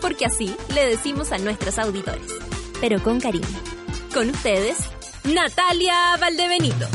Porque 0.00 0.26
así 0.26 0.54
le 0.74 0.86
decimos 0.86 1.32
a 1.32 1.38
nuestros 1.38 1.78
auditores. 1.78 2.30
Pero 2.80 3.02
con 3.02 3.20
cariño. 3.20 3.46
Con 4.14 4.30
ustedes, 4.30 4.78
Natalia 5.24 6.16
Valdebenito. 6.18 6.86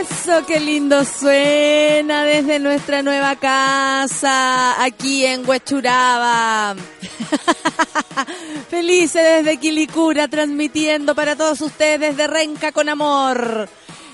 Eso, 0.00 0.44
qué 0.46 0.60
lindo 0.60 1.04
suena 1.04 2.24
desde 2.24 2.58
nuestra 2.58 3.02
nueva 3.02 3.36
casa 3.36 4.82
aquí 4.82 5.26
en 5.26 5.48
Huechuraba. 5.48 6.76
Felices 8.70 9.22
desde 9.44 9.58
Quilicura, 9.58 10.28
transmitiendo 10.28 11.14
para 11.14 11.36
todos 11.36 11.60
ustedes 11.60 12.16
de 12.16 12.26
Renca 12.26 12.72
con 12.72 12.88
amor. 12.88 13.68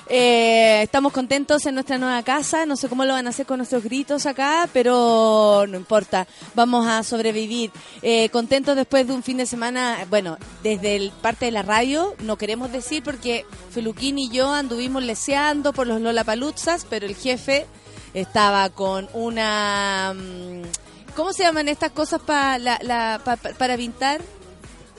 Eh, 0.09 0.83
estamos 0.83 1.13
contentos 1.13 1.67
en 1.67 1.75
nuestra 1.75 1.99
nueva 1.99 2.23
casa. 2.23 2.65
No 2.67 2.77
sé 2.77 2.89
cómo 2.89 3.05
lo 3.05 3.13
van 3.15 3.27
a 3.27 3.31
hacer 3.31 3.45
con 3.47 3.59
nuestros 3.59 3.83
gritos 3.83 4.25
acá, 4.27 4.69
pero 4.73 5.65
no 5.69 5.77
importa. 5.77 6.27
Vamos 6.55 6.87
a 6.87 7.03
sobrevivir. 7.03 7.71
Eh, 8.03 8.29
contentos 8.31 8.77
después 8.77 9.07
de 9.07 9.13
un 9.15 9.23
fin 9.23 9.37
de 9.39 9.47
semana. 9.47 9.99
Bueno, 10.09 10.39
desde 10.63 10.97
el 10.97 11.11
parte 11.11 11.47
de 11.47 11.51
la 11.53 11.63
radio, 11.63 12.15
no 12.21 12.37
queremos 12.39 12.71
decir 12.73 13.03
porque 13.03 13.45
Feluquín 13.71 14.19
y 14.19 14.31
yo 14.31 14.53
anduvimos 14.53 15.03
leseando 15.03 15.73
por 15.73 15.87
los 15.87 16.01
Lollapaloozas, 16.01 16.87
pero 16.89 17.07
el 17.07 17.17
jefe 17.17 17.67
estaba 18.15 18.69
con 18.71 19.09
una. 19.13 20.15
mm, 20.15 20.63
¿Cómo 21.17 21.33
se 21.33 21.45
llaman 21.45 21.69
estas 21.69 21.93
cosas 21.93 22.21
pa- 22.21 22.59
la- 22.59 23.21
pa- 23.25 23.37
pa- 23.37 23.51
para 23.59 23.77
pintar? 23.77 24.21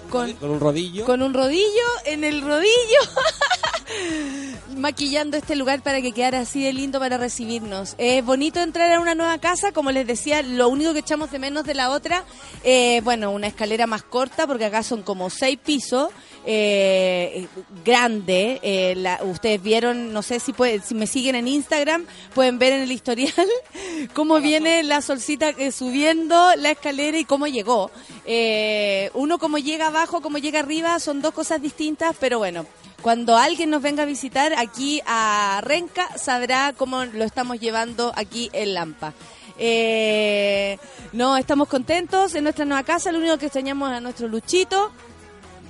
Con, 0.09 0.33
Con 0.33 0.51
un 0.51 0.59
rodillo. 0.59 1.05
con 1.05 1.21
un 1.21 1.33
rodillo 1.33 1.65
en 2.05 2.23
el 2.23 2.41
rodillo. 2.41 2.67
maquillando 4.77 5.37
este 5.37 5.55
lugar 5.55 5.81
para 5.81 6.01
que 6.01 6.11
quedara 6.11 6.39
así 6.39 6.63
de 6.63 6.73
lindo 6.73 6.99
para 6.99 7.17
recibirnos. 7.17 7.95
Es 7.97 8.23
bonito 8.23 8.59
entrar 8.59 8.91
a 8.93 8.99
una 8.99 9.15
nueva 9.15 9.37
casa, 9.39 9.71
como 9.71 9.91
les 9.91 10.07
decía, 10.07 10.41
lo 10.43 10.69
único 10.69 10.93
que 10.93 10.99
echamos 10.99 11.31
de 11.31 11.39
menos 11.39 11.65
de 11.65 11.73
la 11.73 11.91
otra, 11.91 12.23
eh, 12.63 13.01
bueno, 13.03 13.31
una 13.31 13.47
escalera 13.47 13.87
más 13.87 14.03
corta, 14.03 14.47
porque 14.47 14.65
acá 14.65 14.83
son 14.83 15.03
como 15.03 15.29
seis 15.29 15.57
pisos, 15.63 16.09
eh, 16.49 17.45
grande. 17.83 18.59
eh, 18.63 18.95
la- 18.95 19.19
ustedes 19.23 19.61
vieron, 19.61 20.13
no 20.13 20.21
sé 20.21 20.39
si 20.39 20.53
puede- 20.53 20.79
si 20.81 20.95
me 20.95 21.05
siguen 21.05 21.35
en 21.35 21.47
Instagram, 21.47 22.05
pueden 22.33 22.57
ver 22.57 22.71
en 22.73 22.81
el 22.83 22.91
historial 22.91 23.33
cómo 24.13 24.39
viene 24.39 24.81
la 24.83 25.01
solcita 25.01 25.49
eh, 25.49 25.71
subiendo 25.73 26.55
la 26.55 26.71
escalera 26.71 27.17
y 27.19 27.25
cómo 27.25 27.47
llegó. 27.47 27.91
Eh, 28.25 29.11
uno 29.13 29.37
como 29.39 29.57
llega 29.57 29.87
abajo, 29.87 30.21
como 30.21 30.37
llega 30.37 30.59
arriba, 30.59 30.97
son 30.99 31.21
dos 31.21 31.33
cosas 31.33 31.61
distintas, 31.61 32.15
pero 32.19 32.39
bueno. 32.39 32.65
Cuando 33.01 33.37
alguien 33.37 33.69
nos 33.69 33.83
venga 33.83 34.03
a 34.03 34.05
visitar 34.07 34.53
aquí 34.57 35.01
a 35.05 35.61
Renca, 35.63 36.07
sabrá 36.17 36.73
cómo 36.75 37.05
lo 37.05 37.23
estamos 37.25 37.59
llevando 37.59 38.11
aquí 38.15 38.49
en 38.53 38.73
Lampa. 38.73 39.13
Eh, 39.59 40.77
no, 41.13 41.37
estamos 41.37 41.67
contentos 41.67 42.33
en 42.35 42.43
nuestra 42.43 42.65
nueva 42.65 42.83
casa. 42.83 43.11
Lo 43.11 43.19
único 43.19 43.37
que 43.37 43.45
extrañamos 43.47 43.91
es 43.91 43.97
a 43.97 44.01
nuestro 44.01 44.27
Luchito, 44.27 44.91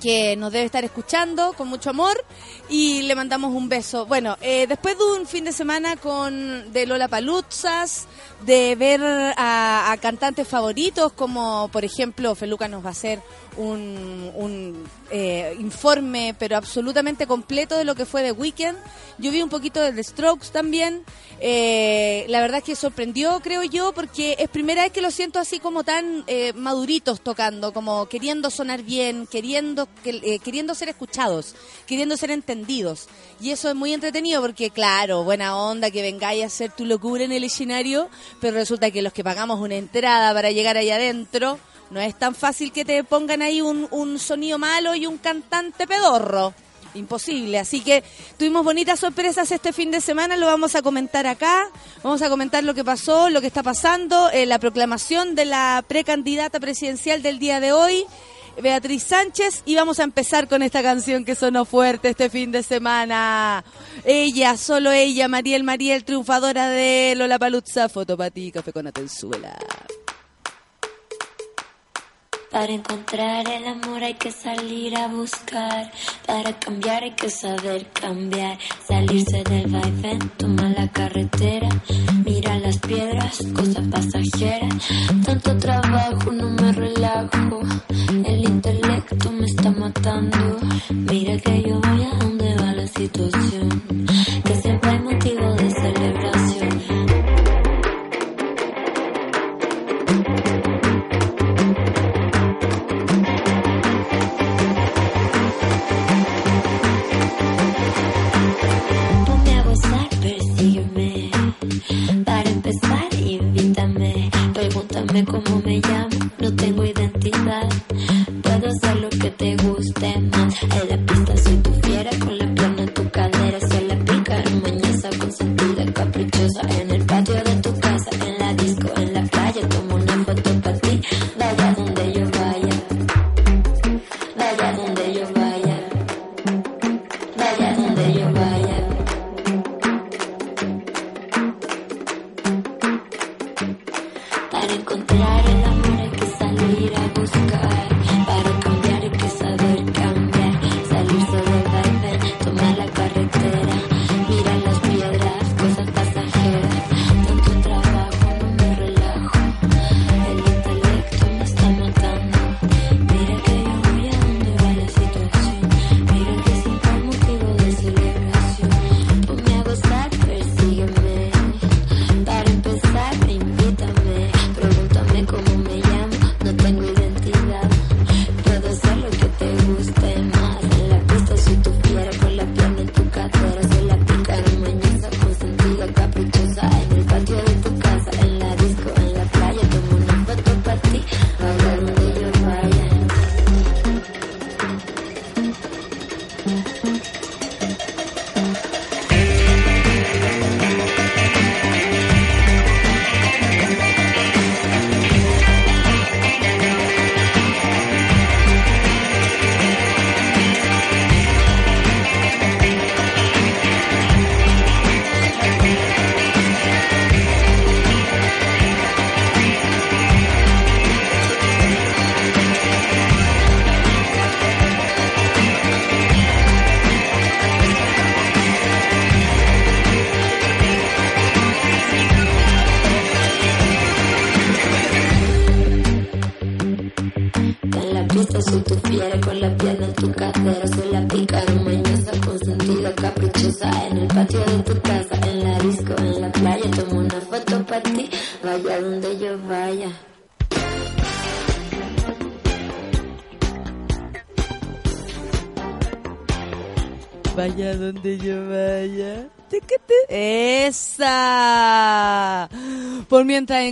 que 0.00 0.36
nos 0.36 0.52
debe 0.52 0.66
estar 0.66 0.84
escuchando 0.84 1.52
con 1.54 1.68
mucho 1.68 1.90
amor 1.90 2.24
y 2.68 3.02
le 3.02 3.14
mandamos 3.14 3.54
un 3.54 3.68
beso. 3.68 4.06
Bueno, 4.06 4.36
eh, 4.40 4.66
después 4.66 4.96
de 4.98 5.04
un 5.04 5.26
fin 5.26 5.44
de 5.44 5.52
semana 5.52 5.96
con 5.96 6.72
de 6.72 6.86
Lola 6.86 7.08
Palutzas, 7.08 8.06
de 8.44 8.76
ver 8.76 9.02
a, 9.02 9.90
a 9.90 9.96
cantantes 9.96 10.46
favoritos 10.46 11.12
como 11.12 11.68
por 11.72 11.84
ejemplo 11.84 12.34
Feluca 12.34 12.68
nos 12.68 12.84
va 12.84 12.88
a 12.88 12.92
hacer 12.92 13.20
un, 13.56 14.30
un 14.36 14.84
eh, 15.10 15.56
informe 15.58 16.34
pero 16.38 16.56
absolutamente 16.56 17.26
completo 17.26 17.76
de 17.76 17.84
lo 17.84 17.94
que 17.94 18.06
fue 18.06 18.22
The 18.22 18.32
Weeknd. 18.32 18.76
Yo 19.18 19.32
vi 19.32 19.42
un 19.42 19.48
poquito 19.48 19.80
de 19.80 19.92
The 19.92 20.04
Strokes 20.04 20.50
también. 20.52 21.02
Eh, 21.40 22.24
la 22.28 22.40
verdad 22.40 22.58
es 22.58 22.64
que 22.64 22.76
sorprendió, 22.76 23.40
creo 23.40 23.62
yo, 23.64 23.92
porque 23.92 24.36
es 24.38 24.48
primera 24.48 24.82
vez 24.82 24.92
que 24.92 25.00
lo 25.00 25.10
siento 25.10 25.38
así 25.38 25.58
como 25.58 25.82
tan 25.84 26.24
eh, 26.26 26.52
maduritos 26.54 27.20
tocando, 27.20 27.72
como 27.72 28.06
queriendo 28.06 28.50
sonar 28.50 28.82
bien, 28.82 29.26
queriendo, 29.26 29.87
que- 30.02 30.20
eh, 30.22 30.38
queriendo 30.38 30.74
ser 30.74 30.88
escuchados, 30.88 31.54
queriendo 31.86 32.16
ser 32.16 32.30
entendidos. 32.30 33.08
Y 33.40 33.50
eso 33.50 33.68
es 33.68 33.74
muy 33.74 33.92
entretenido 33.92 34.40
porque, 34.40 34.70
claro, 34.70 35.24
buena 35.24 35.56
onda 35.56 35.90
que 35.90 36.02
vengáis 36.02 36.42
a 36.44 36.46
hacer 36.46 36.70
tu 36.72 36.84
locura 36.84 37.24
en 37.24 37.32
el 37.32 37.44
escenario, 37.44 38.08
pero 38.40 38.54
resulta 38.56 38.90
que 38.90 39.02
los 39.02 39.12
que 39.12 39.24
pagamos 39.24 39.60
una 39.60 39.74
entrada 39.76 40.32
para 40.32 40.50
llegar 40.50 40.76
allá 40.76 40.96
adentro, 40.96 41.58
no 41.90 42.00
es 42.00 42.18
tan 42.18 42.34
fácil 42.34 42.70
que 42.70 42.84
te 42.84 43.02
pongan 43.02 43.40
ahí 43.42 43.60
un, 43.60 43.88
un 43.90 44.18
sonido 44.18 44.58
malo 44.58 44.94
y 44.94 45.06
un 45.06 45.18
cantante 45.18 45.86
pedorro. 45.86 46.52
Imposible. 46.94 47.58
Así 47.58 47.80
que 47.80 48.02
tuvimos 48.38 48.64
bonitas 48.64 49.00
sorpresas 49.00 49.50
este 49.52 49.72
fin 49.72 49.90
de 49.90 50.00
semana, 50.00 50.36
lo 50.36 50.46
vamos 50.46 50.74
a 50.74 50.82
comentar 50.82 51.26
acá. 51.26 51.68
Vamos 52.02 52.22
a 52.22 52.28
comentar 52.30 52.64
lo 52.64 52.74
que 52.74 52.82
pasó, 52.84 53.28
lo 53.30 53.40
que 53.40 53.46
está 53.46 53.62
pasando, 53.62 54.30
eh, 54.30 54.46
la 54.46 54.58
proclamación 54.58 55.34
de 55.34 55.44
la 55.44 55.84
precandidata 55.86 56.58
presidencial 56.60 57.22
del 57.22 57.38
día 57.38 57.60
de 57.60 57.72
hoy, 57.72 58.04
Beatriz 58.62 59.04
Sánchez, 59.04 59.62
y 59.64 59.76
vamos 59.76 60.00
a 60.00 60.04
empezar 60.04 60.48
con 60.48 60.62
esta 60.62 60.82
canción 60.82 61.24
que 61.24 61.34
sonó 61.34 61.64
fuerte 61.64 62.08
este 62.08 62.28
fin 62.28 62.50
de 62.50 62.62
semana. 62.62 63.64
Ella, 64.04 64.56
solo 64.56 64.90
ella, 64.90 65.28
Mariel 65.28 65.64
Mariel, 65.64 66.04
triunfadora 66.04 66.68
de 66.68 67.14
Lola 67.16 67.38
Paluzza, 67.38 67.88
foto 67.88 68.16
para 68.16 68.30
ti, 68.30 68.50
café 68.50 68.72
con 68.72 68.86
Atenzuela. 68.86 69.56
Para 72.50 72.72
encontrar 72.72 73.46
el 73.46 73.66
amor 73.66 74.02
hay 74.02 74.14
que 74.14 74.32
salir 74.32 74.96
a 74.96 75.08
buscar. 75.08 75.92
Para 76.26 76.58
cambiar 76.58 77.02
hay 77.02 77.10
que 77.10 77.28
saber 77.28 77.86
cambiar. 77.92 78.58
Salirse 78.86 79.44
del 79.44 79.66
vaivén, 79.66 80.18
toma 80.38 80.68
la 80.70 80.88
carretera. 80.88 81.68
Mira 82.24 82.58
las 82.58 82.78
piedras, 82.78 83.38
cosa 83.54 83.82
pasajera. 83.90 84.68
Tanto 85.24 85.58
trabajo, 85.58 86.32
no 86.32 86.48
me 86.50 86.72
relajo. 86.72 87.60
El 88.24 88.44
intelecto 88.44 89.30
me 89.30 89.44
está 89.44 89.70
matando. 89.70 90.58
Mira 90.90 91.36
que 91.38 91.62
yo 91.62 91.80
voy 91.80 92.02
a 92.02 92.14
donde 92.16 92.54
va 92.54 92.72
la 92.72 92.86
situación. 92.86 93.82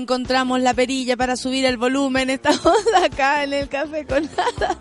Encontramos 0.07 0.61
la 0.61 0.73
perilla 0.73 1.17
para 1.17 1.35
subir 1.35 1.65
el 1.65 1.79
volumen, 1.79 2.31
estamos 2.31 2.77
acá 3.03 3.43
en 3.43 3.53
el 3.53 3.69
café 3.69 4.07
con 4.07 4.31
nada. 4.37 4.79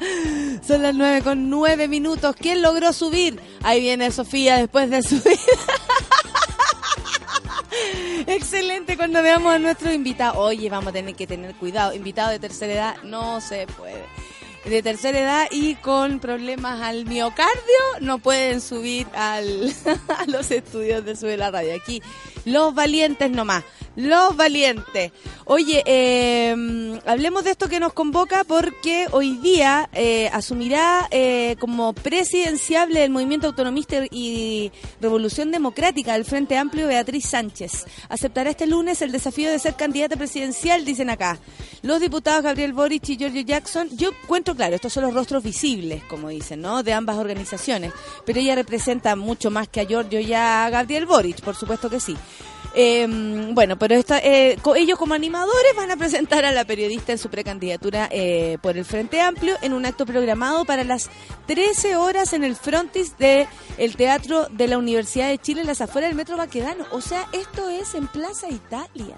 Son 0.66 0.84
las 0.84 0.94
nueve 0.94 1.24
con 1.24 1.50
nueve 1.50 1.88
minutos. 1.88 2.36
¿Quién 2.40 2.62
logró 2.62 2.94
subir? 2.94 3.40
Ahí 3.64 3.82
viene 3.82 4.12
Sofía 4.12 4.58
después 4.58 4.92
de 4.92 5.02
subir. 5.02 5.40
Excelente 8.28 8.98
cuando 8.98 9.24
veamos 9.24 9.52
a 9.52 9.58
nuestro 9.58 9.92
invitado. 9.92 10.40
Oye, 10.40 10.70
vamos 10.70 10.90
a 10.90 10.94
tener 10.94 11.16
que 11.16 11.26
tener 11.26 11.56
cuidado. 11.56 11.96
Invitado 11.96 12.30
de 12.30 12.38
tercera 12.38 12.74
edad 12.74 12.96
no 13.02 13.42
se 13.42 13.66
puede 13.66 14.06
de 14.66 14.82
tercera 14.82 15.20
edad 15.20 15.48
y 15.52 15.76
con 15.76 16.20
problemas 16.20 16.82
al 16.82 17.06
miocardio 17.06 17.54
no 18.02 18.18
pueden 18.18 18.62
subir 18.62 19.08
al, 19.14 19.74
a 20.08 20.26
los 20.28 20.52
estudios 20.52 21.06
de 21.06 21.16
Sube 21.16 21.38
la 21.38 21.52
Radio. 21.52 21.76
Aquí, 21.76 22.02
los 22.46 22.74
valientes 22.74 23.30
nomás, 23.30 23.64
los 23.96 24.36
valientes. 24.36 25.12
Oye, 25.46 25.84
eh, 25.86 27.00
hablemos 27.06 27.44
de 27.44 27.52
esto 27.52 27.68
que 27.68 27.80
nos 27.80 27.94
convoca 27.94 28.44
porque 28.44 29.08
hoy 29.12 29.38
día 29.38 29.90
eh, 29.94 30.30
asumirá 30.34 31.08
eh, 31.12 31.56
como 31.60 31.94
presidenciable 31.94 33.02
del 33.02 33.12
movimiento 33.12 33.48
autonomista 33.48 33.98
y 34.12 34.72
revolución 35.02 35.52
democrática 35.52 36.14
del 36.14 36.26
Frente 36.26 36.58
Amplio 36.58 36.88
Beatriz 36.88 37.28
Sánchez. 37.28 37.86
Aceptará 38.10 38.50
este 38.50 38.68
lunes 38.68 39.02
el 39.02 39.12
desafío 39.12 39.52
de 39.52 39.60
ser 39.60 39.76
candidata 39.76 40.16
presidencial, 40.16 40.86
dicen 40.86 41.10
acá. 41.10 41.40
Los 41.82 42.00
diputados 42.00 42.44
Gabriel 42.44 42.74
Boric 42.74 43.10
y 43.10 43.18
Giorgio 43.18 43.42
Jackson, 43.42 43.90
yo 43.96 44.10
encuentro 44.10 44.56
claro, 44.56 44.76
estos 44.76 44.94
son 44.94 45.04
los 45.04 45.14
rostros 45.14 45.44
visibles, 45.44 46.04
como 46.06 46.30
dicen, 46.30 46.62
¿no? 46.62 46.84
De 46.84 46.94
ambas 46.94 47.18
organizaciones. 47.18 47.92
Pero 48.26 48.40
ella 48.40 48.56
representa 48.56 49.16
mucho 49.16 49.52
más 49.52 49.68
que 49.68 49.82
a 49.82 49.86
Giorgio 49.86 50.20
y 50.20 50.34
a 50.34 50.70
Gabriel 50.70 51.06
Boric, 51.06 51.42
por 51.42 51.56
supuesto 51.56 51.90
que 51.90 52.00
sí. 52.00 52.16
Eh, 52.78 53.08
bueno, 53.54 53.80
pero 53.80 53.96
esta, 53.96 54.20
eh, 54.20 54.58
ellos 54.76 55.00
como 55.00 55.14
animadores 55.14 55.74
van 55.78 55.92
a 55.92 55.96
presentar 55.96 56.44
a 56.44 56.52
la 56.52 56.66
periodista 56.66 57.14
en 57.14 57.18
su 57.18 57.30
precandidatura 57.30 58.10
eh, 58.12 58.58
por 58.62 58.78
el 58.78 58.84
Frente 58.84 59.22
Amplio 59.22 59.56
en 59.62 59.72
un 59.72 59.86
acto 59.86 60.06
programado 60.06 60.66
para 60.66 60.84
las 60.84 61.10
13 61.48 61.96
horas 61.96 62.34
en 62.34 62.44
el 62.44 62.58
frontis 62.58 63.18
del 63.18 63.48
el 63.78 63.96
Teatro 63.96 64.48
de 64.50 64.68
la 64.68 64.78
Universidad 64.78 65.30
de 65.30 65.38
Chile, 65.38 65.62
en 65.62 65.68
las 65.68 65.80
afueras 65.80 66.10
del 66.10 66.18
Metro 66.18 66.36
Baquedano. 66.36 66.86
O 66.92 67.00
sea, 67.00 67.26
esto 67.32 67.70
es 67.70 67.96
en 67.96 68.08
Plaza 68.08 68.50
Italia. 68.50 69.16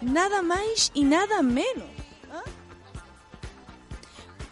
Nada 0.00 0.42
más 0.42 0.92
y 0.94 1.02
nada 1.02 1.42
menos. 1.42 1.95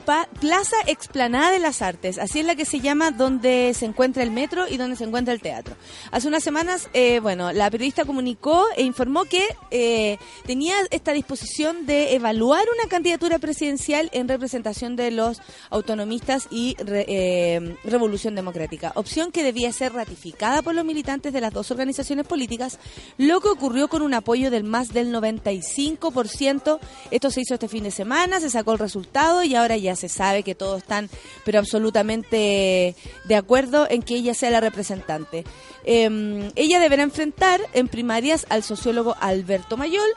Plaza 0.04 0.76
Explanada 0.86 1.50
de 1.50 1.58
las 1.58 1.80
Artes, 1.80 2.18
así 2.18 2.40
es 2.40 2.46
la 2.46 2.54
que 2.54 2.66
se 2.66 2.80
llama 2.80 3.10
donde 3.10 3.72
se 3.74 3.86
encuentra 3.86 4.22
el 4.22 4.30
metro 4.30 4.68
y 4.68 4.76
donde 4.76 4.96
se 4.96 5.04
encuentra 5.04 5.32
el 5.32 5.40
teatro. 5.40 5.76
Hace 6.10 6.28
unas 6.28 6.44
semanas, 6.44 6.90
eh, 6.92 7.20
bueno, 7.20 7.52
la 7.52 7.70
periodista 7.70 8.04
comunicó 8.04 8.66
e 8.76 8.82
informó 8.82 9.24
que 9.24 9.46
eh, 9.70 10.18
tenía 10.44 10.74
esta 10.90 11.12
disposición 11.12 11.86
de 11.86 12.14
evaluar 12.14 12.64
una 12.78 12.88
candidatura 12.88 13.38
presidencial 13.38 14.10
en 14.12 14.28
representación 14.28 14.94
de 14.94 15.10
los 15.10 15.40
autonomistas 15.70 16.48
y 16.50 16.76
eh, 16.86 17.76
Revolución 17.84 18.34
Democrática, 18.34 18.92
opción 18.96 19.32
que 19.32 19.42
debía 19.42 19.72
ser 19.72 19.94
ratificada 19.94 20.60
por 20.60 20.74
los 20.74 20.84
militantes 20.84 21.32
de 21.32 21.40
las 21.40 21.52
dos 21.52 21.70
organizaciones 21.70 22.26
políticas, 22.26 22.78
lo 23.16 23.40
que 23.40 23.48
ocurrió 23.48 23.88
con 23.88 24.02
un 24.02 24.12
apoyo 24.12 24.50
del 24.50 24.64
más 24.64 24.92
del 24.92 25.14
95%. 25.14 26.78
Esto 27.10 27.30
se 27.30 27.40
hizo 27.40 27.54
este 27.54 27.68
fin 27.68 27.84
de 27.84 27.90
semana, 27.90 28.40
se 28.40 28.50
sacó 28.50 28.72
el 28.72 28.78
resultado 28.78 29.42
y 29.42 29.54
ahora 29.54 29.76
ya 29.78 29.93
se 29.96 30.08
sabe 30.08 30.42
que 30.42 30.54
todos 30.54 30.78
están, 30.78 31.08
pero 31.44 31.58
absolutamente 31.58 32.94
de 33.24 33.36
acuerdo 33.36 33.86
en 33.88 34.02
que 34.02 34.16
ella 34.16 34.34
sea 34.34 34.50
la 34.50 34.60
representante. 34.60 35.44
Em, 35.84 36.50
ella 36.54 36.80
deberá 36.80 37.02
enfrentar 37.02 37.60
en 37.74 37.88
primarias 37.88 38.46
al 38.48 38.62
sociólogo 38.62 39.16
Alberto 39.20 39.76
Mayol 39.76 40.08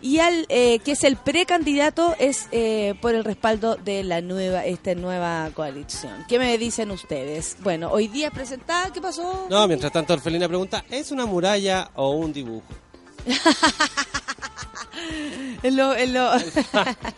y 0.00 0.18
al 0.18 0.46
eh, 0.48 0.78
que 0.80 0.92
es 0.92 1.04
el 1.04 1.16
precandidato 1.16 2.14
es 2.18 2.46
eh, 2.52 2.94
por 3.00 3.14
el 3.14 3.24
respaldo 3.24 3.76
de 3.76 4.04
la 4.04 4.20
nueva 4.20 4.64
esta 4.64 4.94
nueva 4.94 5.50
coalición. 5.54 6.24
¿Qué 6.28 6.38
me 6.38 6.56
dicen 6.58 6.90
ustedes? 6.90 7.56
Bueno, 7.60 7.90
hoy 7.90 8.08
día 8.08 8.30
presentada, 8.30 8.92
¿qué 8.92 9.00
pasó? 9.00 9.46
No, 9.50 9.66
mientras 9.66 9.92
tanto 9.92 10.14
Orfelina 10.14 10.46
pregunta, 10.46 10.84
¿es 10.90 11.10
una 11.10 11.26
muralla 11.26 11.90
o 11.94 12.10
un 12.10 12.32
dibujo? 12.32 12.66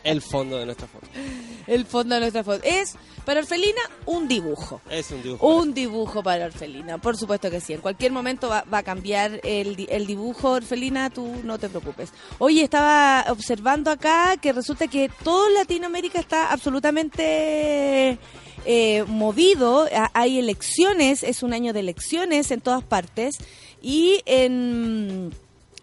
el 0.04 0.22
fondo 0.22 0.58
de 0.58 0.66
nuestra 0.66 0.86
foto. 0.86 1.06
El 1.66 1.84
fondo 1.84 2.14
de 2.14 2.20
nuestra 2.22 2.42
foto. 2.42 2.60
Es 2.64 2.94
para 3.26 3.40
Orfelina 3.40 3.82
un 4.06 4.26
dibujo. 4.26 4.80
Es 4.88 5.10
un 5.10 5.22
dibujo. 5.22 5.46
Un 5.46 5.74
dibujo 5.74 6.22
para 6.22 6.46
Orfelina, 6.46 6.96
por 6.96 7.16
supuesto 7.18 7.50
que 7.50 7.60
sí. 7.60 7.74
En 7.74 7.82
cualquier 7.82 8.10
momento 8.10 8.48
va, 8.48 8.64
a 8.70 8.82
cambiar 8.82 9.40
el, 9.44 9.86
el, 9.90 10.06
dibujo, 10.06 10.52
Orfelina, 10.52 11.10
tú 11.10 11.30
no 11.44 11.58
te 11.58 11.68
preocupes. 11.68 12.10
Oye, 12.38 12.62
estaba 12.62 13.26
observando 13.28 13.90
acá 13.90 14.38
que 14.38 14.54
resulta 14.54 14.86
que 14.88 15.10
todo 15.22 15.50
Latinoamérica 15.50 16.18
está 16.18 16.52
absolutamente... 16.52 18.18
Eh, 18.70 19.04
movido, 19.06 19.88
hay 20.12 20.38
elecciones, 20.38 21.22
es 21.22 21.42
un 21.42 21.54
año 21.54 21.72
de 21.72 21.80
elecciones 21.80 22.50
en 22.50 22.60
todas 22.60 22.82
partes 22.82 23.36
y 23.80 24.20
en, 24.26 25.32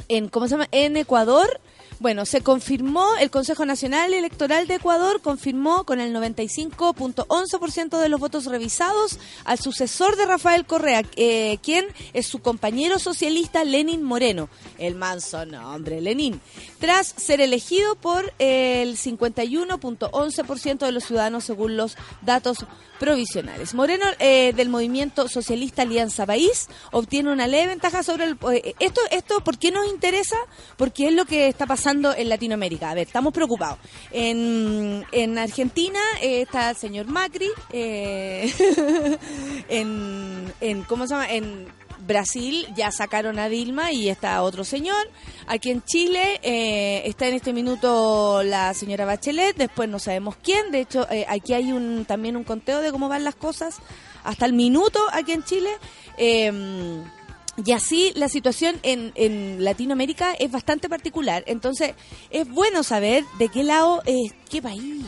en 0.08 0.28
¿cómo 0.28 0.48
se 0.48 0.52
llama? 0.52 0.68
En 0.72 0.98
Ecuador 0.98 1.62
bueno, 2.00 2.26
se 2.26 2.42
confirmó, 2.42 3.08
el 3.20 3.30
Consejo 3.30 3.66
Nacional 3.66 4.14
Electoral 4.14 4.68
de 4.68 4.76
Ecuador 4.76 5.22
confirmó 5.22 5.86
con 5.86 6.00
el 6.02 6.14
95.11% 6.14 8.00
de 8.00 8.10
los 8.10 8.20
votos 8.20 8.46
revisados 8.46 9.18
al 9.46 9.60
sucesor 9.60 10.18
de 10.18 10.26
Rafael 10.26 10.66
Correa, 10.66 11.04
eh, 11.16 11.58
quien 11.64 11.86
es 12.14 12.28
su 12.28 12.40
compañero 12.40 13.00
socialista 13.00 13.64
Lenin 13.64 14.04
Moreno, 14.04 14.50
el 14.78 14.96
manso 14.96 15.46
nombre, 15.46 16.02
Lenin, 16.02 16.42
tras 16.80 17.08
ser 17.08 17.40
elegido 17.40 17.96
por 17.96 18.34
el 18.40 18.98
51.11% 18.98 20.80
de 20.80 20.92
los 20.92 21.06
ciudadanos 21.06 21.46
según 21.46 21.78
los 21.78 21.96
datos 22.22 22.66
provisionales. 23.00 23.74
Moreno 23.74 24.06
eh, 24.20 24.54
del 24.54 24.70
movimiento 24.70 25.28
socialista 25.28 25.82
Alianza 25.82 26.26
País 26.26 26.68
obtiene 26.92 27.32
una 27.32 27.48
leve 27.48 27.68
ventaja 27.68 28.04
sobre 28.04 28.26
el... 28.26 28.38
Eh, 28.54 28.74
esto, 28.80 29.02
esto, 29.12 29.44
¿por 29.44 29.58
qué 29.58 29.72
nos 29.72 29.88
interesa? 29.88 30.38
Porque 30.78 31.08
es 31.08 31.14
lo 31.14 31.26
que 31.26 31.48
está 31.48 31.66
pasando 31.66 31.85
en 31.92 32.30
Latinoamérica. 32.30 32.90
A 32.92 32.94
ver, 32.96 33.08
estamos 33.08 33.34
preocupados. 33.34 33.78
En, 34.12 35.06
en 35.12 35.38
Argentina 35.38 36.00
eh, 36.22 36.42
está 36.42 36.72
el 36.72 36.76
señor 36.76 37.08
Macri, 37.08 37.50
en, 39.70 40.54
en... 40.62 40.84
¿Cómo 40.84 41.08
se 41.08 41.14
llama? 41.14 41.30
En 41.30 41.68
Brasil 42.06 42.68
ya 42.76 42.92
sacaron 42.92 43.40
a 43.40 43.50
Dilma 43.50 43.92
y 43.92 44.10
está 44.10 44.42
otro 44.44 44.64
señor. 44.64 45.10
Aquí 45.48 45.72
en 45.72 45.84
Chile 45.84 46.40
eh, 46.44 47.04
está 47.06 47.28
en 47.28 47.36
este 47.36 47.54
minuto 47.54 48.44
la 48.44 48.74
señora 48.74 49.06
Bachelet, 49.06 49.56
después 49.56 49.90
no 49.90 50.00
sabemos 50.00 50.36
quién. 50.38 50.72
De 50.72 50.82
hecho, 50.82 51.08
eh, 51.12 51.26
aquí 51.28 51.54
hay 51.54 51.72
un 51.72 52.06
también 52.06 52.36
un 52.36 52.44
conteo 52.44 52.82
de 52.82 52.92
cómo 52.92 53.10
van 53.10 53.24
las 53.24 53.36
cosas 53.36 53.80
hasta 54.24 54.46
el 54.46 54.54
minuto 54.54 55.00
aquí 55.12 55.32
en 55.32 55.44
Chile. 55.44 55.72
Em, 56.18 57.04
y 57.64 57.72
así 57.72 58.12
la 58.16 58.28
situación 58.28 58.78
en, 58.84 59.12
en, 59.16 59.64
Latinoamérica 59.64 60.34
es 60.34 60.52
bastante 60.52 60.90
particular. 60.90 61.44
Entonces, 61.48 61.94
es 62.30 62.50
bueno 62.50 62.84
saber 62.84 63.24
de 63.40 63.50
qué 63.50 63.64
lado, 63.64 64.02
es 64.06 64.34
qué 64.50 64.62
país, 64.62 65.06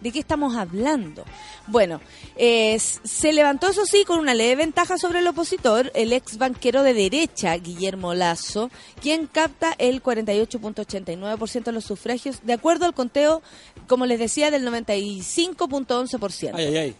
¿De 0.00 0.12
qué 0.12 0.20
estamos 0.20 0.54
hablando? 0.56 1.24
Bueno, 1.66 2.00
eh, 2.36 2.78
se 2.78 3.32
levantó, 3.32 3.68
eso 3.68 3.84
sí, 3.84 4.04
con 4.04 4.20
una 4.20 4.32
leve 4.32 4.54
ventaja 4.54 4.96
sobre 4.96 5.18
el 5.18 5.26
opositor, 5.26 5.90
el 5.94 6.12
ex 6.12 6.38
banquero 6.38 6.84
de 6.84 6.94
derecha, 6.94 7.56
Guillermo 7.56 8.14
Lazo, 8.14 8.70
quien 9.02 9.26
capta 9.26 9.74
el 9.76 10.00
48.89% 10.00 11.64
de 11.64 11.72
los 11.72 11.84
sufragios, 11.84 12.40
de 12.44 12.52
acuerdo 12.52 12.86
al 12.86 12.94
conteo, 12.94 13.42
como 13.88 14.06
les 14.06 14.20
decía, 14.20 14.52
del 14.52 14.64
95.11%. 14.68 16.52
Ay, 16.54 16.66
ay, 16.66 16.76
ay. 16.76 16.96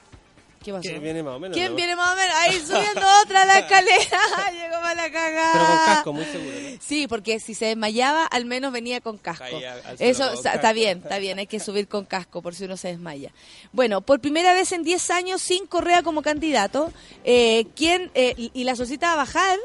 ¿Qué 0.62 0.72
pasó? 0.72 0.82
¿Quién 0.82 1.02
viene 1.02 1.22
más 1.22 1.34
o 1.34 1.38
menos? 1.40 1.56
¿Quién 1.56 1.74
viene 1.76 1.94
más 1.96 2.12
o 2.12 2.16
menos? 2.16 2.36
Ahí 2.40 2.58
subiendo 2.66 3.06
otra 3.24 3.44
la 3.44 3.58
escalera. 3.60 4.18
Llegó 4.52 4.80
para 4.80 4.94
la 4.94 5.10
cagada. 5.10 5.52
Pero 5.52 5.66
con 5.66 5.76
casco, 5.86 6.12
muy 6.12 6.24
seguro. 6.24 6.56
Sí, 6.80 7.06
porque 7.08 7.40
si 7.40 7.54
se 7.54 7.66
desmayaba, 7.66 8.26
al 8.26 8.44
menos 8.44 8.72
venía 8.72 9.00
con 9.00 9.18
casco. 9.18 9.44
Eso 9.98 10.32
está 10.32 10.72
bien, 10.72 10.98
está 11.02 11.18
bien. 11.18 11.38
Hay 11.38 11.46
que 11.46 11.60
subir 11.60 11.88
con 11.88 12.04
casco 12.04 12.42
por 12.42 12.54
si 12.54 12.64
uno 12.64 12.76
se 12.76 12.88
desmaya. 12.88 13.30
Bueno, 13.72 14.00
por 14.00 14.20
primera 14.20 14.52
vez 14.54 14.72
en 14.72 14.82
10 14.82 15.10
años, 15.10 15.40
sin 15.42 15.66
Correa 15.66 16.02
como 16.02 16.22
candidato, 16.22 16.92
eh, 17.24 17.66
¿quién, 17.76 18.10
eh, 18.14 18.34
y 18.36 18.64
la 18.64 18.74
sociedad 18.76 19.12
a 19.12 19.16
bajar 19.16 19.58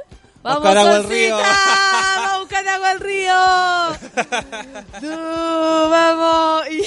Vamos, 0.43 0.65
a 0.65 0.69
agua 0.71 0.95
al 0.97 1.03
río. 1.05 1.37
Vamos 1.37 2.31
a 2.31 2.37
buscar 2.39 2.67
agua 2.67 2.89
al 2.91 2.99
río. 2.99 3.33
Tú, 4.99 5.07
vamos. 5.89 6.63
Y, 6.69 6.81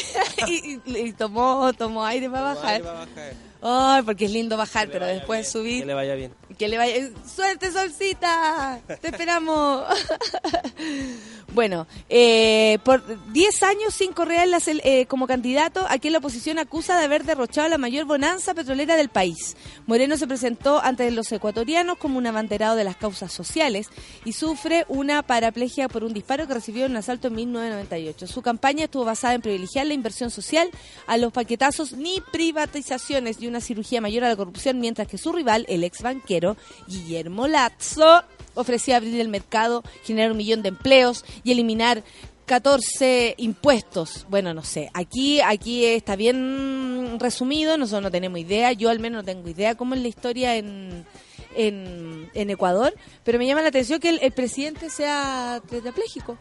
y- 0.52 0.80
y- 0.84 0.98
y 0.98 1.12
tomó, 1.12 1.72
tomó 1.72 2.04
aire 2.04 2.28
para 2.28 2.50
Ahí 2.50 2.54
bajar. 2.56 2.86
va 2.86 2.90
a 2.90 2.94
bajar. 3.06 3.32
Ay, 3.68 4.02
porque 4.02 4.26
es 4.26 4.30
lindo 4.30 4.56
bajar, 4.56 4.88
pero 4.92 5.06
vaya 5.06 5.14
después 5.14 5.40
bien, 5.40 5.50
subir. 5.50 5.80
Que 5.80 5.86
le 5.86 5.94
vaya 5.94 6.14
bien. 6.14 6.32
Que 6.58 6.68
le 6.68 6.78
vaya. 6.78 7.10
¡Suerte, 7.26 7.70
solcita! 7.70 8.80
¡Te 9.00 9.08
esperamos! 9.08 9.84
bueno, 11.54 11.86
eh, 12.08 12.78
por 12.82 13.02
10 13.32 13.62
años 13.62 13.92
sin 13.94 14.12
cel- 14.14 14.80
eh, 14.82 15.04
como 15.06 15.26
candidato, 15.26 15.84
aquí 15.88 16.08
la 16.08 16.18
oposición 16.18 16.58
acusa 16.58 16.98
de 16.98 17.04
haber 17.04 17.24
derrochado 17.24 17.68
la 17.68 17.76
mayor 17.76 18.06
bonanza 18.06 18.54
petrolera 18.54 18.96
del 18.96 19.10
país. 19.10 19.54
Moreno 19.86 20.16
se 20.16 20.26
presentó 20.26 20.80
ante 20.82 21.10
los 21.10 21.30
ecuatorianos 21.30 21.98
como 21.98 22.16
un 22.16 22.26
abanderado 22.26 22.74
de 22.76 22.84
las 22.84 22.96
causas 22.96 23.32
sociales 23.32 23.88
y 24.24 24.32
sufre 24.32 24.86
una 24.88 25.22
paraplegia 25.22 25.88
por 25.88 26.04
un 26.04 26.14
disparo 26.14 26.46
que 26.46 26.54
recibió 26.54 26.86
en 26.86 26.92
un 26.92 26.96
asalto 26.98 27.28
en 27.28 27.34
1998. 27.34 28.26
Su 28.26 28.40
campaña 28.40 28.84
estuvo 28.84 29.04
basada 29.04 29.34
en 29.34 29.42
privilegiar 29.42 29.86
la 29.86 29.94
inversión 29.94 30.30
social 30.30 30.70
a 31.06 31.18
los 31.18 31.32
paquetazos 31.32 31.92
ni 31.92 32.22
privatizaciones 32.32 33.40
y 33.40 33.46
una 33.46 33.60
cirugía 33.60 34.00
mayor 34.00 34.24
a 34.24 34.28
la 34.30 34.36
corrupción, 34.36 34.78
mientras 34.80 35.06
que 35.08 35.18
su 35.18 35.32
rival, 35.32 35.66
el 35.68 35.84
ex 35.84 36.00
banquero 36.02 36.45
Guillermo 36.86 37.48
Lazo, 37.48 38.22
ofrecía 38.54 38.96
abrir 38.96 39.20
el 39.20 39.28
mercado, 39.28 39.82
generar 40.04 40.30
un 40.30 40.36
millón 40.36 40.62
de 40.62 40.68
empleos 40.68 41.24
y 41.42 41.52
eliminar 41.52 42.04
14 42.46 43.34
impuestos. 43.38 44.24
Bueno, 44.28 44.54
no 44.54 44.62
sé. 44.62 44.88
Aquí 44.94 45.40
aquí 45.40 45.84
está 45.84 46.14
bien 46.14 47.18
resumido, 47.18 47.76
nosotros 47.76 48.02
no 48.02 48.10
tenemos 48.10 48.38
idea, 48.38 48.72
yo 48.72 48.88
al 48.88 49.00
menos 49.00 49.22
no 49.22 49.24
tengo 49.24 49.48
idea 49.48 49.74
cómo 49.74 49.94
es 49.94 50.00
la 50.00 50.08
historia 50.08 50.56
en, 50.56 51.04
en, 51.56 52.30
en 52.34 52.50
Ecuador, 52.50 52.94
pero 53.24 53.38
me 53.38 53.46
llama 53.46 53.62
la 53.62 53.68
atención 53.68 53.98
que 53.98 54.10
el, 54.10 54.20
el 54.22 54.32
presidente 54.32 54.90
sea 54.90 55.60
tetrapléjico. 55.68 56.38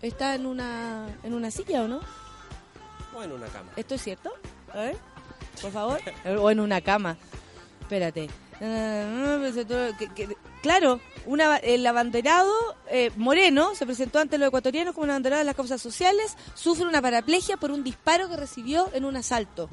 Está 0.00 0.34
en 0.34 0.46
una 0.46 1.06
en 1.22 1.34
una 1.34 1.50
silla 1.50 1.82
o 1.82 1.88
no? 1.88 2.00
O 3.14 3.22
en 3.22 3.32
una 3.32 3.46
cama. 3.46 3.70
¿Esto 3.76 3.94
es 3.96 4.02
cierto? 4.02 4.32
A 4.72 4.78
ver, 4.78 4.96
por 5.60 5.70
favor. 5.70 6.00
O 6.38 6.50
en 6.50 6.60
una 6.60 6.80
cama. 6.80 7.16
Espérate. 7.80 8.28
Claro, 10.62 11.00
el 11.62 11.86
abanderado 11.86 12.52
eh, 12.88 13.10
Moreno 13.16 13.74
se 13.74 13.84
presentó 13.84 14.20
ante 14.20 14.38
los 14.38 14.48
ecuatorianos 14.48 14.94
como 14.94 15.04
un 15.04 15.10
abanderado 15.10 15.40
de 15.40 15.46
las 15.46 15.56
causas 15.56 15.82
sociales, 15.82 16.36
sufre 16.54 16.86
una 16.86 17.02
paraplegia 17.02 17.56
por 17.56 17.70
un 17.70 17.82
disparo 17.82 18.28
que 18.28 18.36
recibió 18.36 18.88
en 18.92 19.04
un 19.04 19.16
asalto. 19.16 19.68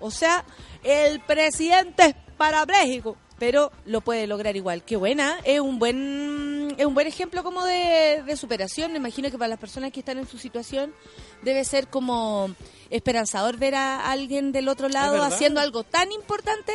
O 0.00 0.10
sea, 0.10 0.44
el 0.82 1.20
presidente 1.20 2.06
es 2.06 2.14
parapléjico, 2.36 3.16
pero 3.42 3.72
lo 3.86 4.02
puede 4.02 4.28
lograr 4.28 4.54
igual. 4.54 4.84
Qué 4.84 4.94
buena, 4.94 5.40
es 5.42 5.58
un 5.58 5.80
buen 5.80 6.76
es 6.78 6.86
un 6.86 6.94
buen 6.94 7.08
ejemplo 7.08 7.42
como 7.42 7.64
de, 7.64 8.22
de 8.24 8.36
superación. 8.36 8.92
Me 8.92 8.98
imagino 8.98 9.32
que 9.32 9.36
para 9.36 9.48
las 9.48 9.58
personas 9.58 9.90
que 9.90 9.98
están 9.98 10.16
en 10.18 10.28
su 10.28 10.38
situación 10.38 10.94
debe 11.42 11.64
ser 11.64 11.88
como 11.88 12.54
esperanzador 12.88 13.56
ver 13.56 13.74
a 13.74 14.12
alguien 14.12 14.52
del 14.52 14.68
otro 14.68 14.88
lado 14.88 15.20
haciendo 15.24 15.58
algo 15.58 15.82
tan 15.82 16.12
importante 16.12 16.72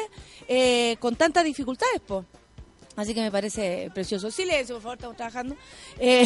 eh, 0.50 0.98
con 1.00 1.16
tantas 1.16 1.46
dificultades, 1.46 2.02
po. 2.02 2.26
Así 2.98 3.14
que 3.14 3.22
me 3.22 3.32
parece 3.32 3.90
precioso. 3.94 4.30
Silencio, 4.30 4.76
por 4.76 4.82
favor, 4.82 4.98
estamos 4.98 5.16
trabajando. 5.16 5.56
Eh, 6.00 6.26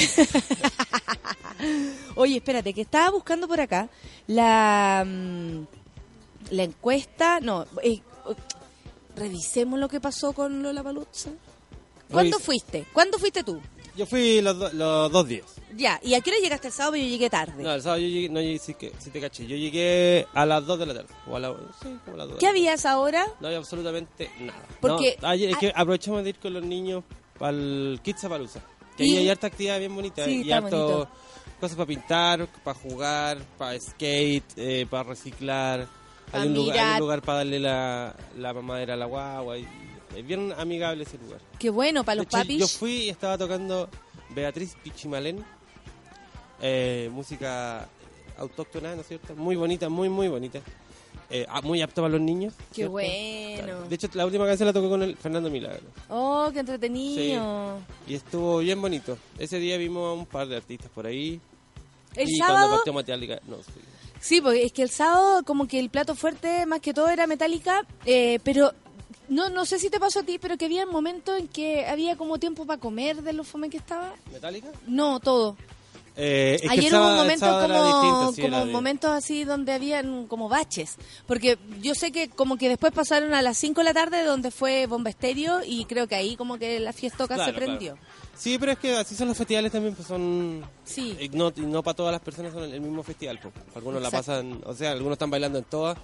Oye, 2.16 2.38
espérate, 2.38 2.74
que 2.74 2.82
estaba 2.82 3.12
buscando 3.12 3.48
por 3.48 3.62
acá 3.62 3.90
la, 4.26 5.04
mm, 5.06 5.66
la 6.50 6.64
encuesta. 6.64 7.40
No, 7.42 7.68
eh, 7.84 8.02
revisemos 9.22 9.80
lo 9.80 9.88
que 9.88 10.00
pasó 10.02 10.34
con 10.34 10.62
Lola 10.64 10.84
Paluzza. 10.84 11.30
¿Cuándo 12.10 12.40
fuiste? 12.40 12.86
¿Cuándo 12.92 13.18
fuiste 13.18 13.44
tú? 13.44 13.62
Yo 13.96 14.06
fui 14.06 14.42
los, 14.42 14.58
do- 14.58 14.72
los 14.74 15.12
dos 15.12 15.28
días. 15.28 15.46
Ya, 15.76 16.00
¿y 16.04 16.14
a 16.14 16.22
qué 16.22 16.30
hora 16.32 16.40
llegaste 16.42 16.68
el 16.68 16.74
sábado? 16.74 16.96
Yo 16.96 17.04
llegué 17.04 17.30
tarde. 17.30 17.62
No, 17.64 17.72
el 17.74 17.82
sábado 17.82 18.02
yo 18.02 18.08
llegué, 18.08 18.30
no 18.30 18.42
llegué, 18.42 18.58
sí, 18.60 18.74
que, 18.74 18.92
sí 19.00 19.10
te 19.10 19.20
caché. 19.22 19.46
Yo 19.48 19.56
llegué 19.56 20.26
a 20.34 20.46
las 20.46 20.66
2 20.66 20.80
de 20.80 20.86
la 20.88 20.94
tarde. 20.96 21.10
O 21.30 21.36
a 21.36 21.40
la, 21.40 21.54
sí, 21.82 21.98
como 22.06 22.16
a 22.16 22.18
las 22.20 22.28
2 22.30 22.38
¿Qué 22.40 22.48
había 22.48 22.72
a 22.72 22.74
esa 22.76 22.98
hora? 23.00 23.26
No 23.40 23.48
había 23.48 23.60
absolutamente 23.60 24.30
nada. 24.40 24.66
Porque- 24.80 25.18
No, 25.22 25.28
ayer- 25.30 25.52
es 25.52 25.58
que 25.58 25.72
aprovechamos 25.76 26.24
de 26.24 26.30
ir 26.32 26.40
con 26.40 26.54
los 26.54 26.64
niños 26.64 27.04
para 27.38 27.52
el 27.56 28.00
Kidzapalooza. 28.04 28.62
Que 28.98 29.04
ahí 29.04 29.18
hay 29.18 29.30
harta 29.30 29.48
actividad 29.48 29.80
bien 29.80 29.94
bonita. 29.96 30.26
Sí, 30.26 30.42
y 30.44 30.52
harto 30.52 30.70
bonito. 30.88 31.10
cosas 31.60 31.76
para 31.78 31.88
pintar, 31.88 32.48
para 32.64 32.78
jugar, 32.80 33.38
para 33.58 33.80
skate, 33.80 34.44
eh, 34.58 34.86
para 34.90 35.04
reciclar. 35.04 35.88
Hay 36.34 36.48
un, 36.48 36.54
lugar, 36.56 36.76
hay 36.78 36.82
mirar. 36.84 36.94
un 36.96 37.00
lugar 37.02 37.22
para 37.22 37.38
darle 37.40 37.60
la, 37.60 38.16
la 38.38 38.54
mamadera 38.54 38.94
a 38.94 38.98
la 38.98 39.06
guagua. 39.06 39.58
y- 39.58 39.68
es 40.16 40.28
bien 40.28 40.54
amigable 40.58 41.04
ese 41.04 41.18
lugar. 41.18 41.40
Qué 41.58 41.70
bueno, 41.70 42.04
para 42.04 42.16
los 42.18 42.26
hecho, 42.26 42.38
papis. 42.38 42.60
Yo 42.60 42.68
fui 42.68 42.92
y 43.04 43.10
estaba 43.10 43.38
tocando 43.38 43.90
Beatriz 44.30 44.76
Pichimalén, 44.84 45.44
eh, 46.62 47.10
música 47.14 47.88
autóctona, 48.38 48.96
¿no 48.96 49.02
es 49.02 49.08
cierto? 49.08 49.36
Muy 49.36 49.56
bonita, 49.56 49.90
muy, 49.90 50.10
muy 50.10 50.28
bonita. 50.28 50.60
Eh, 51.30 51.46
ah, 51.48 51.62
muy 51.62 51.82
apta 51.82 52.02
para 52.02 52.12
los 52.12 52.20
niños. 52.22 52.54
Qué 52.70 52.76
¿cierto? 52.76 52.92
bueno. 52.92 53.82
De 53.88 53.96
hecho, 53.96 54.10
la 54.14 54.26
última 54.26 54.46
canción 54.46 54.68
la 54.68 54.74
tocó 54.74 54.90
con 54.90 55.02
el 55.04 55.16
Fernando 55.16 55.50
Milagro. 55.50 55.88
Oh, 56.10 56.50
qué 56.52 56.60
entretenido. 56.60 57.80
Y 58.06 58.16
estuvo 58.16 58.58
bien 58.58 58.82
bonito. 58.82 59.18
Ese 59.40 59.58
día 59.60 59.78
vimos 59.78 60.10
a 60.10 60.14
un 60.20 60.26
par 60.26 60.48
de 60.48 60.58
artistas 60.58 60.92
por 60.94 61.06
ahí. 61.08 61.40
El 62.16 62.30
y 62.30 62.38
cuando 62.38 62.56
sábado, 62.56 62.76
partió 62.76 62.94
Metallica, 62.94 63.40
no 63.48 63.56
sí. 63.58 63.72
Sí, 64.22 64.40
porque 64.40 64.64
es 64.64 64.72
que 64.72 64.84
el 64.84 64.90
sábado 64.90 65.44
como 65.44 65.68
que 65.68 65.80
el 65.80 65.90
plato 65.90 66.16
fuerte 66.16 66.66
más 66.66 66.80
que 66.80 66.94
todo 66.94 67.10
era 67.10 67.28
metálica, 67.28 67.86
eh, 68.06 68.40
pero 68.44 68.74
no 69.28 69.50
no 69.50 69.66
sé 69.66 69.80
si 69.80 69.90
te 69.90 70.00
pasó 70.00 70.20
a 70.20 70.24
ti, 70.24 70.40
pero 70.40 70.58
que 70.58 70.66
había 70.66 70.86
momentos 70.86 71.38
en 71.40 71.48
que 71.48 71.86
había 71.86 72.16
como 72.16 72.38
tiempo 72.38 72.66
para 72.66 72.80
comer 72.80 73.22
de 73.24 73.34
lo 73.34 73.44
fome 73.44 73.70
que 73.70 73.78
estaba. 73.78 74.14
¿Metallica? 74.32 74.70
No, 74.88 75.20
todo. 75.20 75.58
Eh, 76.18 76.56
es 76.56 76.62
que 76.62 76.70
Ayer 76.70 76.94
hubo 76.94 77.08
un 77.10 77.16
momento 77.16 77.46
como, 77.62 78.34
sí, 78.34 78.42
momentos 78.72 79.12
así 79.12 79.44
donde 79.46 79.72
habían 79.72 80.28
como 80.28 80.50
baches. 80.50 80.98
Porque 81.26 81.58
yo 81.82 81.96
sé 81.96 82.12
que 82.12 82.30
como 82.30 82.58
que 82.58 82.68
después 82.70 82.92
pasaron 82.92 83.34
a 83.34 83.42
las 83.42 83.58
5 83.58 83.80
de 83.80 83.86
la 83.86 83.94
tarde 83.94 84.24
donde 84.24 84.52
fue 84.52 84.88
Bomba 84.88 85.10
Estéreo 85.10 85.62
y 85.66 85.86
creo 85.86 86.08
que 86.08 86.16
ahí 86.16 86.36
como 86.36 86.58
que 86.58 86.80
la 86.80 86.92
fiestoca 86.94 87.36
se 87.36 87.44
Claro, 87.44 87.56
prendió. 87.58 87.94
claro. 87.94 88.08
Sí, 88.38 88.58
pero 88.60 88.72
es 88.72 88.80
que 88.80 88.94
así 88.98 89.16
son 89.16 89.28
los 89.28 89.38
festivales 89.38 89.72
también, 89.72 89.94
pues 89.96 90.08
son... 90.08 90.64
Sí. 90.84 91.16
Y 91.20 91.30
no, 91.30 91.54
y 91.56 91.62
no 91.62 91.84
para 91.84 91.96
todas 91.96 92.12
las 92.12 92.22
personas 92.22 92.52
son 92.54 92.64
el 92.64 92.82
mismo 92.82 93.04
festival, 93.04 93.40
pues. 93.42 93.54
Algunos 93.76 94.02
la 94.02 94.10
pasan, 94.10 94.62
o 94.66 94.74
sea, 94.74 94.92
algunos 94.92 95.14
están 95.16 95.30
bailando 95.30 95.60
en 95.60 95.66
todas. 95.66 95.98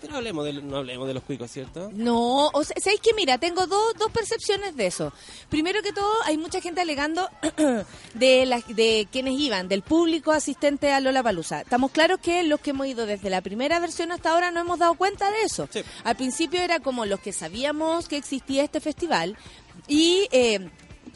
Pero 0.00 0.16
hablemos 0.16 0.44
de, 0.44 0.54
no 0.54 0.78
hablemos 0.78 1.06
de 1.06 1.14
los 1.14 1.22
cuicos, 1.22 1.50
¿cierto? 1.50 1.90
No, 1.92 2.48
o 2.48 2.64
sea, 2.64 2.76
¿sabéis 2.82 3.00
que 3.00 3.10
Mira, 3.14 3.38
tengo 3.38 3.66
dos, 3.66 3.94
dos 3.98 4.10
percepciones 4.10 4.76
de 4.76 4.86
eso. 4.86 5.12
Primero 5.48 5.82
que 5.82 5.92
todo, 5.92 6.10
hay 6.24 6.38
mucha 6.38 6.60
gente 6.60 6.80
alegando 6.80 7.28
de, 8.14 8.46
las 8.46 8.66
de 8.68 9.08
quienes 9.12 9.38
iban, 9.38 9.68
del 9.68 9.82
público 9.82 10.32
asistente 10.32 10.90
a 10.92 11.00
Lola 11.00 11.22
Palusa. 11.22 11.60
Estamos 11.60 11.90
claros 11.90 12.18
que 12.20 12.42
los 12.44 12.60
que 12.60 12.70
hemos 12.70 12.86
ido 12.86 13.04
desde 13.04 13.28
la 13.28 13.42
primera 13.42 13.78
versión 13.78 14.10
hasta 14.12 14.30
ahora 14.30 14.50
no 14.50 14.60
hemos 14.60 14.78
dado 14.78 14.94
cuenta 14.94 15.30
de 15.30 15.42
eso. 15.42 15.68
Sí. 15.70 15.82
Al 16.04 16.16
principio 16.16 16.60
era 16.60 16.80
como 16.80 17.04
los 17.04 17.20
que 17.20 17.32
sabíamos 17.32 18.08
que 18.08 18.16
existía 18.16 18.64
este 18.64 18.80
festival 18.80 19.36
y... 19.86 20.26
eh, 20.32 20.70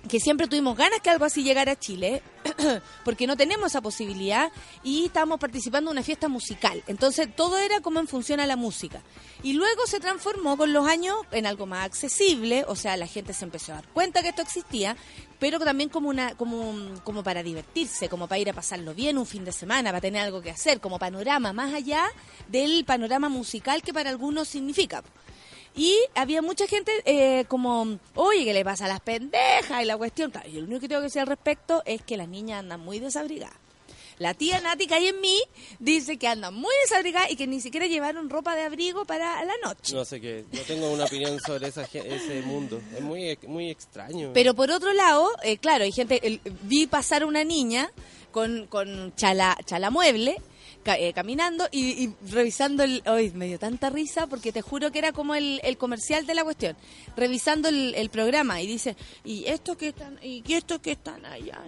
que 0.08 0.20
siempre 0.20 0.46
tuvimos 0.46 0.76
ganas 0.76 1.00
que 1.00 1.10
algo 1.10 1.24
así 1.24 1.42
llegara 1.42 1.72
a 1.72 1.78
Chile, 1.78 2.22
porque 3.04 3.26
no 3.26 3.36
tenemos 3.36 3.66
esa 3.66 3.80
posibilidad 3.80 4.52
y 4.82 5.06
estábamos 5.06 5.40
participando 5.40 5.90
en 5.90 5.96
una 5.96 6.02
fiesta 6.02 6.28
musical. 6.28 6.82
Entonces 6.86 7.34
todo 7.34 7.58
era 7.58 7.80
como 7.80 8.00
en 8.00 8.08
función 8.08 8.40
a 8.40 8.46
la 8.46 8.56
música. 8.56 9.02
Y 9.42 9.54
luego 9.54 9.86
se 9.86 10.00
transformó 10.00 10.56
con 10.56 10.72
los 10.72 10.86
años 10.86 11.16
en 11.30 11.46
algo 11.46 11.66
más 11.66 11.84
accesible, 11.84 12.64
o 12.68 12.76
sea, 12.76 12.96
la 12.96 13.06
gente 13.06 13.32
se 13.32 13.44
empezó 13.44 13.72
a 13.72 13.76
dar 13.76 13.88
cuenta 13.88 14.22
que 14.22 14.28
esto 14.28 14.42
existía, 14.42 14.96
pero 15.38 15.58
también 15.58 15.88
como 15.88 16.08
una 16.08 16.34
como 16.36 16.74
como 17.02 17.22
para 17.22 17.42
divertirse, 17.42 18.08
como 18.08 18.26
para 18.28 18.38
ir 18.38 18.50
a 18.50 18.54
pasarlo 18.54 18.94
bien 18.94 19.18
un 19.18 19.26
fin 19.26 19.44
de 19.44 19.52
semana, 19.52 19.90
para 19.90 20.00
tener 20.00 20.22
algo 20.22 20.40
que 20.40 20.50
hacer, 20.50 20.80
como 20.80 20.98
panorama 20.98 21.52
más 21.52 21.74
allá 21.74 22.04
del 22.48 22.84
panorama 22.84 23.28
musical 23.28 23.82
que 23.82 23.92
para 23.92 24.10
algunos 24.10 24.48
significa. 24.48 25.02
Y 25.76 25.98
había 26.14 26.40
mucha 26.40 26.66
gente 26.66 26.92
eh, 27.04 27.44
como, 27.48 27.98
oye, 28.14 28.44
¿qué 28.44 28.54
le 28.54 28.64
pasa 28.64 28.84
a 28.84 28.88
las 28.88 29.00
pendejas? 29.00 29.82
Y 29.82 29.84
la 29.86 29.96
cuestión, 29.96 30.30
claro, 30.30 30.48
y 30.48 30.52
lo 30.52 30.64
único 30.64 30.80
que 30.80 30.88
tengo 30.88 31.00
que 31.00 31.06
decir 31.06 31.20
al 31.22 31.26
respecto 31.26 31.82
es 31.84 32.02
que 32.02 32.16
las 32.16 32.28
niñas 32.28 32.60
andan 32.60 32.80
muy 32.80 33.00
desabrigadas. 33.00 33.56
La 34.18 34.32
tía 34.32 34.60
Nati 34.60 34.86
que 34.86 34.94
hay 34.94 35.08
en 35.08 35.20
mí 35.20 35.40
dice 35.80 36.16
que 36.18 36.28
andan 36.28 36.54
muy 36.54 36.72
desabrigadas 36.84 37.32
y 37.32 37.36
que 37.36 37.48
ni 37.48 37.60
siquiera 37.60 37.88
llevaron 37.88 38.30
ropa 38.30 38.54
de 38.54 38.62
abrigo 38.62 39.04
para 39.04 39.44
la 39.44 39.54
noche. 39.64 39.92
No 39.92 40.04
sé 40.04 40.20
qué, 40.20 40.44
no 40.52 40.60
tengo 40.60 40.88
una 40.92 41.06
opinión 41.06 41.40
sobre 41.40 41.66
esa, 41.66 41.82
ese 41.82 42.42
mundo. 42.46 42.80
Es 42.96 43.00
muy, 43.00 43.36
muy 43.48 43.70
extraño. 43.70 44.30
Pero 44.32 44.54
por 44.54 44.70
otro 44.70 44.92
lado, 44.92 45.28
eh, 45.42 45.58
claro, 45.58 45.82
hay 45.82 45.90
gente, 45.90 46.20
el- 46.24 46.40
vi 46.62 46.86
pasar 46.86 47.24
una 47.24 47.42
niña 47.42 47.90
con, 48.30 48.68
con 48.68 49.12
chala, 49.16 49.58
chalamueble 49.64 50.40
eh, 50.86 51.12
caminando 51.14 51.66
y, 51.70 52.04
y 52.04 52.14
revisando 52.30 52.82
el... 52.82 53.02
Hoy 53.06 53.30
me 53.32 53.46
dio 53.46 53.58
tanta 53.58 53.90
risa 53.90 54.26
porque 54.26 54.52
te 54.52 54.62
juro 54.62 54.90
que 54.92 54.98
era 54.98 55.12
como 55.12 55.34
el, 55.34 55.60
el 55.64 55.76
comercial 55.76 56.26
de 56.26 56.34
la 56.34 56.44
cuestión. 56.44 56.76
Revisando 57.16 57.68
el, 57.68 57.94
el 57.94 58.10
programa 58.10 58.60
y 58.62 58.66
dice, 58.66 58.96
y 59.24 59.44
estos 59.46 59.76
que 59.76 59.88
están, 59.88 60.18
y 60.22 60.42
estos 60.52 60.78
que 60.80 60.92
están 60.92 61.24
allá... 61.26 61.60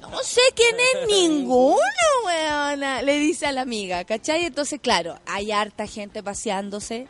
No 0.00 0.18
sé 0.22 0.42
quién 0.54 0.76
es 0.78 1.08
ninguno, 1.20 1.76
weona, 2.24 3.00
le 3.02 3.18
dice 3.18 3.46
a 3.46 3.52
la 3.52 3.62
amiga, 3.62 4.04
¿cachai? 4.04 4.44
Entonces, 4.44 4.78
claro, 4.80 5.18
hay 5.26 5.52
harta 5.52 5.86
gente 5.86 6.22
paseándose, 6.22 7.08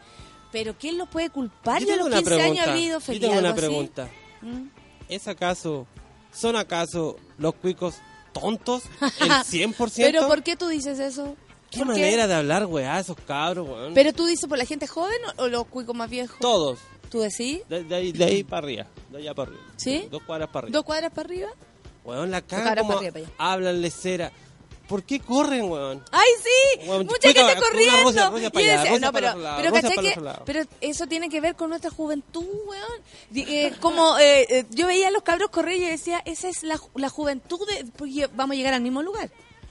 pero 0.52 0.76
¿quién 0.78 0.96
los 0.96 1.08
puede 1.08 1.28
culpar? 1.30 1.80
Yo 1.82 1.88
Yo 1.88 1.92
a 1.94 1.96
tengo 1.96 2.08
los 2.08 2.18
una 2.20 2.30
15 2.30 2.34
años 2.34 2.44
pregunta. 2.46 2.70
había 2.70 2.84
ido 2.86 2.98
Yo 2.98 3.04
feliz, 3.04 3.20
tengo 3.22 3.38
una 3.38 3.54
pregunta. 3.54 4.08
¿Mm? 4.40 4.62
¿Es 5.08 5.26
acaso, 5.26 5.86
son 6.32 6.54
acaso 6.56 7.16
los 7.38 7.54
cuicos 7.56 7.96
tontos, 8.40 8.82
el 9.20 9.28
100%. 9.76 9.92
Pero 9.96 10.26
¿por 10.28 10.42
qué 10.42 10.56
tú 10.56 10.68
dices 10.68 10.98
eso? 10.98 11.36
¿Qué 11.70 11.78
¿Por 11.78 11.88
manera 11.88 12.26
de 12.26 12.34
hablar, 12.34 12.66
weá, 12.66 12.98
esos 13.00 13.16
cabros, 13.26 13.68
weón? 13.68 13.94
¿Pero 13.94 14.12
tú 14.12 14.26
dices 14.26 14.48
por 14.48 14.56
la 14.58 14.64
gente 14.64 14.86
joven 14.86 15.18
o, 15.36 15.42
o 15.44 15.48
los 15.48 15.66
cuicos 15.66 15.94
más 15.96 16.08
viejos? 16.08 16.38
Todos. 16.40 16.78
¿Tú 17.10 17.20
decís? 17.20 17.60
De, 17.68 17.84
de 17.84 17.94
ahí, 17.94 18.12
de 18.12 18.24
ahí 18.24 18.44
para 18.44 18.66
arriba. 18.66 18.86
De 19.10 19.18
allá 19.18 19.34
para 19.34 19.50
arriba. 19.50 19.64
¿Sí? 19.76 20.08
Dos 20.10 20.22
cuadras 20.22 20.48
para 20.48 20.64
arriba. 20.66 20.78
¿Dos 20.78 20.84
cuadras 20.84 21.10
para 21.12 21.26
arriba? 21.26 21.48
Weón, 22.04 22.30
la 22.30 22.40
cara 22.40 22.76
como 22.76 22.88
para 22.94 22.98
arriba, 23.00 23.12
para 23.12 23.24
allá. 23.26 23.34
hablan 23.38 23.80
lecera. 23.82 24.32
¿Por 24.88 25.02
qué 25.02 25.18
corren, 25.20 25.64
weón? 25.70 26.02
¡Ay, 26.12 26.28
sí! 26.42 26.86
Bueno, 26.86 27.04
Mucha 27.04 27.32
gente 27.32 27.60
corriendo. 27.60 28.02
rosa, 28.04 28.30
rosa 28.30 28.46
Y 28.46 28.50
para 28.50 28.64
yo 28.66 28.70
allá, 28.72 28.80
decía, 28.82 28.90
rosa 28.92 29.06
no, 29.06 29.12
para 29.12 29.26
pero, 29.26 29.30
otro 29.30 29.42
lado, 29.42 29.56
pero, 29.56 29.70
rosa 29.70 29.82
¿cachai 29.82 30.14
para 30.14 30.32
que- 30.34 30.40
pero 30.44 30.60
eso 30.80 31.06
tiene 31.06 31.28
que 31.28 31.40
ver 31.40 31.56
con 31.56 31.70
nuestra 31.70 31.90
juventud, 31.90 32.44
weón. 32.66 33.02
Eh, 33.34 33.72
como 33.80 34.16
eh, 34.18 34.46
eh, 34.48 34.64
yo 34.70 34.86
veía 34.86 35.08
a 35.08 35.10
los 35.10 35.22
cabros 35.22 35.50
correr 35.50 35.76
y 35.76 35.84
decía, 35.86 36.22
esa 36.24 36.48
es 36.48 36.62
la, 36.62 36.80
la 36.94 37.08
juventud, 37.08 37.58
de, 37.68 37.84
porque 37.96 38.28
vamos 38.34 38.54
a 38.54 38.56
llegar 38.56 38.74
al 38.74 38.80
mismo 38.82 39.02
lugar. 39.02 39.28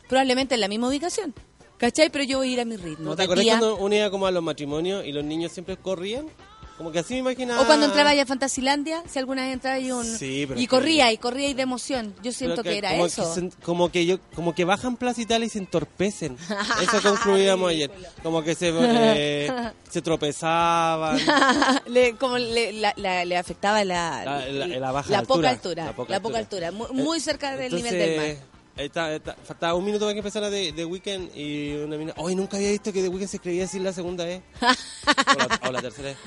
Probablemente 0.10 0.56
en 0.56 0.62
la 0.62 0.68
misma 0.68 0.90
ubicación. 0.90 1.34
¿Cachai? 1.78 2.10
Pero 2.10 2.24
yo 2.24 2.38
voy 2.38 2.50
a 2.50 2.54
ir 2.54 2.62
a 2.62 2.66
mi 2.66 2.78
ritmo. 2.78 3.10
¿No 3.12 3.16
te 3.16 3.28
día. 3.36 3.58
cuando 3.58 3.76
uno 3.78 3.96
iba 3.96 4.10
como 4.10 4.28
a 4.28 4.32
los 4.32 4.42
matrimonios 4.44 5.06
y 5.06 5.12
los 5.12 5.24
niños 5.26 5.52
siempre 5.52 5.76
corrían? 5.78 6.28
Como 6.78 6.92
que 6.92 7.00
así 7.00 7.14
me 7.14 7.20
imaginaba. 7.20 7.62
O 7.62 7.66
cuando 7.66 7.86
entraba 7.86 8.14
ya 8.14 8.24
a 8.24 8.26
Fantasilandia, 8.26 9.02
si 9.08 9.18
alguna 9.18 9.44
vez 9.44 9.54
entraba 9.54 9.80
y 9.80 9.92
un... 9.94 10.04
Sí, 10.04 10.46
y 10.58 10.68
corría, 10.68 11.10
y 11.14 11.18
corría 11.18 11.48
y 11.48 11.54
de 11.54 11.62
emoción. 11.62 12.14
Yo 12.22 12.34
siento 12.34 12.64
que, 12.64 12.78
era 12.78 12.90
como 12.92 13.06
eso. 13.06 13.34
Que 13.34 13.42
se- 13.50 13.50
como 13.64 13.92
que 13.92 14.06
yo, 14.06 14.18
como 14.36 14.54
que 14.54 14.66
bajan 14.66 14.98
Plaza 14.98 15.22
Italia 15.22 15.46
y 15.46 15.50
se 15.50 15.60
entorpecen. 15.60 16.38
Eso 16.82 17.02
concluíamos 17.02 17.70
ayer. 17.72 17.92
Como 18.24 18.44
que 18.44 18.56
se, 18.56 18.72
eh, 18.76 19.52
se 19.90 20.02
tropezaban. 20.02 21.18
le, 21.88 22.16
como 22.18 22.38
le, 22.38 22.74
la- 22.74 22.94
la- 22.98 23.24
le 23.24 23.38
afectaba 23.38 23.84
la, 23.86 24.26
La- 24.26 24.68
la- 24.68 24.92
baja 24.92 25.20
altura. 25.20 25.36
poca 25.38 25.50
altura. 25.50 25.86
La 25.86 25.94
poca 25.94 26.16
altura. 26.16 26.40
altura. 26.40 26.72
Muy, 26.72 26.88
muy 26.92 27.20
cerca 27.22 27.56
del 27.56 27.74
Entonces, 27.74 27.92
nivel 27.94 28.10
del 28.10 28.36
mar. 28.38 28.46
Está- 28.78 29.14
está- 29.16 29.36
faltaba 29.44 29.74
un 29.76 29.86
minuto 29.86 30.06
para 30.06 30.14
que 30.14 30.20
empezara 30.20 30.50
de, 30.50 30.72
de 30.72 30.86
Weekend 30.86 31.36
y 31.36 31.74
una 31.76 31.98
mina. 31.98 32.14
Hoy 32.18 32.36
nunca 32.36 32.58
había 32.58 32.72
visto 32.72 32.92
que 32.92 33.02
The 33.02 33.08
Weekend 33.10 33.30
se 33.30 33.38
escribía 33.38 33.66
así 33.66 33.80
la 33.80 33.94
segunda 33.94 34.26
vez. 34.26 34.42
o, 34.62 35.38
la, 35.38 35.60
o 35.70 35.72
la 35.72 35.82
tercera 35.82 36.10
vez. 36.10 36.18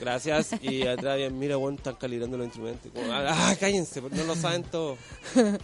Gracias. 0.00 0.50
Y 0.62 0.86
atrás 0.86 1.18
mira, 1.32 1.56
bueno, 1.56 1.76
están 1.78 1.94
calibrando 1.96 2.36
los 2.36 2.46
instrumentos. 2.46 2.90
Como, 2.92 3.12
ah, 3.12 3.54
cállense, 3.58 4.00
porque 4.02 4.16
no 4.18 4.24
lo 4.24 4.36
saben 4.36 4.62
todo. 4.64 4.96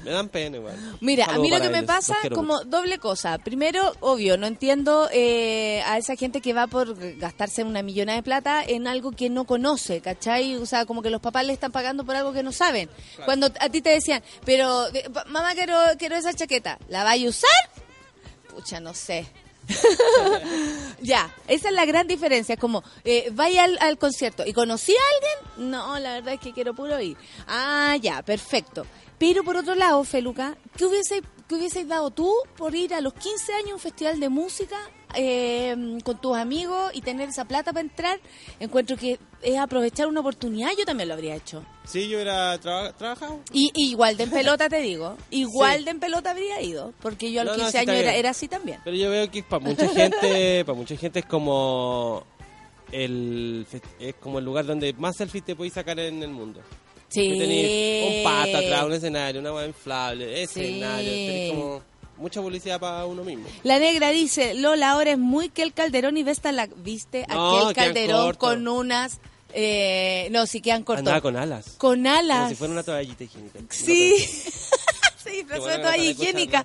Me 0.04 0.10
dan 0.10 0.28
pena 0.28 0.56
igual. 0.56 0.74
Mira, 1.00 1.26
a 1.26 1.38
mí 1.38 1.50
lo 1.50 1.60
que 1.60 1.68
me 1.68 1.78
ellos, 1.78 1.86
pasa 1.86 2.12
los 2.14 2.20
quiero 2.22 2.36
como 2.36 2.54
mucho. 2.54 2.64
doble 2.68 2.98
cosa. 2.98 3.38
Primero, 3.38 3.92
obvio, 4.00 4.36
no 4.36 4.46
entiendo 4.46 5.08
eh, 5.12 5.82
a 5.86 5.98
esa 5.98 6.16
gente 6.16 6.40
que 6.40 6.52
va 6.52 6.66
por 6.66 6.96
gastarse 7.18 7.64
una 7.64 7.82
millonada 7.82 8.16
de 8.16 8.22
plata 8.22 8.64
en 8.64 8.86
algo 8.86 9.12
que 9.12 9.30
no 9.30 9.44
conoce, 9.44 10.00
¿cachai? 10.00 10.56
O 10.56 10.66
sea, 10.66 10.86
como 10.86 11.02
que 11.02 11.10
los 11.10 11.20
papás 11.20 11.44
le 11.46 11.52
están 11.52 11.72
pagando 11.72 12.04
por 12.04 12.16
algo 12.16 12.32
que 12.32 12.42
no 12.42 12.52
saben. 12.52 12.88
Cuando 13.24 13.46
a 13.60 13.68
ti 13.68 13.82
te 13.82 13.90
decían, 13.90 14.22
pero 14.44 14.86
eh, 14.94 15.04
mamá 15.28 15.52
quiero, 15.54 15.76
quiero 15.96 16.16
esa 16.16 16.32
chaqueta, 16.32 16.78
¿la 16.88 17.04
vais 17.04 17.24
a 17.24 17.28
usar? 17.28 17.50
Pucha, 18.48 18.80
no 18.80 18.94
sé. 18.94 19.26
ya, 21.02 21.34
esa 21.48 21.68
es 21.68 21.74
la 21.74 21.84
gran 21.84 22.06
diferencia. 22.06 22.56
Como, 22.56 22.82
eh, 23.04 23.30
vaya 23.32 23.64
al, 23.64 23.98
concierto 23.98 24.44
y 24.46 24.52
conocí 24.52 24.92
a 24.92 25.14
alguien, 25.14 25.70
no, 25.70 25.98
la 25.98 26.14
verdad 26.14 26.34
es 26.34 26.40
que 26.40 26.52
quiero 26.52 26.74
puro 26.74 27.00
ir. 27.00 27.16
Ah, 27.46 27.96
ya, 28.00 28.22
perfecto. 28.22 28.86
Pero 29.18 29.44
por 29.44 29.56
otro 29.56 29.74
lado, 29.74 30.02
Feluca, 30.04 30.56
¿qué 30.76 30.84
hubiese, 30.84 31.22
qué 31.48 31.54
hubieses 31.54 31.86
dado 31.86 32.10
tú 32.10 32.34
por 32.56 32.74
ir 32.74 32.92
a 32.94 33.00
los 33.00 33.14
15 33.14 33.52
años 33.54 33.70
a 33.70 33.74
un 33.74 33.80
festival 33.80 34.20
de 34.20 34.28
música 34.28 34.76
eh, 35.16 35.74
con 36.04 36.20
tus 36.20 36.36
amigos 36.36 36.90
y 36.94 37.00
tener 37.02 37.28
esa 37.28 37.44
plata 37.44 37.72
para 37.72 37.82
entrar? 37.82 38.20
Encuentro 38.60 38.96
que 38.96 39.18
es 39.42 39.58
aprovechar 39.58 40.06
una 40.06 40.20
oportunidad, 40.20 40.70
yo 40.78 40.84
también 40.84 41.08
lo 41.08 41.14
habría 41.14 41.34
hecho. 41.34 41.64
Sí, 41.84 42.08
yo 42.08 42.16
hubiera 42.18 42.58
traba- 42.60 42.92
trabajado. 42.92 43.40
Y, 43.52 43.70
y 43.74 43.90
igual 43.90 44.16
de 44.16 44.24
en 44.24 44.30
pelota 44.30 44.68
te 44.68 44.80
digo, 44.80 45.16
igual 45.30 45.78
Sí. 45.78 45.84
de 45.84 45.90
en 45.90 46.00
pelota 46.00 46.30
habría 46.30 46.60
ido, 46.62 46.92
porque 47.02 47.32
yo 47.32 47.40
a 47.40 47.44
los 47.44 47.56
No, 47.56 47.64
no, 47.64 47.68
15 47.70 47.72
sí, 47.72 47.78
está 47.82 47.92
años 47.92 48.02
era, 48.04 48.14
era 48.14 48.30
así 48.30 48.48
también. 48.48 48.80
Pero 48.84 48.96
yo 48.96 49.10
veo 49.10 49.30
que 49.30 49.42
para 49.42 49.60
mucha 49.64 49.88
gente, 49.88 50.64
para 50.64 50.76
mucha 50.76 50.96
gente 50.96 51.18
es 51.20 51.26
como 51.26 52.24
el 52.90 53.66
es 53.98 54.14
como 54.16 54.38
el 54.38 54.44
lugar 54.44 54.66
donde 54.66 54.92
más 54.94 55.16
selfies 55.16 55.44
te 55.44 55.56
puedes 55.56 55.72
sacar 55.72 55.98
en 55.98 56.22
el 56.22 56.30
mundo. 56.30 56.60
Sí. 57.08 57.38
Tenés 57.38 58.18
un 58.18 58.24
pato 58.24 58.56
atrás, 58.56 58.84
un 58.84 58.92
escenario, 58.92 59.40
una 59.40 59.52
hueá 59.52 59.66
inflable, 59.66 60.34
Sí. 60.46 60.60
escenario, 60.60 61.10
tenés 61.10 61.50
como 61.52 61.82
mucha 62.16 62.40
publicidad 62.40 62.80
para 62.80 63.04
uno 63.06 63.24
mismo. 63.24 63.46
La 63.62 63.78
negra 63.78 64.10
dice, 64.10 64.54
Lola, 64.54 64.90
ahora 64.90 65.12
es 65.12 65.18
muy 65.18 65.48
que 65.48 65.62
el 65.62 65.72
Calderón 65.72 66.16
y 66.16 66.22
Vesta 66.22 66.52
la 66.52 66.66
viste 66.66 67.26
No, 67.28 67.68
aquel 67.68 67.74
Calderón 67.74 68.34
con 68.34 68.68
unas 68.68 69.20
eh, 69.54 70.28
no, 70.30 70.46
sí 70.46 70.60
quedan 70.60 70.82
cortos. 70.82 71.00
Andaba 71.00 71.20
con 71.20 71.36
alas. 71.36 71.74
Con 71.78 72.02
Como 72.02 72.14
alas. 72.14 72.50
si 72.50 72.54
fuera 72.54 72.72
una 72.72 72.82
toallita 72.82 73.24
higiénica. 73.24 73.58
Sí. 73.68 74.16
sí, 75.24 75.44
pero 75.46 75.78
no 75.78 75.90
te 75.90 75.98
higiénica. 75.98 76.64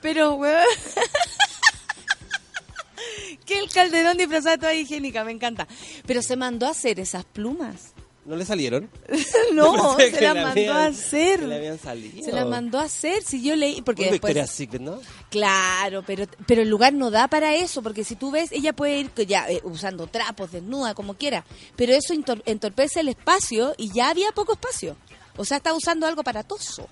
Pero, 0.00 0.34
weón. 0.34 0.64
que 3.44 3.58
el 3.58 3.70
Calderón 3.70 4.16
disfrazado 4.16 4.56
de 4.56 4.58
toalla 4.58 4.80
higiénica, 4.80 5.24
me 5.24 5.32
encanta. 5.32 5.66
Pero 6.06 6.22
se 6.22 6.36
mandó 6.36 6.66
a 6.66 6.70
hacer 6.70 7.00
esas 7.00 7.24
plumas. 7.24 7.92
¿No 8.28 8.36
le 8.36 8.44
salieron? 8.44 8.88
No, 9.54 9.96
se 9.98 10.10
le 10.20 10.34
mandó 10.34 10.48
habían- 10.50 10.76
a 10.76 10.86
hacer. 10.86 11.42
habían 11.52 11.78
salido. 11.78 12.22
Se 12.24 12.30
las 12.32 12.46
mandó 12.46 12.78
a 12.78 12.82
hacer, 12.82 13.22
si 13.22 13.42
yo 13.42 13.56
leí, 13.56 13.80
porque 13.80 14.02
Un 14.04 14.10
después... 14.10 14.30
Victoria's 14.34 14.50
Secret, 14.50 14.82
¿no? 14.82 15.00
Claro, 15.30 16.04
pero 16.06 16.26
pero 16.46 16.60
el 16.62 16.68
lugar 16.68 16.92
no 16.92 17.10
da 17.10 17.28
para 17.28 17.54
eso, 17.54 17.82
porque 17.82 18.04
si 18.04 18.14
tú 18.16 18.30
ves, 18.30 18.52
ella 18.52 18.74
puede 18.74 18.98
ir 18.98 19.10
ya 19.26 19.48
eh, 19.50 19.60
usando 19.64 20.06
trapos, 20.06 20.52
desnuda, 20.52 20.94
como 20.94 21.14
quiera, 21.14 21.44
pero 21.76 21.94
eso 21.94 22.12
entor- 22.12 22.42
entorpece 22.44 23.00
el 23.00 23.08
espacio 23.08 23.74
y 23.78 23.90
ya 23.92 24.10
había 24.10 24.30
poco 24.32 24.52
espacio. 24.52 24.96
O 25.38 25.44
sea, 25.46 25.56
está 25.56 25.72
usando 25.72 26.06
algo 26.06 26.20
aparatoso. 26.20 26.86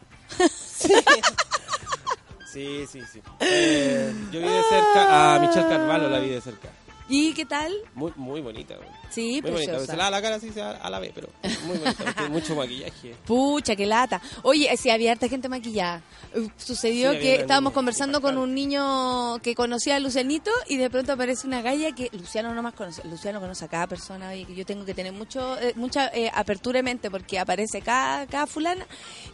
Sí, 2.52 2.86
sí, 2.90 3.00
sí. 3.12 3.20
Eh, 3.40 4.12
yo 4.32 4.40
vi 4.40 4.46
de 4.48 4.62
cerca 4.70 5.34
a 5.34 5.38
Michelle 5.40 5.68
Carvalho, 5.68 6.08
la 6.08 6.18
vi 6.20 6.30
de 6.30 6.40
cerca. 6.40 6.70
¿Y 7.08 7.34
qué 7.34 7.46
tal? 7.46 7.72
Muy, 7.94 8.12
muy 8.16 8.40
bonita, 8.40 8.74
güey. 8.76 8.88
Sí, 9.10 9.40
Muy 9.40 9.52
bonita. 9.52 9.72
preciosa. 9.72 9.92
Se 9.92 9.96
la 9.96 10.04
da 10.04 10.10
la 10.10 10.22
cara 10.22 10.36
así 10.36 10.50
se 10.50 10.58
da 10.60 10.72
a 10.72 10.90
la 10.90 10.98
vez, 10.98 11.12
pero 11.14 11.28
muy 11.66 11.78
bonita. 11.78 12.12
Tiene 12.14 12.28
mucho 12.30 12.56
maquillaje. 12.56 13.14
Pucha, 13.24 13.76
qué 13.76 13.86
lata. 13.86 14.20
Oye, 14.42 14.68
eh, 14.72 14.76
sí, 14.76 14.90
había 14.90 15.12
harta 15.12 15.28
gente 15.28 15.48
maquillada. 15.48 16.02
Sucedió 16.56 17.12
Sí, 17.12 17.18
que 17.20 17.34
estábamos 17.36 17.72
conversando 17.72 18.20
con 18.20 18.36
un 18.36 18.54
niño 18.54 19.38
que 19.42 19.54
conocía 19.54 19.96
a 19.96 20.00
Lucianito 20.00 20.50
y 20.68 20.76
de 20.76 20.90
pronto 20.90 21.12
aparece 21.12 21.46
una 21.46 21.62
galla 21.62 21.92
que 21.92 22.10
Luciano 22.12 22.52
no 22.52 22.62
más 22.62 22.74
conoce. 22.74 23.02
Luciano 23.06 23.40
conoce 23.40 23.64
a 23.64 23.68
cada 23.68 23.86
persona, 23.86 24.30
oye, 24.30 24.44
que 24.44 24.54
yo 24.56 24.66
tengo 24.66 24.84
que 24.84 24.92
tener 24.92 25.12
mucho 25.12 25.56
eh, 25.60 25.72
mucha 25.76 26.08
eh, 26.12 26.30
apertura 26.34 26.78
de 26.78 26.82
mente 26.82 27.10
porque 27.10 27.38
aparece 27.38 27.80
cada, 27.82 28.26
cada 28.26 28.46
fulana 28.48 28.84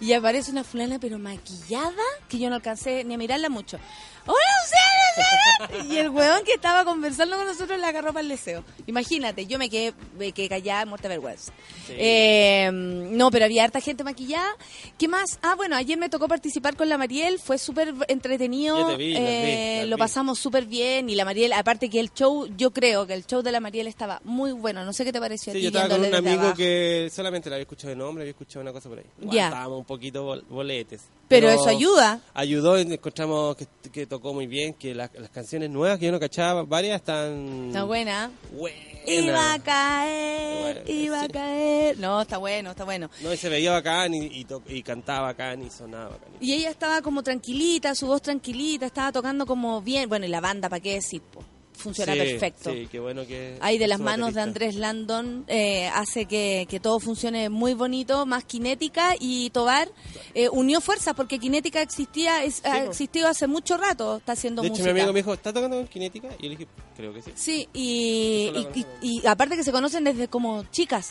y 0.00 0.12
aparece 0.12 0.50
una 0.50 0.62
fulana 0.62 0.98
pero 1.00 1.18
maquillada 1.18 1.90
que 2.28 2.38
yo 2.38 2.50
no 2.50 2.56
alcancé 2.56 3.02
ni 3.04 3.14
a 3.14 3.18
mirarla 3.18 3.48
mucho. 3.48 3.78
¡Hola, 4.26 4.36
Luciano! 4.62 4.91
Y 5.90 5.96
el 5.98 6.10
weón 6.10 6.44
que 6.44 6.52
estaba 6.54 6.84
conversando 6.84 7.36
con 7.36 7.46
nosotros 7.46 7.78
le 7.78 7.86
agarró 7.86 8.08
para 8.12 8.20
el 8.22 8.28
deseo. 8.28 8.64
Imagínate, 8.86 9.46
yo 9.46 9.58
me 9.58 9.68
quedé, 9.70 9.92
me 10.18 10.32
quedé 10.32 10.48
callada, 10.48 10.86
muerta 10.86 11.08
de 11.08 11.14
vergüenza. 11.16 11.52
Sí. 11.86 11.94
Eh, 11.96 12.70
no, 12.72 13.30
pero 13.30 13.44
había 13.44 13.64
harta 13.64 13.80
gente 13.80 14.04
maquillada. 14.04 14.48
¿Qué 14.98 15.08
más? 15.08 15.38
Ah, 15.42 15.54
bueno, 15.56 15.76
ayer 15.76 15.98
me 15.98 16.08
tocó 16.08 16.28
participar 16.28 16.76
con 16.76 16.88
la 16.88 16.98
Mariel, 16.98 17.38
fue 17.38 17.58
súper 17.58 17.94
entretenido. 18.08 18.96
Vi, 18.96 19.04
vi, 19.12 19.14
eh, 19.16 19.84
lo 19.86 19.96
vi. 19.96 20.00
pasamos 20.00 20.38
súper 20.38 20.66
bien 20.66 21.08
y 21.10 21.14
la 21.14 21.24
Mariel, 21.24 21.52
aparte 21.52 21.88
que 21.90 22.00
el 22.00 22.12
show, 22.12 22.46
yo 22.56 22.72
creo 22.72 23.06
que 23.06 23.14
el 23.14 23.26
show 23.26 23.42
de 23.42 23.52
la 23.52 23.60
Mariel 23.60 23.86
estaba 23.86 24.20
muy 24.24 24.52
bueno. 24.52 24.84
No 24.84 24.92
sé 24.92 25.04
qué 25.04 25.12
te 25.12 25.20
pareció 25.20 25.52
a 25.52 25.54
ti 25.54 25.62
yo 25.62 25.68
estaba 25.68 25.88
con 25.88 26.04
un 26.04 26.14
amigo 26.14 26.40
abajo. 26.40 26.56
que 26.56 27.08
solamente 27.12 27.48
la 27.50 27.56
había 27.56 27.62
escuchado 27.62 27.90
de 27.90 27.96
nombre, 27.96 28.22
había 28.22 28.32
escuchado 28.32 28.60
una 28.62 28.72
cosa 28.72 28.88
por 28.88 28.98
ahí. 28.98 29.04
Ya. 29.20 29.46
Estábamos 29.48 29.78
un 29.78 29.84
poquito 29.84 30.24
bol- 30.24 30.44
boletes. 30.48 31.02
Pero 31.32 31.50
eso 31.50 31.68
ayuda. 31.68 32.20
Ayudó, 32.34 32.78
y 32.78 32.82
encontramos 32.82 33.56
que, 33.56 33.66
que 33.90 34.06
tocó 34.06 34.32
muy 34.32 34.46
bien, 34.46 34.74
que 34.74 34.94
la- 34.94 35.10
las 35.18 35.30
canciones 35.30 35.70
nuevas 35.70 35.98
que 35.98 36.06
yo 36.06 36.12
no 36.12 36.20
cachaba, 36.20 36.62
varias 36.62 36.96
están... 37.00 37.66
Está 37.68 37.84
buena. 37.84 38.30
buenas. 38.52 38.80
Iba 39.04 39.54
a 39.54 39.58
caer, 39.58 40.62
Bueno, 40.84 40.90
iba 41.00 41.22
a 41.22 41.28
caer. 41.28 41.98
No, 41.98 42.22
está 42.22 42.38
bueno, 42.38 42.70
está 42.70 42.84
bueno. 42.84 43.10
No, 43.20 43.32
y 43.32 43.36
se 43.36 43.48
veía 43.48 43.72
bacán 43.72 44.14
y, 44.14 44.26
y, 44.26 44.44
to- 44.44 44.62
y 44.68 44.82
cantaba 44.82 45.22
bacán 45.28 45.62
y 45.62 45.70
sonaba 45.70 46.10
bacán. 46.10 46.28
Y 46.40 46.52
ella 46.52 46.70
estaba 46.70 47.02
como 47.02 47.22
tranquilita, 47.22 47.94
su 47.96 48.06
voz 48.06 48.22
tranquilita, 48.22 48.86
estaba 48.86 49.10
tocando 49.10 49.44
como 49.46 49.80
bien. 49.82 50.08
Bueno, 50.08 50.24
y 50.26 50.28
la 50.28 50.40
banda, 50.40 50.68
¿para 50.68 50.80
qué 50.80 50.94
decir? 50.94 51.20
po? 51.22 51.42
Funciona 51.82 52.12
Sí, 52.12 52.18
perfecto. 52.18 52.72
Sí, 52.72 52.88
qué 52.90 53.00
bueno 53.00 53.26
que... 53.26 53.58
Ahí 53.60 53.76
de 53.78 53.88
las 53.88 53.98
manos 54.00 54.34
de. 54.34 54.40
Andrés 54.40 54.74
Landon 54.76 55.44
eh, 55.48 55.88
hace 55.88 56.26
que, 56.26 56.66
que 56.70 56.80
todo 56.80 57.00
funcione 57.00 57.48
muy 57.48 57.74
bonito, 57.74 58.24
más 58.26 58.44
Kinética 58.44 59.14
y 59.18 59.50
Tobar 59.50 59.88
eh, 60.34 60.48
unió 60.48 60.80
fuerzas 60.80 61.14
porque 61.14 61.38
Kinética 61.38 61.82
existía 61.82 62.44
es- 62.44 62.64
ha 62.64 62.84
existido 62.84 63.28
hace 63.28 63.46
mucho 63.46 63.76
rato, 63.76 64.18
está 64.18 64.32
haciendo 64.32 64.62
De 64.62 64.68
hecho, 64.68 64.74
música. 64.78 64.92
mi 64.94 65.00
amigo 65.00 65.12
me 65.12 65.18
dijo, 65.20 65.34
¿está 65.34 65.52
tocando 65.52 65.76
con 65.76 65.86
Kinética? 65.88 66.28
Y 66.38 66.42
yo 66.44 66.48
le 66.50 66.56
dije, 66.56 66.66
creo 66.96 67.12
que 67.12 67.22
sí. 67.22 67.30
Sí, 67.34 67.68
y, 67.72 68.52
y, 68.74 68.86
y- 69.02 69.20
y 69.22 69.26
aparte 69.26 69.56
que 69.56 69.64
se 69.64 69.72
conocen 69.72 70.04
desde 70.04 70.28
como 70.28 70.64
chicas, 70.70 71.10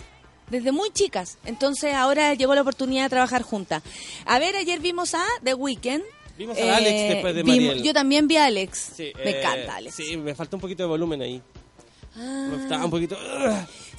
desde 0.50 0.72
muy 0.72 0.90
chicas. 0.92 1.38
Entonces 1.46 1.94
ahora 1.94 2.34
llegó 2.34 2.56
la 2.56 2.62
oportunidad 2.62 3.04
de 3.04 3.10
trabajar 3.10 3.42
juntas. 3.42 3.84
A 4.26 4.40
ver, 4.40 4.56
ayer 4.56 4.80
vimos 4.80 5.14
a 5.14 5.24
The 5.44 5.54
Weeknd. 5.54 6.04
Vimos 6.38 6.58
a 6.58 6.78
Alex 6.78 7.10
después 7.10 7.36
de 7.36 7.44
vimos- 7.44 7.66
Mariel. 7.68 7.84
Yo 7.84 7.94
también 7.94 8.28
vi 8.28 8.38
a 8.38 8.46
Alex. 8.46 8.94
Sí, 8.96 9.12
Me 9.24 9.32
eh, 9.32 9.40
encanta 9.40 9.76
Alex. 9.76 9.96
Sí, 9.96 10.18
me 10.18 10.34
falta 10.36 10.56
un 10.58 10.62
poquito 10.62 10.84
de 10.84 10.90
volumen 10.90 11.22
ahí. 11.22 11.42
Ah. 12.16 12.48
Me 12.52 12.64
Estaba 12.64 12.86
un 12.86 12.92
poquito... 12.92 13.18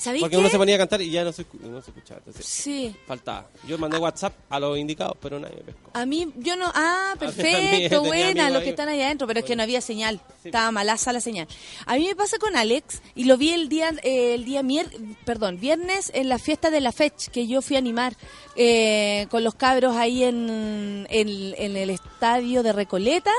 ¿Sabéis 0.02 0.22
Porque 0.22 0.36
uno 0.36 0.48
se 0.48 0.56
ponía 0.58 0.74
a 0.74 0.78
cantar 0.78 1.00
y 1.00 1.10
ya 1.10 1.22
no 1.22 1.32
se, 1.32 1.46
no 1.60 1.80
se 1.80 1.90
escuchaba. 1.90 2.18
Entonces, 2.18 2.44
Sí. 2.44 2.94
faltaba. 3.06 3.46
Yo 3.68 3.78
mandé 3.78 3.98
WhatsApp 3.98 4.34
a 4.50 4.58
los 4.58 4.76
indicados, 4.76 5.16
pero 5.20 5.38
nadie 5.38 5.54
me 5.56 5.62
pescó. 5.62 5.90
A 5.94 6.04
mí, 6.06 6.32
yo 6.38 6.56
no. 6.56 6.70
Ah, 6.74 7.14
perfecto, 7.20 8.02
buena, 8.02 8.50
los 8.50 8.62
que 8.64 8.70
están 8.70 8.88
allá 8.88 9.06
adentro, 9.06 9.26
pero 9.28 9.40
es 9.40 9.46
que 9.46 9.54
no 9.54 9.62
había 9.62 9.80
señal. 9.80 10.20
Sí. 10.42 10.48
Estaba 10.48 10.72
malaza 10.72 11.12
la 11.12 11.20
señal. 11.20 11.46
A 11.86 11.94
mí 11.94 12.06
me 12.06 12.16
pasa 12.16 12.38
con 12.38 12.56
Alex 12.56 13.00
y 13.14 13.24
lo 13.24 13.36
vi 13.36 13.52
el 13.52 13.68
día, 13.68 13.90
eh, 14.02 14.34
el 14.34 14.44
día 14.44 14.64
mier 14.64 14.90
perdón, 15.24 15.60
viernes 15.60 16.10
en 16.14 16.28
la 16.28 16.38
fiesta 16.38 16.70
de 16.70 16.80
la 16.80 16.90
Fech 16.90 17.28
que 17.30 17.46
yo 17.46 17.62
fui 17.62 17.76
a 17.76 17.78
animar 17.78 18.16
eh, 18.56 19.28
con 19.30 19.44
los 19.44 19.54
cabros 19.54 19.96
ahí 19.96 20.24
en, 20.24 21.06
en, 21.10 21.54
en 21.56 21.76
el 21.76 21.90
estadio 21.90 22.62
de 22.64 22.72
Recoleta, 22.72 23.30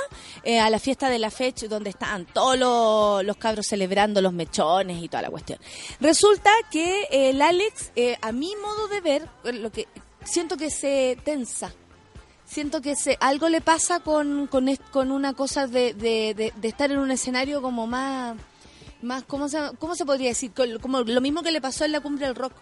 eh, 0.43 0.59
a 0.59 0.69
la 0.69 0.79
fiesta 0.79 1.09
de 1.09 1.19
la 1.19 1.29
Fech 1.29 1.67
donde 1.67 1.89
estaban 1.89 2.25
todos 2.25 2.57
los, 2.57 3.23
los 3.25 3.35
cabros 3.35 3.67
celebrando 3.67 4.21
los 4.21 4.31
mechones 4.31 5.03
y 5.03 5.09
toda 5.09 5.23
la 5.23 5.29
cuestión. 5.29 5.59
Resulta 5.99 6.49
que 6.71 7.07
el 7.11 7.41
Alex, 7.41 7.91
eh, 7.95 8.17
a 8.21 8.31
mi 8.31 8.53
modo 8.55 8.87
de 8.87 9.01
ver, 9.01 9.29
eh, 9.43 9.53
lo 9.53 9.71
que 9.71 9.87
siento 10.25 10.57
que 10.57 10.69
se 10.69 11.17
tensa 11.23 11.73
siento 12.45 12.81
que 12.81 12.95
se, 12.95 13.17
algo 13.19 13.49
le 13.49 13.61
pasa 13.61 14.01
con, 14.01 14.45
con, 14.47 14.69
con 14.91 15.11
una 15.11 15.33
cosa 15.33 15.65
de, 15.65 15.93
de, 15.95 16.33
de- 16.35 16.53
de 16.55 16.67
estar 16.67 16.91
en 16.91 16.99
un 16.99 17.09
escenario 17.09 17.63
como 17.63 17.87
más, 17.87 18.37
más 19.01 19.23
¿cómo, 19.23 19.49
se, 19.49 19.57
¿cómo 19.79 19.95
se 19.95 20.05
podría 20.05 20.29
decir? 20.29 20.51
Como 20.79 20.99
lo 21.01 21.19
mismo 21.21 21.41
que 21.41 21.51
le 21.51 21.61
pasó 21.61 21.83
en 21.83 21.93
la 21.93 21.99
cumbre 22.01 22.27
del 22.27 22.35
rock, 22.35 22.53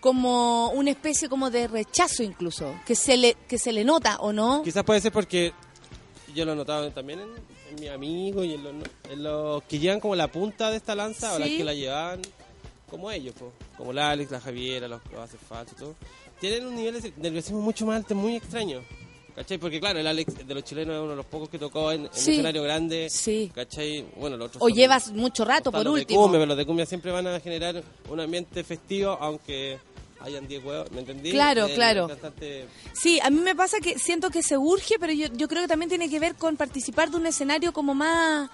como 0.00 0.68
una 0.72 0.90
especie 0.90 1.30
como 1.30 1.50
de 1.50 1.66
rechazo 1.66 2.22
incluso, 2.22 2.74
que 2.84 2.94
se 2.94 3.16
le, 3.16 3.34
que 3.48 3.58
se 3.58 3.72
le 3.72 3.84
nota 3.84 4.18
o 4.20 4.32
no. 4.34 4.62
Quizás 4.62 4.84
puede 4.84 5.00
ser 5.00 5.12
porque 5.12 5.54
yo 6.34 6.44
lo 6.44 6.52
he 6.52 6.56
notado 6.56 6.90
también 6.92 7.20
en, 7.20 7.30
en 7.70 7.80
mis 7.80 7.90
amigos 7.90 8.44
y 8.44 8.52
en 8.54 8.62
los, 8.64 8.74
en 9.08 9.22
los 9.22 9.62
que 9.62 9.78
llevan 9.78 10.00
como 10.00 10.14
la 10.14 10.28
punta 10.30 10.70
de 10.70 10.76
esta 10.76 10.94
lanza 10.94 11.32
o 11.34 11.38
las 11.38 11.48
Sí. 11.48 11.56
que 11.56 11.64
la 11.64 11.72
llevan 11.72 12.20
como 12.88 13.10
ellos, 13.10 13.34
po. 13.38 13.52
como 13.76 13.92
la 13.92 14.10
Alex, 14.10 14.30
la 14.30 14.40
Javiera, 14.40 14.88
los 14.88 15.00
que 15.02 15.16
hacen 15.16 15.38
falso 15.40 15.74
y 15.76 15.78
todo. 15.80 15.94
Tienen 16.40 16.66
un 16.66 16.74
nivel 16.76 17.00
de 17.00 17.12
nerviosismo 17.16 17.60
mucho 17.60 17.84
más 17.86 17.96
alto, 17.96 18.14
muy 18.14 18.36
extraño. 18.36 18.82
¿Cachai? 19.34 19.58
Porque 19.58 19.78
claro, 19.78 20.00
el 20.00 20.06
Alex 20.08 20.46
de 20.48 20.52
los 20.54 20.64
chilenos 20.64 20.96
es 20.96 21.00
uno 21.00 21.10
de 21.10 21.16
los 21.16 21.26
pocos 21.26 21.48
que 21.48 21.58
tocó 21.60 21.92
en, 21.92 22.06
en 22.06 22.10
Sí. 22.12 22.32
escenario 22.32 22.62
grande. 22.64 23.08
Sí. 23.08 23.52
¿Cachai? 23.54 24.04
Bueno, 24.16 24.36
los 24.36 24.48
otros 24.48 24.62
O 24.62 24.68
son- 24.68 24.76
llevas 24.76 25.12
mucho 25.12 25.44
rato, 25.44 25.70
por 25.70 25.84
los 25.84 25.94
de 25.94 26.00
último. 26.00 26.22
cumbia, 26.22 26.38
pero 26.40 26.46
los 26.48 26.56
de 26.56 26.66
cumbia 26.66 26.86
siempre 26.86 27.12
van 27.12 27.26
a 27.28 27.38
generar 27.38 27.80
un 28.10 28.18
ambiente 28.18 28.64
festivo, 28.64 29.10
aunque 29.20 29.78
hayan 30.20 30.48
10 30.48 30.64
huevos, 30.64 30.90
¿me 30.90 31.00
entendí? 31.00 31.30
Claro, 31.30 31.68
claro. 31.72 32.08
cantante- 32.08 32.66
Sí, 32.92 33.20
a 33.22 33.30
mí 33.30 33.40
me 33.40 33.54
pasa 33.54 33.78
que 33.78 33.96
siento 34.00 34.30
que 34.30 34.42
se 34.42 34.58
urge, 34.58 34.96
pero 34.98 35.12
yo, 35.12 35.28
yo 35.32 35.46
creo 35.46 35.62
que 35.62 35.68
también 35.68 35.88
tiene 35.88 36.10
que 36.10 36.18
ver 36.18 36.34
con 36.34 36.56
participar 36.56 37.08
de 37.08 37.18
un 37.18 37.26
escenario 37.26 37.72
como 37.72 37.94
más 37.94 38.50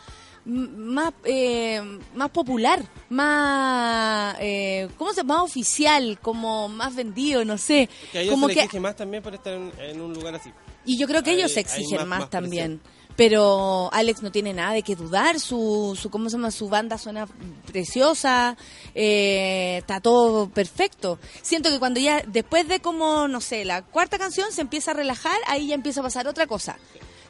más 0.46 1.12
eh, 1.24 1.80
más 2.14 2.30
popular, 2.30 2.82
más 3.08 4.36
eh, 4.40 4.88
¿cómo 4.98 5.10
se 5.12 5.18
llama? 5.18 5.34
Más 5.34 5.44
oficial, 5.44 6.18
como 6.20 6.68
más 6.68 6.94
vendido, 6.94 7.44
no 7.44 7.56
sé. 7.58 7.88
Que 8.12 8.18
a 8.18 8.20
ellos 8.22 8.34
como 8.34 8.48
se 8.48 8.54
que 8.54 8.60
les 8.72 8.80
más 8.80 8.96
también 8.96 9.22
por 9.22 9.34
estar 9.34 9.54
en, 9.54 9.72
en 9.78 10.00
un 10.00 10.12
lugar 10.12 10.34
así. 10.34 10.50
y 10.84 10.98
yo 10.98 11.06
creo 11.06 11.22
que 11.22 11.30
hay- 11.30 11.38
ellos 11.38 11.52
se 11.52 11.60
exigen 11.60 11.98
más- 12.00 12.06
más, 12.08 12.18
más 12.20 12.30
también. 12.30 12.80
Pero 13.16 13.90
Alex 13.92 14.22
no 14.22 14.32
tiene 14.32 14.52
nada 14.52 14.72
de 14.72 14.82
que 14.82 14.96
dudar, 14.96 15.38
su, 15.38 15.96
su 16.00 16.10
¿cómo 16.10 16.28
se 16.28 16.36
llama? 16.36 16.50
Su 16.50 16.68
banda 16.68 16.98
suena 16.98 17.28
preciosa, 17.66 18.56
eh, 18.92 19.76
está 19.78 20.00
todo 20.00 20.48
perfecto. 20.48 21.20
Siento 21.40 21.70
que 21.70 21.78
cuando 21.78 22.00
ya, 22.00 22.22
después 22.26 22.66
de 22.66 22.80
como, 22.80 23.28
no 23.28 23.40
sé, 23.40 23.64
la 23.64 23.82
cuarta 23.82 24.18
canción 24.18 24.50
se 24.50 24.62
empieza 24.62 24.90
a 24.90 24.94
relajar, 24.94 25.36
ahí 25.46 25.68
ya 25.68 25.76
empieza 25.76 26.00
a 26.00 26.02
pasar 26.02 26.26
otra 26.26 26.48
cosa. 26.48 26.76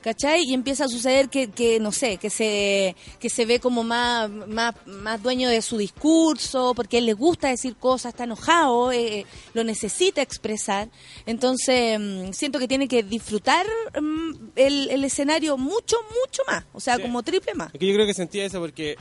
¿Cachai? 0.04 0.42
Y 0.44 0.52
empieza 0.52 0.84
a 0.84 0.88
suceder 0.88 1.30
que, 1.30 1.48
que 1.50 1.80
no 1.80 1.90
sé, 1.90 2.18
que 2.18 2.28
se, 2.28 2.94
que 3.18 3.30
se 3.30 3.46
ve 3.46 3.58
como 3.58 3.82
más, 3.84 4.28
más, 4.28 4.74
más 4.84 5.22
dueño 5.22 5.48
de 5.48 5.62
su 5.62 5.78
discurso, 5.78 6.74
porque 6.76 6.96
a 6.96 7.00
él 7.00 7.06
le 7.06 7.14
gusta 7.14 7.48
decir 7.48 7.74
cosas, 7.76 8.10
está 8.12 8.24
enojado, 8.24 8.92
eh, 8.92 9.24
lo 9.54 9.64
necesita 9.64 10.20
expresar. 10.20 10.90
Entonces, 11.24 11.98
mm, 11.98 12.32
siento 12.34 12.58
que 12.58 12.68
tiene 12.68 12.86
que 12.86 13.02
disfrutar 13.02 13.64
mm, 13.98 14.50
el, 14.56 14.90
el 14.90 15.04
escenario 15.04 15.56
mucho, 15.56 15.96
mucho 16.22 16.42
más. 16.46 16.64
O 16.74 16.80
sea, 16.80 16.96
Sí. 16.96 17.02
como 17.02 17.22
triple 17.22 17.54
más. 17.54 17.72
Es 17.72 17.80
que 17.80 17.86
yo 17.86 17.94
creo 17.94 18.06
que 18.06 18.12
sentía 18.12 18.44
eso 18.44 18.60
porque 18.60 18.96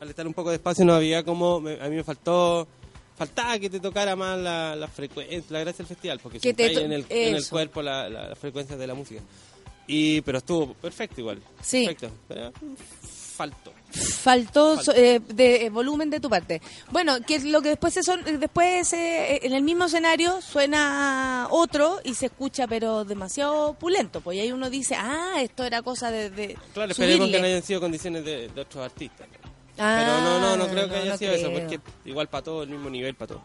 al 0.00 0.08
estar 0.08 0.26
un 0.26 0.32
poco 0.32 0.48
de 0.48 0.56
espacio 0.56 0.82
no 0.86 0.94
había 0.94 1.24
como. 1.24 1.60
me- 1.60 1.78
a 1.78 1.88
mí 1.90 1.96
me 1.96 2.04
faltó. 2.04 2.66
Faltaba 3.18 3.58
que 3.58 3.68
te 3.68 3.80
tocara 3.80 4.16
más 4.16 4.38
la, 4.38 4.74
la 4.76 4.88
frecuencia, 4.88 5.42
la 5.50 5.60
gracia 5.60 5.78
del 5.78 5.86
festival, 5.88 6.20
porque 6.22 6.40
to- 6.40 6.48
en 6.80 6.92
el, 6.92 7.04
en 7.10 7.34
el 7.34 7.46
cuerpo 7.46 7.82
la, 7.82 8.08
la, 8.08 8.28
la 8.30 8.34
frecuencia 8.36 8.76
de 8.78 8.86
la 8.86 8.94
música. 8.94 9.20
Y, 9.86 10.20
pero 10.22 10.38
estuvo 10.38 10.74
perfecto 10.74 11.20
igual. 11.20 11.40
Sí. 11.62 11.86
Perfecto. 11.86 12.10
Pero 12.28 12.50
mm, 12.50 12.74
faltó. 13.36 13.72
Faltó 13.92 14.78
eh, 14.94 15.20
de 15.20 15.66
eh, 15.66 15.70
volumen 15.70 16.10
de 16.10 16.20
tu 16.20 16.28
parte. 16.28 16.60
Bueno, 16.90 17.20
que 17.24 17.38
lo 17.40 17.62
que 17.62 17.70
después 17.70 17.94
se 17.94 18.02
son, 18.02 18.26
eh, 18.26 18.36
después 18.38 18.92
eh, 18.92 19.40
en 19.42 19.52
el 19.52 19.62
mismo 19.62 19.84
escenario 19.84 20.40
suena 20.42 21.46
otro 21.50 22.00
y 22.04 22.14
se 22.14 22.26
escucha 22.26 22.66
pero 22.66 23.04
demasiado 23.04 23.74
pulento, 23.74 24.20
pues 24.20 24.38
y 24.38 24.40
ahí 24.40 24.52
uno 24.52 24.68
dice, 24.68 24.96
ah, 24.96 25.36
esto 25.40 25.64
era 25.64 25.82
cosa 25.82 26.10
de, 26.10 26.30
de 26.30 26.58
Claro, 26.74 26.90
esperemos 26.90 27.28
que 27.28 27.38
no 27.38 27.46
hayan 27.46 27.62
sido 27.62 27.80
condiciones 27.80 28.24
de, 28.24 28.48
de 28.48 28.60
otros 28.60 28.84
artistas. 28.84 29.28
Ah, 29.78 29.98
pero 30.00 30.20
no, 30.20 30.40
no, 30.40 30.56
no 30.56 30.70
creo 30.70 30.88
que 30.88 30.96
haya 30.96 31.12
no 31.12 31.18
sido 31.18 31.32
eso, 31.32 31.52
porque 31.52 31.80
igual 32.04 32.28
para 32.28 32.44
todo, 32.44 32.62
el 32.62 32.70
mismo 32.70 32.90
nivel 32.90 33.14
para 33.14 33.28
todo. 33.28 33.42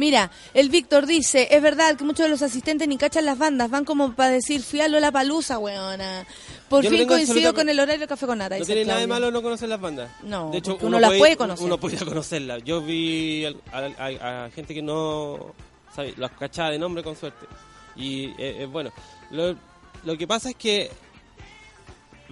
Mira, 0.00 0.30
el 0.54 0.70
Víctor 0.70 1.06
dice, 1.06 1.46
es 1.50 1.60
verdad 1.62 1.94
que 1.96 2.04
muchos 2.04 2.24
de 2.24 2.30
los 2.30 2.40
asistentes 2.40 2.88
ni 2.88 2.96
cachan 2.96 3.26
las 3.26 3.36
bandas, 3.36 3.68
van 3.70 3.84
como 3.84 4.14
para 4.16 4.30
decir, 4.30 4.62
fui 4.62 4.80
a 4.80 4.88
Lola 4.88 5.12
Palusa, 5.12 5.58
weona. 5.58 6.26
Por 6.70 6.82
Yo 6.82 6.90
fin 6.90 7.06
coincido 7.06 7.52
con 7.54 7.68
el 7.68 7.78
horario 7.78 8.00
de 8.00 8.06
Café 8.08 8.26
con 8.26 8.38
Nata. 8.38 8.58
No 8.58 8.64
tiene 8.64 8.84
nada 8.86 9.00
de 9.00 9.06
malo 9.06 9.30
no 9.30 9.42
conocer 9.42 9.68
las 9.68 9.80
bandas. 9.80 10.10
No, 10.22 10.50
de 10.50 10.58
hecho, 10.58 10.72
porque 10.72 10.86
uno 10.86 10.98
las 10.98 11.12
puede 11.18 11.36
conocer. 11.36 11.66
Uno 11.66 11.78
puede 11.78 11.98
conocerlas. 11.98 12.64
Yo 12.64 12.80
vi 12.80 13.44
a- 13.44 14.44
a 14.46 14.50
gente 14.50 14.72
que 14.74 14.80
no 14.82 15.54
sabe, 15.94 16.14
las 16.16 16.30
cachaba 16.32 16.70
de 16.70 16.78
nombre 16.78 17.02
con 17.02 17.14
suerte. 17.14 17.46
Y 17.94 18.26
eh, 18.38 18.62
eh, 18.62 18.66
bueno, 18.66 18.90
lo, 19.30 19.54
lo 20.04 20.16
que 20.16 20.26
pasa 20.26 20.48
es 20.50 20.56
que 20.56 20.90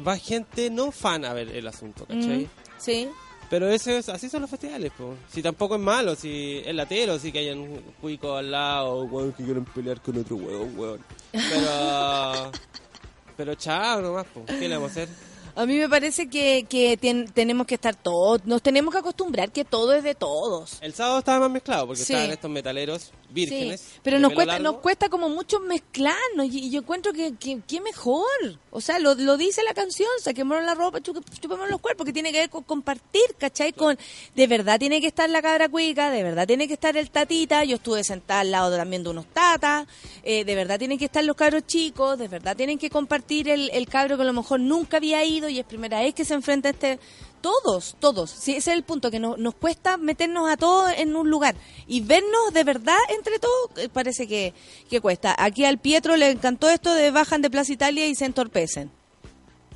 va 0.06 0.16
gente 0.16 0.70
no 0.70 0.90
fan 0.92 1.24
a 1.24 1.32
ver 1.32 1.48
el 1.48 1.66
asunto, 1.66 2.06
¿cachai? 2.06 2.44
Mm, 2.44 2.48
sí. 2.78 3.08
Pero 3.50 3.70
eso 3.70 3.90
es, 3.92 4.08
así 4.10 4.28
son 4.28 4.42
los 4.42 4.50
festivales, 4.50 4.92
po. 4.96 5.14
Si 5.32 5.42
tampoco 5.42 5.76
es 5.76 5.80
malo, 5.80 6.14
si 6.14 6.60
es 6.64 6.74
latero, 6.74 7.18
si 7.18 7.32
que 7.32 7.38
hayan 7.38 7.66
cuicos 8.00 8.38
al 8.38 8.50
lado, 8.50 9.04
weón, 9.04 9.32
que 9.32 9.42
quieren 9.44 9.64
pelear 9.64 10.00
con 10.02 10.18
otro 10.18 10.36
weón, 10.36 10.78
weón. 10.78 11.00
Pero... 11.32 12.52
pero 13.36 13.54
chao 13.54 14.02
nomás, 14.02 14.26
po. 14.26 14.44
¿Qué 14.44 14.68
le 14.68 14.74
vamos 14.76 14.90
a 14.90 14.92
hacer? 14.92 15.08
A 15.56 15.66
mí 15.66 15.76
me 15.76 15.88
parece 15.88 16.28
que, 16.28 16.66
que 16.68 16.96
ten- 16.98 17.26
tenemos 17.32 17.66
que 17.66 17.74
estar 17.74 17.94
todos, 17.96 18.44
nos 18.44 18.62
tenemos 18.62 18.92
que 18.92 18.98
acostumbrar 19.00 19.50
que 19.50 19.64
todo 19.64 19.92
es 19.94 20.04
de 20.04 20.14
todos. 20.14 20.78
El 20.80 20.92
sábado 20.94 21.18
estaba 21.18 21.40
más 21.40 21.50
mezclado 21.50 21.86
porque 21.88 22.02
Sí. 22.04 22.12
estaban 22.12 22.30
estos 22.30 22.50
metaleros 22.50 23.10
vírgenes. 23.30 23.80
Sí, 23.80 24.00
pero 24.02 24.18
nos 24.18 24.32
cuesta, 24.32 24.54
largo. 24.54 24.72
nos 24.72 24.80
cuesta 24.80 25.08
como 25.08 25.28
mucho 25.28 25.60
mezclarnos 25.60 26.46
y, 26.50 26.66
y 26.66 26.70
yo 26.70 26.80
encuentro 26.80 27.12
que, 27.12 27.34
que, 27.36 27.60
que 27.66 27.80
mejor. 27.80 28.26
O 28.70 28.80
sea, 28.80 28.98
lo, 28.98 29.14
lo 29.14 29.36
dice 29.36 29.62
la 29.62 29.74
canción, 29.74 30.08
saquémonos 30.22 30.64
la 30.64 30.74
ropa, 30.74 31.00
chu- 31.00 31.22
chupémonos 31.40 31.70
los 31.70 31.80
cuerpos, 31.80 32.04
que 32.06 32.12
tiene 32.12 32.32
que 32.32 32.40
ver 32.40 32.50
con 32.50 32.62
compartir, 32.64 33.22
¿cachai? 33.38 33.72
Con, 33.72 33.98
de 34.34 34.46
verdad 34.46 34.78
tiene 34.78 35.00
que 35.00 35.06
estar 35.06 35.28
la 35.30 35.40
cabra 35.42 35.68
cuica, 35.68 36.10
de 36.10 36.22
verdad 36.22 36.46
tiene 36.46 36.68
que 36.68 36.74
estar 36.74 36.96
el 36.96 37.10
tatita, 37.10 37.64
yo 37.64 37.76
estuve 37.76 38.04
sentada 38.04 38.40
al 38.40 38.50
lado 38.50 38.76
también 38.76 39.02
de 39.02 39.10
unos 39.10 39.26
tatas, 39.26 39.86
eh, 40.22 40.44
de 40.44 40.54
verdad 40.54 40.78
tienen 40.78 40.98
que 40.98 41.06
estar 41.06 41.24
los 41.24 41.36
cabros 41.36 41.66
chicos, 41.66 42.18
de 42.18 42.28
verdad 42.28 42.56
tienen 42.56 42.78
que 42.78 42.90
compartir 42.90 43.48
el, 43.48 43.70
el 43.70 43.88
cabro 43.88 44.16
que 44.16 44.22
a 44.22 44.26
lo 44.26 44.32
mejor 44.34 44.60
nunca 44.60 44.98
había 44.98 45.24
ido 45.24 45.48
y 45.48 45.58
es 45.58 45.64
primera 45.64 46.00
vez 46.00 46.14
que 46.14 46.24
se 46.24 46.34
enfrenta 46.34 46.68
a 46.68 46.72
este... 46.72 46.98
Todos, 47.40 47.96
todos. 48.00 48.30
Sí, 48.30 48.52
ese 48.56 48.70
es 48.72 48.76
el 48.76 48.82
punto, 48.82 49.10
que 49.10 49.18
no- 49.20 49.36
nos 49.36 49.54
cuesta 49.54 49.96
meternos 49.96 50.50
a 50.50 50.56
todos 50.56 50.92
en 50.96 51.14
un 51.16 51.30
lugar. 51.30 51.54
Y 51.86 52.00
vernos 52.00 52.52
de 52.52 52.64
verdad 52.64 52.98
entre 53.16 53.38
todos, 53.38 53.70
eh, 53.76 53.88
parece 53.88 54.26
que, 54.26 54.54
que 54.90 55.00
cuesta. 55.00 55.34
Aquí 55.38 55.64
al 55.64 55.78
Pietro 55.78 56.16
le 56.16 56.30
encantó 56.30 56.68
esto 56.68 56.92
de 56.94 57.10
bajan 57.10 57.40
de 57.42 57.50
Plaza 57.50 57.72
Italia 57.72 58.06
y 58.06 58.14
se 58.14 58.24
entorpecen. 58.24 58.90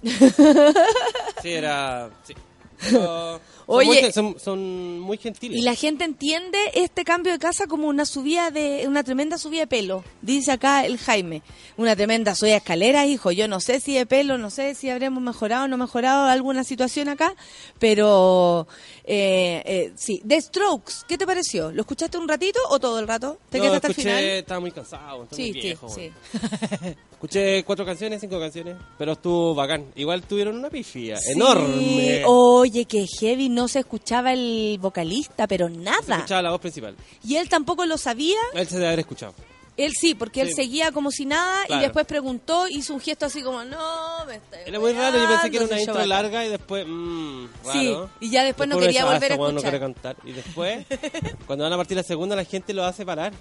Sí, 0.02 1.52
era... 1.52 2.10
Sí. 2.24 2.34
Pero 2.90 3.40
son 3.66 3.76
Oye. 3.76 4.02
muy 4.02 4.12
son, 4.12 4.36
son 4.38 5.00
muy 5.00 5.18
gentiles. 5.18 5.58
Y 5.58 5.62
la 5.62 5.74
gente 5.74 6.04
entiende 6.04 6.58
este 6.74 7.04
cambio 7.04 7.32
de 7.32 7.38
casa 7.38 7.66
como 7.66 7.88
una 7.88 8.04
subida 8.04 8.50
de, 8.50 8.84
una 8.86 9.02
tremenda 9.04 9.38
subida 9.38 9.60
de 9.60 9.66
pelo. 9.66 10.04
Dice 10.20 10.52
acá 10.52 10.84
el 10.84 10.98
Jaime. 10.98 11.42
Una 11.76 11.94
tremenda 11.96 12.34
subida 12.34 12.52
de 12.52 12.58
escalera, 12.58 13.06
hijo. 13.06 13.30
Yo 13.32 13.48
no 13.48 13.60
sé 13.60 13.80
si 13.80 13.94
de 13.94 14.06
pelo, 14.06 14.38
no 14.38 14.50
sé 14.50 14.74
si 14.74 14.90
habremos 14.90 15.22
mejorado 15.22 15.64
o 15.64 15.68
no 15.68 15.76
mejorado 15.76 16.26
alguna 16.26 16.64
situación 16.64 17.08
acá, 17.08 17.34
pero 17.78 18.66
eh, 19.04 19.62
eh, 19.64 19.92
sí. 19.96 20.22
The 20.26 20.40
Strokes, 20.40 20.92
¿qué 21.08 21.18
te 21.18 21.26
pareció? 21.26 21.70
¿Lo 21.72 21.82
escuchaste 21.82 22.18
un 22.18 22.28
ratito 22.28 22.58
o 22.70 22.78
todo 22.78 22.98
el 22.98 23.08
rato? 23.08 23.38
¿Te 23.50 23.58
no, 23.58 23.64
quedaste 23.64 23.76
hasta 23.76 23.86
el 23.88 23.90
escuché, 23.92 24.08
final? 24.08 24.24
estaba 24.24 24.60
muy 24.60 24.70
cansado, 24.72 25.22
estaba 25.24 25.36
Sí, 25.36 25.52
muy 25.52 25.60
viejo. 25.60 25.88
sí. 25.88 26.10
Escuché 27.22 27.62
cuatro 27.62 27.86
canciones, 27.86 28.20
cinco 28.20 28.40
canciones, 28.40 28.76
pero 28.98 29.12
estuvo 29.12 29.54
bacán. 29.54 29.84
Igual 29.94 30.22
tuvieron 30.24 30.56
una 30.56 30.68
pifia 30.70 31.16
enorme. 31.32 32.24
Oye, 32.26 32.84
que 32.84 33.06
heavy, 33.20 33.48
no 33.54 33.68
se 33.68 33.80
escuchaba 33.80 34.32
el 34.32 34.78
vocalista, 34.80 35.46
pero 35.46 35.68
Se 35.68 35.76
nada. 35.76 36.16
escuchaba 36.16 36.42
la 36.42 36.50
voz 36.50 36.60
principal. 36.60 36.96
Y 37.24 37.36
él 37.36 37.48
tampoco 37.48 37.84
lo 37.86 37.98
sabía. 37.98 38.38
Él 38.54 38.66
se 38.68 38.74
debe 38.76 38.86
haber 38.88 39.00
escuchado. 39.00 39.34
Él 39.78 39.92
sí, 39.98 40.14
porque 40.14 40.42
él 40.42 40.48
Sí. 40.48 40.54
seguía 40.54 40.92
como 40.92 41.10
si 41.10 41.24
nada 41.24 41.64
Claro. 41.66 41.80
y 41.80 41.84
después 41.84 42.04
preguntó, 42.06 42.66
hizo 42.68 42.92
un 42.92 43.00
gesto 43.00 43.24
así 43.24 43.42
como, 43.42 43.64
no, 43.64 44.24
me 44.26 44.34
está 44.36 44.60
Era 44.60 44.78
muy 44.78 44.92
raro, 44.92 45.16
yo 45.18 45.26
pensé 45.28 45.50
que 45.50 45.56
era 45.56 45.64
una 45.66 45.76
se 45.76 45.82
intro 45.82 46.04
larga 46.04 46.44
y 46.44 46.50
después, 46.50 46.84
mmm, 46.86 47.46
Sí, 47.72 47.88
raro. 47.88 48.10
y 48.20 48.30
ya 48.30 48.44
después 48.44 48.68
no 48.68 48.76
uno 48.76 48.84
quería 48.84 49.02
"Ah, 49.02 49.06
volver 49.06 49.22
a 49.32 49.34
este 49.34 49.40
weón 49.40 49.54
no 49.54 49.60
escuchar. 49.60 49.80
quiere 49.80 49.94
cantar. 49.94 50.16
Y 50.26 50.32
después, 50.32 50.84
cuando 51.46 51.64
van 51.64 51.72
a 51.72 51.76
partir 51.78 51.96
la 51.96 52.02
segunda, 52.02 52.36
la 52.36 52.44
gente 52.44 52.74
lo 52.74 52.84
hace 52.84 53.06
parar. 53.06 53.32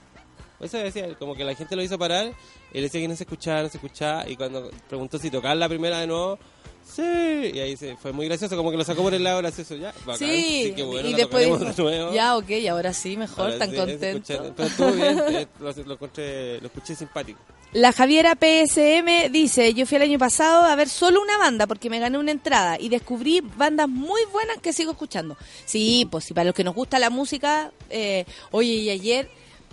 Eso 0.62 0.78
decía, 0.78 1.16
como 1.16 1.36
que 1.36 1.44
la 1.44 1.56
gente 1.56 1.76
lo 1.76 1.82
hizo 1.84 1.98
parar 2.00 2.32
y 2.72 2.76
le 2.76 2.84
decía 2.84 3.02
que 3.02 3.08
no 3.10 3.16
se 3.18 3.24
escuchaba, 3.24 3.64
no 3.64 3.70
se 3.70 3.78
escuchaba. 3.78 4.30
Y 4.30 4.38
cuando 4.38 4.70
preguntó 4.88 5.18
si 5.18 5.30
tocar 5.32 5.58
la 5.58 5.68
primera 5.68 6.00
de 6.00 6.08
nuevo, 6.08 6.40
sí. 6.86 7.52
Y 7.54 7.60
ahí 7.60 7.78
se, 7.78 7.96
fue 7.98 8.12
muy 8.12 8.28
gracioso, 8.28 8.56
como 8.58 8.72
que 8.72 8.78
lo 8.78 8.84
sacó 8.84 9.02
por 9.04 9.14
el 9.14 9.24
lado 9.24 9.38
gracioso. 9.40 9.76
Ya, 9.76 9.94
bacán, 10.06 10.18
Sí, 10.28 10.74
qué 10.76 10.84
bueno, 10.84 11.08
y 11.10 11.14
después 11.14 11.46
dijo, 11.46 11.58
de 11.90 11.98
nuevo. 11.98 12.14
ya, 12.14 12.38
ok, 12.38 12.50
ahora 12.70 12.94
sí, 12.94 13.18
mejor, 13.18 13.46
Ahora 13.46 13.58
tan 13.60 13.72
sí, 13.72 13.76
contento. 13.78 14.34
escuché- 14.34 14.54
Pero 14.56 14.68
estuvo 14.70 14.92
bien, 14.92 15.20
eh, 15.30 15.48
lo, 15.60 15.72
lo 15.72 15.94
encontré, 15.94 16.60
lo 16.62 16.68
escuché 16.68 16.96
simpático. 16.96 17.40
La 17.74 17.94
Javiera 17.94 18.36
PSM 18.36 19.30
dice, 19.32 19.74
yo 19.74 19.86
fui 19.86 19.96
el 19.96 20.02
año 20.04 20.20
pasado 20.20 20.64
a 20.66 20.76
ver 20.76 20.90
solo 20.90 21.22
una 21.22 21.38
banda 21.38 21.68
porque 21.68 21.90
me 21.90 22.00
gané 22.00 22.18
una 22.18 22.32
entrada 22.32 22.78
y 22.78 22.90
descubrí 22.90 23.40
bandas 23.42 23.88
muy 23.88 24.20
buenas 24.34 24.58
que 24.58 24.74
sigo 24.74 24.92
escuchando. 24.92 25.38
Sí, 25.66 26.06
pues 26.12 26.26
sí, 26.26 26.34
para 26.34 26.46
los 26.46 26.54
que 26.56 26.66
nos 26.66 26.76
gusta 26.76 27.00
la 27.00 27.10
música, 27.10 27.72
eh, 27.90 28.26
oye, 28.52 28.74
y 28.74 28.90
ayer 28.90 29.30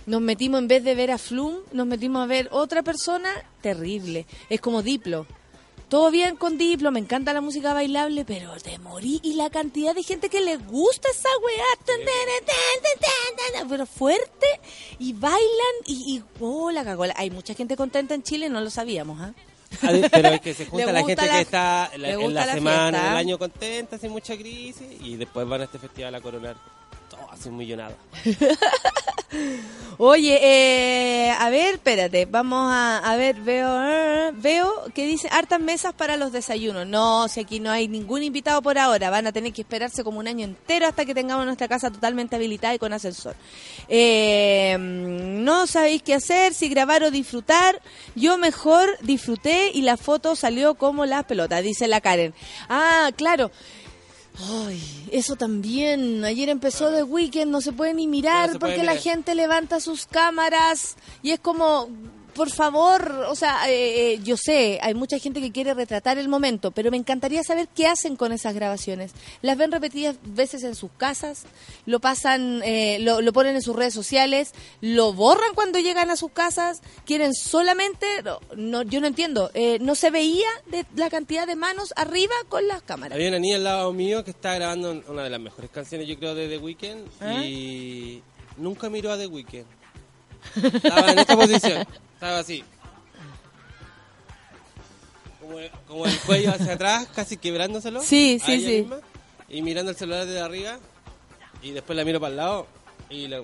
nos 0.07 0.21
metimos, 0.21 0.61
en 0.61 0.69
vez 0.69 0.85
de 0.85 0.95
ver 0.95 1.11
a 1.11 1.19
Flum, 1.19 1.57
nos 1.73 1.87
metimos 1.89 2.23
a 2.23 2.27
ver 2.27 2.49
otra 2.53 2.85
persona 2.85 3.31
terrible. 3.63 4.27
Es 4.49 4.61
como 4.61 4.83
Diplo. 4.83 5.27
Todo 5.89 6.11
bien 6.11 6.37
con 6.37 6.59
Diplo, 6.59 6.91
me 6.91 7.01
encanta 7.01 7.33
la 7.33 7.41
música 7.41 7.73
bailable, 7.73 8.27
pero 8.27 8.53
te 8.63 8.79
morí. 8.79 9.21
Y 9.23 9.35
la 9.35 9.49
cantidad 9.49 9.95
de 9.95 10.03
gente 10.03 10.29
que 10.29 10.43
le 10.43 10.59
gusta 10.59 11.09
esa 11.11 11.29
weá, 11.43 11.65
pero 13.69 13.87
fuerte, 13.87 14.47
y 14.99 15.15
bailan, 15.15 15.39
y, 15.87 16.17
y 16.17 16.25
oh, 16.41 16.71
la 16.71 16.85
cagó. 16.85 17.05
Hay 17.17 17.31
mucha 17.31 17.55
gente 17.55 17.75
contenta 17.77 18.15
en 18.15 18.23
Chile, 18.23 18.51
no 18.51 18.61
lo 18.61 18.69
sabíamos, 18.69 19.19
¿ah? 19.21 19.33
Ah, 19.83 19.91
Pero 20.11 20.29
es 20.29 20.41
que 20.41 20.55
se 20.55 20.67
junta 20.71 20.93
la 20.93 21.01
gente 21.05 21.27
la- 21.27 21.33
que 21.33 21.41
está 21.41 21.91
en 21.93 22.03
la, 22.03 22.11
en 22.11 22.35
la 22.35 22.47
la 22.47 22.53
semana, 22.55 22.99
en 22.99 23.07
el 23.13 23.17
año 23.17 23.39
contenta, 23.39 23.99
sin 23.99 24.11
mucha 24.11 24.35
crisis, 24.37 24.87
y 25.01 25.17
después 25.17 25.47
van 25.49 25.63
a 25.63 25.65
este 25.65 25.79
festival 25.79 26.15
a 26.15 26.21
coronar 26.21 26.57
así 27.39 27.51
millonada. 27.51 27.97
Oye, 30.01 30.39
eh, 30.41 31.31
a 31.31 31.51
ver, 31.51 31.75
espérate, 31.75 32.25
vamos 32.25 32.71
a, 32.73 32.99
a 32.99 33.17
ver, 33.17 33.35
veo, 33.41 34.33
veo 34.35 34.73
que 34.95 35.07
dice 35.07 35.29
hartas 35.31 35.61
mesas 35.61 35.93
para 35.93 36.17
los 36.17 36.31
desayunos. 36.31 36.87
No, 36.87 37.27
si 37.27 37.41
aquí 37.41 37.59
no 37.59 37.71
hay 37.71 37.89
ningún 37.89 38.23
invitado 38.23 38.63
por 38.63 38.79
ahora, 38.79 39.11
van 39.11 39.27
a 39.27 39.33
tener 39.33 39.53
que 39.53 39.63
esperarse 39.63 40.05
como 40.05 40.21
un 40.21 40.29
año 40.29 40.45
entero 40.45 40.87
hasta 40.87 41.05
que 41.05 41.15
tengamos 41.15 41.45
nuestra 41.47 41.67
casa 41.67 41.91
totalmente 41.91 42.37
habilitada 42.37 42.75
y 42.75 42.79
con 42.79 42.93
ascensor. 42.93 43.35
Eh, 43.89 44.77
no 44.79 45.67
sabéis 45.67 46.03
qué 46.03 46.15
hacer, 46.15 46.55
si 46.55 46.69
grabar 46.69 47.03
o 47.03 47.11
disfrutar. 47.11 47.83
Yo 48.15 48.39
mejor 48.39 48.89
disfruté 49.03 49.73
y 49.75 49.83
la 49.83 49.97
foto 49.97 50.37
salió 50.37 50.77
como 50.77 51.07
las 51.07 51.25
pelotas, 51.25 51.63
dice 51.65 51.89
la 51.89 52.01
Karen. 52.01 52.35
Ah, 52.69 53.11
claro. 53.17 53.51
Ay, 54.41 54.81
eso 55.11 55.37
también. 55.37 56.25
Ayer 56.25 56.49
empezó 56.49 56.91
The 56.93 57.03
Weekend, 57.03 57.51
no 57.51 57.61
se 57.61 57.73
puede 57.73 57.95
ni 57.95 58.07
mirar 58.07 58.49
No 58.49 58.53
se 58.55 58.59
puede 58.59 58.75
porque 58.75 58.87
la 58.87 58.97
gente 58.97 59.35
levanta 59.35 59.81
sus 59.81 60.07
cámaras 60.07 60.97
y 61.23 61.33
es 61.33 61.41
como, 61.41 61.89
por 62.39 62.51
favor, 62.51 63.27
o 63.29 63.35
sea, 63.35 63.69
eh, 63.69 64.13
eh, 64.13 64.21
yo 64.23 64.37
sé, 64.37 64.79
hay 64.81 64.95
mucha 64.95 65.19
gente 65.19 65.41
que 65.41 65.51
quiere 65.51 65.75
retratar 65.75 66.19
el 66.19 66.29
momento, 66.29 66.71
pero 66.71 66.89
me 66.93 66.97
encantaría 66.97 67.43
saber 67.43 67.67
qué 67.67 67.89
hacen 67.89 68.15
con 68.15 68.31
esas 68.31 68.55
grabaciones. 68.55 69.11
Las 69.43 69.59
ven 69.59 69.73
repetidas 69.73 70.15
veces 70.23 70.63
en 70.63 70.77
sus 70.77 70.93
casas, 70.97 71.47
lo 71.85 71.99
pasan, 71.99 72.63
eh, 72.63 72.99
lo, 73.01 73.23
lo 73.23 73.33
ponen 73.33 73.57
en 73.57 73.61
sus 73.61 73.75
redes 73.75 73.93
sociales, 73.93 74.53
lo 74.81 75.13
borran 75.13 75.53
cuando 75.57 75.81
llegan 75.81 76.11
a 76.11 76.17
sus 76.17 76.31
casas, 76.31 76.81
quieren 77.05 77.35
solamente, 77.35 78.07
no, 78.23 78.39
no, 78.55 78.83
yo 78.83 79.01
no 79.01 79.09
entiendo, 79.09 79.51
eh, 79.55 79.79
no 79.81 79.97
se 79.97 80.13
veía 80.13 80.47
de 80.67 80.87
la 80.95 81.11
cantidad 81.11 81.45
de 81.45 81.57
manos 81.57 81.93
arriba 81.97 82.35
con 82.49 82.69
las 82.69 82.83
cámaras. 82.83 83.17
Había 83.17 83.31
una 83.31 83.41
niña 83.41 83.57
al 83.57 83.65
lado 83.65 83.93
mío 83.93 84.23
que 84.23 84.31
estaba 84.31 84.55
grabando 84.55 85.03
una 85.09 85.25
de 85.25 85.31
las 85.31 85.41
mejores 85.41 85.73
canciones, 85.73 86.07
yo 86.07 86.17
creo, 86.17 86.37
de 86.37 86.49
The 86.49 86.59
Weeknd, 86.59 87.09
¿Ah? 87.21 87.43
y 87.45 88.23
nunca 88.57 88.89
miró 88.89 89.11
a 89.11 89.19
The 89.19 89.27
Weeknd. 89.27 89.67
Estaba 90.55 91.11
en 91.11 91.19
esta 91.19 91.37
posición, 91.37 91.85
estaba 92.19 92.39
así. 92.41 92.65
Como, 95.41 95.57
como 95.87 96.07
el 96.07 96.19
cuello 96.21 96.51
hacia 96.53 96.73
atrás, 96.75 97.09
casi 97.15 97.37
quebrándoselo. 97.37 98.03
Sí, 98.03 98.41
sí, 98.45 98.61
sí. 98.61 98.79
misma, 98.83 98.99
y 99.49 99.63
mirando 99.63 99.91
el 99.93 99.97
celular 99.97 100.27
desde 100.27 100.41
arriba, 100.41 100.79
y 101.63 101.71
después 101.71 101.97
la 101.97 102.05
miro 102.05 102.21
para 102.21 102.31
el 102.31 102.37
lado, 102.37 102.67
y, 103.09 103.29
la- 103.29 103.43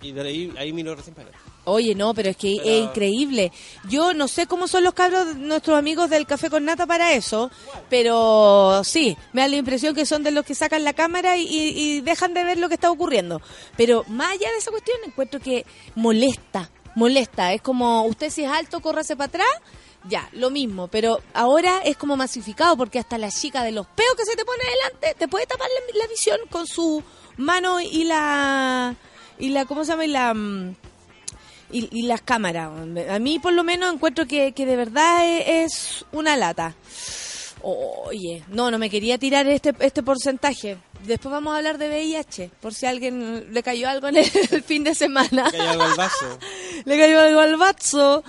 y 0.00 0.12
de 0.12 0.20
ahí, 0.22 0.52
ahí 0.58 0.72
miro 0.72 0.94
recién 0.96 1.14
para 1.14 1.28
adelante. 1.28 1.50
Oye, 1.66 1.94
no, 1.94 2.12
pero 2.12 2.28
es 2.28 2.36
que 2.36 2.56
Pero- 2.62 2.68
es 2.76 2.82
increíble. 2.84 3.50
Yo 3.88 4.12
no 4.12 4.28
sé 4.28 4.46
cómo 4.46 4.68
son 4.68 4.84
los 4.84 4.92
cabros, 4.92 5.34
nuestros 5.36 5.78
amigos 5.78 6.10
del 6.10 6.26
Café 6.26 6.50
con 6.50 6.64
Nata 6.64 6.86
para 6.86 7.12
eso, 7.12 7.50
pero 7.88 8.82
sí, 8.84 9.16
me 9.32 9.40
da 9.42 9.48
la 9.48 9.56
impresión 9.56 9.94
que 9.94 10.04
son 10.04 10.22
de 10.22 10.30
los 10.30 10.44
que 10.44 10.54
sacan 10.54 10.84
la 10.84 10.92
cámara 10.92 11.36
y- 11.38 11.46
y 11.48 12.00
dejan 12.02 12.34
de 12.34 12.44
ver 12.44 12.58
lo 12.58 12.68
que 12.68 12.74
está 12.74 12.90
ocurriendo. 12.90 13.40
Pero 13.78 14.04
más 14.08 14.32
allá 14.32 14.50
de 14.50 14.58
esa 14.58 14.70
cuestión, 14.72 14.96
encuentro 15.06 15.40
que 15.40 15.64
molesta, 15.94 16.68
molesta. 16.94 17.52
Es 17.52 17.62
como, 17.62 18.04
usted 18.04 18.30
si 18.30 18.44
es 18.44 18.50
alto, 18.50 18.80
córrase 18.80 19.16
para 19.16 19.28
atrás, 19.28 19.48
ya, 20.08 20.28
lo 20.32 20.50
mismo. 20.50 20.88
Pero 20.88 21.20
ahora 21.32 21.80
es 21.84 21.96
como 21.96 22.16
masificado 22.16 22.76
porque 22.76 22.98
hasta 22.98 23.18
la 23.18 23.30
chica 23.30 23.62
de 23.62 23.72
los 23.72 23.86
peos 23.86 24.14
que 24.16 24.24
se 24.24 24.36
te 24.36 24.44
pone 24.44 24.62
adelante 24.62 25.14
te 25.18 25.28
puede 25.28 25.46
tapar 25.46 25.68
la, 25.94 26.06
visión 26.06 26.38
con 26.50 26.66
su 26.66 27.02
mano 27.36 27.80
y 27.80 28.04
la... 28.04 28.94
Y 29.38 29.48
la, 29.48 29.64
¿cómo 29.64 29.84
se 29.84 29.92
llama? 29.92 30.04
Y 30.04 30.08
la... 30.08 30.34
mm, 30.34 30.76
y, 31.72 32.02
las 32.02 32.22
cámaras. 32.22 32.70
A 33.10 33.18
mí 33.18 33.40
por 33.40 33.52
lo 33.52 33.64
menos 33.64 33.92
encuentro 33.92 34.26
que, 34.26 34.52
que 34.52 34.64
de 34.64 34.76
verdad 34.76 35.24
es, 35.24 36.04
una 36.12 36.36
lata. 36.36 36.76
Oye, 37.66 38.44
no, 38.48 38.70
no 38.70 38.78
me 38.78 38.90
quería 38.90 39.16
tirar 39.16 39.46
este, 39.46 39.74
este 39.80 40.02
porcentaje. 40.02 40.76
Después 41.04 41.32
vamos 41.32 41.54
a 41.54 41.56
hablar 41.56 41.78
de 41.78 41.88
VIH, 41.88 42.50
por 42.60 42.74
si 42.74 42.84
a 42.84 42.90
alguien 42.90 43.52
le 43.54 43.62
cayó 43.62 43.88
algo 43.88 44.08
en 44.08 44.16
el, 44.16 44.26
fin 44.62 44.84
de 44.84 44.94
semana. 44.94 45.50
Que 45.50 45.60
hay 45.60 45.68
algo 45.68 45.84
al 45.84 45.94
vaso. 45.94 46.38
le 46.84 46.98
cayó 46.98 47.20
algo 47.20 47.40
al 47.40 47.56
vaso. 47.56 48.22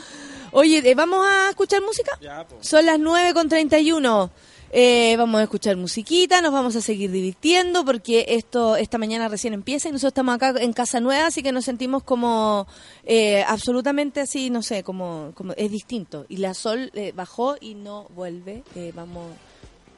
Oye, 0.52 0.82
eh, 0.90 0.96
¿vamos 0.96 1.26
a 1.28 1.50
escuchar 1.50 1.82
música? 1.82 2.18
Ya, 2.22 2.48
pues. 2.48 2.66
Son 2.66 2.86
las 2.86 2.98
9 2.98 3.34
con 3.34 3.50
31. 3.50 4.32
Eh, 4.72 5.16
vamos 5.18 5.40
a 5.40 5.44
escuchar 5.44 5.78
musiquita, 5.78 6.42
nos 6.42 6.52
vamos 6.52 6.76
a 6.76 6.82
seguir 6.82 7.10
divirtiendo 7.12 7.86
porque 7.86 8.26
esto 8.30 8.76
esta 8.76 8.98
mañana 8.98 9.28
recién 9.30 9.54
empieza 9.54 9.88
y 9.88 9.92
nosotros 9.92 10.10
estamos 10.12 10.36
acá 10.36 10.54
en 10.60 10.74
casa 10.74 11.00
nueva, 11.00 11.28
así 11.28 11.42
que 11.44 11.52
nos 11.54 11.64
sentimos 11.66 12.04
como 12.04 12.68
eh, 13.06 13.44
absolutamente 13.48 14.20
así, 14.22 14.50
no 14.50 14.62
sé, 14.62 14.84
como, 14.84 15.32
como 15.36 15.54
es 15.56 15.72
distinto. 15.72 16.26
Y 16.28 16.38
la 16.38 16.54
sol 16.54 16.92
eh, 16.94 17.14
bajó 17.16 17.56
y 17.62 17.76
no 17.76 18.08
vuelve. 18.16 18.64
Eh, 18.76 18.92
vamos. 18.94 19.32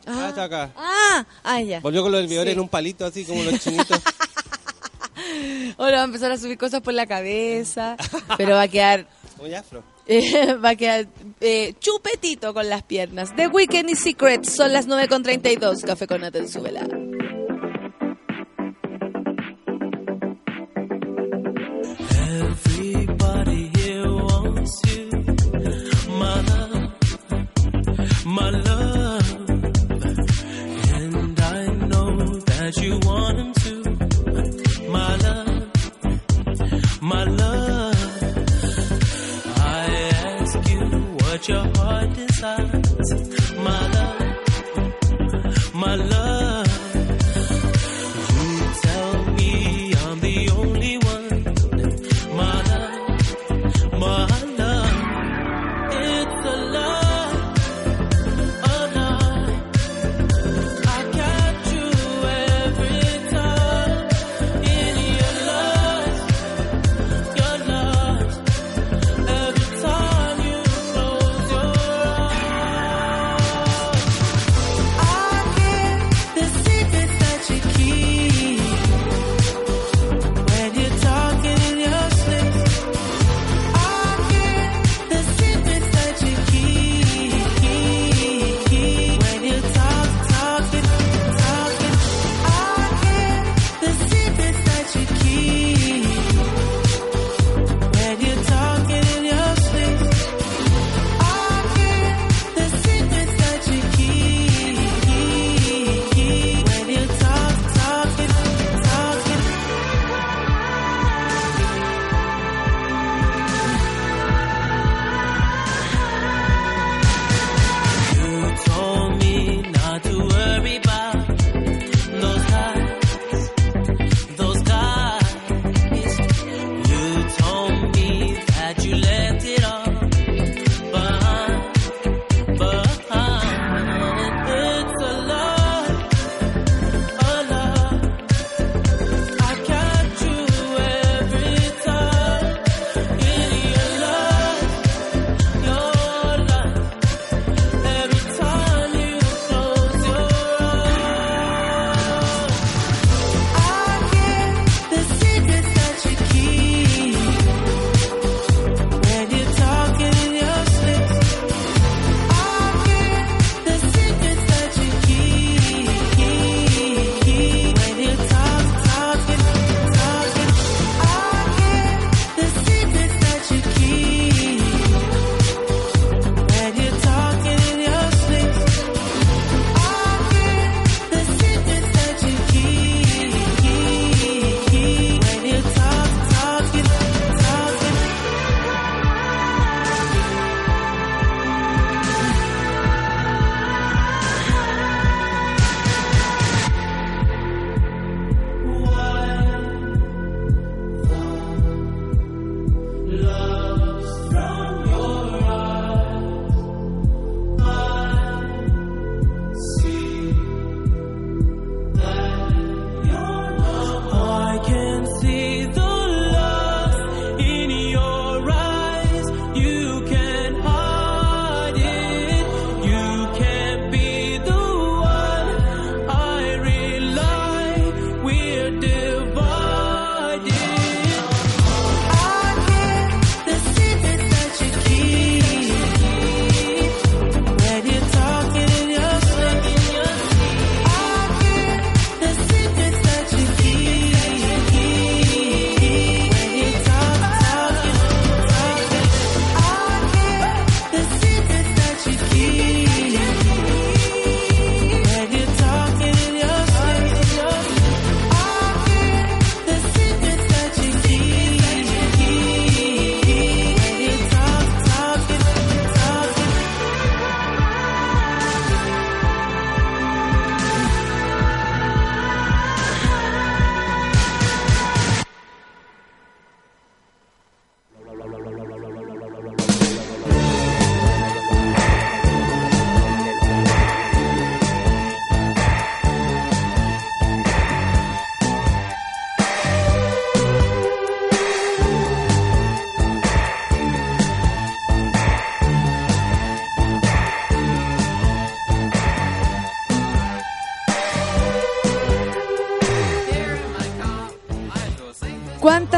Ah, 0.05 0.27
está 0.29 0.43
acá. 0.43 0.71
Ah, 0.77 1.25
ah, 1.43 1.61
ya. 1.61 1.79
Volvió 1.79 2.03
con 2.03 2.11
los 2.11 2.21
hervidores 2.21 2.51
Sí. 2.53 2.57
en 2.57 2.61
un 2.61 2.69
palito, 2.69 3.05
así 3.05 3.25
como 3.25 3.43
los 3.43 3.59
chinitos. 3.59 3.99
Ahora 5.77 5.97
va 5.97 6.01
a 6.03 6.05
empezar 6.05 6.31
a 6.31 6.37
subir 6.37 6.57
cosas 6.57 6.81
por 6.81 6.93
la 6.93 7.05
cabeza, 7.07 7.97
pero 8.37 8.55
va 8.55 8.61
a 8.63 8.67
quedar 8.67 9.07
Muy 9.37 9.53
afro. 9.53 9.83
Eh, 10.07 10.53
va 10.63 10.69
a 10.69 10.75
quedar 10.75 11.07
eh, 11.41 11.73
chupetito 11.79 12.53
con 12.53 12.69
las 12.69 12.83
piernas. 12.83 13.35
The 13.35 13.47
Weekend 13.47 13.89
y 13.89 13.95
Secrets 13.95 14.55
son 14.55 14.73
las 14.73 14.87
9.32. 14.87 15.83
Café 15.83 16.07
con 16.07 16.21
Nata 16.21 16.39
en 16.39 16.47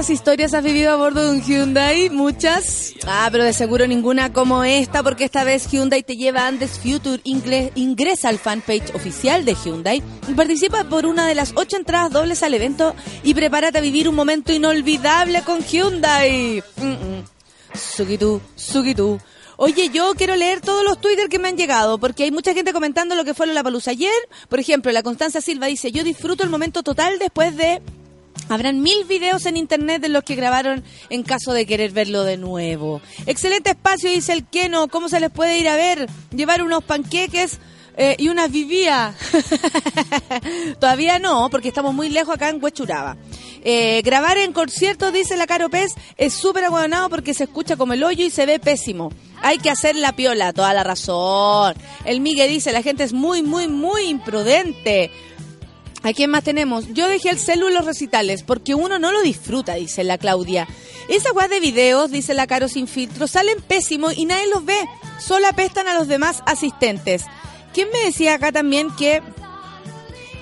¿Cuántas 0.09 0.21
historias 0.21 0.53
has 0.55 0.63
vivido 0.63 0.91
a 0.91 0.95
bordo 0.95 1.23
de 1.23 1.29
un 1.37 1.43
Hyundai? 1.43 2.09
Muchas. 2.09 2.95
Ah, 3.05 3.29
pero 3.31 3.43
de 3.43 3.53
seguro 3.53 3.85
ninguna 3.85 4.33
como 4.33 4.63
esta, 4.63 5.03
porque 5.03 5.23
esta 5.23 5.43
vez 5.43 5.69
Hyundai 5.69 6.01
te 6.01 6.17
lleva 6.17 6.45
a 6.45 6.47
Andes 6.47 6.79
Future. 6.79 7.21
Ingresa 7.25 8.29
al 8.29 8.39
fanpage 8.39 8.95
oficial 8.95 9.45
de 9.45 9.53
Hyundai 9.53 10.01
y 10.27 10.33
participa 10.33 10.83
por 10.85 11.05
una 11.05 11.27
de 11.27 11.35
las 11.35 11.53
ocho 11.55 11.77
entradas 11.77 12.11
dobles 12.11 12.41
al 12.41 12.55
evento 12.55 12.95
y 13.21 13.35
prepárate 13.35 13.77
a 13.77 13.81
vivir 13.81 14.09
un 14.09 14.15
momento 14.15 14.51
inolvidable 14.51 15.43
con 15.43 15.63
Hyundai. 15.63 16.63
Mm, 16.77 16.87
mm. 16.87 17.23
Sukitu, 17.75 18.41
Sukitu. 18.55 19.19
Oye, 19.57 19.89
yo 19.89 20.15
quiero 20.15 20.35
leer 20.35 20.59
todos 20.59 20.83
los 20.83 20.99
Twitter 20.99 21.29
que 21.29 21.37
me 21.37 21.49
han 21.49 21.55
llegado, 21.55 21.99
porque 21.99 22.23
hay 22.23 22.31
mucha 22.31 22.55
gente 22.55 22.73
comentando 22.73 23.13
lo 23.13 23.25
que 23.25 23.35
fue 23.35 23.45
la 23.45 23.61
palusa 23.61 23.91
ayer. 23.91 24.09
Por 24.47 24.59
ejemplo, 24.59 24.91
la 24.91 25.03
Constanza 25.03 25.39
Silva 25.39 25.67
dice, 25.67 25.91
yo 25.91 26.03
disfruto 26.03 26.43
el 26.43 26.49
momento 26.49 26.81
total 26.81 27.19
después 27.19 27.55
de... 27.55 27.79
Habrán 28.49 28.81
mil 28.81 29.05
videos 29.05 29.45
en 29.45 29.57
internet 29.57 30.01
de 30.01 30.09
los 30.09 30.23
que 30.23 30.35
grabaron 30.35 30.83
en 31.09 31.23
caso 31.23 31.53
de 31.53 31.67
querer 31.67 31.91
verlo 31.91 32.23
de 32.23 32.37
nuevo. 32.37 32.99
Excelente 33.27 33.69
espacio, 33.69 34.09
dice 34.09 34.33
el 34.33 34.45
Keno. 34.45 34.87
¿Cómo 34.87 35.07
se 35.07 35.19
les 35.19 35.29
puede 35.29 35.59
ir 35.59 35.69
a 35.69 35.75
ver? 35.75 36.09
Llevar 36.35 36.63
unos 36.63 36.83
panqueques 36.83 37.59
eh, 37.95 38.15
y 38.17 38.29
unas 38.29 38.51
vivía. 38.51 39.13
Todavía 40.79 41.19
no, 41.19 41.49
porque 41.49 41.67
estamos 41.67 41.93
muy 41.93 42.09
lejos 42.09 42.33
acá 42.33 42.49
en 42.49 42.63
Huechuraba. 42.63 43.17
Eh, 43.61 44.01
grabar 44.03 44.37
en 44.37 44.53
conciertos, 44.53 45.11
dice 45.11 45.35
la 45.35 45.45
Caro 45.45 45.69
Pez, 45.69 45.93
es 46.17 46.33
súper 46.33 46.63
aguanado 46.63 47.09
porque 47.09 47.33
se 47.33 47.43
escucha 47.43 47.75
como 47.75 47.93
el 47.93 48.03
hoyo 48.03 48.25
y 48.25 48.29
se 48.29 48.45
ve 48.45 48.57
pésimo. 48.57 49.11
Hay 49.41 49.57
que 49.57 49.69
hacer 49.69 49.95
la 49.95 50.13
piola, 50.15 50.53
toda 50.53 50.73
la 50.73 50.83
razón. 50.83 51.75
El 52.05 52.21
Miguel 52.21 52.49
dice, 52.49 52.71
la 52.71 52.81
gente 52.81 53.03
es 53.03 53.13
muy, 53.13 53.43
muy, 53.43 53.67
muy 53.67 54.03
imprudente. 54.03 55.11
¿A 56.01 56.13
quién 56.13 56.29
más 56.29 56.43
tenemos? 56.43 56.87
Yo 56.93 57.07
dejé 57.09 57.29
el 57.29 57.39
celu 57.39 57.67
en 57.67 57.73
los 57.73 57.85
recitales 57.85 58.43
porque 58.43 58.73
uno 58.73 58.99
no 58.99 59.11
lo 59.11 59.21
disfruta, 59.21 59.73
dice 59.75 60.03
la 60.03 60.17
Claudia. 60.17 60.67
Esas 61.09 61.33
guas 61.33 61.49
de 61.49 61.59
videos, 61.59 62.11
dice 62.11 62.33
la 62.33 62.47
Caro 62.47 62.67
sin 62.67 62.87
filtro, 62.87 63.27
salen 63.27 63.61
pésimos 63.61 64.17
y 64.17 64.25
nadie 64.25 64.47
los 64.47 64.63
ve. 64.63 64.77
Solo 65.19 65.47
apestan 65.47 65.87
a 65.87 65.93
los 65.93 66.07
demás 66.07 66.41
asistentes. 66.45 67.25
¿Quién 67.73 67.89
me 67.91 67.99
decía 68.05 68.35
acá 68.35 68.51
también 68.51 68.89
que 68.95 69.21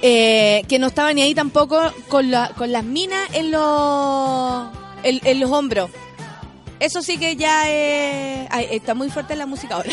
eh, 0.03 0.63
que 0.67 0.77
no 0.77 0.87
estaba 0.87 1.11
ni 1.13 1.23
ahí 1.23 1.33
tampoco 1.33 1.81
con, 2.07 2.29
la, 2.29 2.49
con 2.49 2.71
las 2.71 2.83
minas 2.83 3.27
en 3.33 3.51
los 3.51 4.67
en 5.03 5.39
los 5.39 5.51
hombros? 5.51 5.89
Eso 6.79 7.01
sí 7.01 7.17
que 7.17 7.35
ya 7.35 7.69
eh, 7.69 8.47
ay, 8.51 8.67
está 8.71 8.93
muy 8.93 9.09
fuerte 9.09 9.35
la 9.35 9.47
música 9.47 9.75
ahora. 9.75 9.89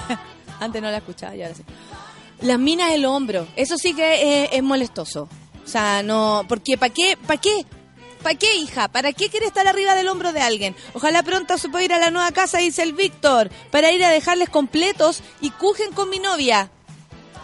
Antes 0.60 0.80
no 0.80 0.90
la 0.90 0.98
escuchaba 0.98 1.36
y 1.36 1.42
ahora 1.42 1.54
sí. 1.54 1.62
Las 2.44 2.58
minas 2.58 2.92
en 2.92 3.00
los 3.00 3.10
hombros, 3.10 3.48
eso 3.56 3.78
sí 3.78 3.94
que 3.94 4.42
eh, 4.42 4.50
es 4.52 4.62
molestoso. 4.62 5.30
O 5.64 5.68
sea, 5.68 6.02
no, 6.02 6.44
porque 6.46 6.76
¿para 6.76 6.92
qué? 6.92 7.16
¿Para 7.26 7.40
qué? 7.40 7.64
¿Para 8.22 8.38
qué, 8.38 8.56
hija? 8.56 8.88
¿Para 8.88 9.14
qué 9.14 9.30
quiere 9.30 9.46
estar 9.46 9.66
arriba 9.66 9.94
del 9.94 10.08
hombro 10.08 10.30
de 10.32 10.40
alguien? 10.40 10.76
Ojalá 10.92 11.22
pronto 11.22 11.56
se 11.56 11.70
pueda 11.70 11.86
ir 11.86 11.92
a 11.94 11.98
la 11.98 12.10
nueva 12.10 12.32
casa, 12.32 12.58
dice 12.58 12.82
el 12.82 12.92
Víctor, 12.92 13.50
para 13.70 13.92
ir 13.92 14.04
a 14.04 14.10
dejarles 14.10 14.50
completos 14.50 15.22
y 15.40 15.50
cujen 15.50 15.92
con 15.92 16.10
mi 16.10 16.18
novia. 16.18 16.70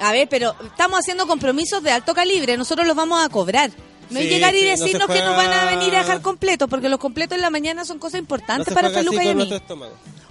A 0.01 0.13
ver, 0.13 0.29
pero 0.29 0.55
estamos 0.65 0.99
haciendo 0.99 1.27
compromisos 1.27 1.83
de 1.83 1.93
alto 1.93 2.15
calibre, 2.15 2.59
nosotros 2.59 2.87
los 2.87 2.97
vamos 2.97 3.25
a 3.25 3.29
cobrar. 3.31 3.71
No 4.11 4.19
es 4.19 4.27
llegar 4.27 4.55
y 4.55 4.61
sí, 4.61 4.65
no 4.65 4.71
decirnos 4.71 5.09
que 5.09 5.23
nos 5.23 5.37
van 5.37 5.53
a 5.53 5.65
venir 5.65 5.95
a 5.95 6.01
dejar 6.01 6.21
completos, 6.21 6.69
porque 6.69 6.91
los 6.91 6.99
completos 6.99 7.37
en 7.37 7.43
la 7.43 7.51
mañana 7.51 7.87
son 7.87 7.99
cosas 7.99 8.21
importantes 8.21 8.75
para 8.75 8.91
Feluca 8.91 9.25
y 9.25 9.29
a 9.29 9.35
mí. 9.35 9.51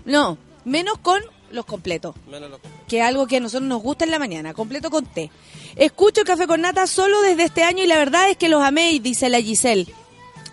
No, 0.05 0.37
menos 0.63 0.99
con 0.99 1.21
los 1.51 1.65
completos 1.65 2.15
Menos 2.29 2.49
lo- 2.49 2.59
que 2.87 2.99
es 2.99 3.03
algo 3.05 3.27
que 3.27 3.37
a 3.37 3.39
nosotros 3.39 3.67
nos 3.67 3.81
gusta 3.81 4.05
en 4.05 4.11
la 4.11 4.19
mañana, 4.19 4.53
completo 4.53 4.89
con 4.89 5.05
té. 5.05 5.29
Escucho 5.75 6.21
el 6.21 6.27
café 6.27 6.47
con 6.47 6.61
nata 6.61 6.87
solo 6.87 7.21
desde 7.21 7.43
este 7.43 7.63
año 7.63 7.83
y 7.83 7.87
la 7.87 7.97
verdad 7.97 8.29
es 8.29 8.37
que 8.37 8.49
los 8.49 8.63
amé, 8.63 8.99
dice 8.99 9.29
la 9.29 9.41
Giselle. 9.41 9.87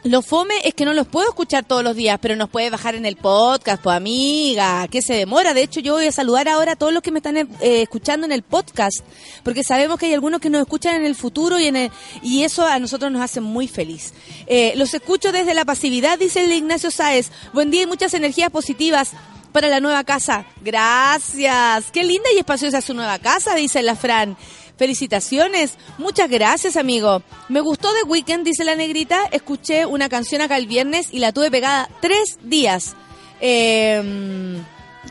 Lo 0.05 0.23
fome 0.23 0.55
es 0.63 0.73
que 0.73 0.85
no 0.85 0.95
los 0.95 1.09
puedo 1.09 1.29
escuchar 1.31 1.65
todos 1.65 1.83
los 1.83 1.97
días, 1.97 2.19
pero 2.23 2.37
nos 2.37 2.49
puede 2.49 2.71
bajar 2.71 2.95
en 2.95 3.07
el 3.07 3.17
podcast, 3.17 3.83
pues 3.83 3.97
amiga, 3.97 4.87
que 4.87 5.03
se 5.03 5.15
demora. 5.15 5.53
De 5.53 5.63
hecho, 5.63 5.81
yo 5.81 5.95
voy 5.95 6.07
a 6.07 6.13
saludar 6.13 6.49
ahora 6.49 6.73
a 6.73 6.77
todos 6.77 6.93
los 6.93 7.03
que 7.03 7.11
me 7.11 7.19
están 7.19 7.37
eh, 7.37 7.49
escuchando 7.61 8.25
en 8.25 8.31
el 8.31 8.43
podcast, 8.43 9.01
porque 9.43 9.65
sabemos 9.65 9.99
que 9.99 10.07
hay 10.07 10.15
algunos 10.15 10.41
que 10.41 10.49
nos 10.49 10.61
escuchan 10.61 10.95
en 10.95 11.07
el 11.07 11.17
futuro 11.17 11.59
y 11.59 11.67
en 11.67 11.75
el- 11.75 11.91
y 12.23 12.45
eso 12.45 12.65
a 12.65 12.79
nosotros 12.79 13.11
nos 13.11 13.21
hace 13.21 13.41
muy 13.41 13.67
feliz. 13.67 14.13
Eh, 14.47 14.75
los 14.77 14.95
escucho 14.95 15.33
desde 15.33 15.55
la 15.55 15.65
pasividad, 15.65 16.21
dice 16.21 16.45
el 16.45 16.53
Ignacio 16.53 16.93
Sáez. 16.93 17.33
Buen 17.53 17.73
día 17.73 17.83
y 17.83 17.87
muchas 17.87 18.15
energías 18.15 18.51
positivas 18.51 19.11
para 19.57 19.69
la 19.71 19.81
nueva 19.81 20.05
casa. 20.05 20.45
Gracias. 20.61 21.91
Qué 21.91 22.05
linda 22.05 22.29
y 22.35 22.39
espaciosa 22.39 22.77
es 22.77 22.85
su 22.85 22.93
nueva 22.93 23.19
casa, 23.19 23.55
dice 23.55 23.83
la 23.83 23.97
Fran. 23.97 24.37
Felicitaciones. 24.77 25.79
Muchas 25.97 26.29
gracias, 26.29 26.77
amigo. 26.77 27.23
Me 27.49 27.61
gustó 27.63 27.89
The 27.95 28.07
Weekend, 28.07 28.45
dice 28.45 28.65
la 28.67 28.75
negrita. 28.77 29.25
Escuché 29.33 29.87
una 29.87 30.11
canción 30.11 30.43
acá 30.43 30.59
el 30.59 30.67
viernes 30.67 31.09
y 31.11 31.21
la 31.21 31.33
tuve 31.33 31.51
pegada 31.51 31.89
tres 32.03 32.37
días. 32.43 32.97
Eh, 33.41 34.61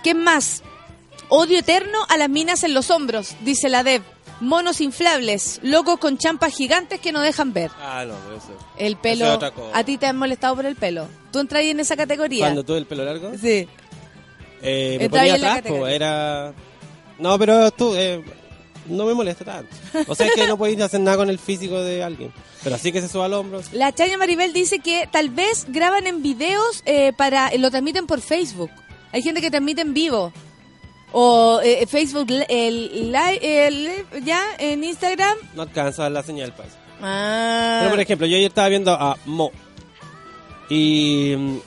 ¿Qué 0.03 0.13
más? 0.13 0.61
Odio 1.29 1.57
eterno 1.57 1.97
a 2.07 2.15
las 2.17 2.29
minas 2.29 2.63
en 2.63 2.75
los 2.75 2.91
hombros, 2.91 3.35
dice 3.41 3.67
la 3.67 3.81
Deb. 3.83 4.03
Monos 4.41 4.79
inflables, 4.79 5.59
locos 5.63 5.97
con 5.97 6.19
champas 6.19 6.53
gigantes 6.53 6.99
que 6.99 7.11
no 7.11 7.21
dejan 7.21 7.51
ver. 7.53 7.71
Ah, 7.81 8.03
no, 8.05 8.13
eso. 8.35 8.55
El 8.77 8.93
Eso 8.93 9.01
pelo. 9.01 9.25
es 9.25 9.31
otra 9.31 9.49
cosa. 9.51 9.75
¿A 9.75 9.83
ti 9.83 9.97
te 9.97 10.05
han 10.05 10.17
molestado 10.17 10.55
por 10.57 10.65
el 10.67 10.75
pelo? 10.75 11.07
¿Tú 11.31 11.39
entras 11.39 11.61
ahí 11.61 11.69
en 11.71 11.79
esa 11.79 11.95
categoría? 11.95 12.43
Cuando 12.45 12.63
tuve 12.63 12.77
el 12.77 12.85
pelo 12.85 13.05
largo, 13.05 13.31
Sí. 13.41 13.67
Eh, 14.66 14.97
me 14.99 15.09
ponía 15.09 15.36
atrás, 15.36 15.55
categoría. 15.57 15.95
era... 15.95 16.53
No, 17.20 17.39
pero 17.39 17.72
tú, 17.72 17.95
eh, 17.95 18.22
no 18.88 19.05
me 19.05 19.13
molesta 19.13 19.45
tanto. 19.45 19.74
O 20.07 20.16
sea, 20.16 20.28
es 20.28 20.34
que 20.34 20.47
no 20.47 20.57
podéis 20.57 20.82
hacer 20.82 20.99
nada 20.99 21.18
con 21.18 21.30
el 21.30 21.39
físico 21.39 21.82
de 21.82 22.03
alguien. 22.03 22.34
Pero 22.63 22.76
así 22.76 22.91
que 22.91 22.99
se 23.01 23.07
suba 23.07 23.26
al 23.26 23.34
hombro. 23.34 23.61
sí. 23.63 23.70
La 23.74 23.93
Chaya 23.93 24.18
Maribel 24.18 24.51
dice 24.51 24.80
que 24.80 25.07
tal 25.11 25.30
vez 25.30 25.66
graban 25.70 26.07
en 26.07 26.22
videos 26.24 26.82
eh, 26.86 27.13
para 27.16 27.51
lo 27.57 27.70
transmiten 27.70 28.05
por 28.07 28.22
Facebook. 28.22 28.72
Hay 29.11 29.22
gente 29.22 29.39
que 29.39 29.49
transmite 29.49 29.82
en 29.82 29.93
vivo. 29.93 30.34
O 31.13 31.61
eh, 31.63 31.86
Facebook, 31.88 32.30
li- 32.30 32.43
el, 32.49 33.11
live, 33.11 33.39
el 33.68 34.24
ya 34.26 34.41
en 34.57 34.84
Instagram. 34.84 35.38
No 35.53 35.61
alcanza 35.61 36.09
la 36.09 36.22
señal 36.24 36.49
eso. 36.59 36.76
Ah, 37.01 37.78
Pero 37.82 37.91
por 37.91 37.99
ejemplo, 38.01 38.28
yo 38.28 38.36
ayer 38.36 38.47
estaba 38.49 38.68
viendo 38.68 38.91
a 38.91 39.16
Mo. 39.26 39.51
Y 40.70 41.36
mm, 41.38 41.57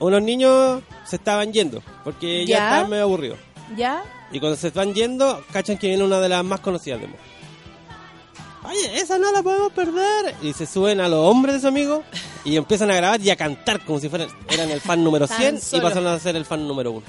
unos 0.00 0.22
niños 0.22 0.82
se 1.06 1.16
estaban 1.16 1.52
yendo. 1.52 1.82
Porque 2.12 2.44
ya, 2.46 2.58
¿Ya? 2.58 2.64
estaban 2.66 2.90
medio 2.90 3.04
aburridos. 3.04 3.38
¿Ya? 3.76 4.02
Y 4.32 4.40
cuando 4.40 4.56
se 4.56 4.68
están 4.68 4.94
yendo, 4.94 5.44
cachan 5.52 5.78
que 5.78 5.88
viene 5.88 6.02
una 6.02 6.20
de 6.20 6.28
las 6.28 6.44
más 6.44 6.60
conocidas 6.60 7.00
de 7.00 7.06
Mo. 7.06 7.16
Oye, 8.64 9.00
esa 9.00 9.18
no 9.18 9.32
la 9.32 9.42
podemos 9.42 9.72
perder. 9.72 10.34
Y 10.42 10.52
se 10.52 10.66
suben 10.66 11.00
a 11.00 11.08
los 11.08 11.20
hombres 11.26 11.54
de 11.54 11.60
su 11.60 11.68
amigo 11.68 12.02
y 12.44 12.56
empiezan 12.56 12.90
a 12.90 12.94
grabar 12.94 13.20
y 13.20 13.30
a 13.30 13.36
cantar 13.36 13.84
como 13.84 13.98
si 14.00 14.08
fueran 14.08 14.28
eran 14.48 14.70
el 14.70 14.80
fan 14.80 15.02
número 15.02 15.26
Tan 15.26 15.58
100 15.58 15.78
y 15.78 15.80
pasaron 15.80 16.08
a 16.08 16.18
ser 16.18 16.36
el 16.36 16.44
fan 16.44 16.66
número 16.68 16.92
1. 16.92 17.06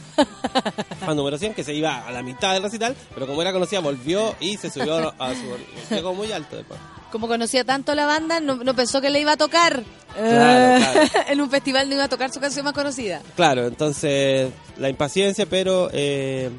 fan 1.05 1.17
número 1.17 1.37
100 1.37 1.53
que 1.53 1.63
se 1.63 1.73
iba 1.73 2.07
a 2.07 2.11
la 2.11 2.23
mitad 2.23 2.53
del 2.53 2.63
recital, 2.63 2.95
pero 3.13 3.27
como 3.27 3.41
era 3.41 3.51
conocida 3.51 3.79
volvió 3.81 4.35
y 4.39 4.57
se 4.57 4.69
subió 4.69 5.13
a 5.19 5.33
su... 5.33 5.57
Llegó 5.95 6.13
muy 6.13 6.31
alto 6.31 6.55
después. 6.55 6.79
Como 7.11 7.27
conocía 7.27 7.63
tanto 7.63 7.93
la 7.95 8.05
banda, 8.05 8.39
no, 8.39 8.55
no 8.55 8.73
pensó 8.75 9.01
que 9.01 9.09
le 9.09 9.19
iba 9.19 9.33
a 9.33 9.37
tocar. 9.37 9.83
Claro, 10.15 10.77
Eh, 10.83 10.85
claro. 11.03 11.09
en 11.29 11.41
un 11.41 11.49
festival 11.49 11.87
no 11.89 11.95
iba 11.95 12.03
a 12.05 12.09
tocar 12.09 12.31
su 12.33 12.39
canción 12.39 12.63
más 12.65 12.73
conocida. 12.73 13.21
Claro, 13.35 13.67
entonces 13.67 14.49
la 14.77 14.89
impaciencia, 14.89 15.45
pero 15.45 15.89
eh, 15.93 16.49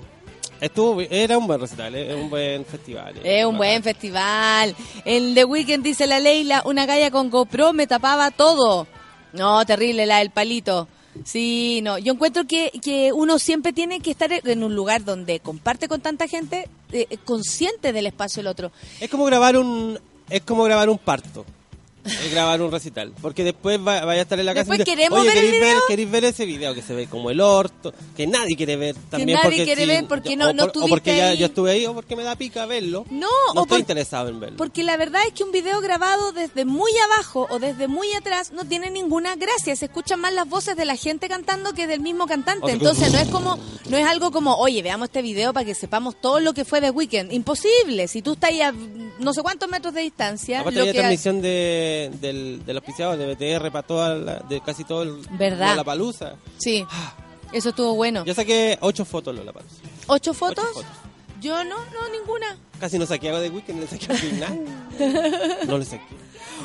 estuvo 0.61 1.01
era 1.01 1.39
un 1.39 1.47
buen 1.47 1.61
recital, 1.61 1.95
eh, 1.95 2.15
un 2.15 2.31
buen 2.31 2.65
festival. 2.65 3.17
eh, 3.19 3.41
Es 3.41 3.45
un 3.47 3.57
buen 3.57 3.83
festival. 3.83 4.75
En 5.05 5.35
The 5.35 5.45
Weeknd 5.45 5.83
dice 5.83 6.07
la 6.07 6.21
Leila, 6.21 6.63
una 6.67 6.87
galla 6.87 7.11
con 7.11 7.31
GoPro 7.31 7.73
me 7.73 7.87
tapaba 7.87 8.31
todo. 8.31 8.87
No, 9.33 9.65
terrible 9.65 10.05
la 10.07 10.19
del 10.19 10.31
palito. 10.31 10.89
Sí, 11.25 11.81
no. 11.83 11.99
Yo 11.99 12.15
encuentro 12.15 12.47
que, 12.47 12.71
que 12.83 13.13
uno 13.13 13.39
siempre 13.39 13.73
tiene 13.75 14.01
que 14.01 14.11
estar 14.11 14.31
en 14.33 14.65
un 14.65 14.75
lugar 14.75 15.05
donde 15.05 15.41
comparte 15.41 15.87
con 15.89 16.01
tanta 16.01 16.27
gente, 16.27 16.69
eh, 16.91 17.07
consciente 17.25 17.93
del 17.93 18.07
espacio 18.07 18.41
del 18.43 18.47
otro. 18.49 18.73
Es 19.01 19.11
como 19.11 19.25
grabar 19.27 19.57
un 19.59 19.99
es 20.33 20.43
como 20.43 20.65
grabar 20.65 20.89
un 20.89 20.99
parto. 20.99 21.45
Grabar 22.33 22.61
un 22.63 22.73
recital, 22.73 23.13
porque 23.23 23.45
después 23.45 23.79
va- 23.79 24.05
vaya 24.05 24.21
a 24.21 24.23
estar 24.23 24.39
en 24.41 24.47
la 24.47 24.55
casa 24.55 24.71
Después 24.73 24.85
queremos 24.85 25.21
"Oye, 25.21 25.29
ver 25.29 25.39
el 25.39 25.45
¿queréis 25.45 25.63
video?" 25.63 25.81
¿queréis 25.87 26.11
ver 26.11 26.25
ese 26.25 26.47
video 26.47 26.75
que 26.75 26.83
se 26.83 26.95
ve 26.95 27.07
como 27.07 27.31
el 27.31 27.41
orto? 27.41 27.95
Que 28.17 28.27
nadie 28.27 28.57
quiere 28.57 28.77
ver 28.77 28.97
también. 29.09 29.37
nadie 29.39 29.43
porque 29.51 29.65
quiere 29.65 29.83
si- 29.83 29.89
ver 29.89 30.09
porque 30.09 30.37
no- 30.37 30.49
o 30.49 30.53
no 30.53 30.63
por- 30.65 30.69
O 30.69 30.73
tuviste 30.73 30.91
porque 30.91 31.17
ya 31.17 31.29
ahí. 31.29 31.39
yo 31.39 31.47
estuve 31.47 31.71
ahí 31.71 31.87
o 31.87 31.95
porque 31.95 32.17
me 32.17 32.25
da 32.25 32.35
pica 32.35 32.67
verlo. 32.67 33.05
No, 33.11 33.21
no 33.55 33.61
o 33.61 33.63
estoy 33.63 33.67
por- 33.69 33.79
interesado 33.81 34.29
en 34.31 34.41
verlo. 34.41 34.57
Porque 34.57 34.83
la 34.83 34.97
verdad 34.97 35.23
es 35.29 35.33
que 35.33 35.45
un 35.45 35.53
video 35.53 35.81
grabado 35.81 36.33
desde 36.33 36.65
muy 36.65 36.91
abajo 37.13 37.47
o 37.51 37.59
desde 37.61 37.87
muy 37.87 38.13
atrás 38.15 38.51
no 38.53 38.65
tiene 38.65 38.91
ninguna 38.91 39.37
gracia. 39.37 39.77
Se 39.77 39.85
escuchan 39.85 40.19
más 40.21 40.33
las 40.33 40.49
voces 40.49 40.75
de 40.77 40.85
la 40.85 40.97
gente 40.97 41.29
cantando 41.29 41.73
que 41.73 41.87
del 41.87 42.01
mismo 42.01 42.27
cantante. 42.27 42.73
Entonces 42.73 43.13
no 43.13 43.19
es 43.21 43.29
como, 43.29 43.59
no 43.89 43.97
es 43.97 44.07
algo 44.07 44.33
como, 44.33 44.57
oye, 44.57 44.83
veamos 44.83 45.07
este 45.09 45.23
video 45.23 45.53
para 45.53 45.65
que 45.67 45.75
sepamos 45.77 46.21
todo 46.21 46.41
lo 46.41 46.53
que 46.53 46.65
fue 46.65 46.81
de 46.81 46.91
Weekend. 46.91 47.33
Imposible. 47.33 48.09
Si 48.09 48.23
tú 48.23 48.33
estás 48.33 48.51
ahí 48.51 48.61
a 48.61 48.75
no 49.19 49.33
sé 49.33 49.43
cuántos 49.43 49.69
metros 49.69 49.95
de 49.95 50.01
distancia, 50.01 50.61
Aparte 50.61 50.79
lo 50.81 50.85
que 50.87 50.95
transmisión 50.95 51.41
de, 51.43 51.92
del, 52.21 52.65
del 52.65 52.77
auspiciado 52.77 53.17
de 53.17 53.35
BTR 53.35 53.71
para 53.71 53.87
toda 53.87 54.15
la- 54.15 54.39
de 54.41 54.61
casi 54.61 54.85
todo 54.85 55.03
el 55.03 55.17
¿Verdad? 55.33 55.77
la 55.77 55.85
palusa. 55.85 56.35
sí, 56.59 56.85
eso 57.53 57.69
estuvo 57.71 57.95
bueno. 57.95 58.25
Yo 58.25 58.33
saqué 58.35 58.79
ocho 58.81 59.05
fotos 59.05 59.37
de 59.37 59.45
la 59.45 59.53
palusa. 59.53 59.77
¿Ocho 60.07 60.33
fotos? 60.35 60.65
fotos. 60.73 60.87
Yo 61.41 61.63
no, 61.65 61.77
no 61.77 62.09
ninguna. 62.11 62.57
Casi 62.81 62.99
no 62.99 63.05
saqué 63.07 63.29
algo 63.29 63.41
de 63.41 63.51
Weekend, 63.51 63.81
le 63.81 63.87
saqué 63.87 64.07
al 64.13 64.17
final. 64.19 64.61
no 65.67 65.77
le 65.79 65.85
saqué. 65.85 66.05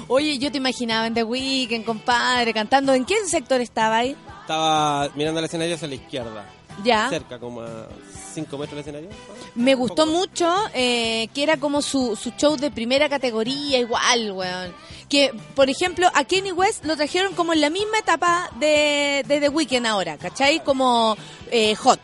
Oye, 0.07 0.37
yo 0.37 0.51
te 0.51 0.57
imaginaba 0.59 1.07
en 1.07 1.13
The 1.13 1.23
Weeknd, 1.23 1.83
compadre, 1.83 2.53
cantando. 2.53 2.93
¿En 2.93 3.03
qué 3.05 3.15
sector 3.25 3.59
estaba 3.59 3.97
ahí? 3.97 4.15
Estaba 4.41 5.09
mirando 5.15 5.39
el 5.39 5.45
escenario 5.45 5.75
hacia 5.75 5.87
la 5.87 5.95
izquierda. 5.95 6.45
Ya. 6.83 7.09
Cerca, 7.09 7.39
como 7.39 7.61
a 7.61 7.87
5 8.33 8.57
metros 8.57 8.71
del 8.71 8.79
escenario. 8.79 9.09
Me 9.55 9.75
gustó 9.75 10.05
poco. 10.05 10.17
mucho 10.17 10.53
que 10.73 11.29
era 11.35 11.57
como 11.57 11.81
su, 11.81 12.15
su 12.15 12.31
show 12.31 12.55
de 12.55 12.69
primera 12.71 13.09
categoría, 13.09 13.79
igual, 13.79 14.31
weón. 14.31 14.73
Que, 15.09 15.33
por 15.55 15.69
ejemplo, 15.69 16.07
a 16.13 16.25
Kenny 16.25 16.51
West 16.51 16.83
lo 16.85 16.95
trajeron 16.97 17.33
como 17.33 17.53
en 17.53 17.61
la 17.61 17.69
misma 17.69 17.97
etapa 17.99 18.49
de, 18.59 19.23
de 19.25 19.39
The 19.39 19.49
Weeknd 19.49 19.85
ahora, 19.85 20.17
¿cachai? 20.17 20.63
Como 20.63 21.15
eh, 21.49 21.75
hot. 21.75 21.99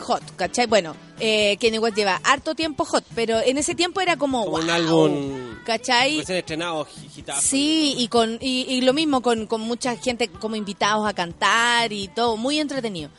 Hot, 0.00 0.22
¿cachai? 0.36 0.66
Bueno, 0.66 0.94
eh, 1.18 1.56
Kenny 1.58 1.78
West 1.78 1.96
lleva 1.96 2.20
harto 2.24 2.54
tiempo 2.54 2.84
hot, 2.84 3.04
pero 3.14 3.40
en 3.40 3.58
ese 3.58 3.74
tiempo 3.74 4.00
era 4.00 4.16
como, 4.16 4.44
Como 4.44 4.56
un 4.58 4.70
álbum 4.70 5.56
¿cachai? 5.64 6.18
recién 6.18 6.38
estrenado, 6.38 6.86
hitazo. 7.16 7.40
Sí, 7.40 7.94
y 7.98 8.08
con 8.08 8.38
y, 8.40 8.62
y 8.68 8.80
lo 8.82 8.92
mismo 8.92 9.20
con, 9.22 9.46
con 9.46 9.60
mucha 9.60 9.96
gente 9.96 10.28
como 10.28 10.56
invitados 10.56 11.06
a 11.08 11.12
cantar 11.14 11.92
y 11.92 12.08
todo, 12.08 12.36
muy 12.36 12.58
entretenido. 12.60 13.10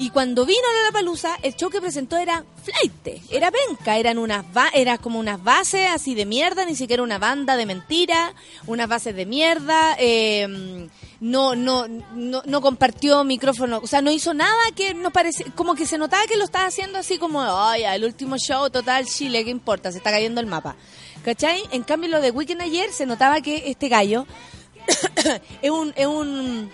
Y 0.00 0.08
cuando 0.08 0.46
vino 0.46 0.62
la 0.86 0.92
Palusa, 0.92 1.36
el 1.42 1.54
show 1.54 1.68
que 1.68 1.78
presentó 1.78 2.16
era 2.16 2.42
flight, 2.64 3.22
era 3.30 3.50
penca, 3.50 3.98
eran 3.98 4.16
unas 4.16 4.46
era 4.72 4.96
como 4.96 5.18
unas 5.18 5.44
bases 5.44 5.90
así 5.90 6.14
de 6.14 6.24
mierda, 6.24 6.64
ni 6.64 6.74
siquiera 6.74 7.02
una 7.02 7.18
banda 7.18 7.54
de 7.58 7.66
mentira, 7.66 8.32
unas 8.66 8.88
bases 8.88 9.14
de 9.14 9.26
mierda, 9.26 9.96
eh, 9.98 10.88
no, 11.20 11.54
no, 11.54 11.86
no, 11.86 12.42
no 12.46 12.60
compartió 12.62 13.24
micrófono, 13.24 13.78
o 13.82 13.86
sea, 13.86 14.00
no 14.00 14.10
hizo 14.10 14.32
nada 14.32 14.56
que 14.74 14.94
nos 14.94 15.12
parecía, 15.12 15.44
como 15.54 15.74
que 15.74 15.84
se 15.84 15.98
notaba 15.98 16.24
que 16.26 16.38
lo 16.38 16.44
estaba 16.44 16.64
haciendo 16.64 16.98
así 16.98 17.18
como, 17.18 17.42
ay, 17.42 17.84
el 17.84 18.02
último 18.02 18.38
show, 18.38 18.70
total, 18.70 19.04
Chile, 19.04 19.44
¿qué 19.44 19.50
importa? 19.50 19.92
Se 19.92 19.98
está 19.98 20.10
cayendo 20.10 20.40
el 20.40 20.46
mapa. 20.46 20.76
¿Cachai? 21.26 21.62
En 21.72 21.82
cambio, 21.82 22.08
lo 22.08 22.22
de 22.22 22.30
Weekend 22.30 22.62
ayer 22.62 22.90
se 22.90 23.04
notaba 23.04 23.42
que 23.42 23.64
este 23.66 23.90
gallo 23.90 24.26
es 25.60 25.70
un, 25.70 25.92
es 25.94 26.06
un, 26.06 26.70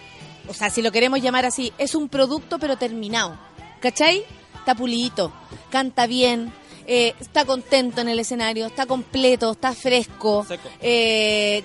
o 0.48 0.54
sea, 0.54 0.70
si 0.70 0.82
lo 0.82 0.92
queremos 0.92 1.20
llamar 1.20 1.44
así, 1.46 1.72
es 1.78 1.94
un 1.94 2.08
producto 2.08 2.58
pero 2.58 2.76
terminado. 2.76 3.38
¿Cachai? 3.80 4.24
Está 4.58 4.74
pulidito, 4.74 5.32
canta 5.70 6.06
bien, 6.06 6.52
eh, 6.86 7.14
está 7.20 7.44
contento 7.44 8.00
en 8.00 8.08
el 8.08 8.18
escenario, 8.18 8.66
está 8.66 8.86
completo, 8.86 9.52
está 9.52 9.72
fresco. 9.74 10.44
Seco. 10.46 10.68
Eh, 10.80 11.62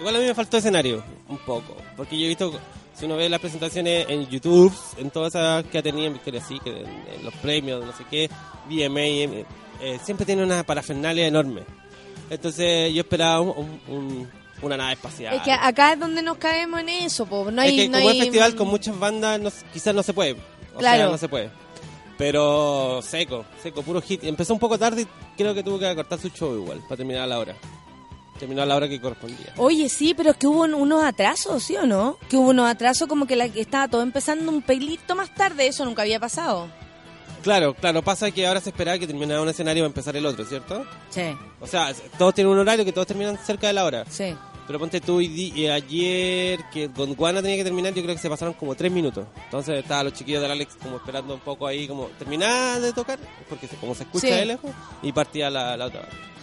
Igual 0.00 0.16
a 0.16 0.18
mí 0.18 0.24
me 0.24 0.34
faltó 0.34 0.56
escenario, 0.56 1.04
un 1.28 1.38
poco. 1.38 1.76
Porque 1.96 2.18
yo 2.18 2.24
he 2.24 2.28
visto, 2.28 2.58
si 2.94 3.04
uno 3.04 3.16
ve 3.16 3.28
las 3.28 3.40
presentaciones 3.40 4.06
en 4.08 4.26
YouTube, 4.28 4.72
en 4.96 5.10
todas 5.10 5.34
esas 5.34 5.64
que 5.66 5.78
ha 5.78 5.82
tenido 5.82 6.06
en 6.06 6.14
Victoria 6.14 6.40
Secret, 6.42 6.86
en, 6.86 7.18
en 7.18 7.24
los 7.24 7.34
premios, 7.34 7.84
no 7.84 7.92
sé 7.92 8.04
qué, 8.10 8.28
VMA, 8.68 9.44
eh, 9.82 9.98
siempre 10.02 10.24
tiene 10.26 10.42
una 10.42 10.64
parafernalia 10.64 11.26
enorme. 11.26 11.62
Entonces 12.30 12.92
yo 12.94 13.00
esperaba 13.02 13.40
un- 13.40 13.80
un- 13.88 13.94
un- 13.96 14.30
una 14.62 14.76
nave 14.76 14.92
espacial. 14.94 15.34
es 15.34 15.42
que 15.42 15.52
acá 15.52 15.92
es 15.94 16.00
donde 16.00 16.22
nos 16.22 16.36
caemos 16.38 16.80
en 16.80 16.88
eso, 16.88 17.26
po. 17.26 17.50
no 17.50 17.62
hay, 17.62 17.70
Es 17.70 17.74
que 17.84 17.88
no 17.88 17.98
como 17.98 18.10
hay- 18.10 18.18
es 18.18 18.24
festival 18.24 18.54
con 18.56 18.68
muchas 18.68 18.98
bandas, 18.98 19.40
no- 19.40 19.50
quizás 19.72 19.94
no 19.94 20.02
se 20.02 20.12
puede. 20.12 20.32
O 20.74 20.78
Claro. 20.78 20.96
sea, 20.98 21.06
no 21.08 21.18
se 21.18 21.28
puede. 21.28 21.50
Pero 22.18 23.00
seco, 23.02 23.44
seco, 23.62 23.82
puro 23.82 24.00
hit. 24.02 24.24
Empezó 24.24 24.52
un 24.52 24.60
poco 24.60 24.78
tarde 24.78 25.02
y 25.02 25.06
creo 25.36 25.54
que 25.54 25.62
tuvo 25.62 25.78
que 25.78 25.86
acortar 25.86 26.18
su 26.18 26.28
show 26.28 26.54
igual, 26.54 26.80
para 26.80 26.96
terminar 26.98 27.22
a 27.22 27.26
la 27.26 27.38
hora. 27.38 27.56
Terminó 28.38 28.62
a 28.62 28.66
la 28.66 28.76
hora 28.76 28.88
que 28.88 29.00
correspondía. 29.00 29.52
Oye, 29.56 29.88
sí, 29.88 30.14
pero 30.14 30.30
es 30.32 30.36
que 30.36 30.46
hubo 30.46 30.62
un- 30.64 30.74
unos 30.74 31.02
atrasos, 31.02 31.62
¿sí 31.62 31.76
o 31.76 31.86
no? 31.86 32.18
Que 32.28 32.36
hubo 32.36 32.50
unos 32.50 32.68
atrasos 32.68 33.08
como 33.08 33.26
que, 33.26 33.36
la, 33.36 33.48
que 33.48 33.60
estaba 33.60 33.88
todo 33.88 34.02
empezando 34.02 34.50
un 34.50 34.62
pelito 34.62 35.14
más 35.14 35.34
tarde, 35.34 35.66
eso 35.66 35.84
nunca 35.84 36.02
había 36.02 36.20
pasado. 36.20 36.68
Claro, 37.42 37.72
claro, 37.72 38.02
pasa 38.02 38.30
que 38.30 38.46
ahora 38.46 38.60
se 38.60 38.68
esperaba 38.68 38.98
que 38.98 39.06
terminara 39.06 39.40
un 39.40 39.48
escenario 39.48 39.82
para 39.82 39.88
empezar 39.88 40.14
el 40.16 40.26
otro, 40.26 40.44
¿cierto? 40.44 40.84
Sí, 41.08 41.22
O 41.60 41.66
sea, 41.66 41.94
todos 42.18 42.34
tienen 42.34 42.52
un 42.52 42.58
horario 42.58 42.84
que 42.84 42.92
todos 42.92 43.06
terminan 43.06 43.38
cerca 43.38 43.66
de 43.66 43.72
la 43.72 43.84
hora. 43.84 44.04
sí. 44.10 44.34
Pero 44.70 44.78
ponte 44.78 45.00
tú 45.00 45.20
y 45.20 45.52
y 45.56 45.66
ayer 45.66 46.60
que 46.72 46.86
Gondwana 46.86 47.42
tenía 47.42 47.56
que 47.56 47.64
terminar, 47.64 47.92
yo 47.92 48.04
creo 48.04 48.14
que 48.14 48.20
se 48.22 48.30
pasaron 48.30 48.54
como 48.54 48.76
tres 48.76 48.92
minutos. 48.92 49.26
Entonces 49.46 49.82
estaban 49.82 50.04
los 50.04 50.14
chiquillos 50.14 50.40
del 50.40 50.52
Alex 50.52 50.76
como 50.80 50.98
esperando 50.98 51.34
un 51.34 51.40
poco 51.40 51.66
ahí, 51.66 51.88
como 51.88 52.04
terminar 52.20 52.80
de 52.80 52.92
tocar, 52.92 53.18
porque 53.48 53.66
se- 53.66 53.74
como 53.78 53.96
se 53.96 54.04
escucha 54.04 54.28
Sí. 54.28 54.32
de 54.32 54.46
lejos, 54.46 54.70
y 55.02 55.10
partía 55.10 55.50
la, 55.50 55.76
la 55.76 55.86
otra. 55.86 56.02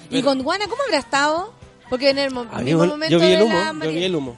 ¿Y 0.10 0.16
Pero- 0.16 0.24
Gondwana 0.26 0.68
cómo 0.68 0.84
habrá 0.84 0.98
estado? 0.98 1.54
Porque 1.90 2.10
en 2.10 2.18
el 2.18 2.32
mo- 2.32 2.46
Ah, 2.52 2.62
momento 2.64 3.08
yo 3.08 3.18
vi 3.20 3.28
el 3.28 3.44
humo, 3.44 3.54
la 3.58 3.68
yo 3.68 3.74
María- 3.76 3.94
vi 3.94 4.04
el 4.04 4.16
humo. 4.18 4.36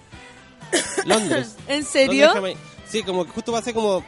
Londres. 1.08 1.56
¿En 1.68 1.84
serio? 1.84 2.32
Londres. 2.32 2.58
Sí, 2.88 3.02
como 3.02 3.26
que 3.26 3.32
justo 3.32 3.52
pasé 3.52 3.74
como 3.74 4.04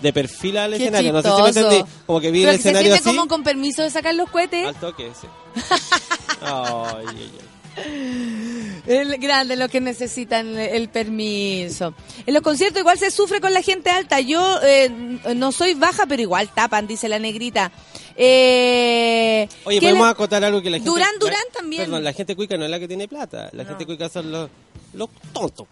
de 0.00 0.12
perfil 0.12 0.58
al 0.58 0.70
Qué 0.70 0.76
escenario. 0.76 1.12
No 1.12 1.22
sé 1.22 1.30
si 1.34 1.42
me 1.42 1.48
entendí. 1.48 1.84
Como 2.06 2.20
que 2.20 2.30
vi 2.30 2.42
Pero 2.42 2.52
el 2.52 2.56
que 2.58 2.62
se 2.62 2.68
escenario 2.68 2.92
siente 2.92 3.08
así. 3.10 3.16
como 3.16 3.26
con 3.28 3.42
permiso 3.42 3.82
de 3.82 3.90
sacar 3.90 4.14
los 4.14 4.30
cohetes. 4.30 4.64
Al 4.68 4.76
toque, 4.76 5.10
sí. 5.20 5.26
Ay, 6.40 7.04
ay, 7.08 7.16
ay. 7.18 7.53
El 7.76 9.18
grande, 9.18 9.56
lo 9.56 9.68
que 9.68 9.80
necesitan 9.80 10.58
el 10.58 10.88
permiso. 10.88 11.94
En 12.26 12.34
los 12.34 12.42
conciertos 12.42 12.80
igual 12.80 12.98
se 12.98 13.10
sufre 13.10 13.40
con 13.40 13.52
la 13.52 13.62
gente 13.62 13.90
alta. 13.90 14.20
Yo 14.20 14.58
eh, 14.62 14.90
no 15.34 15.52
soy 15.52 15.74
baja, 15.74 16.04
pero 16.06 16.22
igual 16.22 16.50
tapan, 16.54 16.86
dice 16.86 17.08
la 17.08 17.18
negrita. 17.18 17.72
Eh, 18.16 19.48
Oye, 19.64 19.80
¿qué 19.80 19.88
podemos 19.88 20.08
acotar 20.08 20.44
algo 20.44 20.62
que 20.62 20.70
la 20.70 20.76
gente. 20.76 20.90
Durán, 20.90 21.18
Durán 21.18 21.42
también. 21.52 21.84
Perdón, 21.84 22.04
la 22.04 22.12
gente 22.12 22.36
cuica 22.36 22.56
no 22.56 22.64
es 22.64 22.70
la 22.70 22.78
que 22.78 22.88
tiene 22.88 23.08
plata. 23.08 23.50
La 23.52 23.64
gente 23.64 23.86
cuica 23.86 24.08
son 24.08 24.30
los, 24.30 24.50
los 24.94 25.08
tontos. 25.32 25.66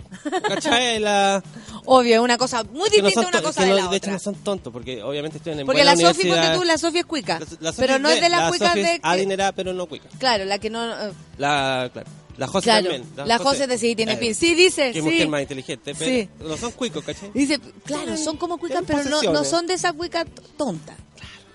¿Cachai? 0.49 0.99
La, 1.01 1.43
Obvio, 1.85 2.15
es 2.17 2.21
una 2.21 2.39
cosa 2.39 2.63
muy 2.65 2.75
no 2.79 2.85
distinta 2.85 3.11
son 3.23 3.27
una 3.27 3.43
cosa 3.43 3.61
que 3.63 3.67
de 3.67 3.71
no- 3.73 3.77
la 3.85 3.89
de 3.91 3.97
hecho 3.97 4.05
otra. 4.07 4.13
no 4.15 4.19
son 4.19 4.35
tontos, 4.37 4.73
porque 4.73 5.03
obviamente 5.03 5.39
estoy 5.39 5.53
en 5.53 5.67
Porque 5.67 5.83
buena 5.83 5.95
la 5.95 6.09
Sofi, 6.09 6.23
universidad. 6.29 6.57
tú, 6.57 6.65
la 6.65 6.79
Sofi 6.79 6.99
es 6.99 7.05
cuica. 7.07 7.39
La- 7.41 7.47
la 7.61 7.73
pero 7.73 7.99
no 7.99 8.09
es 8.11 8.21
de 8.21 8.29
las 8.29 8.41
la 8.43 8.49
cuicas 8.49 8.75
de... 8.75 9.01
adinerada, 9.03 9.53
pero 9.53 9.73
no 9.73 9.87
cuica. 9.87 10.09
Claro, 10.19 10.45
la 10.45 10.59
que 10.59 10.71
no... 10.71 10.85
eh, 10.93 11.13
La, 11.39 11.91
claro. 11.93 12.09
La 12.39 12.47
José 12.47 12.65
Claro, 12.65 12.89
también. 12.91 13.29
la 13.29 13.39
José 13.39 13.67
de 13.67 13.77
sí 13.77 13.95
tiene 13.95 14.13
Claro. 14.13 14.21
pin. 14.27 14.35
Sí, 14.35 14.55
dice, 14.55 14.87
Que 14.93 15.01
sí. 15.01 15.03
mujer 15.03 15.29
más 15.29 15.43
inteligente, 15.43 15.95
pero 15.99 16.11
Sí. 16.11 16.29
no 16.41 16.57
son 16.57 16.73
cuicos, 16.73 17.05
¿cachai? 17.05 17.31
Dice, 17.35 17.61
claro, 17.85 18.17
son 18.17 18.39
como 18.39 18.57
cuicas, 18.59 18.83
pero 18.87 19.05
no, 19.05 19.23
no 19.23 19.45
son 19.45 19.67
de 19.67 19.75
esas 19.75 19.93
cuicas 19.93 20.25
tontas. 20.57 20.97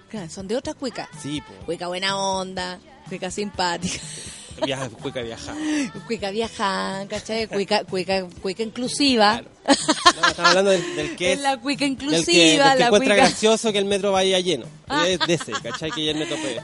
Claro, 0.10 0.30
son 0.30 0.48
de 0.48 0.56
otras 0.56 0.76
cuicas. 0.76 1.10
Sí, 1.22 1.42
pues. 1.46 1.60
Cuica 1.66 1.88
buena 1.88 2.16
onda, 2.18 2.80
cuica 3.10 3.32
simpática, 3.32 4.00
Viaja, 4.66 4.90
cuica 4.90 5.22
viaja. 5.22 5.54
cuica 6.08 6.32
viaja, 6.32 7.06
¿cachai? 7.10 7.48
Cuica, 7.48 7.84
cuica, 7.84 8.26
cuica 8.42 8.64
inclusiva. 8.64 9.42
Claro. 9.42 9.50
No, 10.22 10.28
estamos 10.28 10.50
hablando 10.50 10.72
del, 10.72 10.96
del 10.96 11.16
que 11.16 11.34
Es 11.34 11.40
la 11.42 11.58
cuica 11.58 11.86
del 11.86 11.98
que, 11.98 12.06
inclusiva, 12.06 12.70
del 12.70 12.74
que 12.74 12.80
la 12.80 12.86
encuentra 12.88 13.16
cuica... 13.16 13.16
gracioso 13.16 13.72
que 13.72 13.78
el 13.78 13.86
metro 13.86 14.12
vaya 14.12 14.40
lleno. 14.40 14.66
Es 15.06 15.20
de 15.20 15.34
ese, 15.34 15.52
¿cachai? 15.52 15.92
Que 15.92 16.06
ya 16.06 16.12
el 16.12 16.18
metro 16.18 16.38
pegue. 16.38 16.62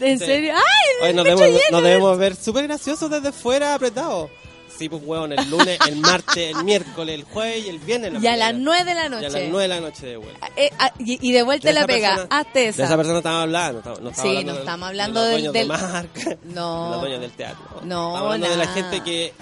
¿En 0.12 0.18
Sí. 0.18 0.24
serio? 0.26 0.54
¡Ay! 0.56 1.08
Hoy 1.08 1.14
nos 1.14 1.24
debemos, 1.24 1.46
lleno! 1.48 1.60
nos 1.72 1.82
debemos 1.82 2.18
ver 2.18 2.36
súper 2.36 2.66
graciosos 2.66 3.10
desde 3.10 3.32
fuera 3.32 3.74
apretados. 3.74 4.30
Sí, 4.76 4.88
pues 4.88 5.02
huevón, 5.04 5.32
el 5.32 5.50
lunes, 5.50 5.78
el 5.88 5.96
martes, 5.96 6.56
el 6.56 6.64
miércoles, 6.64 7.14
el 7.14 7.24
jueves 7.24 7.64
y 7.64 7.68
el 7.68 7.78
viernes. 7.78 8.12
la 8.14 8.18
Y 8.20 8.26
a 8.26 8.36
las 8.36 8.54
9 8.54 8.84
de 8.84 8.94
la 8.94 9.02
Y 9.02 9.06
a 9.06 9.08
noche. 9.08 9.30
las 9.30 9.42
9 9.48 9.62
de 9.62 9.68
la 9.68 9.80
noche 9.80 10.06
de 10.06 10.16
vuelta. 10.16 10.48
Eh, 10.56 10.70
ah, 10.78 10.92
y, 10.98 11.28
y 11.28 11.32
de 11.32 11.42
vuelta 11.44 11.68
De 11.68 11.74
la 11.74 11.80
esa 11.80 11.86
pega. 11.86 12.08
persona- 12.16 12.40
Hazte 12.40 12.58
De 12.58 12.68
esa. 12.68 12.84
esa 12.84 12.96
persona 12.96 13.18
estamos 13.18 13.42
hablando. 13.42 13.82
No 14.00 14.10
estamos 14.10 14.16
Sí, 14.16 14.28
hablando 14.28 14.44
no 14.50 14.54
de- 14.54 14.60
estamos 14.60 14.80
de 14.80 14.90
hablando 14.90 15.20
los 15.20 15.28
del- 15.28 15.32
dueños 15.36 15.52
del- 15.52 15.68
de 15.68 15.68
marca. 15.68 16.36
No. 16.44 16.84
de 16.84 16.90
los 16.90 17.00
dueños 17.00 17.20
del 17.20 17.32
teatro. 17.32 17.64
No, 17.84 18.08
Estamos 18.08 18.20
hablando 18.22 18.48
de 18.50 18.56
la 18.56 18.66
gente 18.68 19.00
que, 19.02 19.32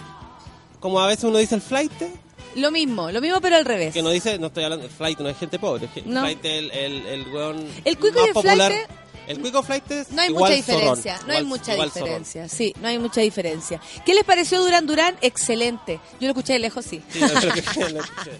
como 0.80 1.00
a 1.00 1.06
veces 1.06 1.24
uno 1.24 1.38
dice 1.38 1.54
el 1.54 1.62
flight, 1.62 1.92
Lo 2.56 2.70
mismo, 2.70 3.10
lo 3.10 3.20
mismo 3.22 3.40
pero 3.40 3.56
al 3.56 3.64
revés. 3.64 3.94
que 3.94 4.02
no 4.02 4.10
dice, 4.10 4.38
no 4.38 4.48
estoy 4.48 4.64
hablando, 4.64 4.84
el 4.84 4.92
flight 4.92 5.18
no 5.20 5.28
es 5.30 5.38
gente 5.38 5.58
pobre, 5.58 5.88
que 5.94 6.02
No. 6.02 6.26
el 6.26 6.36
flight 6.38 6.44
es 6.44 6.52
el, 6.58 6.70
el, 6.72 7.06
el 7.06 7.28
weón 7.32 7.66
El 7.86 7.96
cuico 7.98 8.16
más 8.18 8.26
y 8.26 8.28
el 8.28 8.34
popular. 8.34 8.70
flight 8.72 8.90
El 9.26 9.40
cuico 9.40 9.62
flight 9.62 9.90
es 9.90 10.10
No 10.10 10.20
hay 10.22 10.28
igual 10.30 10.42
mucha 10.52 10.54
diferencia, 10.56 11.12
zorrón, 11.14 11.28
no 11.28 11.34
hay 11.38 11.44
mucha 11.44 11.64
zorrón. 11.76 11.84
diferencia, 11.94 12.48
sí, 12.48 12.74
no 12.80 12.88
hay 12.88 12.98
mucha 12.98 13.20
diferencia. 13.20 13.80
¿Qué 14.04 14.14
les 14.14 14.24
pareció 14.24 14.60
Durán 14.60 14.86
Durán? 14.86 15.16
Excelente. 15.20 16.00
Yo 16.20 16.26
lo 16.26 16.28
escuché 16.28 16.54
de 16.54 16.58
lejos, 16.58 16.84
sí. 16.84 17.00
Sí, 17.10 17.20
no, 17.20 17.28
pero 17.40 17.54
que- 17.54 17.90
lo 17.92 18.00
escuché. 18.00 18.30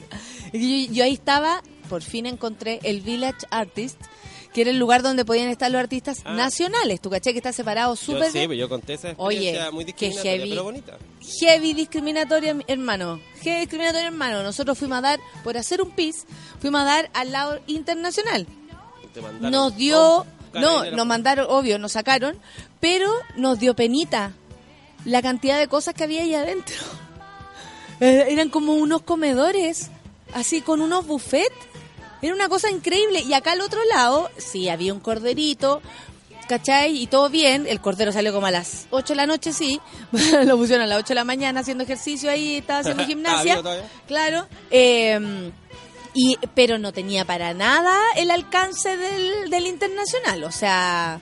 yo, 0.88 0.92
yo 0.92 1.04
ahí 1.04 1.12
estaba, 1.14 1.62
por 1.88 2.02
fin 2.02 2.26
encontré 2.26 2.80
el 2.82 3.00
Village 3.00 3.46
Artist, 3.50 3.96
que 4.52 4.60
era 4.62 4.70
el 4.70 4.78
lugar 4.78 5.02
donde 5.02 5.24
podían 5.24 5.48
estar 5.48 5.70
los 5.70 5.80
artistas 5.80 6.20
Ah. 6.26 6.34
nacionales. 6.34 7.00
Tu 7.00 7.08
caché 7.08 7.32
que 7.32 7.38
está 7.38 7.52
separado 7.54 7.96
súper 7.96 8.26
sí, 8.26 8.32
bien. 8.38 8.48
pues 8.48 8.58
yo 8.58 8.68
conté 8.68 8.94
esa 8.94 9.14
Oye, 9.16 9.36
experiencia 9.38 9.70
muy 9.70 9.84
qué 9.86 9.92
discriminatoria, 10.08 10.32
heavy. 10.36 10.50
pero 10.50 10.64
bonita. 10.64 10.98
Heavy 11.40 11.72
discriminatoria, 11.74 12.54
mi 12.54 12.64
hermano. 12.66 13.18
Heavy 13.40 13.60
discriminatoria, 13.60 14.06
hermano. 14.08 14.42
Nosotros 14.42 14.76
fuimos 14.76 14.98
a 14.98 15.00
dar, 15.00 15.20
por 15.42 15.56
hacer 15.56 15.80
un 15.80 15.90
pis, 15.92 16.26
fuimos 16.60 16.82
a 16.82 16.84
dar 16.84 17.10
al 17.14 17.32
lado 17.32 17.60
internacional. 17.66 18.46
Nos 19.40 19.76
dio, 19.76 19.96
todo, 19.96 20.26
no, 20.54 20.84
nos 20.90 21.06
mandaron, 21.06 21.46
obvio, 21.48 21.78
nos 21.78 21.92
sacaron, 21.92 22.36
pero 22.80 23.10
nos 23.36 23.58
dio 23.58 23.74
penita 23.74 24.32
la 25.04 25.20
cantidad 25.22 25.58
de 25.58 25.68
cosas 25.68 25.94
que 25.94 26.04
había 26.04 26.22
ahí 26.22 26.34
adentro. 26.34 26.74
Eh, 28.00 28.26
Eran 28.32 28.48
como 28.48 28.72
unos 28.74 29.02
comedores, 29.02 29.90
así 30.34 30.60
con 30.60 30.80
unos 30.80 31.06
buffets. 31.06 31.54
Era 32.20 32.34
una 32.34 32.48
cosa 32.48 32.68
increíble. 32.68 33.20
Y 33.20 33.32
acá 33.32 33.52
al 33.52 33.60
otro 33.60 33.78
lado, 33.84 34.28
sí, 34.38 34.68
había 34.68 34.92
un 34.92 34.98
corderito, 34.98 35.80
¿cachai? 36.48 37.00
Y 37.00 37.06
todo 37.06 37.28
bien. 37.28 37.64
El 37.68 37.80
cordero 37.80 38.10
salió 38.10 38.32
como 38.32 38.46
a 38.48 38.50
las 38.50 38.88
8 38.90 39.12
de 39.12 39.16
la 39.16 39.26
noche, 39.26 39.52
sí. 39.52 39.80
Lo 40.46 40.56
pusieron 40.56 40.82
a 40.82 40.88
las 40.88 40.98
8 40.98 41.08
de 41.10 41.14
la 41.14 41.22
mañana 41.24 41.60
haciendo 41.60 41.84
ejercicio 41.84 42.28
ahí, 42.28 42.56
estaba 42.56 42.80
haciendo 42.80 43.02
¿Estaba 43.04 43.42
gimnasia. 43.44 43.62
Claro. 44.08 44.48
eh, 44.72 45.52
y, 46.14 46.36
pero 46.54 46.78
no 46.78 46.92
tenía 46.92 47.24
para 47.24 47.54
nada 47.54 47.98
el 48.16 48.30
alcance 48.30 48.96
del, 48.96 49.50
del 49.50 49.66
internacional. 49.66 50.44
O 50.44 50.52
sea, 50.52 51.20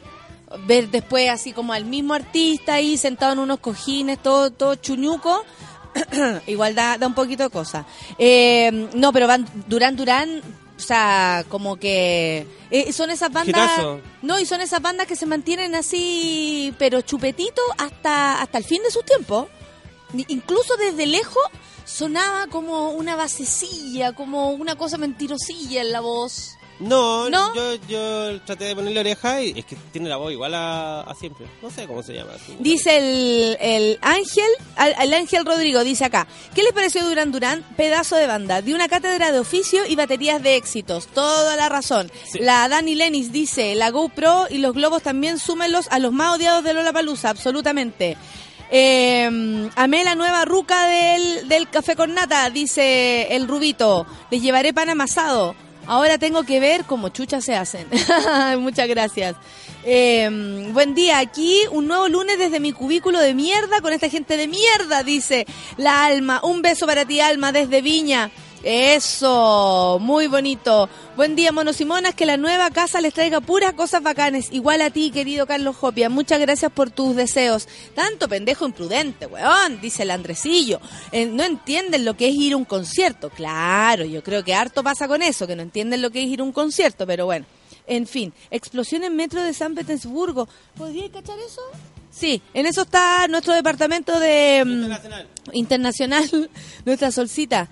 ver 0.67 0.91
después 0.91 1.29
así 1.31 1.53
como 1.53 1.73
al 1.73 1.85
mismo 1.85 2.15
artista 2.15 2.75
ahí 2.75 2.97
sentado 2.97 3.33
en 3.35 3.39
unos 3.41 3.61
cojines, 3.61 4.21
todo, 4.23 4.51
todo 4.51 4.75
chuñuco, 4.77 5.45
igual 6.47 6.75
da, 6.75 6.99
da 6.99 7.07
un 7.07 7.15
poquito 7.15 7.45
de 7.45 7.51
cosa. 7.51 7.87
Eh, 8.19 8.89
no, 8.95 9.13
pero 9.13 9.27
van 9.27 9.47
Durán 9.67 9.97
Durán, 9.97 10.41
o 10.77 10.81
sea, 10.81 11.45
como 11.49 11.77
que 11.77 12.47
eh, 12.71 12.93
son 12.93 13.11
esas 13.11 13.31
bandas, 13.33 13.71
no, 14.23 14.39
y 14.41 14.47
son 14.47 14.61
esas 14.61 14.81
bandas 14.81 15.07
que 15.07 15.15
se 15.17 15.27
mantienen 15.27 15.75
así, 15.75 16.75
pero 16.79 17.01
chupetito 17.03 17.61
hasta 17.79 18.41
hasta 18.41 18.59
el 18.59 18.65
fin 18.65 18.83
de 18.83 18.91
sus 18.91 19.05
tiempos. 19.05 19.47
Ni- 20.13 20.25
Incluso 20.29 20.77
desde 20.77 21.07
lejos 21.07 21.43
sonaba 21.91 22.47
como 22.47 22.91
una 22.91 23.17
basecilla, 23.17 24.13
como 24.13 24.51
una 24.51 24.77
cosa 24.77 24.99
mentirosilla 24.99 25.83
en 25.83 25.93
la 25.93 26.01
voz. 26.01 26.57
No, 26.79 27.29
¿No? 27.29 27.55
Yo, 27.55 27.75
yo 27.89 28.41
traté 28.41 28.65
de 28.65 28.75
ponerle 28.75 29.01
oreja 29.01 29.43
y 29.43 29.59
es 29.59 29.67
que 29.67 29.77
tiene 29.93 30.09
la 30.09 30.17
voz 30.17 30.33
igual 30.33 30.55
a, 30.55 31.03
a 31.03 31.15
siempre. 31.15 31.47
No 31.61 31.71
sé 31.71 31.87
cómo 31.87 32.03
se 32.03 32.15
llama. 32.15 32.33
Dice 32.59 32.97
el, 32.97 33.59
el 33.61 33.99
Ángel, 34.01 34.49
el 34.99 35.13
Ángel 35.13 35.45
Rodrigo, 35.45 35.85
dice 35.85 36.07
acá, 36.07 36.27
¿qué 36.55 36.63
les 36.63 36.73
pareció 36.73 37.05
Durán 37.05 37.33
Durán? 37.33 37.67
Pedazo 37.77 38.17
de 38.17 38.27
banda, 38.27 38.63
de 38.63 38.75
una 38.75 38.89
cátedra 38.89 39.31
de 39.31 39.39
oficio 39.39 39.85
y 39.87 39.95
baterías 39.95 40.43
de 40.43 40.57
éxitos, 40.57 41.07
toda 41.09 41.55
la 41.57 41.69
razón. 41.69 42.11
Sí. 42.25 42.39
La 42.39 42.67
Dani 42.67 42.95
Lenis 42.95 43.31
dice, 43.31 43.75
la 43.75 43.91
GoPro 43.91 44.47
y 44.49 44.57
los 44.57 44.73
globos 44.73 45.03
también 45.03 45.39
súmenlos 45.39 45.87
a 45.91 45.99
los 45.99 46.13
más 46.13 46.37
odiados 46.37 46.65
de 46.65 46.73
Lola 46.73 46.95
Palusa, 46.95 47.29
absolutamente. 47.29 48.17
Eh, 48.71 49.69
amé 49.75 50.05
la 50.05 50.15
nueva 50.15 50.45
ruca 50.45 50.87
del, 50.87 51.49
del 51.49 51.69
café 51.69 51.97
con 51.97 52.15
nata, 52.15 52.49
dice 52.51 53.35
el 53.35 53.49
Rubito. 53.49 54.07
Les 54.31 54.41
llevaré 54.43 54.73
pan 54.73 54.89
amasado. 54.89 55.55
Ahora 55.87 56.19
tengo 56.19 56.45
que 56.45 56.61
ver 56.61 56.85
cómo 56.85 57.09
chuchas 57.09 57.45
se 57.45 57.57
hacen. 57.57 57.89
Muchas 58.61 58.87
gracias. 58.89 59.35
Eh, 59.83 60.69
buen 60.73 60.95
día, 60.95 61.19
aquí 61.19 61.63
un 61.71 61.89
nuevo 61.89 62.09
lunes 62.09 62.39
desde 62.39 62.61
mi 62.61 62.73
cubículo 62.73 63.19
de 63.19 63.35
mierda 63.35 63.81
con 63.81 63.93
esta 63.93 64.09
gente 64.09 64.37
de 64.37 64.47
mierda, 64.47 65.03
dice 65.03 65.47
la 65.77 66.05
Alma. 66.05 66.41
Un 66.45 66.63
beso 66.63 66.87
para 66.87 67.05
ti, 67.05 67.21
Alma, 67.21 67.51
desde 67.51 67.83
Viña. 67.83 68.31
Eso, 68.63 69.99
muy 70.03 70.27
bonito. 70.27 70.89
Buen 71.17 71.35
día, 71.35 71.51
monos 71.51 71.81
y 71.81 71.87
monas, 71.87 72.15
que 72.15 72.27
la 72.27 72.37
nueva 72.37 72.71
casa 72.71 73.01
les 73.01 73.15
traiga 73.15 73.41
puras 73.41 73.73
cosas 73.73 74.03
bacanes. 74.03 74.49
Igual 74.53 74.83
a 74.83 74.91
ti, 74.91 75.11
querido 75.11 75.47
Carlos 75.47 75.77
Jopia. 75.77 76.11
Muchas 76.11 76.39
gracias 76.41 76.71
por 76.71 76.91
tus 76.91 77.17
deseos. 77.17 77.69
Tanto 77.95 78.29
pendejo 78.29 78.67
imprudente, 78.67 79.27
weón, 79.27 79.81
dice 79.81 80.03
el 80.03 80.11
Andresillo. 80.11 80.79
Eh, 81.11 81.25
no 81.25 81.43
entienden 81.43 82.05
lo 82.05 82.17
que 82.19 82.29
es 82.29 82.35
ir 82.35 82.53
a 82.53 82.57
un 82.59 82.67
concierto. 82.67 83.31
Claro, 83.31 84.05
yo 84.05 84.23
creo 84.23 84.45
que 84.45 84.55
harto 84.55 84.83
pasa 84.83 85.09
con 85.09 85.23
eso, 85.23 85.47
que 85.47 85.57
no 85.57 85.63
entienden 85.63 86.03
lo 86.03 86.11
que 86.11 86.23
es 86.23 86.29
ir 86.29 86.41
a 86.41 86.45
un 86.45 86.53
concierto, 86.53 87.07
pero 87.07 87.25
bueno. 87.25 87.47
En 87.87 88.07
fin, 88.07 88.33
explosión 88.51 89.05
en 89.05 89.17
metro 89.17 89.43
de 89.43 89.55
San 89.55 89.75
Petersburgo. 89.75 90.47
¿Podría 90.77 91.11
cachar 91.11 91.39
eso? 91.39 91.63
Sí, 92.11 92.43
en 92.53 92.67
eso 92.67 92.83
está 92.83 93.27
nuestro 93.27 93.55
departamento 93.55 94.21
de... 94.21 94.63
mm, 94.67 94.71
Internacional. 94.71 95.27
internacional, 95.53 96.51
nuestra 96.85 97.11
solcita. 97.11 97.69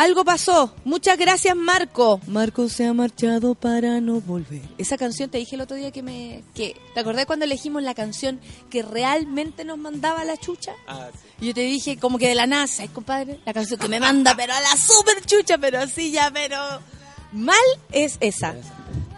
Algo 0.00 0.24
pasó. 0.24 0.74
Muchas 0.84 1.18
gracias, 1.18 1.54
Marco. 1.54 2.22
Marco 2.26 2.70
se 2.70 2.86
ha 2.86 2.94
marchado 2.94 3.54
para 3.54 4.00
no 4.00 4.22
volver. 4.22 4.62
Esa 4.78 4.96
canción 4.96 5.28
te 5.28 5.36
dije 5.36 5.56
el 5.56 5.60
otro 5.60 5.76
día 5.76 5.90
que 5.90 6.02
me... 6.02 6.42
Que, 6.54 6.74
¿Te 6.94 7.00
acordás 7.00 7.26
cuando 7.26 7.44
elegimos 7.44 7.82
la 7.82 7.92
canción 7.92 8.40
que 8.70 8.80
realmente 8.80 9.62
nos 9.62 9.76
mandaba 9.76 10.24
la 10.24 10.38
chucha? 10.38 10.72
Ah, 10.88 11.10
sí. 11.12 11.48
Yo 11.48 11.52
te 11.52 11.60
dije 11.60 11.98
como 11.98 12.16
que 12.16 12.28
de 12.28 12.34
la 12.34 12.46
NASA, 12.46 12.82
¿eh, 12.82 12.88
compadre? 12.88 13.40
La 13.44 13.52
canción 13.52 13.78
que 13.78 13.88
me 13.88 14.00
manda, 14.00 14.34
pero 14.34 14.54
a 14.54 14.60
la 14.62 14.74
super 14.74 15.22
chucha, 15.26 15.58
pero 15.58 15.80
así 15.80 16.10
ya, 16.10 16.30
pero... 16.32 16.56
Mal 17.32 17.56
es 17.92 18.16
esa. 18.20 18.54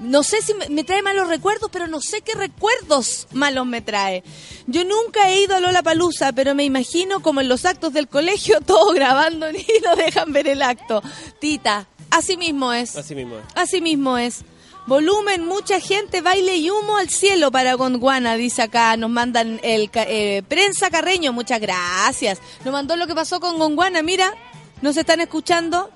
No 0.02 0.22
sé 0.22 0.42
si 0.42 0.52
me, 0.54 0.84
trae 0.84 1.00
malos 1.00 1.28
recuerdos, 1.28 1.70
pero 1.72 1.86
no 1.86 2.00
sé 2.00 2.22
qué 2.22 2.34
recuerdos 2.34 3.28
malos 3.32 3.66
me 3.66 3.80
trae. 3.80 4.24
Yo 4.66 4.84
nunca 4.84 5.30
he 5.30 5.42
ido 5.42 5.54
a 5.54 5.60
Lola 5.60 5.82
Palusa, 5.82 6.32
pero 6.32 6.54
me 6.54 6.64
imagino 6.64 7.22
como 7.22 7.40
en 7.40 7.48
los 7.48 7.64
actos 7.64 7.92
del 7.92 8.08
colegio, 8.08 8.60
todos 8.66 8.94
grabando 8.94 9.48
y 9.52 9.66
no 9.84 9.96
dejan 9.96 10.32
ver 10.32 10.48
el 10.48 10.62
acto. 10.62 11.02
Tita, 11.38 11.86
así 12.10 12.36
mismo 12.36 12.72
es. 12.72 12.96
Así 12.96 13.14
mismo 13.14 13.36
es. 13.36 13.44
Así 13.54 13.80
mismo 13.80 14.18
es. 14.18 14.44
Volumen, 14.86 15.46
mucha 15.46 15.78
gente, 15.78 16.22
baile 16.22 16.56
y 16.56 16.68
humo 16.68 16.96
al 16.96 17.08
cielo 17.08 17.52
para 17.52 17.74
Gondwana, 17.74 18.34
dice 18.34 18.62
acá. 18.62 18.96
Nos 18.96 19.10
mandan 19.10 19.60
el 19.62 19.88
eh, 19.94 20.42
prensa 20.48 20.90
Carreño, 20.90 21.32
muchas 21.32 21.60
gracias. 21.60 22.40
Nos 22.64 22.72
mandó 22.72 22.96
lo 22.96 23.06
que 23.06 23.14
pasó 23.14 23.38
con 23.38 23.58
Gondwana, 23.58 24.02
mira, 24.02 24.34
nos 24.80 24.96
están 24.96 25.20
escuchando. 25.20 25.90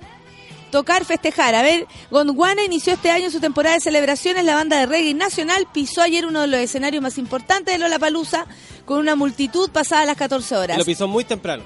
Tocar, 0.70 1.04
festejar. 1.04 1.54
A 1.54 1.62
ver, 1.62 1.86
Gondwana 2.10 2.64
inició 2.64 2.94
este 2.94 3.10
año 3.10 3.30
su 3.30 3.40
temporada 3.40 3.76
de 3.76 3.80
celebraciones. 3.80 4.44
La 4.44 4.54
banda 4.54 4.78
de 4.78 4.86
reggae 4.86 5.14
nacional 5.14 5.66
pisó 5.72 6.02
ayer 6.02 6.26
uno 6.26 6.42
de 6.42 6.46
los 6.48 6.60
escenarios 6.60 7.02
más 7.02 7.18
importantes 7.18 7.72
de 7.74 7.78
Lola 7.78 7.98
Palusa 7.98 8.46
con 8.84 8.98
una 8.98 9.14
multitud 9.16 9.70
pasada 9.70 10.04
las 10.06 10.16
14 10.16 10.56
horas. 10.56 10.78
Lo 10.78 10.84
pisó 10.84 11.06
muy 11.08 11.24
temprano. 11.24 11.62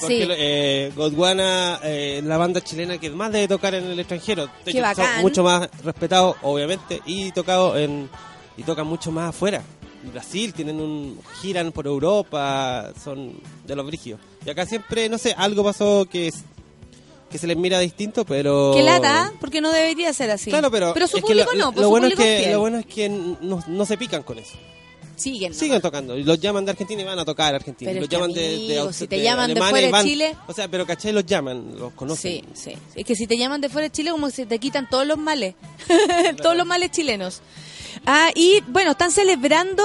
Porque 0.00 0.24
Sí. 0.24 0.28
eh, 0.30 0.92
Godwana, 0.96 1.80
eh, 1.82 2.22
la 2.24 2.38
banda 2.38 2.62
chilena 2.62 2.96
que 2.98 3.10
más 3.10 3.30
debe 3.30 3.46
tocar 3.48 3.74
en 3.74 3.84
el 3.84 3.98
extranjero. 3.98 4.46
De 4.64 4.72
Qué 4.72 4.78
hecho, 4.78 4.94
son 4.94 5.20
mucho 5.20 5.42
más 5.42 5.68
respetados, 5.84 6.36
obviamente, 6.42 7.02
y 7.04 7.30
tocado 7.32 7.76
en 7.76 8.08
y 8.56 8.62
tocan 8.62 8.86
mucho 8.86 9.10
más 9.10 9.30
afuera. 9.30 9.62
En 10.02 10.12
Brasil 10.12 10.52
tienen 10.52 10.80
un 10.80 11.20
giran 11.40 11.72
por 11.72 11.86
Europa, 11.86 12.90
son 13.02 13.40
de 13.64 13.76
los 13.76 13.86
brígidos. 13.86 14.20
Y 14.44 14.50
acá 14.50 14.66
siempre, 14.66 15.08
no 15.08 15.18
sé, 15.18 15.34
algo 15.36 15.62
pasó 15.62 16.06
que 16.10 16.32
que 17.32 17.38
se 17.38 17.46
les 17.48 17.56
mira 17.56 17.78
distinto, 17.80 18.24
pero 18.24 18.72
Qué 18.76 18.82
lata, 18.82 19.32
porque 19.40 19.60
no 19.60 19.72
debería 19.72 20.12
ser 20.12 20.30
así. 20.30 20.50
Claro, 20.50 20.70
pero, 20.70 20.94
su 20.94 21.02
es 21.02 21.10
que 21.14 21.20
público 21.22 21.52
lo, 21.52 21.58
no, 21.58 21.72
pues 21.72 21.76
lo 21.82 21.82
su 21.84 21.90
bueno 21.90 22.06
es 22.06 22.12
público 22.14 22.22
que 22.30 22.38
fiel. 22.38 22.52
lo 22.52 22.60
bueno 22.60 22.78
es 22.78 22.86
que 22.86 23.08
no, 23.08 23.64
no 23.66 23.86
se 23.86 23.96
pican 23.98 24.22
con 24.22 24.38
eso. 24.38 24.52
Siguen. 25.16 25.54
Siguen 25.54 25.80
tocando. 25.80 26.16
Los 26.16 26.40
llaman 26.40 26.64
de 26.64 26.72
Argentina 26.72 27.02
y 27.02 27.04
van 27.04 27.18
a 27.18 27.24
tocar 27.24 27.52
a 27.52 27.56
Argentina. 27.56 27.90
Pero 27.90 28.00
los 28.00 28.04
es 28.06 28.08
que, 28.10 28.16
llaman 28.16 28.32
de, 28.32 28.58
de, 28.86 28.92
si 28.92 29.06
te 29.06 29.16
de 29.16 29.22
llaman 29.22 29.54
de 29.54 29.60
fuera 29.60 29.86
de 29.86 29.92
van- 29.92 30.04
Chile- 30.04 30.36
O 30.48 30.52
sea, 30.52 30.66
pero 30.68 30.84
¿cachai? 30.86 31.12
Los 31.12 31.24
llaman, 31.26 31.76
los 31.78 31.92
conocen. 31.92 32.42
Sí, 32.54 32.70
sí. 32.72 32.78
Es 32.96 33.04
que 33.04 33.14
si 33.14 33.26
te 33.26 33.36
llaman 33.38 33.60
de 33.60 33.68
fuera 33.68 33.86
de 33.88 33.92
Chile, 33.92 34.10
como 34.10 34.26
que 34.28 34.32
se 34.32 34.46
te 34.46 34.58
quitan 34.58 34.88
todos 34.88 35.06
los 35.06 35.18
males. 35.18 35.54
todos 36.42 36.56
los 36.56 36.66
males 36.66 36.90
chilenos. 36.90 37.40
Ah, 38.06 38.30
y 38.34 38.62
bueno, 38.68 38.92
están 38.92 39.10
celebrando, 39.12 39.84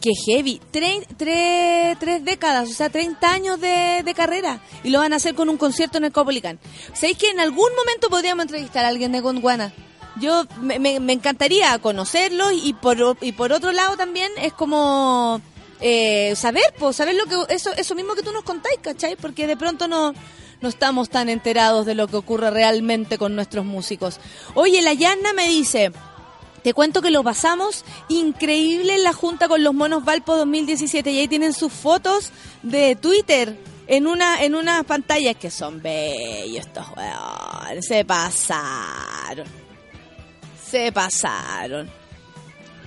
que 0.00 0.12
heavy, 0.26 0.60
tre- 0.72 1.06
tre- 1.16 1.96
tres 1.98 2.24
décadas, 2.24 2.68
o 2.68 2.72
sea, 2.72 2.88
30 2.90 3.30
años 3.30 3.60
de, 3.60 4.02
de 4.04 4.14
carrera. 4.14 4.60
Y 4.84 4.90
lo 4.90 4.98
van 5.00 5.12
a 5.12 5.16
hacer 5.16 5.34
con 5.34 5.48
un 5.48 5.56
concierto 5.56 5.98
en 5.98 6.04
el 6.04 6.12
Copolicán. 6.12 6.58
¿Sabéis 6.94 7.18
que 7.18 7.30
en 7.30 7.40
algún 7.40 7.68
momento 7.76 8.08
podríamos 8.08 8.42
entrevistar 8.44 8.84
a 8.84 8.88
alguien 8.88 9.12
de 9.12 9.20
Gondwana? 9.20 9.72
Yo 10.20 10.44
me, 10.60 10.78
me- 10.78 11.00
me 11.00 11.12
encantaría 11.12 11.78
conocerlo 11.78 12.50
y 12.52 12.72
por, 12.74 13.16
y 13.20 13.32
por 13.32 13.52
otro 13.52 13.72
lado 13.72 13.96
también 13.96 14.30
es 14.40 14.52
como 14.52 15.40
eh, 15.80 16.34
saber, 16.36 16.64
pues, 16.78 16.96
saber 16.96 17.14
lo 17.16 17.24
que 17.26 17.54
eso, 17.54 17.70
eso 17.76 17.94
mismo 17.94 18.14
que 18.14 18.22
tú 18.22 18.32
nos 18.32 18.44
contáis, 18.44 18.78
¿cachai? 18.80 19.16
Porque 19.16 19.46
de 19.46 19.56
pronto 19.58 19.88
no, 19.88 20.14
no 20.62 20.68
estamos 20.68 21.10
tan 21.10 21.28
enterados 21.28 21.84
de 21.84 21.94
lo 21.94 22.06
que 22.08 22.16
ocurre 22.16 22.50
realmente 22.50 23.18
con 23.18 23.34
nuestros 23.34 23.64
músicos. 23.66 24.18
Oye, 24.54 24.80
la 24.80 24.94
Yanna 24.94 25.34
me 25.34 25.48
dice, 25.48 25.92
te 26.66 26.74
cuento 26.74 27.00
que 27.00 27.12
lo 27.12 27.22
pasamos 27.22 27.84
increíble 28.08 28.96
en 28.96 29.04
la 29.04 29.12
junta 29.12 29.46
con 29.46 29.62
los 29.62 29.72
monos 29.72 30.04
Valpo 30.04 30.34
2017 30.34 31.12
y 31.12 31.20
ahí 31.20 31.28
tienen 31.28 31.52
sus 31.52 31.72
fotos 31.72 32.32
de 32.64 32.96
Twitter 32.96 33.56
en 33.86 34.08
una 34.08 34.42
en 34.42 34.56
unas 34.56 34.84
pantallas 34.84 35.36
que 35.36 35.48
son 35.48 35.80
bellos 35.80 36.66
estos 36.66 36.84
weones. 36.96 37.86
Se 37.86 38.04
pasaron. 38.04 39.46
Se 40.68 40.90
pasaron. 40.90 41.88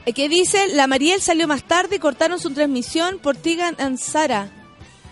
Eh, 0.05 0.11
Que 0.11 0.27
dice, 0.27 0.67
la 0.73 0.86
Mariel 0.88 1.21
salió 1.21 1.47
más 1.47 1.63
tarde 1.63 1.95
y 1.95 1.99
cortaron 1.99 2.38
su 2.38 2.49
transmisión 2.49 3.17
por 3.19 3.38
Tigan 3.38 3.77
and 3.80 3.97
Sara. 3.97 4.49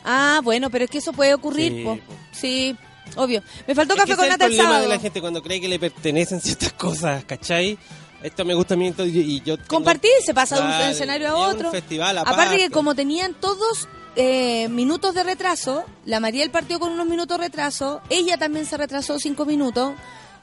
Ah, 0.04 0.42
bueno, 0.44 0.70
pero 0.70 0.84
es 0.84 0.92
que 0.92 0.98
eso 0.98 1.14
puede 1.14 1.34
ocurrir, 1.34 1.72
Sí, 1.72 1.84
po. 1.86 1.96
po. 1.96 2.14
Sí, 2.34 2.76
obvio. 3.16 3.42
Me 3.66 3.76
faltó 3.76 3.94
Es 3.94 4.02
que 4.02 4.10
café 4.10 4.12
ese 4.12 4.20
con 4.20 4.28
nata 4.30 4.46
el 4.48 4.52
el 4.52 4.58
problema 4.58 4.82
de 4.82 4.88
la 4.90 5.00
gente 5.00 5.22
cuando 5.22 5.42
cree 5.42 5.62
que 5.62 5.70
le 5.70 5.80
pertenecen 5.80 6.42
ciertas 6.42 6.74
cosas, 6.74 7.24
¿cachai? 7.24 7.78
Esto 8.24 8.44
me 8.46 8.54
gusta 8.56 8.74
a 8.74 8.78
mí 8.78 8.94
y 8.98 9.42
yo... 9.42 9.58
tengo- 9.58 9.68
Compartir, 9.68 10.12
se 10.26 10.34
pasa 10.34 10.56
de 10.56 10.62
un 10.64 10.90
escenario 10.92 11.30
a 11.30 11.36
otro. 11.36 11.68
un 11.68 11.72
festival 11.74 12.18
Aparte 12.18 12.42
aparte. 12.42 12.58
que 12.58 12.70
como 12.72 12.96
tenían 12.96 13.34
todos 13.36 13.88
eh, 14.16 14.68
minutos 14.70 15.14
de 15.14 15.24
retraso, 15.24 15.86
la 16.06 16.20
Mariel 16.20 16.50
partió 16.50 16.80
con 16.80 16.92
unos 16.92 17.06
minutos 17.06 17.38
de 17.38 17.44
retraso, 17.46 18.02
ella 18.10 18.38
también 18.38 18.66
se 18.66 18.76
retrasó 18.78 19.20
cinco 19.20 19.46
minutos, 19.46 19.94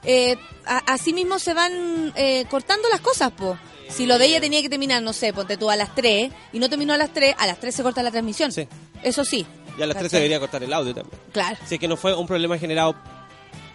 eh, 0.05 0.37
a- 0.67 0.93
así 0.93 1.13
mismo 1.13 1.39
se 1.41 1.53
van 1.55 2.13
eh, 2.15 2.45
cortando 2.49 2.89
las 2.91 3.01
cosas, 3.01 3.33
po. 3.33 3.59
Si 3.89 4.07
lo 4.07 4.19
de 4.19 4.27
ella 4.27 4.41
tenía 4.41 4.63
que 4.63 4.69
terminar, 4.69 5.03
no 5.03 5.13
sé, 5.13 5.33
ponte 5.33 5.57
tú 5.57 5.69
a 5.71 5.77
las 5.77 5.95
3 5.95 6.33
y 6.53 6.59
no 6.59 6.69
terminó 6.69 6.95
a 6.95 6.97
las 6.97 7.13
3, 7.13 7.35
a 7.39 7.47
las 7.47 7.59
3 7.61 7.75
se 7.75 7.83
corta 7.83 8.03
la 8.03 8.11
transmisión. 8.11 8.51
Sí. 8.51 8.67
Eso 9.03 9.25
sí. 9.25 9.45
Y 9.79 9.83
a 9.83 9.87
las 9.87 9.97
3 9.97 10.05
¿cachai? 10.05 10.21
debería 10.21 10.41
cortar 10.41 10.63
el 10.63 10.73
audio 10.73 10.95
también. 10.95 11.21
Claro. 11.33 11.59
Es 11.71 11.79
que 11.79 11.87
no 11.87 11.97
fue 11.97 12.15
un 12.15 12.27
problema 12.27 12.57
generado... 12.59 12.95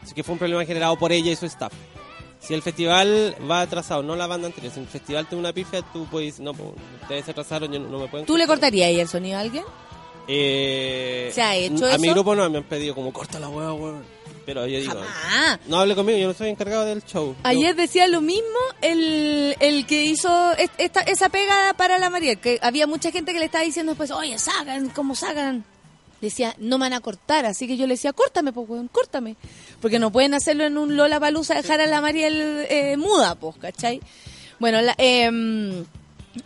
Es 0.03 0.13
que 0.13 0.23
fue 0.23 0.33
un 0.33 0.39
problema 0.39 0.65
generado 0.65 0.97
por 0.97 1.11
ella 1.11 1.31
y 1.31 1.35
su 1.35 1.45
staff. 1.45 1.71
Si 2.39 2.53
el 2.53 2.61
festival 2.61 3.35
va 3.49 3.61
atrasado, 3.61 4.01
no 4.01 4.15
la 4.15 4.25
banda 4.27 4.47
anterior, 4.47 4.73
si 4.73 4.79
el 4.79 4.87
festival 4.87 5.27
tiene 5.27 5.41
una 5.41 5.53
pifia, 5.53 5.81
tú 5.93 6.05
puedes... 6.09 6.39
No, 6.39 6.53
pues, 6.53 6.69
ustedes 7.01 7.25
se 7.25 7.31
atrasaron, 7.31 7.71
yo 7.71 7.79
no, 7.79 7.89
no 7.89 7.99
me 7.99 8.07
pueden... 8.07 8.25
¿Tú 8.25 8.37
le 8.37 8.45
cortar. 8.47 8.67
cortarías 8.69 8.87
ahí 8.87 8.99
el 8.99 9.07
sonido 9.09 9.37
a 9.37 9.41
alguien? 9.41 9.63
Eh, 10.27 11.31
¿Se 11.33 11.41
ha 11.41 11.55
hecho 11.55 11.85
a 11.85 11.97
mi 11.97 12.07
eso? 12.07 12.13
grupo 12.13 12.35
no 12.35 12.49
me 12.49 12.59
han 12.59 12.63
pedido 12.63 12.93
como 12.95 13.11
corta 13.11 13.39
la 13.39 13.49
hueá, 13.49 13.73
weón. 13.73 14.03
Pero 14.45 14.65
yo 14.67 14.79
digo, 14.79 14.93
Jamás. 14.93 15.59
no 15.67 15.79
hable 15.79 15.95
conmigo, 15.95 16.17
yo 16.17 16.27
no 16.27 16.33
soy 16.33 16.49
encargado 16.49 16.85
del 16.85 17.03
show. 17.03 17.35
Ayer 17.43 17.75
decía 17.75 18.07
lo 18.07 18.21
mismo 18.21 18.47
el, 18.81 19.55
el 19.59 19.85
que 19.85 20.03
hizo 20.05 20.53
est- 20.53 20.73
esta, 20.79 21.01
esa 21.01 21.29
pega 21.29 21.73
para 21.77 21.99
la 21.99 22.09
María, 22.09 22.35
que 22.35 22.57
había 22.61 22.87
mucha 22.87 23.11
gente 23.11 23.33
que 23.33 23.39
le 23.39 23.45
estaba 23.45 23.63
diciendo 23.63 23.91
después, 23.91 24.09
oye, 24.11 24.39
sacan, 24.39 24.89
¿cómo 24.89 25.13
sacan? 25.13 25.65
Decía, 26.22 26.55
no 26.57 26.78
me 26.78 26.86
van 26.86 26.93
a 26.93 26.99
cortar, 26.99 27.45
así 27.45 27.67
que 27.67 27.78
yo 27.78 27.88
le 27.88 27.93
decía, 27.93 28.13
córtame, 28.13 28.51
pues, 28.51 28.70
weón, 28.70 28.88
córtame. 28.89 29.36
Porque 29.82 29.99
no 29.99 30.11
pueden 30.11 30.34
hacerlo 30.34 30.65
en 30.65 30.78
un 30.78 30.97
Lola 30.97 31.20
Palusa, 31.20 31.55
dejar 31.55 31.82
a 31.82 31.88
la 31.88 32.01
Mariel 32.01 32.65
eh, 32.70 32.97
muda, 32.97 33.36
pues, 33.36 33.55
¿cachai? 33.57 34.01
Bueno, 34.59 34.82
la, 34.82 34.93
em, 34.97 35.86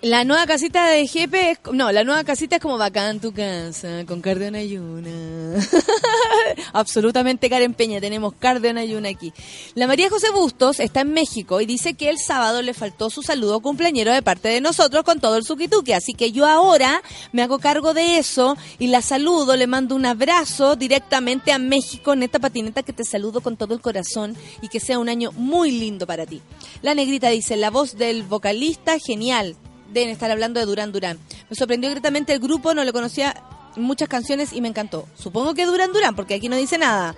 la 0.01 0.23
nueva 0.23 0.45
casita 0.45 0.88
de 0.88 1.05
Jepe 1.07 1.51
es, 1.51 1.59
no, 1.73 1.91
la 1.91 2.05
nueva 2.05 2.23
casita 2.23 2.55
es 2.55 2.61
como 2.61 2.77
bacán 2.77 3.19
tu 3.19 3.34
casa, 3.34 4.05
con 4.05 4.21
en 4.25 4.55
ayuna. 4.55 5.67
Absolutamente 6.73 7.49
Karen 7.49 7.73
Peña, 7.73 7.99
tenemos 7.99 8.34
en 8.41 8.77
ayuna 8.77 9.09
aquí. 9.09 9.34
La 9.75 9.86
María 9.86 10.09
José 10.09 10.29
Bustos 10.31 10.79
está 10.79 11.01
en 11.01 11.11
México 11.11 11.59
y 11.59 11.65
dice 11.65 11.95
que 11.95 12.09
el 12.09 12.17
sábado 12.17 12.61
le 12.61 12.73
faltó 12.73 13.09
su 13.09 13.23
saludo 13.23 13.59
cumpleañero 13.59 14.13
de 14.13 14.21
parte 14.21 14.47
de 14.47 14.61
nosotros 14.61 15.03
con 15.03 15.19
todo 15.19 15.36
el 15.36 15.43
suquituque. 15.43 15.93
Así 15.93 16.13
que 16.13 16.31
yo 16.31 16.47
ahora 16.47 17.01
me 17.34 17.41
hago 17.41 17.59
cargo 17.59 17.93
de 17.93 18.17
eso 18.17 18.55
y 18.79 18.88
la 18.88 19.01
saludo, 19.01 19.57
le 19.57 19.67
mando 19.67 19.95
un 19.95 20.05
abrazo 20.05 20.77
directamente 20.77 21.51
a 21.51 21.59
México 21.59 22.13
en 22.13 22.23
esta 22.23 22.39
patineta 22.39 22.84
que 22.84 22.93
te 22.93 23.03
saludo 23.03 23.41
con 23.41 23.57
todo 23.57 23.73
el 23.73 23.81
corazón 23.81 24.38
y 24.61 24.69
que 24.69 24.79
sea 24.79 24.99
un 24.99 25.09
año 25.09 25.31
muy 25.34 25.71
lindo 25.71 26.07
para 26.07 26.25
ti. 26.25 26.41
La 26.81 26.95
negrita 26.95 27.29
dice, 27.29 27.57
la 27.57 27.69
voz 27.69 27.97
del 27.97 28.23
vocalista, 28.23 28.97
genial. 28.97 29.57
Deben 29.93 30.09
estar 30.09 30.29
hablando 30.31 30.59
de 30.59 30.65
Durán 30.65 30.91
Durán. 30.91 31.19
Me 31.49 31.55
sorprendió 31.55 31.89
gratamente 31.89 32.33
el 32.33 32.39
grupo, 32.39 32.73
no 32.73 32.83
le 32.83 32.91
conocía 32.91 33.35
muchas 33.75 34.09
canciones 34.09 34.53
y 34.53 34.61
me 34.61 34.67
encantó. 34.67 35.07
Supongo 35.17 35.53
que 35.53 35.65
Durán 35.65 35.93
Durán, 35.93 36.15
porque 36.15 36.35
aquí 36.35 36.49
no 36.49 36.55
dice 36.55 36.77
nada. 36.77 37.15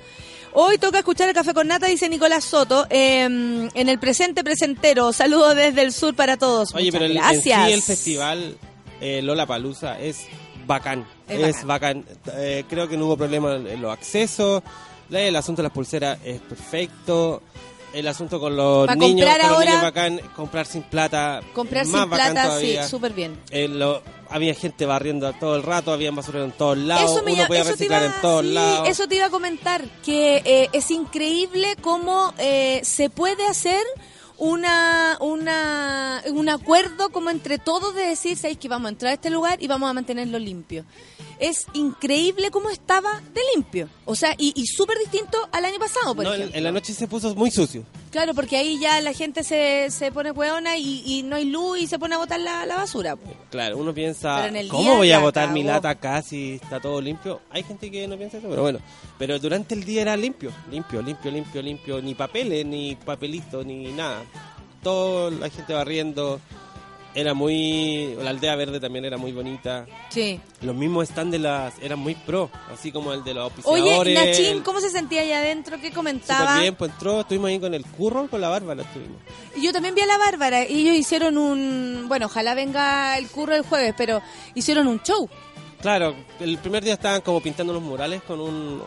Hoy 0.53 0.78
toca 0.78 0.99
escuchar 0.99 1.28
el 1.28 1.36
café 1.36 1.53
con 1.53 1.67
nata, 1.67 1.88
dice 1.88 2.07
Nicolás 2.07 2.45
Soto. 2.45 2.88
eh, 2.89 3.23
en 3.26 3.89
el 3.89 3.99
presente 3.99 4.41
presentero, 4.43 5.11
saludos 5.11 5.53
desde 5.55 5.82
el 5.82 5.91
sur 5.91 6.15
para 6.15 6.38
todos. 6.38 6.73
Oye, 6.73 6.86
Muchas 6.86 6.93
pero 6.99 7.05
el, 7.05 7.11
en 7.11 7.17
gracias. 7.17 7.67
sí 7.67 7.73
el 7.73 7.82
festival 7.82 8.57
eh, 9.01 9.21
Lola 9.21 9.45
Palusa 9.45 9.99
es 9.99 10.26
bacán. 10.65 11.05
Es 11.28 11.57
Es, 11.57 11.65
bacán. 11.65 12.05
Eh, 12.38 12.63
creo 12.69 12.88
que 12.88 12.95
no 12.95 13.05
hubo 13.07 13.17
problema 13.17 13.55
en 13.55 13.82
los 13.82 13.91
accesos. 13.91 14.63
El 15.11 15.36
asunto 15.36 15.61
de 15.61 15.67
las 15.67 15.73
pulseras 15.73 16.17
es 16.23 16.39
perfecto. 16.41 17.41
El 17.96 18.08
asunto 18.10 18.39
con 18.41 18.56
los 18.58 18.88
Pa' 18.88 18.96
niños, 18.96 19.26
comprar 19.26 19.39
con 19.39 19.48
los 19.50 19.58
ahora- 19.58 19.70
niños 19.70 19.84
bacán, 19.84 20.20
comprar 20.36 20.66
sin 20.66 20.84
plata. 20.84 21.41
Comprar 21.54 21.86
más 21.88 22.02
sin 22.02 22.10
bacán 22.10 22.34
plata, 22.34 22.48
todavía. 22.50 22.84
sí, 22.84 22.89
súper 22.89 23.14
bien. 23.14 23.39
Eh, 23.52 23.68
lo- 23.70 24.02
había 24.30 24.54
gente 24.54 24.86
barriendo 24.86 25.32
todo 25.34 25.56
el 25.56 25.64
rato, 25.64 25.93
había 25.93 26.12
basurero 26.12 26.43
en 26.46 26.52
todos 26.52 26.78
lados, 26.78 27.12
Eso 27.12 27.24
me 27.24 27.32
uno 27.34 27.43
lla- 27.43 27.48
podía 27.48 27.62
eso 27.62 27.70
te 27.70 27.76
reciclar 27.76 28.04
iba- 28.04 28.16
en 28.16 28.22
todos 28.22 28.41
sí, 28.46 28.52
lados. 28.54 28.89
Eso 28.89 29.08
te 29.08 29.16
iba 29.16 29.26
a 29.28 29.30
comentar, 29.30 29.84
que 30.04 30.41
eh, 30.43 30.70
es 30.74 30.91
increíble 30.91 31.76
cómo 31.82 32.34
eh, 32.38 32.82
se 32.84 33.10
puede 33.10 33.48
hacer 33.48 33.82
una, 34.38 35.17
una 35.21 36.23
un 36.31 36.49
acuerdo 36.49 37.09
como 37.09 37.29
entre 37.29 37.57
todos 37.57 37.95
de 37.95 38.03
decir, 38.03 38.38
¿sabéis 38.38 38.57
que 38.57 38.67
vamos 38.67 38.88
a 38.88 38.89
entrar 38.89 39.11
a 39.11 39.13
este 39.15 39.29
lugar 39.29 39.61
y 39.61 39.67
vamos 39.67 39.89
a 39.89 39.93
mantenerlo 39.93 40.39
limpio? 40.39 40.86
Es 41.39 41.65
increíble 41.73 42.49
cómo 42.51 42.69
estaba 42.69 43.21
de 43.33 43.41
limpio. 43.53 43.89
O 44.05 44.15
sea, 44.15 44.36
y, 44.38 44.53
y 44.55 44.67
súper 44.67 44.97
distinto 44.99 45.38
al 45.51 45.65
año 45.65 45.79
pasado, 45.79 46.15
por 46.15 46.23
No, 46.23 46.33
en 46.33 46.63
la 46.63 46.71
noche 46.71 46.93
se 46.93 47.07
puso 47.07 47.36
muy 47.36 47.51
sucio. 47.51 47.83
Claro, 48.16 48.34
porque 48.34 48.55
ahí 48.55 48.80
ya 48.80 49.01
la 49.01 49.11
gente 49.11 49.43
se, 49.43 49.91
se 49.91 50.09
pone 50.09 50.32
hueona 50.32 50.78
y, 50.78 51.03
y 51.05 51.24
no 51.24 51.36
hay 51.36 51.43
luz 51.43 51.80
y 51.80 51.86
se 51.86 51.99
pone 51.99 52.16
a 52.16 52.18
botar 52.18 52.39
la, 52.39 52.66
la 52.66 52.78
basura. 52.78 53.18
po. 53.18 53.30
Claro, 53.49 53.78
uno 53.78 53.93
piensa, 53.93 54.49
¿cómo 54.70 54.95
voy 54.95 55.11
a 55.11 55.20
botar 55.20 55.51
mi 55.51 55.63
lata 55.63 55.89
acá 55.89 56.22
si 56.22 56.53
está 56.53 56.80
todo 56.80 57.01
limpio? 57.01 57.41
Hay 57.49 57.63
gente 57.63 57.91
que 57.91 58.07
no 58.07 58.18
piensa 58.18 58.38
eso, 58.38 58.47
pero 58.49 58.61
bueno. 58.61 58.80
Pero 59.18 59.38
durante 59.38 59.76
el 59.76 59.84
día 59.84 60.03
era 60.03 60.16
limpio, 60.16 60.49
limpio, 60.72 61.01
limpio, 61.01 61.30
limpio, 61.30 61.61
limpio. 61.61 62.01
Ni 62.01 62.16
papeles, 62.16 62.66
ni 62.66 62.95
papelitos, 62.95 63.66
ni 63.66 63.91
nada. 63.91 64.24
Todo 64.82 65.30
la 65.30 65.49
gente 65.49 65.74
barriendo. 65.74 66.39
Era 67.16 67.34
muy... 67.34 68.13
La 68.22 68.32
aldea 68.32 68.55
verde 68.57 68.80
también 68.82 69.05
era 69.05 69.18
muy 69.18 69.32
bonita. 69.32 69.86
Sí. 70.09 70.39
Los 70.61 70.76
mismos 70.76 71.07
stands 71.07 71.32
de 71.32 71.39
las... 71.39 71.74
Eran 71.82 71.97
muy 71.99 72.13
pro, 72.13 72.51
así 72.74 72.91
como 72.91 73.13
el 73.13 73.24
de 73.24 73.34
los 73.34 73.45
auspiciadores. 73.45 73.97
Oye, 73.99 74.13
Nachín, 74.13 74.61
¿cómo 74.63 74.82
se 74.82 74.89
sentía 74.89 75.22
allá 75.22 75.39
adentro? 75.39 75.80
¿Qué 75.80 75.91
comentaba? 75.91 76.41
Súper 76.41 76.61
bien, 76.61 76.76
pues 76.76 76.91
entró, 76.91 77.22
estuvimos 77.22 77.47
ahí 77.49 77.59
con 77.59 77.74
el 77.74 77.86
curro, 77.86 78.30
con 78.30 78.41
la 78.41 78.49
Bárbara 78.49 78.82
estuvimos. 78.84 79.18
Y 79.55 79.63
Yo 79.63 79.72
también 79.72 79.95
vi 79.95 80.01
a 80.01 80.05
la 80.07 80.18
Bárbara 80.18 80.68
y 80.68 80.82
ellos 80.82 80.95
hicieron 80.97 81.38
un... 81.38 82.05
Bueno, 82.09 82.26
ojalá 82.26 82.53
venga 82.53 83.18
el 83.18 83.28
curro 83.30 83.55
el 83.55 83.61
jueves, 83.63 83.93
pero 83.97 84.22
hicieron 84.53 84.86
un 84.88 85.01
show. 85.01 85.30
Claro, 85.82 86.16
el 86.41 86.57
primer 86.57 86.84
día 86.84 86.95
estaban 86.95 87.22
como 87.22 87.39
pintando 87.41 87.72
los 87.72 87.82
murales 87.82 88.22
con 88.24 88.41
un 88.41 88.82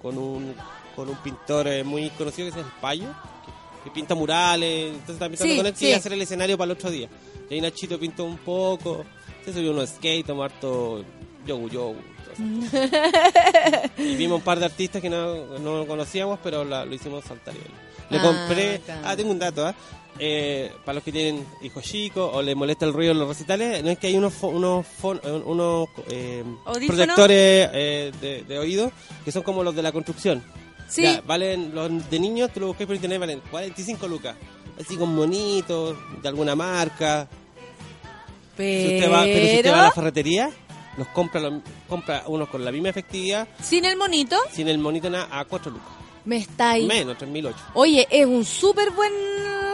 con 0.00 0.16
un 0.16 0.54
con 0.94 1.08
un 1.08 1.16
pintor 1.16 1.66
eh, 1.66 1.82
muy 1.82 2.08
conocido 2.10 2.46
que 2.50 2.60
es 2.60 2.64
el 2.64 2.70
Payo, 2.80 3.06
que, 3.06 3.84
que 3.84 3.90
pinta 3.90 4.14
murales, 4.14 4.90
entonces 4.92 5.14
estaban 5.14 5.32
pintando 5.32 5.52
Sí, 5.52 5.56
con 5.56 5.66
él 5.66 5.74
sí. 5.76 5.86
iba 5.86 5.96
a 5.96 5.98
hacer 5.98 6.12
el 6.12 6.22
escenario 6.22 6.56
para 6.56 6.66
el 6.66 6.78
otro 6.78 6.90
día. 6.90 7.08
Y 7.54 7.58
ahí 7.58 7.60
Nachito 7.60 7.98
pintó 8.00 8.24
un 8.24 8.36
poco, 8.38 9.04
se 9.44 9.52
subió 9.52 9.70
unos 9.70 9.88
skate, 9.90 10.26
tomó 10.26 10.42
harto 10.42 11.04
yogu 11.46 11.68
yogu. 11.68 11.96
y 13.98 14.16
vimos 14.16 14.38
un 14.38 14.44
par 14.44 14.58
de 14.58 14.64
artistas 14.64 15.00
que 15.00 15.08
no, 15.10 15.58
no 15.58 15.86
conocíamos, 15.86 16.38
pero 16.42 16.64
la- 16.64 16.84
lo 16.84 16.92
hicimos 16.94 17.24
saltar. 17.24 17.54
Le 18.10 18.18
Ah, 18.18 18.22
compré, 18.22 18.80
ah, 19.04 19.14
tengo 19.16 19.30
un 19.30 19.38
dato, 19.38 19.66
¿ah? 19.66 19.74
Eh, 20.18 20.72
para 20.84 20.94
los 20.96 21.04
que 21.04 21.10
tienen 21.12 21.44
hijos 21.62 21.82
chicos 21.84 22.30
o 22.34 22.42
les 22.42 22.54
molesta 22.56 22.84
el 22.86 22.92
ruido 22.92 23.12
en 23.12 23.18
los 23.18 23.28
recitales, 23.28 23.82
no 23.84 23.90
es 23.90 23.98
que 23.98 24.08
hay 24.08 24.16
unos 24.16 24.34
unos, 24.42 24.84
eh, 25.24 25.42
unos 25.44 25.88
eh, 26.08 26.44
protectores 26.86 27.68
eh, 27.72 28.12
de, 28.20 28.42
de 28.44 28.58
oído 28.58 28.90
que 29.24 29.30
son 29.32 29.42
como 29.42 29.62
los 29.62 29.74
de 29.76 29.82
la 29.82 29.92
construcción. 29.92 30.42
Sí. 30.88 31.02
Ya, 31.02 31.20
valen 31.26 31.72
los 31.74 32.10
de 32.10 32.18
niños, 32.20 32.50
tú 32.52 32.60
lo 32.60 32.66
buscas 32.68 32.86
por 32.86 32.94
internet, 32.96 33.18
valen 33.20 33.40
45 33.50 34.06
lucas. 34.08 34.36
Así 34.80 34.96
con 34.96 35.14
monitos, 35.14 35.96
de 36.20 36.28
alguna 36.28 36.54
marca. 36.56 37.28
Pero, 38.56 38.88
Si 38.88 38.94
usted 38.96 39.12
va, 39.12 39.22
pero 39.24 39.46
si 39.46 39.56
usted 39.56 39.72
va 39.72 39.80
a 39.80 39.82
la 39.84 39.92
ferretería, 39.92 40.50
los 40.96 41.08
compra, 41.08 41.40
los- 41.40 41.62
compra 41.88 42.22
unos 42.26 42.48
con 42.48 42.64
la 42.64 42.70
misma 42.72 42.88
efectividad, 42.90 43.48
sin 43.62 43.84
el 43.84 43.96
monito, 43.96 44.36
sin 44.52 44.68
el 44.68 44.78
monito 44.78 45.10
nada, 45.10 45.28
a 45.30 45.44
4 45.44 45.70
lucas. 45.72 45.88
me 46.24 46.36
está 46.36 46.70
ahí. 46.70 46.86
Menos, 46.86 47.18
3008. 47.18 47.58
Oye, 47.74 48.06
es 48.10 48.26
un 48.26 48.44
súper 48.44 48.90
buen 48.92 49.12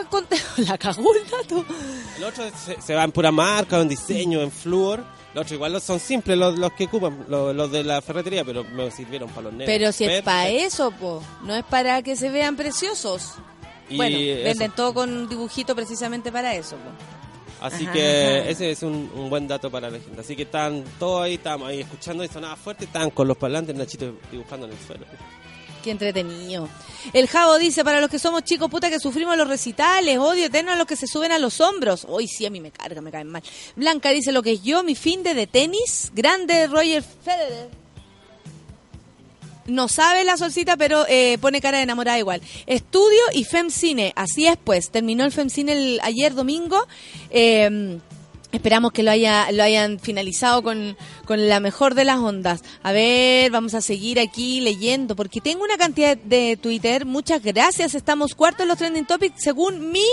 conteo. 0.08 0.38
La 0.58 0.76
cagó 0.78 1.14
el 1.14 1.30
dato. 1.30 1.64
El 2.16 2.24
otro 2.24 2.44
se, 2.64 2.80
se 2.80 2.94
va 2.94 3.04
en 3.04 3.12
pura 3.12 3.30
marca, 3.30 3.80
en 3.80 3.88
diseño, 3.88 4.40
en 4.40 4.50
flúor. 4.50 5.04
Los 5.32 5.42
otros 5.42 5.52
igual 5.52 5.80
son 5.80 6.00
simples 6.00 6.36
los, 6.36 6.58
los 6.58 6.72
que 6.72 6.86
ocupan, 6.86 7.24
los, 7.28 7.54
los 7.54 7.70
de 7.70 7.84
la 7.84 8.02
ferretería, 8.02 8.44
pero 8.44 8.64
me 8.64 8.90
sirvieron 8.90 9.28
para 9.28 9.42
los 9.42 9.52
nenes. 9.52 9.66
Pero 9.68 9.92
si 9.92 10.04
es 10.04 10.22
para 10.22 10.48
eso, 10.48 10.90
po. 10.90 11.22
No 11.44 11.54
es 11.54 11.64
para 11.64 12.02
que 12.02 12.16
se 12.16 12.30
vean 12.30 12.56
preciosos. 12.56 13.34
Y 13.88 13.96
bueno, 13.96 14.16
eso. 14.18 14.42
venden 14.44 14.72
todo 14.72 14.92
con 14.92 15.28
dibujito 15.28 15.76
precisamente 15.76 16.32
para 16.32 16.54
eso, 16.56 16.74
po. 16.76 16.90
Así 17.60 17.84
Ajá, 17.84 17.92
que 17.92 18.38
ajá. 18.40 18.48
ese 18.50 18.70
es 18.70 18.82
un, 18.82 19.10
un 19.14 19.28
buen 19.30 19.46
dato 19.46 19.70
para 19.70 19.90
la 19.90 19.98
gente. 19.98 20.20
Así 20.20 20.34
que 20.34 20.42
están 20.42 20.82
todos 20.98 21.22
ahí, 21.22 21.34
estábamos 21.34 21.68
ahí 21.68 21.80
escuchando 21.80 22.24
y 22.24 22.28
sonaba 22.28 22.56
fuerte, 22.56 22.86
estaban 22.86 23.10
con 23.10 23.28
los 23.28 23.36
parlantes, 23.36 23.74
Nachito 23.76 24.14
dibujando 24.32 24.66
en 24.66 24.72
el 24.72 24.78
suelo. 24.78 25.06
Qué 25.82 25.90
entretenido. 25.90 26.68
El 27.14 27.26
Javo 27.26 27.56
dice, 27.58 27.82
para 27.84 28.02
los 28.02 28.10
que 28.10 28.18
somos 28.18 28.44
chicos, 28.44 28.68
puta, 28.70 28.90
que 28.90 28.98
sufrimos 29.00 29.34
los 29.38 29.48
recitales, 29.48 30.18
odio 30.18 30.44
eterno 30.46 30.72
a 30.72 30.76
los 30.76 30.86
que 30.86 30.94
se 30.96 31.06
suben 31.06 31.32
a 31.32 31.38
los 31.38 31.58
hombros. 31.60 32.04
Hoy 32.06 32.28
sí, 32.28 32.44
a 32.44 32.50
mí 32.50 32.60
me 32.60 32.70
carga, 32.70 33.00
me 33.00 33.10
caen 33.10 33.28
mal. 33.28 33.42
Blanca 33.76 34.10
dice, 34.10 34.30
lo 34.30 34.42
que 34.42 34.52
es 34.52 34.62
yo, 34.62 34.82
mi 34.82 34.94
fin 34.94 35.22
de, 35.22 35.32
de 35.32 35.46
tenis, 35.46 36.12
grande 36.14 36.66
Roger 36.66 37.02
Federer. 37.02 37.79
No 39.70 39.88
sabe 39.88 40.24
la 40.24 40.36
solcita, 40.36 40.76
pero 40.76 41.04
eh, 41.08 41.38
pone 41.40 41.60
cara 41.60 41.78
de 41.78 41.84
enamorada 41.84 42.18
igual. 42.18 42.40
Estudio 42.66 43.20
y 43.32 43.44
FemCine, 43.44 44.12
así 44.16 44.46
es 44.46 44.56
pues. 44.62 44.90
Terminó 44.90 45.24
el 45.24 45.32
FemCine 45.32 45.72
el, 45.72 46.00
ayer 46.02 46.34
domingo. 46.34 46.86
Eh, 47.30 47.98
Esperamos 48.52 48.90
que 48.90 49.04
lo, 49.04 49.12
haya, 49.12 49.52
lo 49.52 49.62
hayan 49.62 50.00
finalizado 50.00 50.62
con, 50.62 50.96
con 51.24 51.48
la 51.48 51.60
mejor 51.60 51.94
de 51.94 52.04
las 52.04 52.18
ondas. 52.18 52.62
A 52.82 52.90
ver, 52.90 53.50
vamos 53.52 53.74
a 53.74 53.80
seguir 53.80 54.18
aquí 54.18 54.60
leyendo, 54.60 55.14
porque 55.14 55.40
tengo 55.40 55.62
una 55.62 55.76
cantidad 55.76 56.16
de 56.16 56.58
Twitter. 56.60 57.06
Muchas 57.06 57.42
gracias. 57.42 57.94
Estamos 57.94 58.34
cuartos 58.34 58.62
en 58.62 58.68
los 58.68 58.78
trending 58.78 59.06
topics 59.06 59.40
según 59.40 59.92
mi 59.92 60.04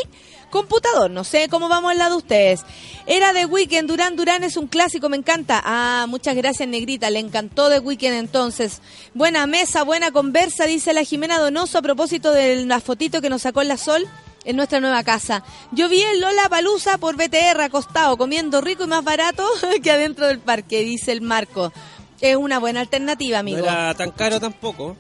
computador. 0.50 1.12
No 1.12 1.24
sé 1.24 1.48
cómo 1.50 1.70
vamos 1.70 1.92
al 1.92 1.98
lado 1.98 2.12
de 2.12 2.18
ustedes. 2.18 2.62
Era 3.06 3.34
de 3.34 3.46
Weekend. 3.46 3.88
Durán 3.90 4.16
Durán 4.16 4.44
es 4.44 4.58
un 4.58 4.68
clásico, 4.68 5.10
me 5.10 5.18
encanta. 5.18 5.62
Ah, 5.64 6.06
muchas 6.08 6.36
gracias, 6.36 6.68
Negrita. 6.68 7.10
Le 7.10 7.20
encantó 7.20 7.70
de 7.70 7.80
Weekend 7.80 8.16
entonces. 8.18 8.82
Buena 9.14 9.48
mesa, 9.48 9.84
buena 9.84 10.12
conversa, 10.12 10.66
dice 10.66 10.94
la 10.94 11.04
Jimena 11.04 11.40
Donoso 11.40 11.78
a 11.78 11.82
propósito 11.82 12.32
de 12.32 12.66
la 12.66 12.80
fotito 12.80 13.22
que 13.22 13.30
nos 13.30 13.42
sacó 13.44 13.62
en 13.62 13.68
la 13.70 13.78
Sol 13.78 14.08
en 14.46 14.56
nuestra 14.56 14.80
nueva 14.80 15.04
casa. 15.04 15.44
Yo 15.72 15.90
vi 15.90 16.02
el 16.02 16.22
Lola 16.22 16.48
Palusa 16.50 16.98
por 16.98 17.16
BTR 17.18 17.62
acostado, 17.62 18.18
comiendo 18.18 18.62
rico 18.62 18.86
y 18.86 18.88
más 18.88 19.04
barato 19.04 19.46
que 19.84 19.92
adentro 19.92 20.28
del 20.28 20.40
parque, 20.40 20.82
dice 20.84 21.12
el 21.12 21.22
Marco. 21.22 21.74
Es 22.22 22.36
una 22.36 22.58
buena 22.58 22.80
alternativa, 22.80 23.40
amigo. 23.40 23.60
No 23.60 23.64
era 23.66 23.94
tan 23.94 24.12
caro 24.12 24.40
tampoco. 24.40 24.96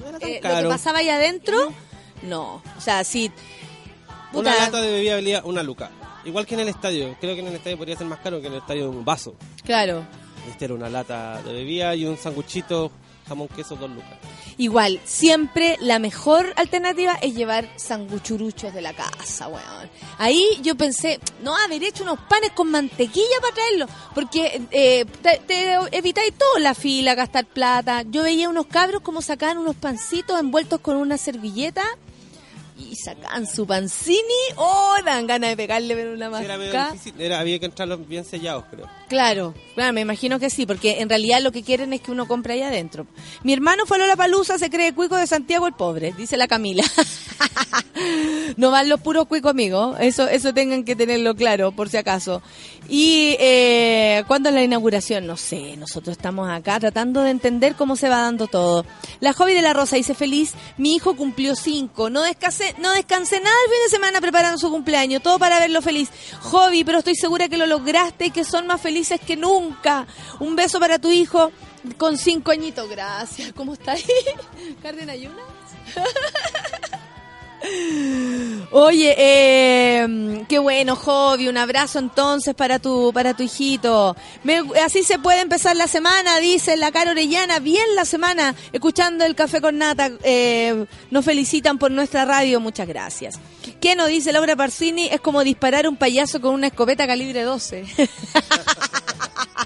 No 0.00 0.08
era 0.08 0.18
tan 0.18 0.28
Eh, 0.30 0.40
lo 0.42 0.62
que 0.62 0.68
pasaba 0.68 1.00
ahí 1.00 1.08
adentro, 1.08 1.72
no. 2.22 2.62
O 2.78 2.80
sea, 2.80 3.04
Una 4.32 4.54
lata 4.56 4.80
de 4.80 4.90
bebida 4.92 5.14
valía 5.14 5.42
una 5.44 5.62
luca. 5.62 5.90
Igual 6.24 6.46
que 6.46 6.54
en 6.54 6.60
el 6.60 6.68
estadio. 6.68 7.16
Creo 7.20 7.34
que 7.34 7.40
en 7.40 7.48
el 7.48 7.54
estadio 7.54 7.76
podría 7.76 7.96
ser 7.96 8.06
más 8.06 8.20
caro 8.20 8.40
que 8.40 8.46
en 8.46 8.54
el 8.54 8.60
estadio 8.60 8.82
de 8.82 8.88
un 8.88 9.04
vaso. 9.04 9.34
Claro. 9.64 10.06
Este 10.48 10.64
era 10.64 10.74
una 10.74 10.88
lata 10.88 11.42
de 11.42 11.52
bebida 11.52 11.94
y 11.94 12.04
un 12.04 12.16
sanguchito 12.16 12.90
jamón 13.28 13.48
queso, 13.48 13.76
dos 13.76 13.90
lucas. 13.90 14.18
Igual, 14.58 15.00
siempre 15.04 15.76
la 15.80 15.98
mejor 15.98 16.52
alternativa 16.56 17.14
es 17.22 17.34
llevar 17.34 17.68
sanguchuruchos 17.76 18.74
de 18.74 18.82
la 18.82 18.92
casa, 18.92 19.48
weón. 19.48 19.90
Ahí 20.18 20.44
yo 20.62 20.76
pensé, 20.76 21.20
no, 21.42 21.56
haber 21.56 21.82
hecho 21.84 22.02
unos 22.02 22.18
panes 22.28 22.50
con 22.50 22.70
mantequilla 22.70 23.40
para 23.40 23.54
traerlos, 23.54 23.90
porque 24.14 24.62
eh, 24.70 25.04
te, 25.22 25.40
te 25.46 25.74
evitáis 25.96 26.34
todo, 26.34 26.58
la 26.58 26.74
fila, 26.74 27.14
gastar 27.14 27.46
plata. 27.46 28.02
Yo 28.02 28.22
veía 28.24 28.48
unos 28.48 28.66
cabros 28.66 29.02
como 29.02 29.22
sacaban 29.22 29.58
unos 29.58 29.76
pancitos 29.76 30.38
envueltos 30.38 30.80
con 30.80 30.96
una 30.96 31.16
servilleta 31.16 31.84
y 32.78 32.96
sacaban 32.96 33.46
su 33.46 33.66
pancini. 33.66 34.22
¡Oh! 34.56 34.96
Dan 35.04 35.26
ganas 35.26 35.50
de 35.50 35.56
pegarle 35.56 35.94
pero 35.94 36.12
una 36.14 36.38
Sí, 36.38 36.44
era 36.44 36.90
difícil, 36.90 37.32
había 37.32 37.58
que 37.58 37.66
entrarlos 37.66 38.06
bien 38.06 38.24
sellados, 38.24 38.64
creo. 38.70 38.88
Claro, 39.12 39.52
claro, 39.74 39.92
me 39.92 40.00
imagino 40.00 40.40
que 40.40 40.48
sí, 40.48 40.64
porque 40.64 41.02
en 41.02 41.10
realidad 41.10 41.42
lo 41.42 41.52
que 41.52 41.62
quieren 41.62 41.92
es 41.92 42.00
que 42.00 42.10
uno 42.10 42.26
compre 42.26 42.54
ahí 42.54 42.62
adentro. 42.62 43.06
Mi 43.42 43.52
hermano 43.52 43.84
fue 43.84 44.02
a 44.02 44.06
la 44.06 44.16
palusa, 44.16 44.56
se 44.56 44.70
cree 44.70 44.94
cuico 44.94 45.16
de 45.16 45.26
Santiago 45.26 45.66
el 45.66 45.74
pobre, 45.74 46.14
dice 46.16 46.38
la 46.38 46.48
Camila. 46.48 46.82
no 48.56 48.70
van 48.70 48.88
los 48.88 49.02
puros 49.02 49.26
cuicos, 49.26 49.50
amigos, 49.50 49.98
eso, 50.00 50.26
eso 50.28 50.54
tengan 50.54 50.84
que 50.84 50.96
tenerlo 50.96 51.34
claro, 51.34 51.72
por 51.72 51.90
si 51.90 51.98
acaso. 51.98 52.40
Y 52.88 53.36
eh, 53.38 54.24
¿cuándo 54.26 54.48
es 54.48 54.54
la 54.54 54.62
inauguración? 54.62 55.26
No 55.26 55.36
sé, 55.36 55.76
nosotros 55.76 56.16
estamos 56.16 56.50
acá 56.50 56.80
tratando 56.80 57.22
de 57.22 57.30
entender 57.30 57.74
cómo 57.74 57.96
se 57.96 58.08
va 58.08 58.22
dando 58.22 58.46
todo. 58.46 58.86
La 59.20 59.34
hobby 59.34 59.52
de 59.52 59.62
la 59.62 59.74
Rosa 59.74 59.96
dice 59.96 60.14
feliz, 60.14 60.54
mi 60.78 60.94
hijo 60.94 61.14
cumplió 61.16 61.54
cinco, 61.54 62.08
no 62.08 62.22
descansé, 62.22 62.74
no 62.78 62.92
descansé 62.92 63.40
nada 63.40 63.56
el 63.66 63.72
fin 63.72 63.80
de 63.84 63.90
semana 63.90 64.20
preparando 64.22 64.58
su 64.58 64.70
cumpleaños, 64.70 65.22
todo 65.22 65.38
para 65.38 65.60
verlo 65.60 65.82
feliz. 65.82 66.08
Hobby, 66.40 66.82
pero 66.82 66.98
estoy 66.98 67.14
segura 67.14 67.48
que 67.48 67.58
lo 67.58 67.66
lograste 67.66 68.26
y 68.26 68.30
que 68.30 68.44
son 68.44 68.66
más 68.66 68.80
felices 68.80 69.01
que 69.24 69.36
nunca. 69.36 70.06
Un 70.40 70.56
beso 70.56 70.78
para 70.80 70.98
tu 70.98 71.10
hijo 71.10 71.52
con 71.98 72.16
cinco 72.16 72.50
añitos, 72.50 72.88
gracias. 72.88 73.52
¿Cómo 73.52 73.74
está 73.74 73.92
ahí? 73.92 74.04
¿Carden 74.82 75.10
ayunas? 75.10 75.44
Oye, 78.70 79.14
eh, 79.18 80.44
qué 80.48 80.58
bueno, 80.58 80.96
Hobby, 80.96 81.48
un 81.48 81.58
abrazo 81.58 81.98
entonces 81.98 82.54
para 82.54 82.78
tu 82.78 83.12
para 83.12 83.34
tu 83.34 83.42
hijito. 83.42 84.16
Así 84.84 85.02
se 85.04 85.18
puede 85.18 85.40
empezar 85.40 85.76
la 85.76 85.86
semana, 85.86 86.38
dice 86.38 86.76
la 86.76 86.90
cara 86.90 87.10
orellana, 87.10 87.58
bien 87.58 87.84
la 87.94 88.04
semana, 88.04 88.54
escuchando 88.72 89.24
el 89.24 89.34
café 89.34 89.60
con 89.60 89.78
nata. 89.78 90.10
Eh, 90.22 90.86
nos 91.10 91.24
felicitan 91.24 91.78
por 91.78 91.90
nuestra 91.90 92.24
radio, 92.24 92.60
muchas 92.60 92.88
gracias. 92.88 93.38
¿Qué 93.80 93.94
nos 93.94 94.08
dice 94.08 94.32
Laura 94.32 94.56
Parsini? 94.56 95.08
Es 95.08 95.20
como 95.20 95.44
disparar 95.44 95.86
un 95.86 95.96
payaso 95.96 96.40
con 96.40 96.54
una 96.54 96.68
escopeta 96.68 97.06
calibre 97.06 97.42
12. 97.42 97.84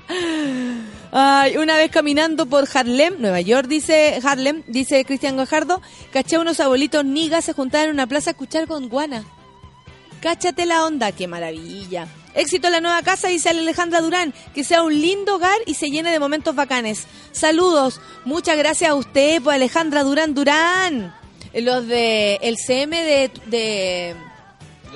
Ay, 1.13 1.57
una 1.57 1.77
vez 1.77 1.91
caminando 1.91 2.47
por 2.47 2.69
Harlem, 2.73 3.15
Nueva 3.21 3.41
York, 3.41 3.69
dice 3.69 4.21
Harlem, 4.23 4.63
dice 4.67 5.05
Cristian 5.05 5.37
Gajardo, 5.37 5.81
caché 6.13 6.37
a 6.37 6.41
unos 6.41 6.61
abuelitos 6.61 7.05
nigas 7.05 7.45
se 7.45 7.53
juntaban 7.53 7.87
en 7.89 7.95
una 7.95 8.07
plaza 8.07 8.31
a 8.31 8.33
escuchar 8.33 8.67
con 8.67 8.89
guana. 8.89 9.25
Cáchate 10.21 10.67
la 10.67 10.85
onda, 10.85 11.13
qué 11.13 11.29
maravilla. 11.29 12.09
Éxito 12.35 12.67
en 12.67 12.73
la 12.75 12.81
nueva 12.81 13.03
casa, 13.03 13.29
dice 13.29 13.51
Alejandra 13.51 14.01
Durán. 14.01 14.35
Que 14.55 14.65
sea 14.65 14.83
un 14.83 15.01
lindo 15.01 15.37
hogar 15.37 15.57
y 15.67 15.75
se 15.75 15.89
llene 15.91 16.11
de 16.11 16.19
momentos 16.19 16.55
bacanes. 16.55 17.07
Saludos. 17.33 18.01
Muchas 18.25 18.57
gracias 18.59 18.91
a 18.91 18.95
usted, 18.95 19.41
pues 19.43 19.55
Alejandra 19.55 20.03
Durán 20.03 20.35
Durán. 20.35 21.15
Los 21.55 21.87
de 21.87 22.35
el 22.43 22.57
CM 22.59 23.01
de, 23.03 23.31
de, 23.47 24.15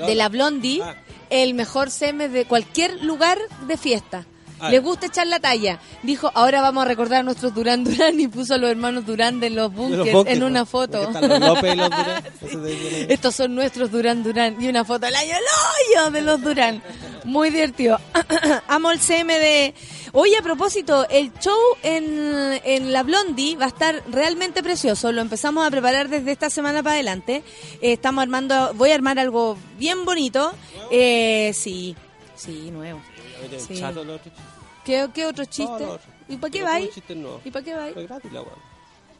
de 0.06 0.14
la 0.14 0.28
Blondie, 0.28 0.82
Ah. 0.82 0.96
el 1.30 1.54
mejor 1.54 1.90
CM 1.90 2.28
de 2.28 2.44
cualquier 2.44 3.02
lugar 3.04 3.38
de 3.66 3.76
fiesta. 3.78 4.26
Le 4.68 4.72
ya. 4.72 4.80
gusta 4.80 5.06
echar 5.06 5.26
la 5.26 5.40
talla. 5.40 5.78
Dijo, 6.02 6.30
ahora 6.34 6.60
vamos 6.60 6.84
a 6.84 6.88
recordar 6.88 7.20
a 7.20 7.22
nuestros 7.22 7.54
Durán 7.54 7.84
Durán 7.84 8.18
y 8.20 8.28
puso 8.28 8.54
a 8.54 8.58
los 8.58 8.70
hermanos 8.70 9.06
Durán 9.06 9.40
de 9.40 9.50
los 9.50 9.72
bunkers 9.72 10.26
en 10.26 10.42
una 10.42 10.66
foto. 10.66 11.02
Porque 11.02 11.18
están 11.18 11.40
los 11.40 11.40
López 11.40 11.72
y 11.72 11.76
los 11.76 11.90
Durán. 11.90 12.24
Eso 12.42 12.60
de 12.60 12.70
ahí 12.72 12.78
viene. 12.78 13.14
Estos 13.14 13.34
son 13.34 13.54
nuestros 13.54 13.90
Durán 13.90 14.22
Durán 14.22 14.56
y 14.60 14.68
una 14.68 14.84
foto 14.84 15.06
del 15.06 15.14
año 15.14 15.32
el 15.32 16.00
hoyo 16.02 16.10
de 16.10 16.20
los 16.22 16.42
Durán. 16.42 16.82
Muy 17.24 17.50
divertido. 17.50 17.98
Amo 18.68 18.90
el 18.90 18.98
CM 19.00 19.38
de... 19.38 19.74
Oye, 20.12 20.36
a 20.36 20.42
propósito, 20.42 21.06
el 21.08 21.32
show 21.38 21.58
en, 21.82 22.60
en 22.64 22.92
La 22.92 23.02
Blondie 23.02 23.56
va 23.56 23.66
a 23.66 23.68
estar 23.68 24.02
realmente 24.10 24.62
precioso. 24.62 25.12
Lo 25.12 25.20
empezamos 25.20 25.66
a 25.66 25.70
preparar 25.70 26.08
desde 26.08 26.32
esta 26.32 26.50
semana 26.50 26.82
para 26.82 26.94
adelante. 26.94 27.42
Eh, 27.80 27.92
estamos 27.92 28.22
armando... 28.22 28.72
Voy 28.74 28.90
a 28.90 28.94
armar 28.94 29.18
algo 29.18 29.56
bien 29.78 30.04
bonito. 30.04 30.52
Eh, 30.90 31.52
sí, 31.54 31.94
sí, 32.34 32.70
nuevo. 32.72 33.00
A 33.40 33.42
mí 33.42 33.48
tienen 33.48 33.66
Sí. 33.66 33.78
chato 33.80 34.04
los 34.04 34.16
otros 34.20 34.34
chistes. 34.34 34.44
¿Qué, 34.84 35.08
qué 35.14 35.22
No, 35.22 35.28
otros. 35.28 36.00
¿Y 36.28 36.36
para 36.36 36.50
qué 36.50 36.62
vais? 36.62 36.90
chistes 36.94 37.16
nuevos. 37.16 37.40
¿Y 37.44 37.50
para 37.50 37.64
qué 37.64 37.74
vais? 37.74 37.94
Gratis 37.96 38.32
la. 38.32 38.42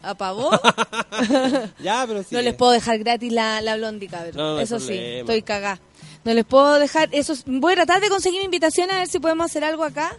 ¿A 0.03 0.15
pavó? 0.15 0.51
Ya, 1.83 2.05
pero 2.07 2.23
sí. 2.23 2.35
No 2.35 2.41
les 2.43 2.55
puedo 2.55 2.73
dejar 2.73 2.99
gratis 2.99 3.33
la, 3.33 3.61
la 3.61 3.77
blondie, 3.77 4.09
cabrón. 4.09 4.33
No, 4.37 4.55
no 4.55 4.61
eso 4.61 4.79
sí, 4.81 4.95
estoy 4.95 5.43
cagá. 5.43 5.79
No 6.25 6.33
les 6.35 6.45
puedo 6.45 6.79
dejar. 6.79 7.09
Eso 7.13 7.33
es- 7.33 7.45
voy 7.47 7.73
a 7.73 7.77
tratar 7.77 8.01
de 8.01 8.09
conseguir 8.09 8.43
invitación 8.43 8.91
a 8.91 8.99
ver 9.01 9.09
si 9.09 9.19
podemos 9.19 9.47
hacer 9.47 9.65
algo 9.65 9.85
acá. 9.85 10.17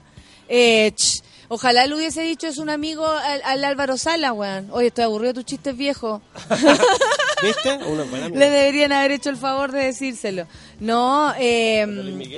Eh, 0.49 0.91
ch, 0.95 1.21
ojalá 1.53 1.85
le 1.85 1.95
hubiese 1.95 2.21
dicho 2.21 2.47
es 2.47 2.57
un 2.57 2.69
amigo 2.69 3.05
al, 3.05 3.41
al 3.43 3.63
Álvaro 3.65 3.97
Sala, 3.97 4.31
weón. 4.31 4.69
Oye, 4.71 4.87
estoy 4.87 5.03
aburrido 5.03 5.33
de 5.33 5.41
tus 5.41 5.45
chistes 5.45 5.75
viejos. 5.75 6.21
¿Viste? 7.43 7.73
Una 7.85 8.03
buena 8.03 8.29
Le 8.29 8.49
deberían 8.49 8.93
haber 8.93 9.11
hecho 9.11 9.29
el 9.29 9.35
favor 9.35 9.73
de 9.73 9.85
decírselo. 9.85 10.47
No, 10.79 11.33
eh, 11.37 11.85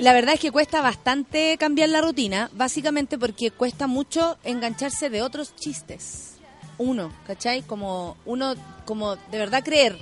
la 0.00 0.12
verdad 0.12 0.34
es 0.34 0.40
que 0.40 0.50
cuesta 0.50 0.82
bastante 0.82 1.56
cambiar 1.58 1.90
la 1.90 2.00
rutina, 2.00 2.50
básicamente 2.54 3.16
porque 3.16 3.52
cuesta 3.52 3.86
mucho 3.86 4.36
engancharse 4.42 5.10
de 5.10 5.22
otros 5.22 5.54
chistes. 5.54 6.32
Uno, 6.78 7.12
¿cachai? 7.24 7.62
Como 7.62 8.16
uno, 8.24 8.54
como 8.84 9.14
de 9.14 9.38
verdad 9.38 9.62
creer 9.62 9.96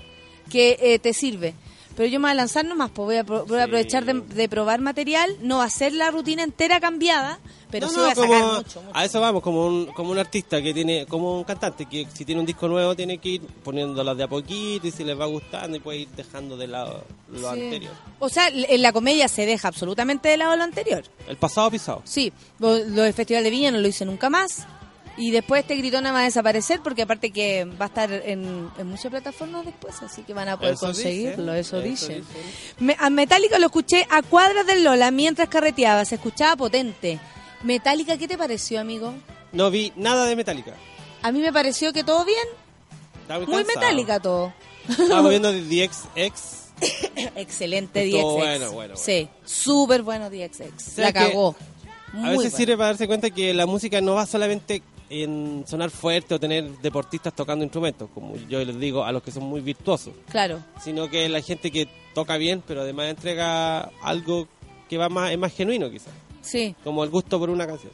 que 0.50 0.78
eh, 0.80 0.98
te 0.98 1.12
sirve. 1.12 1.54
Pero 1.96 2.08
yo 2.08 2.18
me 2.18 2.24
voy 2.24 2.30
a 2.30 2.34
lanzar 2.34 2.64
nomás, 2.64 2.90
pues 2.90 3.04
voy 3.06 3.16
a, 3.16 3.24
pro- 3.24 3.44
voy 3.46 3.58
a 3.58 3.64
aprovechar 3.64 4.04
de, 4.04 4.14
de 4.20 4.48
probar 4.48 4.80
material, 4.80 5.36
no 5.42 5.60
hacer 5.60 5.92
la 5.92 6.10
rutina 6.10 6.42
entera 6.42 6.80
cambiada, 6.80 7.38
pero 7.70 7.86
No, 7.86 7.92
sí 7.92 7.96
no, 7.98 8.02
voy 8.04 8.12
a 8.12 8.14
sacar 8.14 8.28
como- 8.40 8.52
mucho, 8.54 8.82
mucho. 8.82 8.96
A 8.96 9.04
eso 9.04 9.20
vamos, 9.20 9.42
como 9.42 9.66
un, 9.66 9.86
como 9.92 10.10
un 10.10 10.18
artista 10.18 10.62
que 10.62 10.72
tiene, 10.72 11.04
como 11.06 11.36
un 11.36 11.44
cantante 11.44 11.84
que 11.86 12.06
si 12.12 12.24
tiene 12.24 12.40
un 12.40 12.46
disco 12.46 12.66
nuevo 12.68 12.94
tiene 12.96 13.18
que 13.18 13.28
ir 13.28 13.42
poniéndolas 13.42 14.16
de 14.16 14.22
a 14.24 14.28
poquito 14.28 14.86
y 14.86 14.90
si 14.90 15.04
les 15.04 15.18
va 15.18 15.26
gustando 15.26 15.76
y 15.76 15.80
puede 15.80 15.98
ir 15.98 16.08
dejando 16.16 16.56
de 16.56 16.66
lado 16.66 17.04
lo 17.30 17.38
Sí. 17.52 17.60
anterior. 17.60 17.92
O 18.18 18.28
sea, 18.28 18.48
en 18.48 18.80
la 18.82 18.92
comedia 18.92 19.28
se 19.28 19.44
deja 19.44 19.68
absolutamente 19.68 20.28
de 20.30 20.36
lado 20.38 20.56
lo 20.56 20.62
anterior. 20.64 21.04
El 21.28 21.36
pasado 21.36 21.70
pisado. 21.70 22.00
Sí, 22.04 22.32
lo, 22.58 22.78
lo 22.78 23.02
del 23.02 23.12
Festival 23.12 23.44
de 23.44 23.50
Viña 23.50 23.70
no 23.70 23.78
lo 23.78 23.86
hice 23.88 24.04
nunca 24.06 24.30
más. 24.30 24.66
Y 25.18 25.30
después 25.30 25.60
este 25.62 25.76
gritona 25.76 26.10
va 26.10 26.20
a 26.20 26.24
desaparecer 26.24 26.80
porque 26.82 27.02
aparte 27.02 27.30
que 27.30 27.64
va 27.66 27.84
a 27.84 27.88
estar 27.88 28.10
en, 28.10 28.70
en 28.78 28.86
muchas 28.86 29.10
plataformas 29.10 29.66
después, 29.66 30.02
así 30.02 30.22
que 30.22 30.32
van 30.32 30.48
a 30.48 30.56
poder 30.56 30.74
Eso 30.74 30.86
conseguirlo, 30.86 31.52
eso, 31.54 31.80
eso. 31.82 32.12
Me- 32.78 32.96
a 32.98 33.10
Metallica 33.10 33.58
lo 33.58 33.66
escuché 33.66 34.06
a 34.08 34.22
cuadras 34.22 34.66
del 34.66 34.82
Lola 34.84 35.10
mientras 35.10 35.48
carreteaba, 35.50 36.04
se 36.06 36.14
escuchaba 36.14 36.56
potente. 36.56 37.20
Metallica, 37.62 38.16
¿qué 38.16 38.26
te 38.26 38.38
pareció, 38.38 38.80
amigo? 38.80 39.12
No 39.52 39.70
vi 39.70 39.92
nada 39.96 40.24
de 40.24 40.34
Metallica. 40.34 40.72
A 41.22 41.30
mí 41.30 41.40
me 41.40 41.52
pareció 41.52 41.92
que 41.92 42.02
todo 42.04 42.24
bien, 42.24 42.38
muy, 43.28 43.46
muy. 43.46 43.64
Metallica 43.64 44.18
todo. 44.18 44.52
Estábamos 44.88 45.28
viendo 45.30 45.52
The 45.52 45.90
XX. 45.92 46.58
Excelente 47.36 48.04
DXX. 48.06 48.22
bueno, 48.22 48.72
bueno, 48.72 48.96
Sí, 48.96 49.28
súper 49.44 50.02
bueno 50.02 50.30
DXX. 50.30 50.60
La 50.98 51.12
¿Sabes 51.12 51.12
qué? 51.12 51.12
cagó. 51.12 51.54
A 52.14 52.16
veces 52.30 52.34
bueno. 52.36 52.50
sirve 52.56 52.76
para 52.76 52.88
darse 52.88 53.06
cuenta 53.06 53.30
que 53.30 53.54
la 53.54 53.66
música 53.66 54.00
no 54.00 54.14
va 54.14 54.26
solamente 54.26 54.82
en 55.12 55.64
sonar 55.66 55.90
fuerte 55.90 56.34
o 56.34 56.40
tener 56.40 56.68
deportistas 56.78 57.34
tocando 57.34 57.62
instrumentos, 57.64 58.08
como 58.14 58.34
yo 58.48 58.64
les 58.64 58.78
digo 58.80 59.04
a 59.04 59.12
los 59.12 59.22
que 59.22 59.30
son 59.30 59.44
muy 59.44 59.60
virtuosos, 59.60 60.14
Claro. 60.30 60.58
sino 60.82 61.08
que 61.10 61.28
la 61.28 61.40
gente 61.42 61.70
que 61.70 61.86
toca 62.14 62.36
bien, 62.38 62.62
pero 62.66 62.80
además 62.82 63.08
entrega 63.08 63.90
algo 64.02 64.48
que 64.88 64.96
va 64.98 65.08
más, 65.08 65.30
es 65.30 65.38
más 65.38 65.52
genuino 65.52 65.90
quizás, 65.90 66.12
Sí. 66.40 66.74
como 66.82 67.04
el 67.04 67.10
gusto 67.10 67.38
por 67.38 67.50
una 67.50 67.66
canción. 67.66 67.92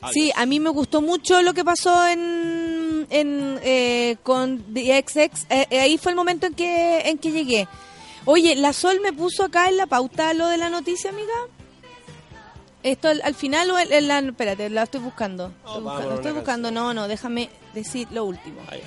Algo. 0.00 0.12
Sí, 0.12 0.30
a 0.36 0.44
mí 0.44 0.60
me 0.60 0.70
gustó 0.70 1.00
mucho 1.00 1.40
lo 1.42 1.54
que 1.54 1.64
pasó 1.64 2.06
en, 2.06 3.06
en 3.10 3.58
eh, 3.62 4.16
con 4.22 4.62
The 4.74 5.02
XX. 5.02 5.46
Eh, 5.48 5.66
eh, 5.70 5.80
ahí 5.80 5.96
fue 5.98 6.12
el 6.12 6.16
momento 6.16 6.46
en 6.46 6.54
que 6.54 7.00
en 7.08 7.16
que 7.18 7.32
llegué. 7.32 7.66
Oye, 8.26 8.56
la 8.56 8.72
Sol 8.72 9.00
me 9.02 9.12
puso 9.12 9.44
acá 9.44 9.68
en 9.68 9.76
la 9.78 9.86
pauta 9.86 10.34
lo 10.34 10.48
de 10.48 10.58
la 10.58 10.68
noticia, 10.68 11.10
amiga. 11.10 11.32
Esto 12.86 13.08
al, 13.08 13.20
al 13.24 13.34
final 13.34 13.68
o 13.72 13.78
en, 13.80 13.92
en 13.92 14.06
la 14.06 14.20
espérate, 14.20 14.70
la 14.70 14.84
estoy 14.84 15.00
buscando. 15.00 15.52
Estoy 15.66 15.82
buscando, 15.82 16.14
estoy 16.14 16.32
buscando. 16.32 16.70
No, 16.70 16.94
no, 16.94 17.08
déjame 17.08 17.50
decir 17.74 18.06
lo 18.12 18.24
último. 18.24 18.60
Ahí. 18.68 18.80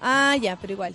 Ah, 0.00 0.36
ya, 0.40 0.56
pero 0.56 0.72
igual. 0.72 0.94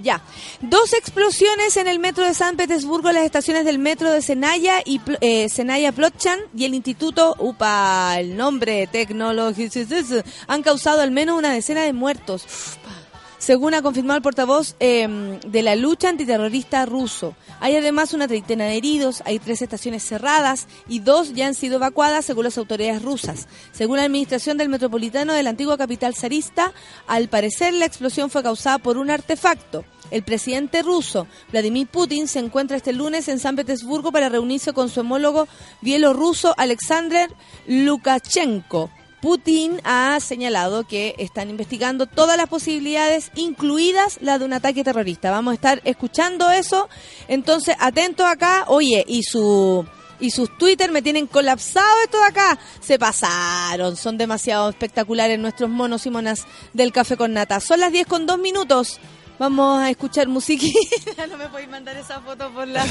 Ya. 0.00 0.20
Dos 0.60 0.92
explosiones 0.92 1.76
en 1.78 1.88
el 1.88 1.98
metro 1.98 2.24
de 2.24 2.32
San 2.32 2.56
Petersburgo, 2.56 3.10
las 3.10 3.24
estaciones 3.24 3.64
del 3.64 3.80
metro 3.80 4.12
de 4.12 4.22
Senaya 4.22 4.82
y 4.84 5.00
eh, 5.20 5.48
Senaya 5.48 5.90
Plotchan 5.90 6.38
y 6.56 6.64
el 6.64 6.74
instituto, 6.74 7.34
upa, 7.40 8.14
el 8.20 8.36
nombre, 8.36 8.86
Technology, 8.86 9.68
han 10.46 10.62
causado 10.62 11.00
al 11.00 11.10
menos 11.10 11.36
una 11.36 11.52
decena 11.52 11.82
de 11.82 11.92
muertos. 11.92 12.44
Upa. 12.44 13.05
Según 13.46 13.74
ha 13.74 13.82
confirmado 13.82 14.16
el 14.16 14.24
portavoz 14.24 14.74
eh, 14.80 15.38
de 15.46 15.62
la 15.62 15.76
lucha 15.76 16.08
antiterrorista 16.08 16.84
ruso. 16.84 17.36
Hay 17.60 17.76
además 17.76 18.12
una 18.12 18.26
treintena 18.26 18.64
de 18.64 18.76
heridos, 18.76 19.22
hay 19.24 19.38
tres 19.38 19.62
estaciones 19.62 20.02
cerradas 20.02 20.66
y 20.88 20.98
dos 20.98 21.32
ya 21.32 21.46
han 21.46 21.54
sido 21.54 21.76
evacuadas 21.76 22.24
según 22.24 22.42
las 22.42 22.58
autoridades 22.58 23.02
rusas. 23.02 23.46
Según 23.70 23.98
la 23.98 24.02
administración 24.02 24.56
del 24.58 24.68
metropolitano 24.68 25.32
de 25.32 25.44
la 25.44 25.50
antigua 25.50 25.78
capital 25.78 26.16
zarista, 26.16 26.72
al 27.06 27.28
parecer 27.28 27.72
la 27.72 27.84
explosión 27.84 28.30
fue 28.30 28.42
causada 28.42 28.78
por 28.78 28.98
un 28.98 29.10
artefacto. 29.10 29.84
El 30.10 30.24
presidente 30.24 30.82
ruso, 30.82 31.28
Vladimir 31.52 31.86
Putin, 31.86 32.26
se 32.26 32.40
encuentra 32.40 32.76
este 32.76 32.92
lunes 32.92 33.28
en 33.28 33.38
San 33.38 33.54
Petersburgo 33.54 34.10
para 34.10 34.28
reunirse 34.28 34.72
con 34.72 34.88
su 34.88 35.02
homólogo 35.02 35.46
bielorruso 35.82 36.52
Alexander 36.58 37.30
Lukashenko. 37.68 38.90
Putin 39.20 39.80
ha 39.84 40.18
señalado 40.20 40.86
que 40.86 41.14
están 41.18 41.50
investigando 41.50 42.06
todas 42.06 42.36
las 42.36 42.48
posibilidades, 42.48 43.30
incluidas 43.34 44.18
la 44.20 44.38
de 44.38 44.44
un 44.44 44.52
ataque 44.52 44.84
terrorista. 44.84 45.30
Vamos 45.30 45.52
a 45.52 45.54
estar 45.54 45.80
escuchando 45.84 46.50
eso. 46.50 46.88
Entonces, 47.28 47.76
atentos 47.80 48.26
acá. 48.26 48.64
Oye, 48.68 49.04
y 49.06 49.22
su 49.22 49.86
y 50.18 50.30
sus 50.30 50.56
Twitter 50.56 50.90
me 50.92 51.02
tienen 51.02 51.26
colapsado 51.26 52.02
esto 52.04 52.18
de 52.18 52.24
acá. 52.24 52.58
Se 52.80 52.98
pasaron, 52.98 53.96
son 53.96 54.16
demasiado 54.16 54.68
espectaculares 54.68 55.38
nuestros 55.38 55.70
monos 55.70 56.06
y 56.06 56.10
monas 56.10 56.46
del 56.72 56.92
café 56.92 57.16
con 57.16 57.32
nata. 57.32 57.60
Son 57.60 57.80
las 57.80 57.92
10 57.92 58.06
con 58.06 58.26
2 58.26 58.38
minutos. 58.38 58.98
Vamos 59.38 59.82
a 59.82 59.90
escuchar 59.90 60.28
musiquita. 60.28 61.26
no 61.28 61.36
me 61.36 61.48
podéis 61.48 61.68
mandar 61.68 61.96
esa 61.96 62.20
foto 62.20 62.50
por 62.52 62.66
la. 62.66 62.84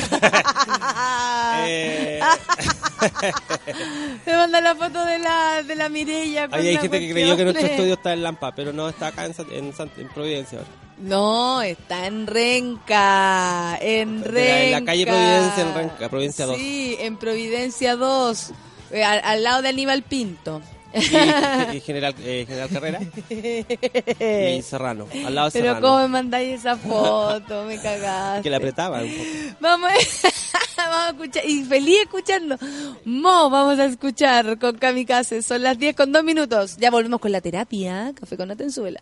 Eh, 1.67 2.19
me 4.25 4.33
manda 4.33 4.61
la 4.61 4.75
foto 4.75 5.03
de 5.05 5.19
la, 5.19 5.63
de 5.63 5.75
la 5.75 5.89
Mirella. 5.89 6.47
Ahí 6.51 6.67
hay 6.67 6.75
la 6.75 6.81
gente 6.81 6.99
que 6.99 7.11
creyó 7.11 7.35
que 7.35 7.43
nuestro 7.45 7.67
estudio 7.67 7.93
está 7.95 8.13
en 8.13 8.23
Lampa, 8.23 8.53
pero 8.53 8.73
no 8.73 8.89
está 8.89 9.07
acá 9.07 9.25
en, 9.25 9.33
en, 9.51 9.73
en 9.97 10.07
Providencia. 10.09 10.59
ahora. 10.59 10.69
No, 10.97 11.61
está 11.61 12.07
en 12.07 12.27
Renca. 12.27 13.77
En 13.81 14.23
Renca. 14.23 14.59
en 14.63 14.71
la 14.71 14.85
calle 14.85 15.05
Providencia, 15.05 15.63
en 15.63 15.73
Renca, 15.73 16.09
Providencia 16.09 16.45
2. 16.45 16.57
Sí, 16.57 16.97
en 16.99 17.17
Providencia 17.17 17.95
2. 17.95 18.51
eh, 18.91 19.03
al, 19.03 19.21
al 19.23 19.43
lado 19.43 19.61
de 19.61 19.69
Aníbal 19.69 20.03
Pinto. 20.03 20.61
Y, 20.95 21.77
y 21.77 21.81
General, 21.81 22.15
eh, 22.19 22.45
General 22.47 22.69
Carrera 22.69 22.99
y 24.57 24.61
Serrano, 24.61 25.07
al 25.25 25.35
lado 25.35 25.47
de 25.49 25.51
Pero 25.59 25.65
Serrano. 25.73 25.81
cómo 25.81 25.99
me 26.01 26.07
mandáis 26.07 26.59
esa 26.59 26.77
foto, 26.77 27.63
me 27.65 27.79
cagaste. 27.81 28.43
Que 28.43 28.49
le 28.49 28.55
apretaba 28.55 29.01
un 29.01 29.09
poco. 29.09 29.23
Vamos 29.59 29.91
a, 29.91 29.93
vamos 30.89 30.97
a 31.05 31.09
escuchar, 31.09 31.45
y 31.45 31.63
feliz 31.63 31.97
escuchando. 32.03 32.57
Mo, 33.05 33.49
vamos 33.49 33.77
a 33.79 33.85
escuchar 33.85 34.57
con 34.57 34.77
Kamikaze. 34.77 35.41
Son 35.41 35.61
las 35.63 35.77
10 35.77 35.95
con 35.95 36.11
2 36.11 36.23
minutos. 36.23 36.77
Ya 36.77 36.91
volvemos 36.91 37.19
con 37.19 37.31
la 37.31 37.41
terapia. 37.41 38.11
Café 38.19 38.37
con 38.37 38.51
Atenzuela. 38.51 39.01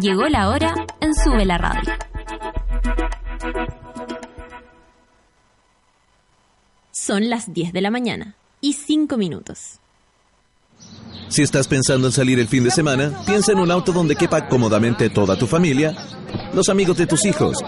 Llegó 0.00 0.28
la 0.28 0.48
hora 0.48 0.74
en 1.00 1.12
Sube 1.12 1.44
la 1.44 1.58
Radio. 1.58 1.92
Son 6.92 7.28
las 7.28 7.52
10 7.52 7.72
de 7.72 7.80
la 7.80 7.90
mañana 7.90 8.36
y 8.60 8.74
5 8.74 9.16
minutos. 9.16 9.80
Si 11.28 11.42
estás 11.42 11.66
pensando 11.66 12.06
en 12.06 12.12
salir 12.12 12.38
el 12.38 12.46
fin 12.46 12.62
de 12.62 12.70
semana, 12.70 13.10
piensa 13.26 13.50
en 13.50 13.58
un 13.58 13.72
auto 13.72 13.90
donde 13.90 14.14
quepa 14.14 14.46
cómodamente 14.46 15.10
toda 15.10 15.36
tu 15.36 15.48
familia, 15.48 15.96
los 16.54 16.68
amigos 16.68 16.96
de 16.96 17.08
tus 17.08 17.24
hijos, 17.24 17.58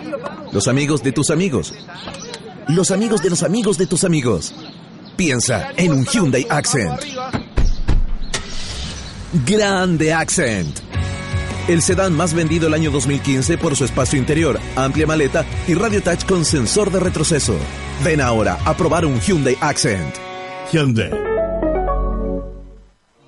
los 0.53 0.69
amigos 0.69 1.03
de 1.03 1.11
tus 1.11 1.31
amigos, 1.31 1.75
los 2.69 2.93
amigos 2.93 3.23
de 3.23 3.31
los 3.31 3.43
amigos 3.43 3.77
de 3.77 3.87
tus 3.87 4.05
amigos. 4.05 4.55
Piensa 5.17 5.73
en 5.77 5.93
un 5.93 6.07
Hyundai 6.07 6.47
Accent. 6.49 7.01
Grande 9.45 10.13
Accent. 10.13 10.90
El 11.71 11.83
sedán 11.83 12.15
más 12.15 12.35
vendido 12.35 12.67
el 12.67 12.75
año 12.75 12.91
2015 12.91 13.57
por 13.57 13.77
su 13.77 13.85
espacio 13.85 14.19
interior, 14.19 14.59
amplia 14.75 15.07
maleta 15.07 15.45
y 15.69 15.75
radio 15.75 16.03
touch 16.03 16.25
con 16.25 16.45
sensor 16.45 16.91
de 16.91 16.99
retroceso. 16.99 17.57
Ven 18.05 18.21
ahora 18.21 18.59
a 18.65 18.77
probar 18.77 19.07
un 19.07 19.21
Hyundai 19.21 19.57
Accent. 19.61 20.17
Hyundai. 20.73 21.30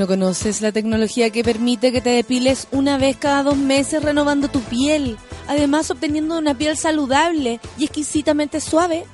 No 0.00 0.06
conoces 0.06 0.62
la 0.62 0.72
tecnología 0.72 1.28
que 1.28 1.44
permite 1.44 1.92
que 1.92 2.00
te 2.00 2.08
depiles 2.08 2.68
una 2.72 2.96
vez 2.96 3.18
cada 3.18 3.42
dos 3.42 3.58
meses 3.58 4.02
renovando 4.02 4.48
tu 4.48 4.60
piel? 4.62 5.18
Además 5.46 5.90
obteniendo 5.90 6.38
una 6.38 6.56
piel 6.56 6.78
saludable 6.78 7.60
y 7.76 7.84
exquisitamente 7.84 8.62
suave. 8.62 9.04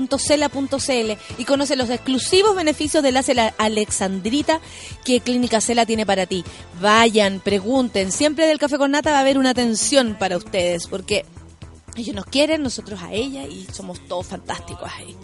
y 1.37 1.45
conoce 1.45 1.75
los 1.75 1.91
exclusivos 1.91 2.55
beneficios 2.55 3.03
de 3.03 3.11
la 3.11 3.21
Cela 3.21 3.53
Alexandrita 3.59 4.59
que 5.05 5.19
Clínica 5.19 5.61
Cela 5.61 5.85
tiene 5.85 6.07
para 6.07 6.25
ti. 6.25 6.43
Vayan, 6.81 7.39
pregunten. 7.39 8.11
Siempre 8.11 8.47
del 8.47 8.57
Café 8.57 8.79
con 8.79 8.89
Nata 8.89 9.11
va 9.11 9.19
a 9.19 9.21
haber 9.21 9.37
una 9.37 9.51
atención 9.51 10.15
para 10.17 10.37
ustedes 10.37 10.87
porque 10.87 11.27
ellos 11.95 12.15
nos 12.15 12.25
quieren, 12.25 12.63
nosotros 12.63 13.03
a 13.03 13.13
ella 13.13 13.43
y 13.43 13.67
somos 13.71 13.99
todos 14.07 14.25
fantásticos 14.25 14.89
ahí. 14.97 15.15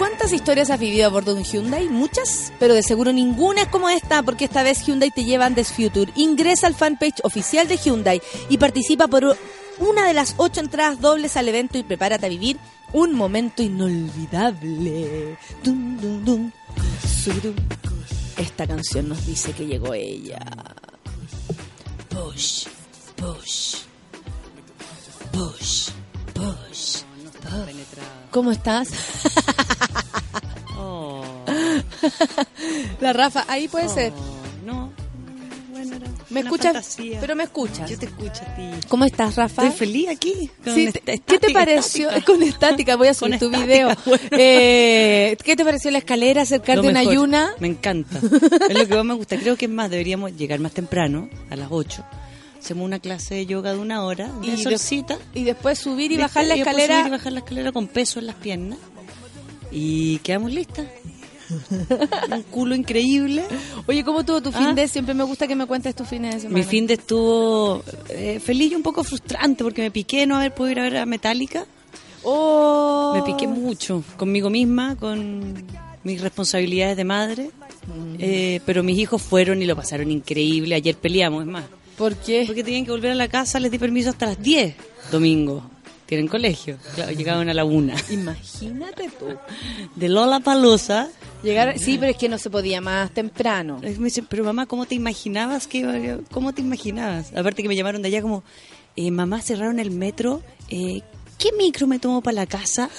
¿Cuántas 0.00 0.32
historias 0.32 0.70
has 0.70 0.80
vivido 0.80 1.04
a 1.04 1.10
bordo 1.10 1.34
de 1.34 1.40
un 1.40 1.44
Hyundai? 1.44 1.90
Muchas, 1.90 2.54
pero 2.58 2.72
de 2.72 2.82
seguro 2.82 3.12
ninguna 3.12 3.60
es 3.60 3.68
como 3.68 3.90
esta, 3.90 4.22
porque 4.22 4.46
esta 4.46 4.62
vez 4.62 4.82
Hyundai 4.86 5.10
te 5.10 5.24
lleva 5.24 5.44
Andes 5.44 5.74
Future. 5.74 6.10
Ingresa 6.14 6.68
al 6.68 6.74
fanpage 6.74 7.20
oficial 7.22 7.68
de 7.68 7.76
Hyundai 7.76 8.22
y 8.48 8.56
participa 8.56 9.08
por 9.08 9.36
una 9.78 10.06
de 10.06 10.14
las 10.14 10.36
ocho 10.38 10.60
entradas 10.60 11.02
dobles 11.02 11.36
al 11.36 11.48
evento 11.48 11.76
y 11.76 11.82
prepárate 11.82 12.24
a 12.24 12.30
vivir 12.30 12.56
un 12.94 13.14
momento 13.14 13.62
inolvidable. 13.62 15.36
Dun, 15.62 16.00
dun, 16.00 16.24
dun. 16.24 16.52
Surum. 17.06 17.56
Esta 18.38 18.66
canción 18.66 19.06
nos 19.06 19.26
dice 19.26 19.52
que 19.52 19.66
llegó 19.66 19.92
ella. 19.92 20.40
Push, 22.08 22.68
push, 23.16 23.74
push, 25.30 25.90
push. 26.32 27.02
¿Cómo 28.30 28.50
estás? 28.50 28.88
Oh, 30.82 31.22
La 33.00 33.12
Rafa, 33.12 33.44
ahí 33.48 33.68
puede 33.68 33.88
ser. 33.88 34.12
no. 34.64 34.92
Bueno, 35.70 35.96
era 35.96 36.06
¿Me 36.30 36.40
escuchas? 36.40 36.72
fantasía. 36.72 37.20
Pero 37.20 37.36
me 37.36 37.44
escuchas. 37.44 37.88
Yo 37.90 37.98
te 37.98 38.06
escucho 38.06 38.42
a 38.46 38.54
ti. 38.54 38.62
¿Cómo 38.88 39.04
estás, 39.06 39.36
Rafa? 39.36 39.66
Estoy 39.66 39.78
feliz 39.78 40.08
aquí. 40.08 40.50
Sí, 40.64 40.90
¿Qué 41.26 41.38
te 41.38 41.50
pareció? 41.52 42.08
estática. 42.10 42.26
Con 42.32 42.42
estática, 42.42 42.96
voy 42.96 43.08
a 43.08 43.14
subir 43.14 43.38
tu 43.38 43.48
video. 43.50 43.88
bueno. 44.06 44.22
Eh, 44.32 45.36
¿Qué 45.42 45.56
te 45.56 45.64
pareció 45.64 45.90
la 45.90 45.98
escalera, 45.98 46.42
acercarte 46.42 46.86
a 46.86 46.90
una 46.90 47.00
ayuna? 47.00 47.52
Me 47.60 47.68
encanta. 47.68 48.18
es 48.68 48.78
lo 48.78 48.86
que 48.86 48.94
más 48.94 49.04
me 49.04 49.14
gusta. 49.14 49.36
Creo 49.38 49.56
que 49.56 49.64
es 49.66 49.70
más, 49.70 49.90
deberíamos 49.90 50.36
llegar 50.36 50.60
más 50.60 50.72
temprano, 50.72 51.28
a 51.50 51.56
las 51.56 51.68
8. 51.70 52.04
Hacemos 52.58 52.84
una 52.84 52.98
clase 52.98 53.36
de 53.36 53.46
yoga 53.46 53.72
de 53.72 53.78
una 53.78 54.04
hora, 54.04 54.28
de 54.42 54.48
Y 54.48 54.50
de- 54.50 54.56
solcita. 54.62 55.16
Y 55.34 55.44
después 55.44 55.78
subir 55.78 56.12
y 56.12 56.18
bajar 56.18 56.44
la 56.46 56.54
escalera. 56.56 56.96
subir 56.96 57.06
y 57.06 57.10
bajar 57.10 57.32
la 57.32 57.38
escalera 57.38 57.72
con 57.72 57.86
peso 57.88 58.18
en 58.18 58.26
las 58.26 58.36
piernas. 58.36 58.78
Y 59.70 60.18
quedamos 60.18 60.52
listas. 60.52 60.86
Un 62.30 62.42
culo 62.44 62.74
increíble. 62.76 63.42
Oye, 63.88 64.04
¿cómo 64.04 64.24
tuvo 64.24 64.40
tu 64.40 64.50
Ah. 64.54 64.58
fin 64.58 64.74
de? 64.74 64.86
Siempre 64.86 65.14
me 65.14 65.24
gusta 65.24 65.48
que 65.48 65.56
me 65.56 65.66
cuentes 65.66 65.94
tu 65.96 66.04
fin 66.04 66.22
de 66.22 66.32
semana. 66.32 66.50
Mi 66.56 66.62
fin 66.62 66.86
de 66.86 66.94
estuvo 66.94 67.82
eh, 68.08 68.40
feliz 68.40 68.70
y 68.72 68.74
un 68.76 68.82
poco 68.82 69.02
frustrante 69.02 69.64
porque 69.64 69.82
me 69.82 69.90
piqué 69.90 70.26
no 70.26 70.36
haber 70.36 70.54
podido 70.54 70.72
ir 70.72 70.80
a 70.80 70.82
ver 70.84 70.96
a 70.98 71.06
Metallica. 71.06 71.66
Oh. 72.22 73.12
Me 73.16 73.22
piqué 73.22 73.48
mucho 73.48 74.04
conmigo 74.16 74.48
misma, 74.50 74.94
con 74.96 75.64
mis 76.04 76.20
responsabilidades 76.20 76.96
de 76.96 77.04
madre. 77.04 77.50
Mm. 77.86 78.16
Eh, 78.20 78.60
pero 78.66 78.82
mis 78.82 78.98
hijos 78.98 79.20
fueron 79.20 79.60
y 79.62 79.66
lo 79.66 79.74
pasaron 79.74 80.10
increíble. 80.10 80.74
Ayer 80.76 80.96
peleamos, 80.96 81.42
es 81.42 81.48
más. 81.50 81.64
¿Por 81.96 82.14
qué? 82.16 82.44
Porque 82.46 82.62
tenían 82.62 82.84
que 82.84 82.92
volver 82.92 83.10
a 83.10 83.14
la 83.14 83.28
casa, 83.28 83.58
les 83.58 83.70
di 83.70 83.78
permiso 83.78 84.10
hasta 84.10 84.26
las 84.26 84.40
10 84.40 84.74
domingo. 85.10 85.62
Tienen 86.10 86.26
colegio. 86.26 86.76
Claro, 86.96 87.12
llegaban 87.12 87.48
a 87.50 87.54
la 87.54 87.64
una. 87.64 87.94
Imagínate 88.10 89.08
tú. 89.16 89.26
De 89.94 90.08
Lola 90.08 90.40
Palosa. 90.40 91.08
Llegar, 91.44 91.78
sí, 91.78 91.98
pero 92.00 92.10
es 92.10 92.18
que 92.18 92.28
no 92.28 92.36
se 92.36 92.50
podía 92.50 92.80
más 92.80 93.12
temprano. 93.12 93.78
Me 93.80 93.90
dicen, 93.90 94.26
pero 94.28 94.42
mamá, 94.42 94.66
¿cómo 94.66 94.86
te 94.86 94.96
imaginabas 94.96 95.68
que 95.68 96.18
¿Cómo 96.32 96.52
te 96.52 96.62
imaginabas? 96.62 97.30
Aparte 97.36 97.62
que 97.62 97.68
me 97.68 97.76
llamaron 97.76 98.02
de 98.02 98.08
allá 98.08 98.22
como, 98.22 98.42
eh, 98.96 99.12
mamá, 99.12 99.40
cerraron 99.40 99.78
el 99.78 99.92
metro. 99.92 100.42
Eh, 100.68 101.02
¿Qué 101.38 101.52
micro 101.56 101.86
me 101.86 102.00
tomo 102.00 102.22
para 102.22 102.34
la 102.34 102.46
casa? 102.46 102.90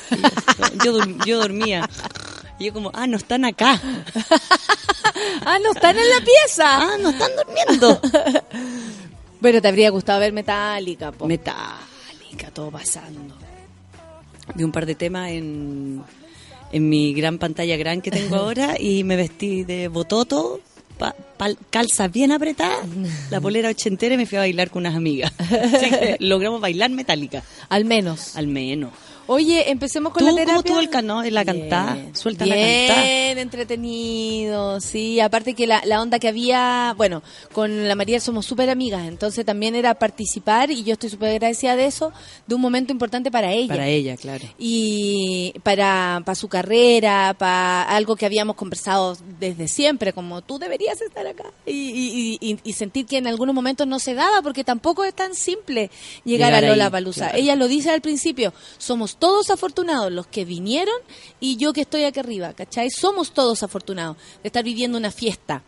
Yo, 0.81 0.97
yo, 1.25 1.41
dormía. 1.41 1.89
Y 2.59 2.67
yo 2.67 2.73
como, 2.73 2.91
ah, 2.93 3.07
no 3.07 3.17
están 3.17 3.43
acá. 3.43 3.73
ah, 5.45 5.57
no 5.61 5.73
están 5.73 5.97
en 5.97 6.09
la 6.09 6.21
pieza. 6.21 6.63
Ah, 6.65 6.95
no 6.97 7.09
están 7.09 7.31
durmiendo. 7.35 7.99
Pero 9.41 9.61
te 9.61 9.67
habría 9.67 9.89
gustado 9.89 10.21
ver 10.21 10.31
Metallica, 10.31 11.11
po. 11.11 11.27
Todo 12.53 12.71
pasando. 12.71 13.35
Vi 14.55 14.63
un 14.63 14.71
par 14.71 14.85
de 14.85 14.95
temas 14.95 15.29
en, 15.31 16.01
en 16.71 16.89
mi 16.89 17.13
gran 17.13 17.37
pantalla 17.37 17.77
gran 17.77 18.01
que 18.01 18.11
tengo 18.11 18.35
ahora 18.37 18.75
y 18.79 19.03
me 19.03 19.15
vestí 19.15 19.63
de 19.63 19.87
bototo 19.87 20.59
para 20.97 21.15
pal- 21.37 21.57
calza 21.69 22.07
bien 22.09 22.31
apretada, 22.31 22.83
la 23.29 23.39
polera 23.41 23.69
ochentera 23.69 24.15
y 24.15 24.17
me 24.17 24.25
fui 24.25 24.37
a 24.37 24.41
bailar 24.41 24.69
con 24.69 24.81
unas 24.81 24.95
amigas. 24.95 25.31
Así 25.39 25.89
que 25.89 26.17
logramos 26.19 26.59
bailar 26.61 26.89
metálica, 26.91 27.43
Al 27.69 27.85
menos. 27.85 28.35
al 28.35 28.47
menos. 28.47 28.91
Oye, 29.33 29.71
empecemos 29.71 30.11
con 30.11 30.19
¿Tú 30.19 30.25
la 30.25 30.31
cómo 30.31 30.39
terapia. 30.45 30.59
estuvo 30.59 30.79
el 30.81 30.89
cano- 30.89 31.23
la 31.23 31.45
cantada? 31.45 31.93
Bien. 31.93 32.13
Suelta 32.15 32.45
la 32.45 32.53
Bien, 32.55 32.87
cantada. 32.87 33.41
entretenido, 33.41 34.81
sí. 34.81 35.19
Aparte 35.21 35.53
que 35.53 35.67
la, 35.67 35.81
la 35.85 36.01
onda 36.01 36.19
que 36.19 36.27
había, 36.27 36.93
bueno, 36.97 37.23
con 37.53 37.87
la 37.87 37.95
María 37.95 38.19
somos 38.19 38.45
súper 38.45 38.69
amigas, 38.69 39.07
entonces 39.07 39.45
también 39.45 39.73
era 39.75 39.93
participar 39.95 40.69
y 40.69 40.83
yo 40.83 40.93
estoy 40.93 41.09
súper 41.09 41.29
agradecida 41.29 41.77
de 41.77 41.85
eso, 41.85 42.11
de 42.45 42.55
un 42.55 42.61
momento 42.61 42.91
importante 42.91 43.31
para 43.31 43.53
ella. 43.53 43.69
Para 43.69 43.87
ella, 43.87 44.17
claro. 44.17 44.43
y 44.59 45.53
para, 45.63 46.21
para 46.25 46.35
su 46.35 46.49
carrera, 46.49 47.33
para 47.37 47.83
algo 47.83 48.17
que 48.17 48.25
habíamos 48.25 48.57
conversado 48.57 49.17
desde 49.39 49.69
siempre, 49.69 50.11
como 50.13 50.41
tú 50.41 50.59
deberías 50.59 51.01
estar 51.01 51.25
acá 51.25 51.45
y, 51.65 51.71
y- 51.71 52.37
y- 52.41 52.59
y 52.63 52.73
sentir 52.73 53.05
que 53.05 53.17
en 53.17 53.27
algunos 53.27 53.55
momentos 53.55 53.87
no 53.87 53.97
se 53.99 54.13
daba, 54.13 54.41
porque 54.41 54.65
tampoco 54.65 55.05
es 55.05 55.13
tan 55.13 55.35
simple 55.35 55.89
llegar, 56.25 56.41
Llegar 56.51 56.53
a 56.53 56.57
ahí, 56.57 56.65
Lola 56.67 56.89
Palusa. 56.89 57.25
claro. 57.29 57.37
Ella 57.37 57.55
lo 57.55 57.67
dice 57.67 57.91
al 57.91 58.01
principio, 58.01 58.53
somos 58.77 59.15
todos 59.21 59.51
afortunados 59.51 60.11
los 60.11 60.25
que 60.25 60.45
vinieron 60.45 60.95
y 61.39 61.55
yo 61.57 61.73
que 61.73 61.81
estoy 61.81 62.05
aquí 62.05 62.19
arriba, 62.19 62.53
¿cachai? 62.53 62.89
Somos 62.89 63.33
todos 63.33 63.61
afortunados 63.61 64.17
de 64.41 64.47
estar 64.47 64.63
viviendo 64.63 64.97
una 64.97 65.11
fiesta 65.11 65.63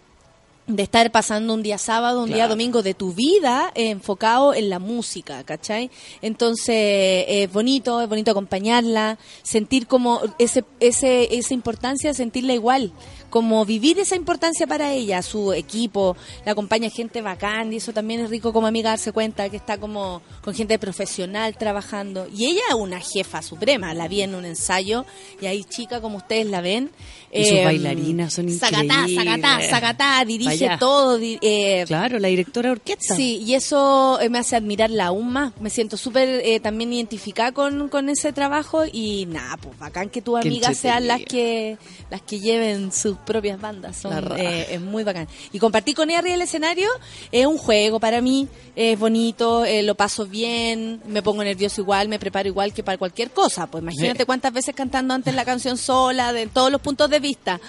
de 0.65 0.83
estar 0.83 1.11
pasando 1.11 1.53
un 1.53 1.61
día 1.61 1.77
sábado, 1.77 2.23
un 2.23 2.31
día 2.31 2.47
domingo 2.47 2.83
de 2.83 2.93
tu 2.93 3.13
vida 3.13 3.71
eh, 3.75 3.89
enfocado 3.89 4.53
en 4.53 4.69
la 4.69 4.79
música, 4.79 5.43
¿cachai? 5.43 5.91
Entonces, 6.21 7.25
es 7.27 7.51
bonito, 7.51 7.99
es 8.01 8.07
bonito 8.07 8.31
acompañarla, 8.31 9.19
sentir 9.41 9.87
como 9.87 10.21
ese, 10.39 10.63
ese, 10.79 11.35
esa 11.35 11.53
importancia, 11.53 12.13
sentirla 12.13 12.53
igual, 12.53 12.93
como 13.33 13.65
vivir 13.65 13.97
esa 13.97 14.15
importancia 14.15 14.67
para 14.67 14.93
ella, 14.93 15.23
su 15.23 15.53
equipo, 15.53 16.15
la 16.45 16.51
acompaña 16.51 16.91
gente 16.91 17.19
bacán, 17.23 17.73
y 17.73 17.77
eso 17.77 17.91
también 17.91 18.19
es 18.19 18.29
rico 18.29 18.53
como 18.53 18.67
amiga 18.67 18.91
darse 18.91 19.11
cuenta 19.11 19.49
que 19.49 19.57
está 19.57 19.79
como 19.79 20.21
con 20.43 20.53
gente 20.53 20.77
profesional 20.77 21.57
trabajando. 21.57 22.27
Y 22.31 22.45
ella 22.45 22.61
es 22.69 22.75
una 22.75 22.99
jefa 22.99 23.41
suprema, 23.41 23.91
la 23.95 24.07
vi 24.07 24.21
en 24.21 24.35
un 24.35 24.45
ensayo, 24.45 25.03
y 25.41 25.47
ahí 25.47 25.63
chica 25.63 25.99
como 25.99 26.17
ustedes 26.17 26.45
la 26.45 26.61
ven. 26.61 26.91
Y 27.31 27.45
sus 27.45 27.53
eh, 27.57 27.65
bailarinas 27.65 28.31
son 28.35 28.51
Sacatá, 28.51 28.83
increíbles. 28.83 29.15
sacatá, 29.25 29.61
sacatá, 29.67 30.25
dirige 30.25 30.65
Vaya. 30.67 30.77
todo. 30.77 31.17
eh, 31.19 31.85
Claro, 31.87 32.19
la 32.19 32.27
directora 32.27 32.69
de 32.69 32.73
orquesta. 32.73 33.15
Sí, 33.15 33.41
y 33.43 33.55
eso 33.55 34.19
eh, 34.21 34.29
me 34.29 34.37
hace 34.37 34.55
admirarla 34.55 35.07
aún 35.07 35.31
más. 35.33 35.53
Me 35.59 35.71
siento 35.71 35.97
súper 35.97 36.29
eh, 36.45 36.59
también 36.59 36.93
identificada 36.93 37.51
con, 37.51 37.89
con 37.89 38.09
ese 38.09 38.31
trabajo 38.31 38.83
y 38.85 39.25
nada, 39.25 39.57
pues 39.57 39.75
bacán 39.79 40.11
que 40.11 40.21
tus 40.21 40.39
amigas 40.39 40.77
sean 40.77 41.07
las 41.07 41.21
que 41.23 41.79
las 42.11 42.21
que 42.21 42.39
lleven 42.39 42.91
sus 42.91 43.17
propias 43.23 43.59
bandas. 43.59 43.97
Son, 43.97 44.13
eh, 44.37 44.67
es 44.71 44.81
muy 44.81 45.03
bacán. 45.03 45.27
Y 45.51 45.59
compartir 45.59 45.95
con 45.95 46.09
ella 46.09 46.19
arriba 46.19 46.33
del 46.33 46.41
escenario 46.43 46.89
es 47.31 47.45
un 47.45 47.57
juego 47.57 47.99
para 47.99 48.21
mí, 48.21 48.47
es 48.75 48.97
bonito, 48.97 49.65
eh, 49.65 49.83
lo 49.83 49.95
paso 49.95 50.25
bien, 50.25 51.01
me 51.07 51.21
pongo 51.21 51.43
nervioso 51.43 51.81
igual, 51.81 52.07
me 52.07 52.19
preparo 52.19 52.47
igual 52.47 52.73
que 52.73 52.83
para 52.83 52.97
cualquier 52.97 53.31
cosa. 53.31 53.67
Pues 53.67 53.83
imagínate 53.83 54.25
cuántas 54.25 54.53
veces 54.53 54.75
cantando 54.75 55.13
antes 55.13 55.33
la 55.33 55.45
canción 55.45 55.77
sola, 55.77 56.33
de 56.33 56.47
todos 56.47 56.71
los 56.71 56.81
puntos 56.81 57.09
de 57.09 57.19
vista. 57.19 57.59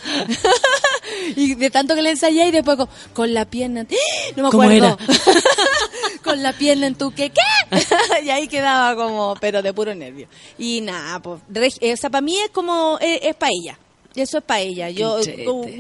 y 1.37 1.55
de 1.55 1.71
tanto 1.71 1.95
que 1.95 2.03
la 2.03 2.11
ensayé 2.11 2.49
y 2.49 2.51
después 2.51 2.77
con, 2.77 2.89
con 3.13 3.35
la 3.35 3.45
pierna. 3.45 3.83
¡Ah! 3.83 4.33
No 4.37 4.45
me 4.45 4.51
¿Cómo 4.51 4.63
acuerdo. 4.63 4.99
con 6.25 6.43
la 6.43 6.53
pierna 6.53 6.87
en 6.87 6.95
tu 6.95 7.13
que 7.13 7.31
¿qué? 7.31 7.41
y 8.25 8.31
ahí 8.31 8.49
quedaba 8.49 8.97
como, 8.97 9.37
pero 9.41 9.63
de 9.63 9.73
puro 9.73 9.95
nervio. 9.95 10.27
Y 10.59 10.81
nada, 10.81 11.21
pues, 11.21 11.41
o 11.41 11.97
sea, 11.97 12.11
para 12.11 12.23
mí 12.23 12.37
es 12.39 12.51
como, 12.51 12.99
es, 13.01 13.21
es 13.23 13.35
para 13.37 13.53
ella. 13.53 13.79
Eso 14.15 14.39
es 14.39 14.45
para 14.45 14.61
ella. 14.61 14.91
Yo, 14.91 15.19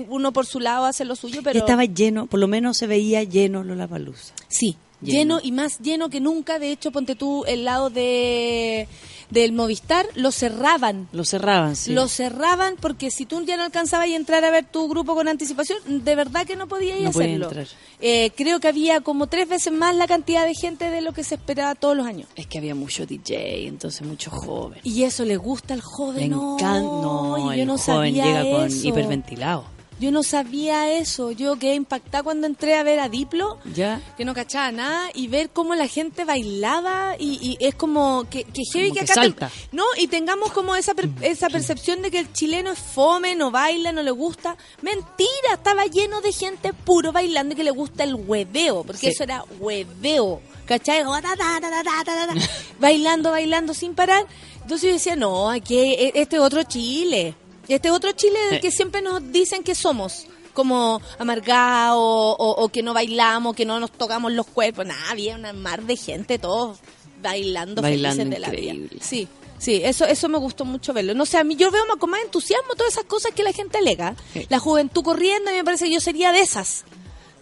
uno 0.08 0.32
por 0.32 0.46
su 0.46 0.60
lado 0.60 0.86
hace 0.86 1.04
lo 1.04 1.16
suyo, 1.16 1.40
pero. 1.42 1.58
Estaba 1.58 1.84
lleno, 1.84 2.26
por 2.26 2.40
lo 2.40 2.48
menos 2.48 2.76
se 2.76 2.86
veía 2.86 3.22
lleno 3.22 3.62
Lollapalooza. 3.62 4.34
Sí, 4.48 4.76
lleno. 5.00 5.38
Lleno. 5.38 5.40
y 5.42 5.52
más 5.52 5.78
lleno 5.78 6.10
que 6.10 6.20
nunca. 6.20 6.58
De 6.58 6.72
hecho, 6.72 6.90
ponte 6.90 7.14
tú 7.14 7.44
el 7.46 7.64
lado 7.64 7.90
de 7.90 8.88
del 9.30 9.52
Movistar, 9.52 10.06
lo 10.14 10.30
cerraban. 10.32 11.08
Lo 11.12 11.24
cerraban, 11.24 11.76
sí. 11.76 11.92
Lo 11.92 12.08
cerraban 12.08 12.76
porque 12.80 13.10
si 13.10 13.26
tú 13.26 13.42
ya 13.44 13.56
no 13.56 13.64
alcanzabas 13.64 14.06
a 14.08 14.14
entrar 14.16 14.44
a 14.44 14.50
ver 14.50 14.64
tu 14.66 14.88
grupo 14.88 15.14
con 15.14 15.28
anticipación, 15.28 15.78
de 15.86 16.14
verdad 16.14 16.46
que 16.46 16.56
no 16.56 16.66
podías 16.66 17.00
No 17.00 17.10
hacerlo. 17.10 17.46
entrar. 17.46 17.66
Eh, 18.00 18.30
creo 18.36 18.60
que 18.60 18.68
había 18.68 19.00
como 19.00 19.26
tres 19.28 19.48
veces 19.48 19.72
más 19.72 19.94
la 19.96 20.06
cantidad 20.06 20.44
de 20.46 20.54
gente 20.54 20.90
de 20.90 21.00
lo 21.00 21.12
que 21.12 21.24
se 21.24 21.36
esperaba 21.36 21.74
todos 21.74 21.96
los 21.96 22.06
años. 22.06 22.28
Es 22.36 22.46
que 22.46 22.58
había 22.58 22.74
mucho 22.74 23.06
DJ, 23.06 23.66
entonces 23.66 24.06
mucho 24.06 24.30
joven. 24.30 24.80
Y 24.82 25.02
eso 25.04 25.24
le 25.24 25.36
gusta 25.36 25.74
al 25.74 25.80
joven. 25.80 26.20
Le 26.20 26.28
no. 26.28 26.56
No, 26.58 27.52
yo 27.54 27.62
el 27.62 27.66
no 27.66 27.78
joven 27.78 28.14
sabía 28.14 28.24
llega 28.24 28.42
con 28.50 28.66
eso. 28.66 28.88
hiperventilado. 28.88 29.73
Yo 30.00 30.10
no 30.10 30.22
sabía 30.22 30.90
eso. 30.98 31.30
Yo 31.30 31.56
quedé 31.58 31.74
impactada 31.74 32.22
cuando 32.24 32.46
entré 32.46 32.76
a 32.76 32.82
ver 32.82 32.98
a 33.00 33.08
Diplo. 33.08 33.58
Ya. 33.74 34.00
que 34.16 34.24
no 34.24 34.34
cachaba 34.34 34.70
nada 34.72 35.08
y 35.14 35.28
ver 35.28 35.50
cómo 35.50 35.74
la 35.74 35.86
gente 35.86 36.24
bailaba 36.24 37.16
y, 37.18 37.38
y 37.58 37.64
es 37.64 37.74
como 37.74 38.26
que, 38.30 38.44
que 38.44 38.62
heavy 38.64 38.88
Como 38.88 39.00
que 39.00 39.06
que 39.06 39.12
acá 39.12 39.14
te- 39.14 39.26
salta. 39.28 39.50
no 39.72 39.84
y 39.98 40.06
tengamos 40.08 40.52
como 40.52 40.74
esa 40.76 40.94
per- 40.94 41.08
esa 41.22 41.48
percepción 41.48 42.02
de 42.02 42.10
que 42.10 42.18
el 42.18 42.32
chileno 42.32 42.72
es 42.72 42.78
fome 42.78 43.34
no 43.34 43.50
baila 43.50 43.92
no 43.92 44.02
le 44.02 44.10
gusta 44.10 44.56
mentira 44.82 45.28
estaba 45.54 45.86
lleno 45.86 46.20
de 46.20 46.32
gente 46.32 46.72
puro 46.72 47.12
bailando 47.12 47.54
y 47.54 47.56
que 47.56 47.64
le 47.64 47.70
gusta 47.70 48.04
el 48.04 48.14
hueveo 48.14 48.84
porque 48.84 49.00
Sí. 49.00 49.06
eso 49.08 49.22
era 49.24 49.44
hueveo 49.60 50.40
¿cachai? 50.66 51.02
Bailando 52.80 53.30
bailando 53.30 53.74
sin 53.74 53.94
parar 53.94 54.26
entonces 54.62 54.88
yo 54.88 54.92
decía 54.94 55.16
no 55.16 55.50
aquí 55.50 55.76
e- 55.78 56.12
este 56.14 56.36
es 56.36 56.42
otro 56.42 56.62
Chile 56.64 57.34
este 57.72 57.88
es 57.88 57.94
otro 57.94 58.12
Chile 58.12 58.38
del 58.50 58.54
Sí. 58.56 58.60
que 58.60 58.70
siempre 58.70 59.00
nos 59.00 59.32
dicen 59.32 59.62
que 59.62 59.74
somos 59.74 60.26
como 60.52 61.00
amargados 61.18 61.96
o, 61.98 62.54
o 62.58 62.68
que 62.68 62.82
no 62.82 62.94
bailamos, 62.94 63.56
que 63.56 63.64
no 63.64 63.80
nos 63.80 63.90
tocamos 63.90 64.32
los 64.32 64.46
cuerpos. 64.46 64.86
Nada, 64.86 65.00
había 65.10 65.34
una 65.36 65.52
mar 65.52 65.82
de 65.82 65.96
gente, 65.96 66.38
todos 66.38 66.78
bailando, 67.22 67.80
Bailando 67.82 68.16
felices 68.22 68.30
de 68.30 68.38
la 68.38 68.50
vida. 68.50 68.74
Sí, 69.00 69.26
sí, 69.58 69.80
eso, 69.82 70.04
eso 70.04 70.28
me 70.28 70.38
gustó 70.38 70.64
mucho 70.64 70.92
verlo. 70.92 71.14
No 71.14 71.26
sé, 71.26 71.38
a 71.38 71.44
mí 71.44 71.56
yo 71.56 71.70
veo 71.70 71.84
más- 71.86 71.96
con 71.96 72.10
más 72.10 72.20
entusiasmo 72.22 72.74
todas 72.76 72.92
esas 72.92 73.04
cosas 73.04 73.32
que 73.32 73.42
la 73.42 73.52
gente 73.52 73.78
alega. 73.78 74.14
Sí. 74.32 74.46
La 74.50 74.58
juventud 74.58 75.02
corriendo, 75.02 75.48
a 75.50 75.52
mí 75.52 75.58
me 75.58 75.64
parece 75.64 75.86
que 75.86 75.92
yo 75.94 76.00
sería 76.00 76.32
de 76.32 76.40
esas. 76.40 76.84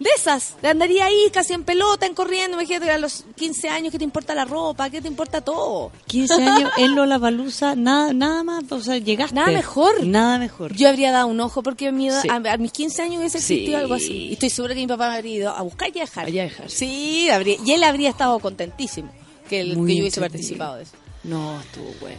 De 0.03 0.09
esas, 0.17 0.55
andaría 0.63 1.05
ahí 1.05 1.29
casi 1.31 1.53
en 1.53 1.63
pelota, 1.63 2.05
en 2.05 2.13
corriendo, 2.13 2.57
imagínate 2.59 2.91
a 2.91 2.97
los 2.97 3.23
15 3.37 3.69
años, 3.69 3.91
¿qué 3.91 3.97
te 3.97 4.03
importa 4.03 4.35
la 4.35 4.43
ropa? 4.43 4.89
¿Qué 4.89 5.01
te 5.01 5.07
importa 5.07 5.39
todo? 5.41 5.91
15 6.07 6.33
años 6.43 6.71
en 6.77 6.93
Lollapalooza, 6.95 7.75
nada, 7.75 8.11
nada 8.11 8.43
más, 8.43 8.63
o 8.69 8.81
sea, 8.81 8.97
llegaste. 8.97 9.33
Nada 9.35 9.47
mejor. 9.51 10.05
Nada 10.05 10.37
mejor. 10.39 10.73
Yo 10.75 10.89
habría 10.89 11.11
dado 11.13 11.27
un 11.27 11.39
ojo 11.39 11.63
porque 11.63 11.87
a, 11.87 11.91
mi 11.93 12.09
edad- 12.09 12.21
Sí. 12.21 12.27
a, 12.29 12.35
a 12.35 12.57
mis 12.57 12.71
15 12.73 13.01
años 13.01 13.19
hubiese 13.19 13.37
existido 13.37 13.77
Sí. 13.77 13.81
algo 13.81 13.93
así. 13.93 14.13
Y 14.27 14.33
estoy 14.33 14.49
segura 14.49 14.73
que 14.73 14.81
mi 14.81 14.87
papá 14.87 15.09
me 15.09 15.15
habría 15.15 15.35
ido 15.35 15.49
a 15.51 15.61
buscar 15.61 15.89
y 15.95 15.99
a 15.99 16.01
dejar. 16.01 16.25
Allá 16.25 16.43
dejar. 16.43 16.69
Sí, 16.69 17.29
habría- 17.29 17.57
y 17.65 17.71
él 17.71 17.83
habría 17.83 18.09
estado 18.09 18.37
contentísimo 18.39 19.09
que, 19.49 19.61
el- 19.61 19.69
que 19.69 19.95
yo 19.95 20.01
hubiese 20.01 20.19
participado 20.19 20.75
de 20.75 20.83
eso. 20.83 20.93
No, 21.23 21.61
estuvo 21.61 21.89
bueno. 22.01 22.17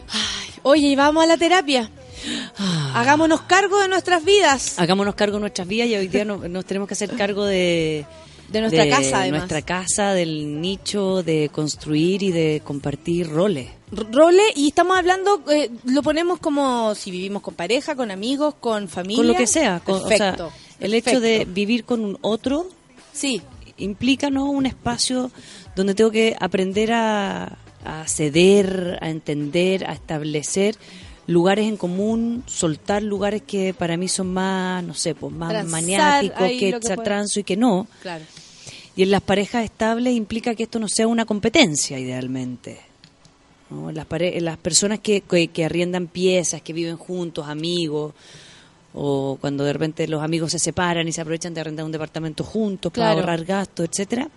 Oye, 0.63 0.87
y 0.89 0.97
vamos 0.97 1.23
a 1.23 1.27
la 1.27 1.37
terapia. 1.37 1.91
Hagámonos 2.95 3.43
cargo 3.43 3.81
de 3.81 3.89
nuestras 3.89 4.25
vidas. 4.25 4.79
Hagámonos 4.79 5.15
cargo 5.15 5.37
de 5.37 5.41
nuestras 5.43 5.67
vidas 5.69 5.89
y 5.89 5.97
hoy 5.97 6.09
día 6.09 6.25
no- 6.25 6.39
nos 6.49 6.65
tenemos 6.65 6.89
que 6.89 6.95
hacer 6.95 7.11
cargo 7.17 7.45
de... 7.45 8.07
De 8.49 8.61
nuestra 8.61 8.87
casa, 8.89 9.21
además. 9.21 9.41
nuestra 9.41 9.63
casa, 9.63 10.13
del 10.13 10.61
nicho, 10.61 11.23
de 11.23 11.49
construir 11.51 12.23
y 12.23 12.31
de 12.31 12.61
compartir 12.63 13.29
roles. 13.31 13.69
R- 13.91 14.07
Role, 14.13 14.43
y 14.55 14.69
estamos 14.69 14.99
hablando, 14.99 15.43
eh, 15.51 15.71
lo 15.87 16.03
ponemos 16.03 16.39
como 16.41 16.95
si 16.95 17.11
vivimos 17.11 17.41
con 17.43 17.55
pareja, 17.55 17.97
con 17.97 18.11
amigos, 18.11 18.55
con 18.61 18.87
familia. 18.89 19.17
Con 19.17 19.27
lo 19.29 19.35
que 19.35 19.47
sea. 19.47 19.81
con- 19.81 19.95
o 19.95 20.09
sea, 20.09 20.19
Perfecto. 20.37 20.53
el 20.79 20.93
hecho 20.95 21.21
de 21.21 21.47
vivir 21.47 21.85
con 21.85 22.05
un 22.05 22.19
otro 22.21 22.69
Sí, 23.15 23.41
implica 23.79 24.29
¿no? 24.29 24.45
un 24.51 24.67
espacio 24.67 25.31
donde 25.75 25.95
tengo 25.95 26.11
que 26.11 26.37
aprender 26.39 26.93
a, 26.93 27.57
a 27.85 28.07
ceder, 28.07 28.99
a 29.01 29.09
entender, 29.09 29.87
a 29.87 29.95
establecer 29.95 30.77
lugares 31.27 31.67
en 31.67 31.77
común, 31.77 32.43
soltar 32.47 33.03
lugares 33.03 33.43
que 33.43 33.73
para 33.75 33.97
mí 33.97 34.09
son 34.09 34.33
más, 34.33 34.83
no 34.85 34.95
sé, 34.95 35.15
pues 35.15 35.33
más 35.33 35.51
Transar 35.51 35.71
maniáticos, 35.71 36.49
que 36.49 36.69
echar 36.69 37.03
transo 37.03 37.41
y 37.41 37.45
que 37.45 37.57
no. 37.57 37.87
claro. 38.03 38.25
Y 38.97 39.03
en 39.03 39.11
las 39.11 39.23
parejas 39.23 39.65
estables 39.65 40.15
implica 40.15 40.55
que 40.55 40.63
esto 40.63 40.79
no 40.79 40.87
sea 40.89 41.09
una 41.09 41.25
competencia, 41.25 41.99
idealmente. 41.99 42.79
¿no? 43.71 43.91
Las, 43.91 44.07
pare- 44.07 44.41
las 44.41 44.57
personas 44.57 45.01
que, 45.01 45.23
que, 45.23 45.49
que 45.49 45.65
arriendan 45.65 46.07
piezas, 46.07 46.63
que 46.63 46.73
viven 46.73 46.97
juntos, 46.97 47.49
amigos, 47.49 48.15
o 48.93 49.37
cuando 49.41 49.65
de 49.65 49.73
repente 49.73 50.07
los 50.07 50.23
amigos 50.23 50.53
se 50.53 50.61
separan 50.61 51.09
y 51.09 51.13
se 51.13 51.21
aprovechan 51.21 51.53
de 51.55 51.61
arrendar 51.63 51.85
un 51.85 51.91
departamento 51.91 52.45
juntos 52.45 52.93
para 52.93 53.11
ahorrar 53.11 53.45
gastos, 53.45 53.89
etcétera, 53.91 54.29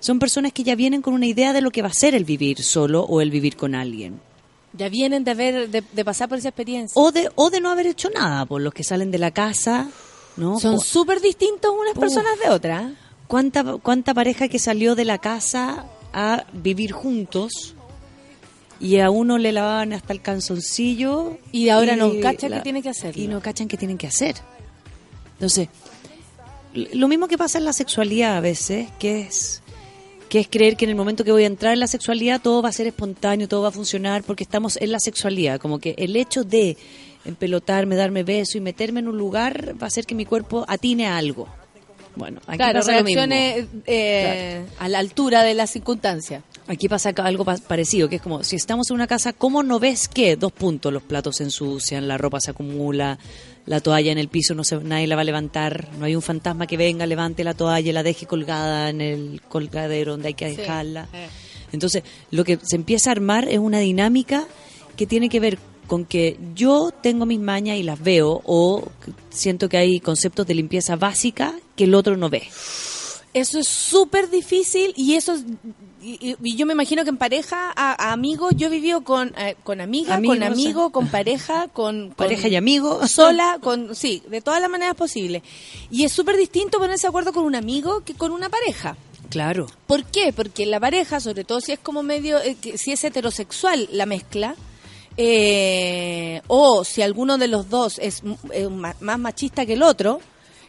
son 0.00 0.18
personas 0.18 0.52
que 0.52 0.64
ya 0.64 0.74
vienen 0.74 1.00
con 1.00 1.14
una 1.14 1.24
idea 1.26 1.54
de 1.54 1.62
lo 1.62 1.70
que 1.70 1.80
va 1.80 1.88
a 1.88 1.94
ser 1.94 2.14
el 2.14 2.24
vivir 2.26 2.62
solo 2.62 3.04
o 3.04 3.22
el 3.22 3.30
vivir 3.30 3.56
con 3.56 3.74
alguien. 3.74 4.20
Ya 4.76 4.88
vienen 4.88 5.24
de, 5.24 5.30
haber, 5.30 5.70
de, 5.70 5.82
de 5.82 6.04
pasar 6.04 6.28
por 6.28 6.38
esa 6.38 6.48
experiencia. 6.48 7.00
O 7.00 7.12
de, 7.12 7.30
o 7.36 7.50
de 7.50 7.60
no 7.60 7.70
haber 7.70 7.86
hecho 7.86 8.10
nada, 8.10 8.44
por 8.44 8.60
los 8.60 8.74
que 8.74 8.82
salen 8.82 9.10
de 9.10 9.18
la 9.18 9.30
casa, 9.30 9.88
¿no? 10.36 10.58
Son 10.58 10.80
súper 10.80 11.20
distintos 11.20 11.72
unas 11.72 11.94
Uf. 11.94 12.00
personas 12.00 12.38
de 12.42 12.50
otras. 12.50 12.92
¿Cuánta, 13.28 13.78
¿Cuánta 13.78 14.14
pareja 14.14 14.48
que 14.48 14.58
salió 14.58 14.94
de 14.94 15.04
la 15.04 15.18
casa 15.18 15.86
a 16.12 16.44
vivir 16.52 16.92
juntos 16.92 17.74
y 18.80 18.98
a 18.98 19.10
uno 19.10 19.38
le 19.38 19.52
lavaban 19.52 19.92
hasta 19.92 20.12
el 20.12 20.20
canzoncillo 20.20 21.38
Y 21.52 21.68
ahora 21.68 21.96
no 21.96 22.12
cacha 22.20 22.48
qué 22.48 22.60
tiene 22.60 22.82
que 22.82 22.90
hacer. 22.90 23.16
Y 23.16 23.28
no 23.28 23.40
cachan 23.40 23.68
qué 23.68 23.76
tienen 23.76 23.96
que 23.96 24.06
hacer. 24.06 24.36
Entonces, 25.34 25.68
lo 26.74 27.08
mismo 27.08 27.28
que 27.28 27.38
pasa 27.38 27.58
en 27.58 27.64
la 27.64 27.72
sexualidad 27.72 28.36
a 28.36 28.40
veces, 28.40 28.88
que 28.98 29.22
es 29.22 29.62
que 30.34 30.40
es 30.40 30.48
creer 30.48 30.76
que 30.76 30.84
en 30.84 30.90
el 30.90 30.96
momento 30.96 31.22
que 31.22 31.30
voy 31.30 31.44
a 31.44 31.46
entrar 31.46 31.74
en 31.74 31.78
la 31.78 31.86
sexualidad 31.86 32.40
todo 32.42 32.60
va 32.60 32.68
a 32.70 32.72
ser 32.72 32.88
espontáneo, 32.88 33.46
todo 33.46 33.62
va 33.62 33.68
a 33.68 33.70
funcionar 33.70 34.24
porque 34.24 34.42
estamos 34.42 34.76
en 34.78 34.90
la 34.90 34.98
sexualidad, 34.98 35.60
como 35.60 35.78
que 35.78 35.94
el 35.96 36.16
hecho 36.16 36.42
de 36.42 36.76
empelotarme, 37.24 37.94
darme 37.94 38.24
beso 38.24 38.58
y 38.58 38.60
meterme 38.60 38.98
en 38.98 39.06
un 39.06 39.16
lugar 39.16 39.76
va 39.80 39.84
a 39.84 39.86
hacer 39.86 40.06
que 40.06 40.16
mi 40.16 40.24
cuerpo 40.26 40.64
atine 40.66 41.06
a 41.06 41.18
algo. 41.18 41.46
Bueno, 42.16 42.40
aquí 42.48 42.56
Claro, 42.58 42.80
pasa 42.80 42.98
lo 42.98 43.04
mismo. 43.04 43.22
eh, 43.86 44.64
a 44.80 44.88
la 44.88 44.98
altura 44.98 45.44
de 45.44 45.54
la 45.54 45.68
circunstancia. 45.68 46.42
Aquí 46.66 46.88
pasa 46.88 47.10
algo 47.16 47.44
pa- 47.44 47.56
parecido, 47.58 48.08
que 48.08 48.16
es 48.16 48.22
como, 48.22 48.42
si 48.42 48.56
estamos 48.56 48.90
en 48.90 48.94
una 48.96 49.06
casa, 49.06 49.32
¿cómo 49.34 49.62
no 49.62 49.78
ves 49.78 50.08
que? 50.08 50.34
Dos 50.34 50.50
puntos, 50.50 50.92
los 50.92 51.04
platos 51.04 51.36
se 51.36 51.44
ensucian, 51.44 52.08
la 52.08 52.18
ropa 52.18 52.40
se 52.40 52.50
acumula, 52.50 53.18
la 53.66 53.80
toalla 53.80 54.12
en 54.12 54.18
el 54.18 54.28
piso, 54.28 54.54
no 54.54 54.62
se, 54.64 54.76
nadie 54.78 55.06
la 55.06 55.14
va 55.16 55.22
a 55.22 55.24
levantar, 55.24 55.88
no 55.98 56.04
hay 56.04 56.14
un 56.14 56.22
fantasma 56.22 56.66
que 56.66 56.76
venga, 56.76 57.06
levante 57.06 57.44
la 57.44 57.54
toalla 57.54 57.88
y 57.90 57.92
la 57.92 58.02
deje 58.02 58.26
colgada 58.26 58.90
en 58.90 59.00
el 59.00 59.40
colgadero 59.48 60.12
donde 60.12 60.28
hay 60.28 60.34
que 60.34 60.50
Sí. 60.50 60.56
dejarla. 60.56 61.08
Entonces, 61.72 62.02
lo 62.30 62.44
que 62.44 62.58
se 62.62 62.76
empieza 62.76 63.10
a 63.10 63.12
armar 63.12 63.48
es 63.48 63.58
una 63.58 63.78
dinámica 63.78 64.46
que 64.96 65.06
tiene 65.06 65.28
que 65.28 65.40
ver 65.40 65.58
con 65.86 66.04
que 66.04 66.38
yo 66.54 66.90
tengo 67.02 67.26
mis 67.26 67.40
mañas 67.40 67.76
y 67.78 67.82
las 67.82 68.00
veo, 68.02 68.40
o 68.44 68.84
siento 69.30 69.68
que 69.68 69.76
hay 69.76 70.00
conceptos 70.00 70.46
de 70.46 70.54
limpieza 70.54 70.96
básica 70.96 71.54
que 71.76 71.84
el 71.84 71.94
otro 71.94 72.16
no 72.16 72.30
ve. 72.30 72.44
Eso 73.34 73.58
es 73.58 73.68
súper 73.68 74.30
difícil 74.30 74.94
y 74.96 75.14
eso 75.14 75.34
es- 75.34 75.44
y, 76.02 76.36
yo 76.56 76.66
me 76.66 76.72
imagino 76.74 77.02
que 77.02 77.10
en 77.10 77.16
pareja, 77.16 77.72
a, 77.74 78.08
a 78.08 78.12
amigos, 78.12 78.52
yo 78.56 78.66
he 78.66 78.70
vivido 78.70 79.02
con, 79.02 79.34
eh, 79.38 79.56
con 79.64 79.80
amiga, 79.80 80.14
Amigos, 80.14 80.36
con 80.36 80.42
amigo, 80.44 80.90
con 80.90 81.08
pareja, 81.08 81.68
con, 81.72 82.08
con 82.08 82.14
Pareja 82.14 82.48
y 82.48 82.56
amigo. 82.56 83.06
sola, 83.08 83.58
con 83.62 83.94
sí, 83.96 84.22
de 84.28 84.40
todas 84.40 84.60
las 84.60 84.70
maneras 84.70 84.94
posibles. 84.96 85.42
Y 85.90 86.04
es 86.04 86.12
súper 86.12 86.36
distinto 86.36 86.78
ponerse 86.78 87.02
de 87.06 87.08
acuerdo 87.08 87.32
con 87.32 87.44
un 87.44 87.54
amigo 87.54 88.02
que 88.04 88.14
con 88.14 88.32
una 88.32 88.48
pareja. 88.50 88.96
Claro. 89.30 89.66
¿Por 89.86 90.04
qué? 90.04 90.32
Porque 90.32 90.66
la 90.66 90.78
pareja, 90.78 91.18
sobre 91.20 91.42
todo 91.44 91.60
si 91.62 91.72
es 91.72 91.78
como 91.78 92.02
medio, 92.02 92.38
eh, 92.38 92.56
que- 92.60 92.76
si 92.78 92.92
es 92.92 93.02
heterosexual 93.02 93.88
la 93.90 94.04
mezcla, 94.06 94.54
eh, 95.16 96.42
o 96.48 96.84
si 96.84 97.00
alguno 97.02 97.38
de 97.38 97.48
los 97.48 97.70
dos 97.70 97.98
es 97.98 98.22
eh, 98.52 98.68
más 98.68 99.18
machista 99.18 99.64
que 99.64 99.72
el 99.72 99.82
otro, 99.82 100.20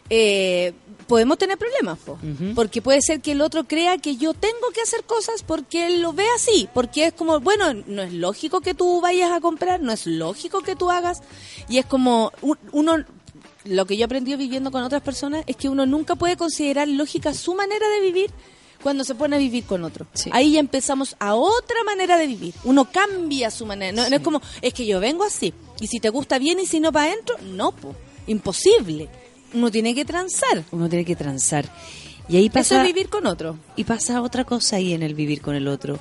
eh, 0.08 0.72
podemos 1.06 1.38
tener 1.38 1.56
problemas, 1.58 1.98
po. 1.98 2.18
porque 2.54 2.82
puede 2.82 3.00
ser 3.02 3.20
que 3.20 3.32
el 3.32 3.40
otro 3.40 3.64
crea 3.64 3.98
que 3.98 4.16
yo 4.16 4.34
tengo 4.34 4.70
que 4.74 4.80
hacer 4.80 5.04
cosas 5.04 5.42
porque 5.42 5.86
él 5.86 6.02
lo 6.02 6.12
ve 6.12 6.26
así, 6.34 6.68
porque 6.74 7.06
es 7.06 7.12
como, 7.12 7.40
bueno, 7.40 7.72
no 7.86 8.02
es 8.02 8.12
lógico 8.12 8.60
que 8.60 8.74
tú 8.74 9.00
vayas 9.00 9.30
a 9.32 9.40
comprar, 9.40 9.80
no 9.80 9.92
es 9.92 10.06
lógico 10.06 10.60
que 10.62 10.76
tú 10.76 10.90
hagas, 10.90 11.18
y 11.68 11.78
es 11.78 11.86
como 11.86 12.32
un- 12.42 12.58
uno 12.72 13.04
lo 13.64 13.84
que 13.84 13.96
yo 13.96 14.02
he 14.02 14.04
aprendido 14.04 14.38
viviendo 14.38 14.70
con 14.70 14.82
otras 14.84 15.02
personas 15.02 15.42
es 15.48 15.56
que 15.56 15.68
uno 15.68 15.86
nunca 15.86 16.14
puede 16.14 16.36
considerar 16.36 16.86
lógica 16.86 17.34
su 17.34 17.54
manera 17.54 17.88
de 17.88 18.00
vivir 18.00 18.30
cuando 18.82 19.02
se 19.02 19.16
pone 19.16 19.34
a 19.34 19.38
vivir 19.40 19.64
con 19.64 19.82
otro. 19.82 20.06
Sí. 20.12 20.30
Ahí 20.32 20.52
ya 20.52 20.60
empezamos 20.60 21.16
a 21.18 21.34
otra 21.34 21.82
manera 21.84 22.16
de 22.18 22.28
vivir. 22.28 22.54
Uno 22.62 22.84
cambia 22.92 23.50
su 23.50 23.66
manera. 23.66 23.90
No, 23.90 24.08
no 24.08 24.14
es 24.16 24.22
como, 24.22 24.40
es 24.62 24.72
que 24.72 24.86
yo 24.86 25.00
vengo 25.00 25.24
así. 25.24 25.52
Y 25.80 25.88
si 25.88 25.98
te 25.98 26.10
gusta 26.10 26.38
bien 26.38 26.60
y 26.60 26.66
si 26.66 26.78
no 26.78 26.92
para 26.92 27.10
adentro, 27.10 27.36
no, 27.42 27.72
po. 27.72 27.96
imposible. 28.28 29.08
Uno 29.56 29.70
tiene 29.70 29.94
que 29.94 30.04
transar. 30.04 30.62
Uno 30.70 30.88
tiene 30.88 31.04
que 31.04 31.16
transar. 31.16 31.64
Y 32.28 32.36
ahí 32.36 32.46
Eso 32.46 32.52
pasa, 32.54 32.80
es 32.82 32.86
vivir 32.86 33.08
con 33.08 33.26
otro. 33.26 33.56
y 33.76 33.84
pasa 33.84 34.20
otra 34.20 34.44
cosa 34.44 34.76
ahí 34.76 34.92
en 34.92 35.02
el 35.02 35.14
vivir 35.14 35.40
con 35.40 35.54
el 35.54 35.66
otro. 35.68 35.98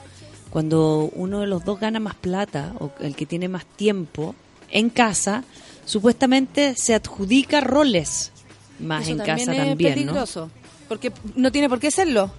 Cuando 0.49 1.09
uno 1.13 1.41
de 1.41 1.47
los 1.47 1.63
dos 1.63 1.79
gana 1.79 1.99
más 1.99 2.15
plata 2.15 2.73
o 2.79 2.91
el 2.99 3.15
que 3.15 3.25
tiene 3.25 3.47
más 3.47 3.65
tiempo 3.65 4.35
en 4.71 4.89
casa, 4.89 5.43
supuestamente 5.85 6.75
se 6.77 6.95
adjudica 6.95 7.61
roles 7.61 8.31
más 8.79 9.03
Eso 9.03 9.11
en 9.11 9.17
también 9.17 9.37
casa 9.37 9.51
es 9.51 9.57
también, 9.69 9.89
¿no? 9.89 9.95
peligroso. 9.95 10.51
Porque 10.87 11.11
no 11.35 11.51
tiene 11.51 11.69
por 11.69 11.79
qué 11.79 11.91
serlo. 11.91 12.31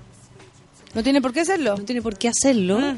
No 0.95 1.03
tiene 1.03 1.21
por 1.21 1.33
qué 1.33 1.45
serlo. 1.45 1.77
No 1.77 1.85
tiene 1.85 2.03
por 2.03 2.17
qué 2.19 2.29
hacerlo. 2.29 2.79
Ah. 2.81 2.97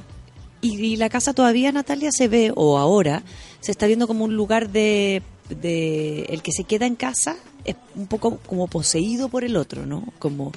Y, 0.60 0.74
y 0.84 0.96
la 0.96 1.08
casa 1.08 1.34
todavía, 1.34 1.70
Natalia, 1.72 2.10
se 2.12 2.28
ve, 2.28 2.52
o 2.54 2.78
ahora, 2.78 3.22
se 3.60 3.70
está 3.70 3.86
viendo 3.86 4.06
como 4.08 4.24
un 4.24 4.34
lugar 4.34 4.70
de, 4.70 5.22
de... 5.48 6.22
El 6.30 6.42
que 6.42 6.52
se 6.52 6.64
queda 6.64 6.86
en 6.86 6.96
casa 6.96 7.36
es 7.70 7.76
un 7.94 8.06
poco 8.06 8.38
como 8.46 8.66
poseído 8.66 9.28
por 9.28 9.44
el 9.44 9.56
otro, 9.56 9.86
¿no? 9.86 10.04
Como 10.18 10.52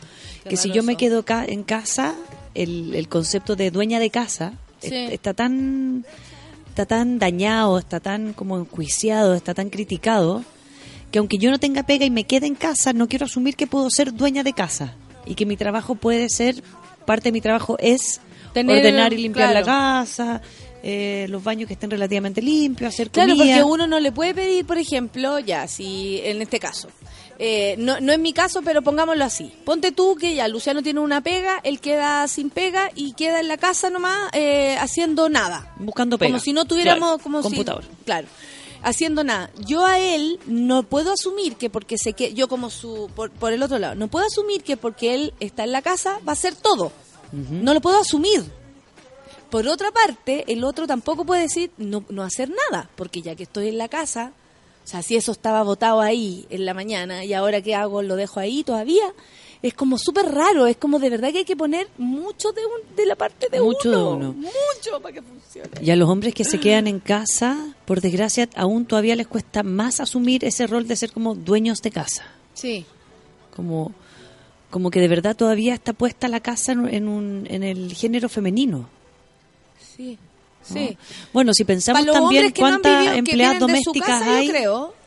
que 0.48 0.58
si 0.58 0.72
yo 0.72 0.84
me 0.84 0.96
quedo 0.98 1.24
ca- 1.24 1.46
en 1.46 1.64
casa, 1.64 2.16
el, 2.56 2.96
el 2.96 3.08
concepto 3.08 3.56
de 3.56 3.72
dueña 3.72 4.00
de 4.00 4.10
casa 4.10 4.54
Sí. 4.82 4.90
está 5.12 5.34
tan 5.36 6.06
está 6.70 6.86
tan 6.86 7.20
dañado, 7.20 7.78
está 7.78 8.00
tan 8.00 8.34
como 8.34 8.58
enjuiciado, 8.58 9.36
está 9.36 9.54
tan 9.54 9.70
criticado, 9.70 10.44
que 11.12 11.20
aunque 11.20 11.38
yo 11.38 11.52
no 11.52 11.60
tenga 11.60 11.84
pega 11.84 12.06
y 12.06 12.10
me 12.10 12.24
quede 12.24 12.48
en 12.48 12.56
casa, 12.56 12.94
no 12.94 13.08
quiero 13.08 13.26
asumir 13.26 13.56
que 13.56 13.68
puedo 13.68 13.90
ser 13.92 14.14
dueña 14.14 14.42
de 14.44 14.54
casa 14.54 14.96
y 15.26 15.36
que 15.36 15.46
mi 15.46 15.58
trabajo 15.58 15.94
puede 15.96 16.30
ser, 16.30 16.64
parte 17.06 17.26
de 17.26 17.32
mi 17.34 17.42
trabajo 17.42 17.76
es 17.80 18.22
Tener- 18.54 18.78
ordenar 18.78 19.14
y 19.14 19.18
limpiar 19.18 19.54
la 19.54 19.62
claro. 19.62 19.66
casa, 20.06 20.42
eh, 20.82 21.28
los 21.30 21.44
baños 21.44 21.68
que 21.68 21.74
estén 21.74 21.92
relativamente 21.92 22.42
limpios, 22.42 22.92
hacer 22.94 23.12
Claro, 23.12 23.36
comida. 23.36 23.58
porque 23.58 23.64
uno 23.72 23.86
no 23.86 24.00
le 24.00 24.12
puede 24.12 24.34
pedir, 24.34 24.66
por 24.66 24.78
ejemplo, 24.80 25.38
ya, 25.40 25.68
si 25.68 26.22
en 26.24 26.42
este 26.42 26.58
caso, 26.60 26.88
eh, 27.44 27.76
no, 27.80 28.00
no 28.00 28.14
es 28.14 28.20
mi 28.20 28.34
caso, 28.34 28.62
pero 28.62 28.84
pongámoslo 28.84 29.26
así. 29.26 29.52
Ponte 29.66 29.92
tú 29.92 30.16
que 30.16 30.36
ya 30.36 30.48
Luciano 30.48 30.84
tiene 30.84 31.00
una 31.00 31.22
pega, 31.22 31.60
él 31.64 31.80
queda 31.80 32.28
sin 32.28 32.52
pega 32.52 32.92
y 32.94 33.14
queda 33.14 33.40
en 33.40 33.48
la 33.48 33.58
casa 33.58 33.90
nomás 33.90 34.30
eh, 34.34 34.78
haciendo 34.80 35.28
nada. 35.28 35.74
Buscando 35.80 36.20
pega. 36.20 36.30
Como 36.34 36.40
si 36.40 36.54
no 36.54 36.66
tuviéramos, 36.66 37.08
Claro, 37.16 37.24
como 37.24 37.42
computador. 37.42 37.84
si, 37.84 38.04
claro, 38.06 38.28
haciendo 38.84 39.24
nada. 39.24 39.50
Yo 39.66 39.84
a 39.84 39.98
él 39.98 40.40
no 40.46 40.84
puedo 40.84 41.14
asumir 41.14 41.56
que 41.56 41.72
porque 41.72 41.98
sé 41.98 42.14
que 42.14 42.36
yo 42.36 42.48
como 42.48 42.70
su, 42.70 43.10
por, 43.16 43.32
por 43.32 43.52
el 43.54 43.64
otro 43.64 43.80
lado, 43.80 43.96
no 43.96 44.08
puedo 44.08 44.28
asumir 44.28 44.62
que 44.64 44.78
porque 44.78 45.16
él 45.16 45.34
está 45.40 45.64
en 45.64 45.72
la 45.72 45.82
casa 45.82 46.20
va 46.20 46.32
a 46.32 46.34
hacer 46.34 46.54
todo. 46.54 46.92
No 47.32 47.74
lo 47.74 47.82
puedo 47.82 47.98
asumir. 48.00 48.44
Por 49.50 49.68
otra 49.68 49.90
parte, 49.92 50.46
el 50.48 50.64
otro 50.64 50.86
tampoco 50.86 51.26
puede 51.26 51.42
decir 51.42 51.72
no, 51.78 52.06
no 52.10 52.22
hacer 52.24 52.52
nada, 52.70 52.90
porque 52.96 53.22
ya 53.24 53.36
que 53.36 53.44
estoy 53.44 53.68
en 53.70 53.78
la 53.80 53.88
casa, 53.90 54.32
o 54.84 54.88
sea, 54.88 55.02
si 55.02 55.16
eso 55.16 55.32
estaba 55.32 55.64
botado 55.64 56.02
ahí 56.02 56.46
en 56.50 56.66
la 56.66 56.74
mañana 56.74 57.24
y 57.26 57.34
ahora 57.34 57.62
qué 57.62 57.76
hago, 57.76 58.02
lo 58.02 58.16
dejo 58.16 58.40
ahí 58.40 58.64
todavía, 58.64 59.14
es 59.62 59.74
como 59.76 59.98
súper 60.00 60.26
raro, 60.26 60.66
es 60.66 60.76
como 60.78 60.98
de 60.98 61.10
verdad 61.12 61.32
que 61.32 61.40
hay 61.40 61.46
que 61.46 61.56
poner 61.56 61.88
mucho 62.00 62.52
de, 62.52 62.62
un- 62.66 62.96
de 62.96 63.06
la 63.06 63.16
parte 63.16 63.48
de 63.50 63.62
Mucho 63.62 63.90
de 63.92 63.96
uno, 63.98 64.10
uno. 64.10 64.34
mucho 64.34 65.00
para 65.02 65.14
que 65.14 65.22
funcione. 65.22 65.70
Y 65.82 65.92
a 65.92 65.96
los 65.96 66.10
hombres 66.10 66.34
que 66.34 66.44
se 66.44 66.60
quedan 66.60 66.88
en 66.88 67.00
casa, 67.00 67.76
por 67.86 68.02
desgracia, 68.02 68.50
aún 68.56 68.86
todavía 68.86 69.16
les 69.16 69.28
cuesta 69.28 69.62
más 69.62 70.00
asumir 70.00 70.44
ese 70.46 70.66
rol 70.66 70.88
de 70.88 70.96
ser 70.96 71.12
como 71.12 71.36
dueños 71.36 71.82
de 71.84 71.92
casa. 71.92 72.26
Sí. 72.56 72.86
Como, 73.56 73.94
como 74.72 74.90
que 74.90 75.00
de 75.00 75.08
verdad 75.08 75.36
todavía 75.36 75.76
está 75.76 75.94
puesta 75.94 76.28
la 76.28 76.40
casa 76.40 76.72
en 76.72 77.08
un, 77.08 77.46
en 77.50 77.62
el 77.64 77.94
género 77.94 78.30
femenino. 78.30 78.90
Sí, 79.96 80.18
¿no? 80.70 80.76
sí. 80.76 80.98
Bueno, 81.34 81.54
si 81.54 81.64
pensamos 81.64 82.06
también 82.06 82.46
no 82.48 82.54
cuántas 82.56 83.18
empleadas 83.18 83.60
domésticas 83.60 84.08
casa, 84.20 84.38
hay. 84.38 84.48
yo 84.48 84.54
creo. 84.54 85.02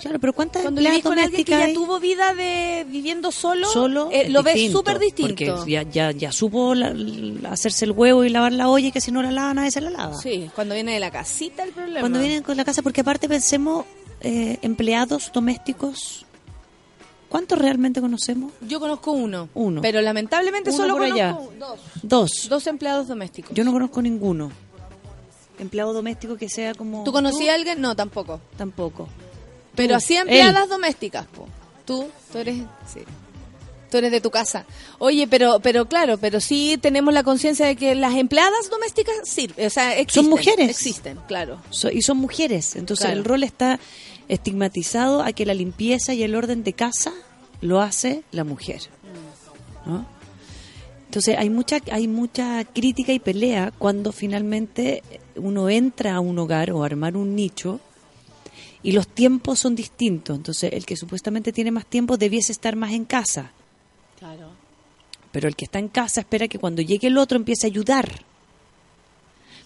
Claro, 0.00 0.20
pero 0.20 0.32
¿cuántas 0.32 0.62
Cuando 0.62 0.80
empleadas 0.80 1.02
con 1.02 1.18
alguien 1.18 1.44
que 1.44 1.50
ya 1.50 1.72
tuvo 1.74 1.98
vida 1.98 2.32
de 2.32 2.86
viviendo 2.88 3.32
solo, 3.32 3.66
Solo 3.68 4.08
eh, 4.12 4.28
lo 4.28 4.44
ves 4.44 4.70
súper 4.70 5.00
distinto. 5.00 5.56
Porque 5.56 5.72
ya, 5.72 5.82
ya, 5.82 6.12
ya 6.12 6.30
supo 6.30 6.72
la- 6.76 6.92
la- 6.94 7.50
hacerse 7.50 7.84
el 7.84 7.90
huevo 7.90 8.22
y 8.22 8.28
lavar 8.28 8.52
la 8.52 8.68
olla 8.68 8.86
y 8.86 8.92
que 8.92 9.00
si 9.00 9.10
no 9.10 9.24
la 9.24 9.32
lava 9.32 9.52
nadie 9.54 9.72
se 9.72 9.80
la 9.80 9.90
lava. 9.90 10.16
Sí, 10.16 10.48
cuando 10.54 10.74
viene 10.76 10.92
de 10.94 11.00
la 11.00 11.10
casita 11.10 11.64
el 11.64 11.72
problema. 11.72 11.98
Cuando 11.98 12.20
vienen 12.20 12.44
con 12.44 12.56
la 12.56 12.64
casa, 12.64 12.80
porque 12.82 13.00
aparte 13.00 13.28
pensemos, 13.28 13.86
eh, 14.20 14.58
empleados 14.62 15.32
domésticos, 15.34 16.24
¿cuántos 17.28 17.58
realmente 17.58 18.00
conocemos? 18.00 18.52
Yo 18.60 18.78
conozco 18.78 19.10
uno. 19.10 19.48
Uno. 19.54 19.80
Pero 19.82 20.00
lamentablemente 20.00 20.70
Uno 20.70 20.78
solo 20.78 20.94
por 20.94 21.02
allá. 21.06 21.32
conozco 21.34 21.54
dos. 21.58 21.80
Dos. 22.04 22.30
Dos 22.48 22.66
empleados 22.68 23.08
domésticos. 23.08 23.52
Yo 23.52 23.64
no 23.64 23.72
conozco 23.72 24.00
ninguno. 24.00 24.52
Empleado 25.58 25.92
doméstico 25.92 26.36
que 26.36 26.48
sea 26.48 26.74
como... 26.74 27.04
¿Tú 27.04 27.12
conocías 27.12 27.50
a 27.52 27.54
alguien? 27.54 27.80
No, 27.80 27.96
tampoco. 27.96 28.40
Tampoco. 28.56 29.08
Pero 29.74 29.96
así 29.96 30.14
él. 30.16 30.22
empleadas 30.22 30.68
domésticas, 30.68 31.26
po. 31.26 31.46
Tú, 31.84 32.08
tú 32.32 32.38
eres, 32.38 32.56
sí. 32.92 33.00
Tú 33.90 33.96
eres 33.96 34.10
de 34.12 34.20
tu 34.20 34.30
casa. 34.30 34.66
Oye, 34.98 35.26
pero, 35.26 35.60
pero 35.60 35.86
claro, 35.86 36.18
pero 36.18 36.40
sí 36.40 36.78
tenemos 36.80 37.14
la 37.14 37.22
conciencia 37.22 37.64
de 37.66 37.74
que 37.76 37.94
las 37.94 38.14
empleadas 38.16 38.68
domésticas 38.70 39.14
sirven, 39.24 39.66
o 39.66 39.70
sea, 39.70 39.96
existen. 39.96 40.28
mujeres. 40.28 40.68
Existen, 40.70 41.18
claro. 41.26 41.60
So- 41.70 41.90
y 41.90 42.02
son 42.02 42.18
mujeres. 42.18 42.76
Entonces 42.76 43.06
Claro. 43.06 43.18
el 43.20 43.24
rol 43.24 43.42
está 43.44 43.80
estigmatizado 44.28 45.22
a 45.22 45.32
que 45.32 45.46
la 45.46 45.54
limpieza 45.54 46.12
y 46.12 46.22
el 46.22 46.34
orden 46.34 46.64
de 46.64 46.74
casa 46.74 47.12
lo 47.62 47.80
hace 47.80 48.22
la 48.30 48.44
mujer. 48.44 48.82
¿no? 49.86 50.06
Entonces 51.18 51.36
hay 51.36 51.50
mucha, 51.50 51.80
hay 51.90 52.06
mucha 52.06 52.64
crítica 52.64 53.12
y 53.12 53.18
pelea 53.18 53.72
cuando 53.76 54.12
finalmente 54.12 55.02
uno 55.34 55.68
entra 55.68 56.14
a 56.14 56.20
un 56.20 56.38
hogar 56.38 56.70
o 56.70 56.84
a 56.84 56.86
armar 56.86 57.16
un 57.16 57.34
nicho 57.34 57.80
y 58.84 58.92
los 58.92 59.08
tiempos 59.08 59.58
son 59.58 59.74
distintos. 59.74 60.36
Entonces 60.36 60.72
el 60.72 60.86
que 60.86 60.94
supuestamente 60.96 61.52
tiene 61.52 61.72
más 61.72 61.86
tiempo 61.86 62.16
debiese 62.16 62.52
estar 62.52 62.76
más 62.76 62.92
en 62.92 63.04
casa. 63.04 63.50
Claro. 64.20 64.50
Pero 65.32 65.48
el 65.48 65.56
que 65.56 65.64
está 65.64 65.80
en 65.80 65.88
casa 65.88 66.20
espera 66.20 66.46
que 66.46 66.60
cuando 66.60 66.82
llegue 66.82 67.08
el 67.08 67.18
otro 67.18 67.36
empiece 67.36 67.66
a 67.66 67.70
ayudar. 67.70 68.22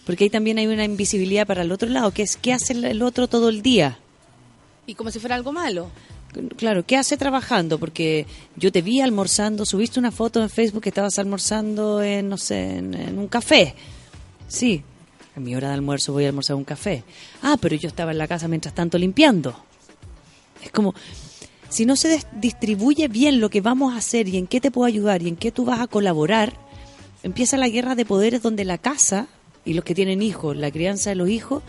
Porque 0.07 0.23
ahí 0.23 0.31
también 0.31 0.57
hay 0.57 0.65
una 0.65 0.85
invisibilidad 0.85 1.45
para 1.45 1.61
el 1.61 1.71
otro 1.71 1.87
lado, 1.87 2.09
que 2.09 2.23
es 2.23 2.35
qué 2.35 2.53
hace 2.53 2.73
el- 2.73 2.85
el 2.85 3.03
otro 3.03 3.27
todo 3.27 3.49
el 3.49 3.61
día. 3.61 3.99
Y 4.87 4.95
como 4.95 5.11
si 5.11 5.19
fuera 5.19 5.35
algo 5.35 5.51
malo. 5.51 5.91
Claro, 6.57 6.85
¿qué 6.85 6.97
hace 6.97 7.17
trabajando? 7.17 7.79
Porque 7.79 8.25
yo 8.55 8.71
te 8.71 8.81
vi 8.81 9.01
almorzando, 9.01 9.65
subiste 9.65 9.99
una 9.99 10.11
foto 10.11 10.41
en 10.41 10.49
Facebook 10.49 10.83
que 10.83 10.89
estabas 10.89 11.17
almorzando 11.19 12.01
en, 12.01 12.29
no 12.29 12.37
sé, 12.37 12.77
en, 12.77 13.17
un 13.17 13.27
café. 13.27 13.75
Sí, 14.47 14.83
a 15.35 15.39
mi 15.39 15.55
hora 15.55 15.69
de 15.69 15.75
almuerzo 15.75 16.13
voy 16.13 16.25
a 16.25 16.29
almorzar 16.29 16.55
un 16.55 16.63
café. 16.63 17.03
Ah, 17.41 17.57
pero 17.59 17.75
yo 17.75 17.87
estaba 17.87 18.11
en 18.11 18.17
la 18.17 18.27
casa 18.27 18.47
mientras 18.47 18.75
tanto 18.75 18.97
limpiando. 18.97 19.55
Es 20.63 20.71
como, 20.71 20.93
si 21.69 21.85
no 21.85 21.95
se 21.95 22.21
distribuye 22.33 23.07
bien 23.07 23.39
lo 23.39 23.49
que 23.49 23.61
vamos 23.61 23.93
a 23.93 23.97
hacer 23.97 24.27
y 24.27 24.37
en 24.37 24.47
qué 24.47 24.61
te 24.61 24.71
puedo 24.71 24.85
ayudar 24.85 25.21
y 25.23 25.27
en 25.27 25.35
qué 25.35 25.51
tú 25.51 25.65
vas 25.65 25.79
a 25.79 25.87
colaborar, 25.87 26.53
empieza 27.23 27.57
la 27.57 27.69
guerra 27.69 27.95
de 27.95 28.05
poderes 28.05 28.41
donde 28.41 28.65
la 28.65 28.77
casa 28.77 29.27
y 29.65 29.73
los 29.73 29.83
que 29.83 29.95
tienen 29.95 30.21
hijos, 30.21 30.55
la 30.55 30.71
crianza 30.71 31.09
de 31.09 31.15
los 31.15 31.29
hijos, 31.29 31.63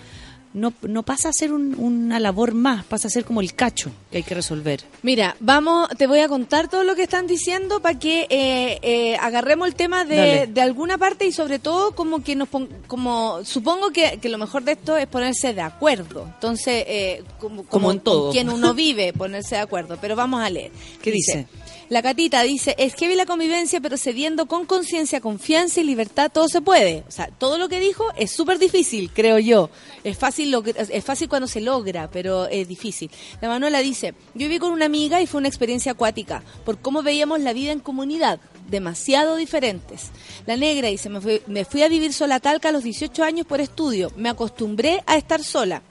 no, 0.54 0.72
no 0.82 1.02
pasa 1.02 1.28
a 1.28 1.32
ser 1.32 1.52
un- 1.52 1.74
una 1.78 2.18
labor 2.20 2.54
más, 2.54 2.84
pasa 2.84 3.08
a 3.08 3.10
ser 3.10 3.24
como 3.24 3.40
el 3.42 3.54
cacho 3.54 3.90
que 4.10 4.18
hay 4.18 4.22
que 4.22 4.34
resolver. 4.34 4.82
Mira, 5.02 5.36
vamos, 5.40 5.88
te 5.98 6.06
voy 6.06 6.20
a 6.20 6.28
contar 6.28 6.68
todo 6.68 6.84
lo 6.84 6.94
que 6.94 7.02
están 7.02 7.26
diciendo 7.26 7.80
para 7.80 7.98
que 7.98 8.26
eh, 8.30 8.78
eh, 8.82 9.16
agarremos 9.20 9.68
el 9.68 9.74
tema 9.74 10.04
de, 10.04 10.46
de 10.46 10.60
alguna 10.62 10.96
parte 10.96 11.26
y 11.26 11.32
sobre 11.32 11.58
todo 11.58 11.92
como 11.94 12.22
que 12.22 12.34
nos 12.36 12.48
pon- 12.48 12.68
como 12.86 13.44
supongo 13.44 13.90
que, 13.90 14.18
que 14.22 14.28
lo 14.28 14.38
mejor 14.38 14.62
de 14.64 14.72
esto 14.72 14.96
es 14.96 15.06
ponerse 15.08 15.52
de 15.54 15.60
acuerdo. 15.60 16.24
Entonces, 16.34 16.84
eh, 16.86 17.22
como, 17.40 17.64
Como 17.64 17.90
en 17.92 18.00
todo. 18.00 18.30
quien 18.32 18.48
uno 18.48 18.72
vive, 18.74 19.12
ponerse 19.12 19.56
de 19.56 19.60
acuerdo. 19.60 19.98
Pero 20.00 20.14
vamos 20.16 20.40
a 20.42 20.48
leer. 20.50 20.70
¿Qué 21.02 21.10
dice? 21.10 21.46
La 21.90 22.02
catita 22.02 22.42
dice, 22.42 22.74
es 22.78 22.94
que 22.94 23.08
vi 23.08 23.14
la 23.14 23.26
convivencia, 23.26 23.80
pero 23.80 23.96
cediendo 23.98 24.46
con 24.46 24.64
conciencia, 24.64 25.20
confianza 25.20 25.80
y 25.80 25.84
libertad, 25.84 26.30
todo 26.32 26.48
se 26.48 26.62
puede. 26.62 27.04
O 27.06 27.10
sea, 27.10 27.28
todo 27.28 27.58
lo 27.58 27.68
que 27.68 27.78
dijo 27.78 28.04
es 28.16 28.30
súper 28.30 28.58
difícil, 28.58 29.10
creo 29.12 29.38
yo. 29.38 29.68
Es 30.02 30.16
fácil, 30.16 30.50
lo 30.50 30.62
que- 30.62 30.74
es 30.76 31.04
fácil 31.04 31.28
cuando 31.28 31.46
se 31.46 31.60
logra, 31.60 32.10
pero 32.10 32.46
es 32.46 32.66
difícil. 32.68 33.10
La 33.42 33.48
Manuela 33.48 33.80
dice, 33.80 34.14
yo 34.34 34.48
viví 34.48 34.58
con 34.58 34.72
una 34.72 34.86
amiga 34.86 35.20
y 35.20 35.26
fue 35.26 35.38
una 35.38 35.48
experiencia 35.48 35.92
acuática, 35.92 36.42
por 36.64 36.78
cómo 36.78 37.02
veíamos 37.02 37.40
la 37.40 37.52
vida 37.52 37.72
en 37.72 37.80
comunidad, 37.80 38.40
demasiado 38.70 39.36
diferentes. 39.36 40.10
La 40.46 40.56
negra 40.56 40.88
dice, 40.88 41.10
me 41.10 41.20
fui, 41.20 41.42
me 41.46 41.64
fui 41.66 41.82
a 41.82 41.88
vivir 41.88 42.12
sola 42.14 42.36
a 42.36 42.40
Talca 42.40 42.70
a 42.70 42.72
los 42.72 42.82
18 42.82 43.22
años 43.24 43.46
por 43.46 43.60
estudio, 43.60 44.10
me 44.16 44.30
acostumbré 44.30 45.02
a 45.06 45.16
estar 45.16 45.44
sola. 45.44 45.82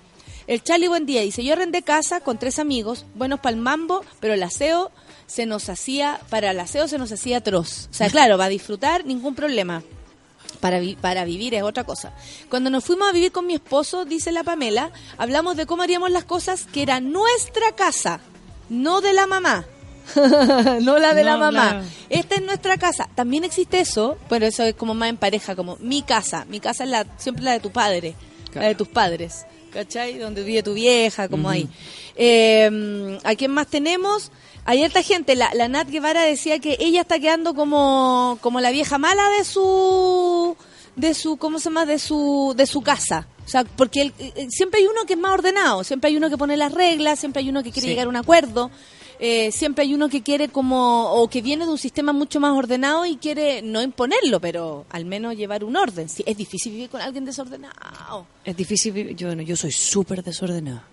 El 0.45 0.61
Charlie 0.61 0.89
Buen 0.89 1.05
Día 1.05 1.21
dice, 1.21 1.43
yo 1.43 1.53
arrendé 1.53 1.83
casa 1.83 2.19
con 2.19 2.37
tres 2.37 2.59
amigos, 2.59 3.05
buenos 3.15 3.39
para 3.39 3.55
el 3.55 3.61
mambo, 3.61 4.03
pero 4.19 4.33
el 4.33 4.43
aseo 4.43 4.91
se 5.33 5.45
nos 5.47 5.67
hacía, 5.69 6.19
para 6.29 6.51
el 6.51 6.59
aseo 6.59 6.87
se 6.87 6.97
nos 6.99 7.11
hacía 7.11 7.37
atroz. 7.37 7.87
O 7.89 7.93
sea, 7.93 8.09
claro, 8.09 8.37
va 8.37 8.45
a 8.45 8.49
disfrutar, 8.49 9.03
ningún 9.05 9.33
problema. 9.33 9.81
Para, 10.59 10.79
vi- 10.79 10.95
para 10.95 11.25
vivir 11.25 11.55
es 11.55 11.63
otra 11.63 11.83
cosa. 11.83 12.13
Cuando 12.49 12.69
nos 12.69 12.83
fuimos 12.85 13.09
a 13.09 13.11
vivir 13.11 13.31
con 13.31 13.47
mi 13.47 13.55
esposo, 13.55 14.05
dice 14.05 14.31
la 14.31 14.43
Pamela, 14.43 14.91
hablamos 15.17 15.57
de 15.57 15.65
cómo 15.65 15.81
haríamos 15.81 16.11
las 16.11 16.23
cosas 16.25 16.65
que 16.71 16.83
era 16.83 16.99
nuestra 16.99 17.71
casa, 17.75 18.19
no 18.69 19.01
de 19.01 19.13
la 19.13 19.25
mamá. 19.25 19.65
no 20.81 20.99
la 20.99 21.13
de 21.13 21.23
la 21.23 21.37
mamá. 21.37 21.69
claro. 21.71 21.85
Esta 22.09 22.35
es 22.35 22.41
nuestra 22.43 22.77
casa. 22.77 23.09
También 23.15 23.43
existe 23.43 23.79
eso, 23.79 24.17
pero 24.29 24.45
eso 24.45 24.63
es 24.63 24.75
como 24.75 24.93
más 24.93 25.09
en 25.09 25.17
pareja, 25.17 25.55
como 25.55 25.77
mi 25.77 26.03
casa. 26.03 26.45
Mi 26.47 26.59
casa 26.59 26.83
es 26.83 26.89
la, 26.91 27.05
siempre 27.17 27.43
la 27.43 27.53
de 27.53 27.59
tu 27.59 27.71
padre, 27.71 28.13
la 28.53 28.67
de 28.67 28.75
tus 28.75 28.87
padres. 28.87 29.45
¿Cachai? 29.71 30.19
Donde 30.19 30.43
vive 30.43 30.61
tu 30.61 30.75
vieja, 30.75 31.27
como 31.27 31.49
ahí. 31.49 31.67
Eh, 32.15 33.17
¿A 33.23 33.33
quién 33.35 33.49
más 33.51 33.65
tenemos? 33.67 34.31
Hay 34.65 34.83
harta 34.83 35.03
gente. 35.03 35.35
La, 35.35 35.53
la 35.53 35.67
Nat 35.67 35.89
Guevara 35.89 36.21
decía 36.23 36.59
que 36.59 36.77
ella 36.79 37.01
está 37.01 37.19
quedando 37.19 37.53
como, 37.53 38.37
como 38.41 38.61
la 38.61 38.71
vieja 38.71 38.97
mala 38.97 39.29
de 39.37 39.43
su 39.43 40.55
de 40.95 41.13
su 41.15 41.37
cómo 41.37 41.57
se 41.57 41.65
llama 41.65 41.85
de 41.87 41.97
su 41.97 42.53
de 42.55 42.67
su 42.67 42.81
casa 42.83 43.27
o 43.43 43.49
sea 43.49 43.63
porque 43.63 44.01
el- 44.03 44.13
eh, 44.19 44.45
siempre 44.51 44.79
hay 44.79 44.85
uno 44.85 45.05
que 45.07 45.13
es 45.13 45.19
más 45.19 45.33
ordenado 45.33 45.83
siempre 45.83 46.09
hay 46.11 46.17
uno 46.17 46.29
que 46.29 46.37
pone 46.37 46.55
las 46.55 46.71
reglas 46.71 47.19
siempre 47.19 47.41
hay 47.41 47.49
uno 47.49 47.63
que 47.63 47.71
quiere 47.71 47.87
Sí. 47.87 47.89
llegar 47.89 48.05
a 48.05 48.09
un 48.09 48.15
acuerdo 48.15 48.69
eh, 49.19 49.51
siempre 49.51 49.85
hay 49.85 49.95
uno 49.95 50.07
que 50.07 50.21
quiere 50.21 50.49
como 50.49 51.11
o 51.13 51.27
que 51.31 51.41
viene 51.41 51.65
de 51.65 51.71
un 51.71 51.79
sistema 51.79 52.13
mucho 52.13 52.39
más 52.39 52.55
ordenado 52.55 53.07
y 53.07 53.15
quiere 53.17 53.63
no 53.63 53.81
imponerlo 53.81 54.39
pero 54.39 54.85
al 54.91 55.05
menos 55.05 55.35
llevar 55.35 55.63
un 55.63 55.75
orden 55.77 56.09
Sí, 56.09 56.21
es 56.27 56.37
difícil 56.37 56.73
vivir 56.73 56.89
con 56.91 57.01
alguien 57.01 57.25
desordenado 57.25 58.27
Es 58.45 58.55
difícil, 58.55 58.93
vivir- 58.93 59.15
yo, 59.15 59.33
yo 59.33 59.55
soy 59.57 59.71
súper 59.71 60.23
desordenada, 60.23 60.83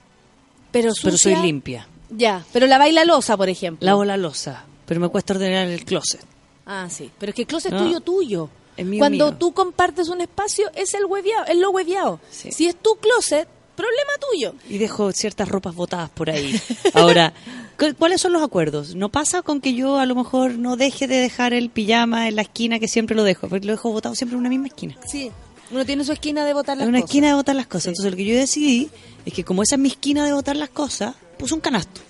pero 0.73 0.93
pero 1.03 1.19
soy 1.19 1.37
limpia. 1.37 1.87
Ya 2.11 2.45
pero 2.53 2.67
la 2.67 2.79
baila 2.79 3.05
losa 3.05 3.37
por 3.37 3.49
ejemplo 3.49 3.85
Lavo 3.87 4.05
la 4.05 4.17
losa, 4.17 4.65
pero 4.87 5.01
me 5.01 5.09
cuesta 5.09 5.35
ordenar 5.35 5.69
el 5.69 5.85
closet. 5.85 6.21
ah 6.67 6.89
sí 6.91 7.11
pero 7.19 7.31
es 7.31 7.37
que 7.37 7.43
el 7.43 7.49
closet 7.49 7.73
No. 7.73 7.79
es 7.79 7.85
tuyo 7.85 8.01
tuyo 8.01 8.49
Es 8.77 8.87
mío, 8.87 8.99
cuando 8.99 9.27
mío. 9.29 9.37
tú 9.39 9.53
compartes 9.53 10.09
un 10.09 10.21
espacio 10.21 10.71
es 10.75 10.95
el 10.95 11.05
hueviado 11.07 11.47
es 11.47 11.57
lo 11.57 11.71
hueviado 11.71 12.21
Sí. 12.31 12.51
si 12.53 12.67
es 12.67 12.77
tu 12.77 12.97
closet 12.97 13.49
problema 13.77 14.13
tuyo 14.31 14.55
Y 14.69 14.79
dejo 14.79 15.11
ciertas 15.13 15.49
ropas 15.49 15.75
botadas 15.75 16.11
por 16.11 16.29
ahí. 16.29 16.61
Ahora, 16.93 17.33
¿cu- 17.79 17.95
¿cuáles 17.99 18.21
son 18.21 18.33
los 18.35 18.43
acuerdos? 18.43 18.95
No 18.95 19.09
pasa 19.09 19.41
con 19.41 19.63
que 19.63 19.73
yo 19.73 19.99
a 19.99 20.05
lo 20.05 20.15
mejor 20.15 20.59
no 20.59 20.77
deje 20.77 21.07
de 21.07 21.17
dejar 21.17 21.55
el 21.55 21.71
pijama 21.71 22.29
en 22.29 22.37
la 22.37 22.43
esquina 22.43 22.79
que 22.79 22.89
siempre 22.89 23.17
lo 23.17 23.25
dejo, 23.25 23.49
porque 23.49 23.65
lo 23.67 23.73
dejo 23.73 23.91
botado 23.91 24.15
siempre 24.15 24.35
en 24.35 24.41
una 24.41 24.51
misma 24.51 24.67
esquina. 24.67 24.99
Sí, 25.07 25.31
uno 25.71 25.87
tiene 25.87 26.05
su 26.05 26.13
esquina 26.13 26.45
de 26.45 26.53
botar 26.53 26.77
las 26.77 26.83
En 26.85 26.91
una 26.91 26.99
cosas. 26.99 27.09
esquina 27.11 27.29
de 27.29 27.35
botar 27.35 27.57
las 27.57 27.67
cosas. 27.69 27.87
Entonces 27.87 28.11
lo 28.11 28.17
que 28.19 28.25
yo 28.27 28.37
decidí 28.37 28.91
es 29.25 29.33
que 29.33 29.45
como 29.45 29.63
esa 29.63 29.77
es 29.77 29.81
mi 29.81 29.89
esquina 29.89 30.27
de 30.27 30.35
botar 30.35 30.57
las 30.57 30.69
cosas, 30.69 31.15
puse 31.41 31.55
un 31.55 31.61
canasto. 31.61 32.01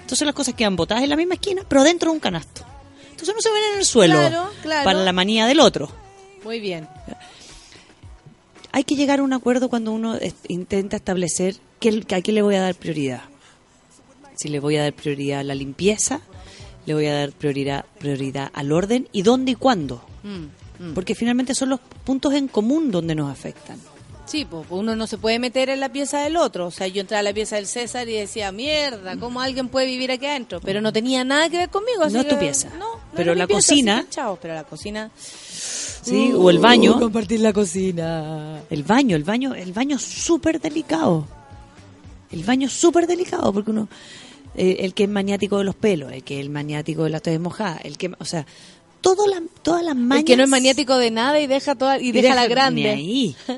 Entonces 0.00 0.26
las 0.26 0.34
cosas 0.34 0.54
quedan 0.54 0.76
botadas 0.76 1.02
en 1.04 1.10
la 1.10 1.16
misma 1.16 1.34
esquina, 1.34 1.62
pero 1.68 1.84
dentro 1.84 2.10
de 2.10 2.14
un 2.14 2.20
canasto. 2.20 2.62
Entonces 3.10 3.34
no 3.34 3.40
se 3.40 3.50
ven 3.50 3.62
en 3.72 3.78
el 3.78 3.84
suelo 3.84 4.14
Claro, 4.16 4.50
claro. 4.62 4.84
para 4.84 4.98
la 5.04 5.12
manía 5.12 5.46
del 5.46 5.60
otro. 5.60 5.88
Muy 6.44 6.60
bien. 6.60 6.88
Hay 8.72 8.84
que 8.84 8.96
llegar 8.96 9.20
a 9.20 9.22
un 9.22 9.32
acuerdo 9.32 9.68
cuando 9.68 9.92
uno 9.92 10.18
intenta 10.48 10.96
establecer 10.96 11.56
qué, 11.78 12.04
a 12.14 12.20
qué 12.22 12.32
le 12.32 12.42
voy 12.42 12.54
a 12.56 12.62
dar 12.62 12.74
prioridad. 12.74 13.22
Si 14.34 14.48
le 14.48 14.60
voy 14.60 14.76
a 14.76 14.82
dar 14.82 14.92
prioridad 14.94 15.40
a 15.40 15.44
la 15.44 15.54
limpieza, 15.54 16.20
le 16.86 16.94
voy 16.94 17.06
a 17.06 17.14
dar 17.14 17.32
prioridad, 17.32 17.84
prioridad 17.98 18.50
al 18.54 18.72
orden 18.72 19.08
y 19.12 19.22
dónde 19.22 19.52
y 19.52 19.54
cuándo. 19.54 20.02
Mm, 20.22 20.94
Porque 20.94 21.14
finalmente 21.14 21.54
son 21.54 21.68
los 21.68 21.80
puntos 22.04 22.32
en 22.34 22.48
común 22.48 22.90
donde 22.90 23.14
nos 23.14 23.30
afectan. 23.30 23.78
Sí, 24.24 24.46
pues 24.48 24.64
uno 24.70 24.94
no 24.96 25.06
se 25.06 25.18
puede 25.18 25.38
meter 25.38 25.68
en 25.68 25.80
la 25.80 25.90
pieza 25.90 26.20
del 26.22 26.36
otro. 26.36 26.66
O 26.66 26.70
sea, 26.70 26.86
yo 26.86 27.00
entraba 27.00 27.20
a 27.20 27.22
la 27.24 27.32
pieza 27.34 27.56
del 27.56 27.66
César 27.66 28.08
y 28.08 28.12
decía, 28.14 28.50
mierda, 28.52 29.16
¿cómo 29.18 29.40
alguien 29.40 29.68
puede 29.68 29.86
vivir 29.86 30.10
aquí 30.12 30.26
adentro? 30.26 30.60
Pero 30.60 30.80
no 30.80 30.92
tenía 30.92 31.24
nada 31.24 31.50
que 31.50 31.58
ver 31.58 31.68
conmigo. 31.70 32.02
así 32.04 32.14
No 32.14 32.20
es 32.20 32.28
tu 32.28 32.38
pieza. 32.38 32.70
No, 32.78 32.94
no 32.96 33.00
Pero 33.14 33.34
la 33.34 33.46
pieza, 33.46 33.58
cocina- 33.72 34.02
que 34.04 34.10
chao, 34.10 34.38
pero 34.40 34.54
la 34.54 34.64
cocina... 34.64 35.10
¿sí? 35.16 36.32
o 36.34 36.50
el 36.50 36.58
baño. 36.60 36.98
Compartir 37.00 37.40
la 37.40 37.52
cocina. 37.52 38.60
El 38.70 38.84
baño, 38.84 39.16
el 39.16 39.24
baño, 39.24 39.54
el 39.54 39.72
baño 39.72 39.96
es 39.96 40.02
súper 40.02 40.60
delicado. 40.60 41.26
El 42.30 42.44
baño 42.44 42.68
es 42.68 42.72
súper 42.72 43.06
delicado 43.06 43.52
porque 43.52 43.70
uno, 43.72 43.88
eh, 44.54 44.76
el 44.80 44.94
que 44.94 45.02
es 45.04 45.10
maniático 45.10 45.58
de 45.58 45.64
los 45.64 45.74
pelos, 45.74 46.12
el 46.12 46.22
que 46.24 46.40
es 46.40 46.48
maniático 46.48 47.04
de 47.04 47.10
las 47.10 47.22
toallas 47.22 47.42
mojadas, 47.42 47.80
el 47.84 47.98
que, 47.98 48.12
o 48.18 48.24
sea, 48.24 48.46
todo 49.02 49.26
la, 49.26 49.42
todas 49.62 49.84
las 49.84 49.94
mañas. 49.96 50.20
El 50.20 50.24
que 50.24 50.36
no 50.36 50.44
es 50.44 50.48
maniático 50.48 50.96
de 50.96 51.10
nada 51.10 51.38
y 51.40 51.46
deja 51.46 51.74
toda 51.74 51.98
y, 52.00 52.12
deja, 52.12 52.34
la 52.34 52.46
grande. 52.46 52.82
Ni 52.82 52.86
ahí. 52.88 53.36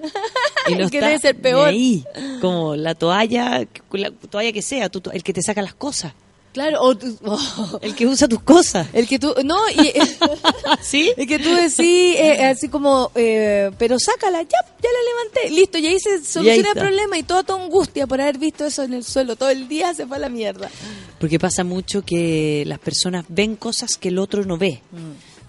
Y 0.66 0.72
El 0.72 0.90
que 0.90 1.00
debe 1.00 1.18
ser 1.18 1.36
ni 1.36 1.42
peor. 1.42 1.68
ahí. 1.68 2.04
Como 2.40 2.74
la 2.74 2.94
toalla, 2.94 3.66
la 3.92 4.10
toalla 4.10 4.50
que 4.52 4.62
sea, 4.62 4.88
tú- 4.88 5.02
el 5.12 5.22
que 5.22 5.32
te 5.34 5.42
saca 5.42 5.60
las 5.62 5.74
cosas, 5.74 6.14
Claro, 6.54 6.80
o 6.82 6.96
tú- 6.96 7.18
oh. 7.26 7.78
el 7.82 7.94
que 7.96 8.06
usa 8.06 8.28
tus 8.28 8.40
cosas. 8.40 8.86
el 8.94 9.06
que 9.08 9.18
tú 9.18 9.34
no 9.44 9.58
y 9.70 9.92
¿Sí? 10.80 11.12
Es 11.16 11.26
que 11.26 11.38
tú 11.38 11.50
decís, 11.54 11.76
eh, 12.16 12.44
así 12.44 12.68
como, 12.68 13.10
eh, 13.14 13.70
pero 13.76 13.98
sácala, 13.98 14.40
ya, 14.42 14.48
ya 14.48 14.88
la 14.88 15.10
levanté, 15.10 15.50
listo, 15.60 15.78
y 15.78 15.86
ahí 15.88 15.98
se 16.00 16.24
soluciona 16.24 16.68
el 16.70 16.74
problema 16.78 17.18
y 17.18 17.24
toda 17.24 17.42
tu 17.42 17.52
angustia 17.54 18.06
por 18.06 18.20
haber 18.20 18.38
visto 18.38 18.64
eso 18.64 18.84
en 18.84 18.94
el 18.94 19.04
suelo 19.04 19.36
todo 19.36 19.50
el 19.50 19.68
día 19.68 19.92
se 19.94 20.06
fue 20.06 20.16
a 20.16 20.20
la 20.20 20.28
mierda. 20.28 20.70
Porque 21.18 21.38
pasa 21.38 21.64
mucho 21.64 22.02
que 22.02 22.62
las 22.66 22.78
personas 22.78 23.24
ven 23.28 23.56
cosas 23.56 23.96
que 23.98 24.08
el 24.08 24.18
otro 24.18 24.44
no 24.44 24.56
ve. 24.56 24.80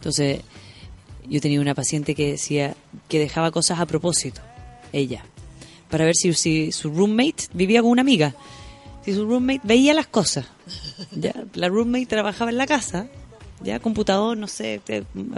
Entonces, 0.05 0.41
yo 1.27 1.41
tenía 1.41 1.59
una 1.59 1.73
paciente 1.73 2.13
que 2.13 2.29
decía 2.29 2.75
que 3.09 3.17
dejaba 3.17 3.49
cosas 3.49 3.79
a 3.79 3.87
propósito, 3.87 4.39
ella, 4.93 5.25
para 5.89 6.05
ver 6.05 6.13
si, 6.15 6.71
su 6.71 6.91
roommate 6.91 7.47
vivía 7.53 7.81
con 7.81 7.89
una 7.89 8.03
amiga. 8.03 8.35
Si 9.03 9.15
su 9.15 9.25
roommate 9.25 9.61
veía 9.63 9.95
las 9.95 10.05
cosas. 10.05 10.45
¿ya? 11.11 11.33
La 11.55 11.69
roommate 11.69 12.05
trabajaba 12.05 12.51
en 12.51 12.57
la 12.57 12.67
casa, 12.67 13.07
ya 13.63 13.79
computador, 13.79 14.37
no 14.37 14.47
sé, 14.47 14.79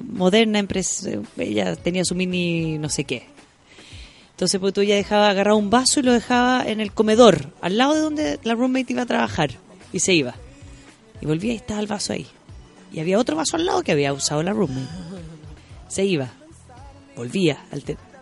moderna 0.04 0.60
empresa, 0.60 1.12
ella 1.38 1.78
tenía 1.78 2.04
su 2.04 2.14
mini 2.14 2.78
no 2.78 2.90
sé 2.90 3.06
qué. 3.06 3.24
Entonces, 4.32 4.60
pues 4.60 4.74
tú 4.74 4.82
ella 4.82 4.96
dejaba 4.96 5.30
agarrar 5.30 5.54
un 5.54 5.70
vaso 5.70 6.02
y 6.02 6.04
lo 6.04 6.12
dejaba 6.12 6.68
en 6.68 6.82
el 6.82 6.92
comedor, 6.92 7.54
al 7.62 7.78
lado 7.78 7.94
de 7.94 8.02
donde 8.02 8.40
la 8.44 8.54
roommate 8.54 8.92
iba 8.92 9.04
a 9.04 9.06
trabajar, 9.06 9.52
y 9.94 10.00
se 10.00 10.14
iba. 10.14 10.36
Y 11.22 11.26
volvía 11.26 11.54
y 11.54 11.56
estaba 11.56 11.80
el 11.80 11.88
vaso 11.88 12.12
ahí. 12.12 12.28
Y 12.98 13.00
había 13.00 13.20
otro 13.20 13.36
vaso 13.36 13.58
al 13.58 13.66
lado 13.68 13.84
que 13.84 13.92
había 13.92 14.12
usado 14.12 14.42
la 14.42 14.54
roommate. 14.54 14.88
Se 15.88 16.04
iba, 16.04 16.32
volvía, 17.16 17.64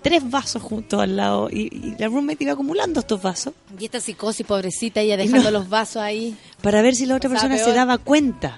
tres 0.01 0.29
vasos 0.29 0.61
juntos 0.61 0.99
al 0.99 1.15
lado, 1.15 1.47
y, 1.49 1.69
y 1.73 1.95
la 1.97 2.07
roommate 2.09 2.43
iba 2.43 2.51
acumulando 2.51 2.99
estos 2.99 3.21
vasos 3.21 3.53
Y 3.79 3.85
esta 3.85 4.01
psicosis 4.01 4.45
pobrecita 4.45 4.99
ella 4.99 5.15
dejando 5.15 5.49
No. 5.49 5.59
los 5.59 5.69
vasos 5.69 6.01
ahí. 6.01 6.35
para 6.61 6.81
ver 6.81 6.93
si 6.93 7.05
la 7.05 7.15
otra 7.15 7.29
persona 7.29 7.57
se 7.57 7.63
peor. 7.63 7.75
daba 7.77 7.97
cuenta. 7.99 8.57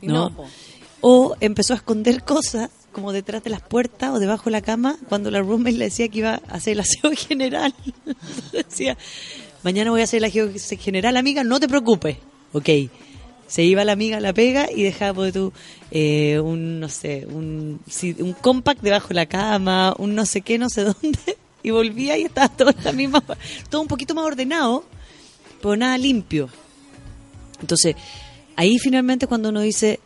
Y 0.00 0.06
No. 0.06 0.30
no. 0.30 0.44
O 1.00 1.34
empezó 1.40 1.72
a 1.72 1.76
esconder 1.76 2.22
cosas 2.22 2.70
como 2.92 3.10
detrás 3.12 3.42
de 3.42 3.50
las 3.50 3.62
puertas 3.62 4.10
o 4.10 4.20
debajo 4.20 4.44
de 4.44 4.50
la 4.52 4.60
cama 4.62 4.98
cuando 5.08 5.32
la 5.32 5.40
roommate 5.40 5.72
le 5.78 5.86
decía 5.86 6.06
que 6.08 6.18
iba 6.20 6.34
a 6.48 6.54
hacer 6.54 6.74
el 6.74 6.80
aseo 6.80 7.10
general. 7.16 7.74
Decía, 8.52 8.96
mañana 9.64 9.90
voy 9.90 10.02
a 10.02 10.04
hacer 10.04 10.22
la 10.22 10.30
general, 10.30 11.16
amiga, 11.16 11.42
no 11.42 11.58
te 11.58 11.66
preocupes. 11.66 12.18
Ok. 12.52 12.68
Se 13.50 13.64
iba 13.64 13.84
la 13.84 13.90
amiga 13.90 14.18
a 14.18 14.20
la 14.20 14.32
pega 14.32 14.68
y 14.70 14.84
dejaba 14.84 15.12
pues, 15.12 15.32
tú 15.32 15.52
eh, 15.90 16.38
un, 16.38 16.78
no 16.78 16.88
sé, 16.88 17.26
un, 17.26 17.80
un 18.20 18.32
compact 18.34 18.80
debajo 18.80 19.08
de 19.08 19.14
la 19.14 19.26
cama, 19.26 19.92
un 19.98 20.14
no 20.14 20.24
sé 20.24 20.42
qué, 20.42 20.56
no 20.56 20.68
sé 20.68 20.84
dónde. 21.02 21.36
Y 21.64 21.70
volvía 21.70 22.16
y 22.16 22.22
estaba 22.22 22.48
todo 22.48 22.72
la 22.84 22.92
misma, 22.92 23.24
todo 23.68 23.80
un 23.80 23.88
poquito 23.88 24.14
más 24.14 24.24
ordenado, 24.24 24.84
pero 25.60 25.76
nada 25.76 25.98
limpio. 25.98 26.48
Entonces, 27.60 27.96
ahí 28.54 28.78
finalmente 28.78 29.26
cuando 29.26 29.48
uno 29.48 29.62
dice, 29.62 29.98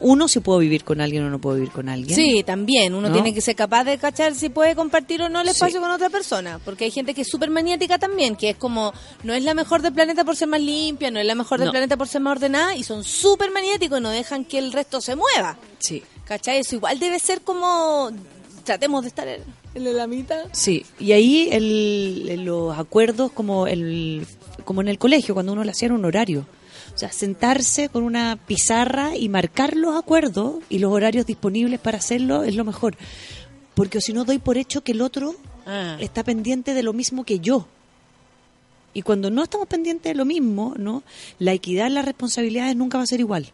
uno 0.00 0.28
si 0.28 0.40
puedo 0.40 0.58
vivir 0.58 0.84
con 0.84 1.00
alguien 1.00 1.24
o 1.24 1.30
no 1.30 1.38
puedo 1.40 1.56
vivir 1.56 1.70
con 1.70 1.88
alguien. 1.88 2.14
Sí, 2.14 2.42
también. 2.44 2.94
Uno 2.94 3.08
¿No? 3.08 3.14
tiene 3.14 3.32
que 3.32 3.40
ser 3.40 3.54
capaz 3.56 3.84
de 3.84 3.96
cachar 3.98 4.34
si 4.34 4.48
puede 4.48 4.74
compartir 4.74 5.22
o 5.22 5.28
no 5.28 5.40
el 5.40 5.48
espacio 5.48 5.78
Sí. 5.78 5.82
con 5.82 5.90
otra 5.90 6.10
persona. 6.10 6.58
Porque 6.64 6.84
hay 6.84 6.90
gente 6.90 7.14
que 7.14 7.22
es 7.22 7.28
súper 7.28 7.50
maniática 7.50 7.98
también, 7.98 8.36
que 8.36 8.50
es 8.50 8.56
como, 8.56 8.92
no 9.22 9.32
es 9.34 9.42
la 9.44 9.54
mejor 9.54 9.82
del 9.82 9.92
planeta 9.92 10.24
por 10.24 10.36
ser 10.36 10.48
más 10.48 10.60
limpia, 10.60 11.10
no 11.10 11.20
es 11.20 11.26
la 11.26 11.34
mejor 11.34 11.58
del 11.58 11.66
No. 11.66 11.72
planeta 11.72 11.96
por 11.96 12.08
ser 12.08 12.20
más 12.20 12.32
ordenada, 12.32 12.76
y 12.76 12.82
son 12.82 13.04
súper 13.04 13.50
maniáticos 13.50 13.98
y 13.98 14.02
no 14.02 14.10
dejan 14.10 14.44
que 14.44 14.58
el 14.58 14.72
resto 14.72 15.00
se 15.00 15.16
mueva. 15.16 15.56
Sí. 15.78 16.02
¿Cachai? 16.24 16.58
Eso 16.60 16.76
igual 16.76 16.98
debe 16.98 17.18
ser 17.18 17.42
como, 17.42 18.10
tratemos 18.64 19.02
de 19.02 19.08
estar 19.08 19.28
en, 19.28 19.42
en 19.74 19.96
la 19.96 20.06
mitad. 20.06 20.44
Sí, 20.52 20.84
y 20.98 21.12
ahí 21.12 21.48
el, 21.52 22.26
el- 22.30 22.44
los 22.44 22.76
acuerdos 22.78 23.30
como 23.32 23.66
el 23.66 24.26
como 24.64 24.80
en 24.80 24.88
el 24.88 24.98
colegio 24.98 25.34
cuando 25.34 25.52
uno 25.52 25.62
le 25.64 25.72
hacía 25.72 25.92
un 25.92 26.04
horario. 26.04 26.46
O 26.94 26.98
sea, 26.98 27.10
sentarse 27.10 27.88
con 27.88 28.04
una 28.04 28.38
pizarra 28.46 29.16
y 29.16 29.28
marcar 29.28 29.76
los 29.76 29.96
acuerdos 29.96 30.56
y 30.68 30.78
los 30.78 30.92
horarios 30.92 31.26
disponibles 31.26 31.80
para 31.80 31.98
hacerlo 31.98 32.44
es 32.44 32.54
lo 32.54 32.64
mejor. 32.64 32.96
Porque 33.74 34.00
si 34.00 34.12
no 34.12 34.24
doy 34.24 34.38
por 34.38 34.56
hecho 34.58 34.82
que 34.82 34.92
el 34.92 35.02
otro 35.02 35.34
Ah. 35.66 35.96
está 35.98 36.22
pendiente 36.22 36.74
de 36.74 36.82
lo 36.82 36.92
mismo 36.92 37.24
que 37.24 37.40
yo. 37.40 37.66
Y 38.92 39.02
cuando 39.02 39.30
no 39.30 39.42
estamos 39.42 39.66
pendientes 39.66 40.10
de 40.10 40.14
lo 40.14 40.24
mismo, 40.24 40.74
¿no? 40.78 41.02
La 41.38 41.52
equidad 41.52 41.86
en 41.88 41.94
las 41.94 42.04
responsabilidades 42.04 42.76
nunca 42.76 42.98
va 42.98 43.04
a 43.04 43.08
ser 43.08 43.20
igual. 43.20 43.50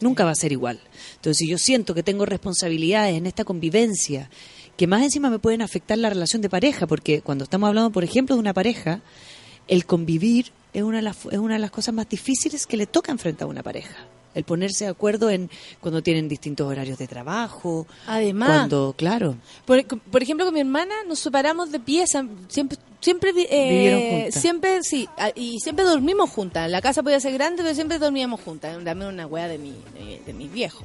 Nunca 0.00 0.24
va 0.24 0.32
a 0.32 0.34
ser 0.34 0.52
igual. 0.52 0.80
Entonces, 1.16 1.38
si 1.38 1.48
yo 1.48 1.58
siento 1.58 1.94
que 1.94 2.02
tengo 2.02 2.26
responsabilidades 2.26 3.16
en 3.16 3.26
esta 3.26 3.44
convivencia, 3.44 4.28
que 4.76 4.86
más 4.86 5.02
encima 5.02 5.30
me 5.30 5.38
pueden 5.38 5.62
afectar 5.62 5.96
la 5.98 6.10
relación 6.10 6.42
de 6.42 6.50
pareja, 6.50 6.86
porque 6.86 7.22
cuando 7.22 7.44
estamos 7.44 7.68
hablando, 7.68 7.90
por 7.92 8.04
ejemplo, 8.04 8.34
de 8.34 8.40
una 8.40 8.52
pareja, 8.52 9.00
el 9.68 9.86
convivir 9.86 10.52
es 10.76 10.82
una 10.82 10.98
de 10.98 11.02
las, 11.02 11.16
es 11.30 11.38
una 11.38 11.54
de 11.54 11.60
las 11.60 11.70
cosas 11.70 11.94
más 11.94 12.06
difíciles 12.06 12.66
que 12.66 12.76
le 12.76 12.86
toca 12.86 13.10
enfrentar 13.10 13.46
a 13.46 13.50
una 13.50 13.62
pareja. 13.62 13.94
El 14.34 14.44
ponerse 14.44 14.84
de 14.84 14.90
acuerdo 14.90 15.30
en 15.30 15.48
cuando 15.80 16.02
tienen 16.02 16.28
distintos 16.28 16.70
horarios 16.70 16.98
de 16.98 17.08
trabajo. 17.08 17.86
Además. 18.06 18.48
Cuando, 18.50 18.94
claro. 18.94 19.36
Por, 19.64 19.86
por 19.86 20.22
ejemplo, 20.22 20.44
con 20.44 20.52
mi 20.52 20.60
hermana 20.60 20.94
nos 21.08 21.20
separamos 21.20 21.72
de 21.72 21.80
pieza, 21.80 22.26
siempre 22.48 22.76
siempre 23.00 23.32
eh, 23.48 24.30
siempre 24.32 24.82
sí, 24.82 25.08
y 25.34 25.60
siempre 25.60 25.86
dormimos 25.86 26.28
juntas. 26.28 26.70
La 26.70 26.82
casa 26.82 27.02
podía 27.02 27.20
ser 27.20 27.32
grande, 27.32 27.62
pero 27.62 27.74
siempre 27.74 27.98
dormíamos 27.98 28.42
juntas. 28.42 28.84
Dame 28.84 29.06
una 29.06 29.26
wea 29.26 29.48
de 29.48 29.56
mi 29.56 29.72
de, 29.94 30.20
de 30.26 30.32
mis 30.34 30.52
viejos. 30.52 30.84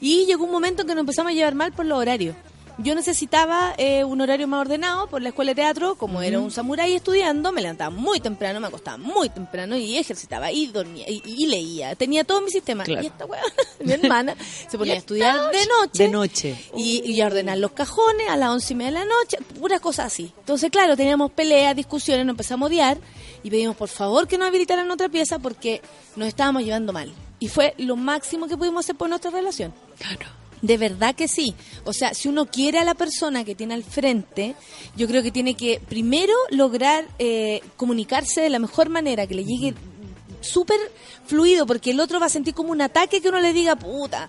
Y 0.00 0.24
llegó 0.24 0.44
un 0.44 0.52
momento 0.52 0.82
en 0.82 0.88
que 0.88 0.94
nos 0.94 1.02
empezamos 1.02 1.32
a 1.32 1.34
llevar 1.34 1.54
mal 1.54 1.72
por 1.72 1.84
los 1.84 1.98
horarios. 1.98 2.34
Yo 2.80 2.94
necesitaba 2.94 3.74
eh, 3.76 4.04
un 4.04 4.20
horario 4.20 4.46
más 4.46 4.60
ordenado 4.60 5.08
por 5.08 5.20
la 5.20 5.30
escuela 5.30 5.50
de 5.50 5.56
teatro, 5.56 5.96
como 5.96 6.22
era 6.22 6.38
un 6.38 6.52
samurái 6.52 6.94
estudiando, 6.94 7.50
me 7.50 7.60
levantaba 7.60 7.90
muy 7.90 8.20
temprano, 8.20 8.60
me 8.60 8.68
acostaba 8.68 8.96
muy 8.96 9.28
temprano 9.28 9.76
y 9.76 9.96
ejercitaba 9.96 10.52
y 10.52 10.68
dormía 10.68 11.04
y, 11.08 11.20
y 11.24 11.46
leía. 11.46 11.96
Tenía 11.96 12.22
todo 12.22 12.40
mi 12.40 12.52
sistema. 12.52 12.84
Claro. 12.84 13.02
Y 13.02 13.06
esta 13.06 13.26
wea, 13.26 13.42
mi 13.84 13.92
hermana, 13.92 14.36
se 14.68 14.78
ponía 14.78 14.94
a 14.94 14.98
estudiar 14.98 15.50
de 15.50 15.66
noche. 15.66 16.02
De 16.04 16.08
noche. 16.08 16.56
Y, 16.76 17.02
y 17.04 17.20
a 17.20 17.26
ordenar 17.26 17.58
los 17.58 17.72
cajones 17.72 18.28
a 18.28 18.36
las 18.36 18.50
once 18.50 18.72
y 18.72 18.76
media 18.76 18.92
de 18.92 18.98
la 19.00 19.04
noche, 19.06 19.38
puras 19.58 19.80
cosas 19.80 20.06
así. 20.06 20.32
Entonces, 20.38 20.70
claro, 20.70 20.96
teníamos 20.96 21.32
peleas, 21.32 21.74
discusiones, 21.74 22.24
nos 22.24 22.34
empezamos 22.34 22.66
a 22.66 22.68
odiar 22.68 22.98
y 23.42 23.50
pedimos 23.50 23.74
por 23.74 23.88
favor 23.88 24.28
que 24.28 24.38
nos 24.38 24.46
habilitaran 24.46 24.88
otra 24.90 25.08
pieza 25.08 25.40
porque 25.40 25.82
nos 26.14 26.28
estábamos 26.28 26.62
llevando 26.62 26.92
mal. 26.92 27.12
Y 27.40 27.48
fue 27.48 27.74
lo 27.78 27.96
máximo 27.96 28.46
que 28.46 28.56
pudimos 28.56 28.84
hacer 28.84 28.94
por 28.94 29.08
nuestra 29.08 29.32
relación. 29.32 29.74
Claro. 29.98 30.37
De 30.62 30.76
verdad 30.76 31.14
que 31.14 31.28
sí. 31.28 31.54
O 31.84 31.92
sea, 31.92 32.14
si 32.14 32.28
uno 32.28 32.46
quiere 32.46 32.78
a 32.78 32.84
la 32.84 32.94
persona 32.94 33.44
que 33.44 33.54
tiene 33.54 33.74
al 33.74 33.84
frente, 33.84 34.54
yo 34.96 35.06
creo 35.06 35.22
que 35.22 35.30
tiene 35.30 35.54
que 35.54 35.80
primero 35.88 36.34
lograr 36.50 37.06
eh, 37.18 37.62
comunicarse 37.76 38.40
de 38.40 38.50
la 38.50 38.58
mejor 38.58 38.88
manera, 38.88 39.26
que 39.26 39.34
le 39.34 39.44
llegue 39.44 39.74
súper 40.40 40.78
fluido, 41.26 41.66
porque 41.66 41.90
el 41.90 42.00
otro 42.00 42.20
va 42.20 42.26
a 42.26 42.30
sentir 42.30 42.54
como 42.54 42.72
un 42.72 42.80
ataque 42.80 43.20
que 43.20 43.28
uno 43.28 43.40
le 43.40 43.52
diga, 43.52 43.76
puta. 43.76 44.28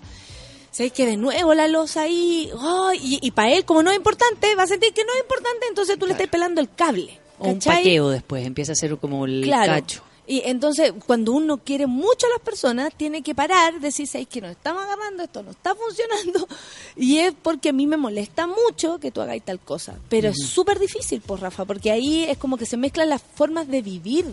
¿Sabes 0.72 0.94
que 0.94 1.06
de 1.08 1.18
nuevo 1.18 1.54
la 1.56 1.68
losa 1.68 2.04
ahí? 2.04 2.50
Ay, 2.60 3.18
y 3.22 3.32
para 3.32 3.52
él, 3.54 3.66
como 3.66 3.82
no 3.82 3.90
es 3.90 3.98
importante, 3.98 4.54
va 4.56 4.64
a 4.64 4.68
sentir 4.68 4.94
que 4.94 5.04
no 5.04 5.12
es 5.14 5.20
importante, 5.22 5.66
entonces 5.68 5.98
tú 5.98 6.06
le 6.06 6.12
estás 6.12 6.28
pelando 6.28 6.62
el 6.62 6.70
cable. 6.72 7.20
O 7.40 7.48
un 7.50 7.60
paqueo 7.60 8.10
después, 8.10 8.46
empieza 8.46 8.74
a 8.74 8.76
ser 8.76 8.98
como 8.98 9.26
el 9.26 9.42
Claro. 9.44 9.74
cacho. 9.74 10.04
Y 10.30 10.44
entonces, 10.46 10.94
cuando 11.08 11.32
uno 11.32 11.58
quiere 11.58 11.88
mucho 11.88 12.28
a 12.28 12.30
las 12.30 12.40
personas, 12.42 12.94
tiene 12.96 13.24
que 13.24 13.34
parar, 13.34 13.80
decir, 13.80 14.06
¿sabes 14.06 14.28
que 14.28 14.40
nos 14.40 14.52
estamos 14.52 14.84
agarrando? 14.84 15.24
Esto 15.24 15.42
no 15.42 15.50
está 15.50 15.74
funcionando. 15.74 16.48
Y 16.96 17.18
es 17.18 17.34
porque 17.42 17.70
a 17.70 17.74
mí 17.74 17.88
me 17.88 17.98
molesta 17.98 18.46
mucho 18.46 19.00
que 19.00 19.10
tú 19.10 19.22
hagáis 19.22 19.42
tal 19.42 19.60
cosa. 19.60 19.96
Pero 20.08 20.30
es 20.30 20.38
súper 20.46 20.78
difícil, 20.78 21.22
pues, 21.26 21.42
Rafa, 21.42 21.66
porque 21.66 21.90
ahí 21.90 22.26
es 22.26 22.38
como 22.38 22.58
que 22.58 22.68
se 22.68 22.78
mezclan 22.78 23.10
las 23.10 23.24
formas 23.24 23.68
de 23.70 23.82
vivir. 23.82 24.26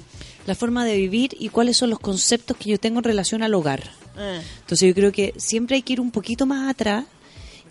La 0.46 0.54
forma 0.54 0.84
de 0.84 0.98
vivir 0.98 1.34
y 1.40 1.48
cuáles 1.48 1.78
son 1.78 1.88
los 1.88 1.98
conceptos 1.98 2.58
que 2.58 2.68
yo 2.68 2.78
tengo 2.78 2.98
en 2.98 3.04
relación 3.04 3.42
al 3.42 3.54
hogar. 3.54 3.90
Ah. 4.18 4.42
Entonces 4.60 4.88
yo 4.88 4.94
creo 4.94 5.12
que 5.12 5.32
siempre 5.38 5.76
hay 5.76 5.82
que 5.82 5.94
ir 5.94 6.00
un 6.02 6.10
poquito 6.10 6.44
más 6.44 6.68
atrás 6.68 7.06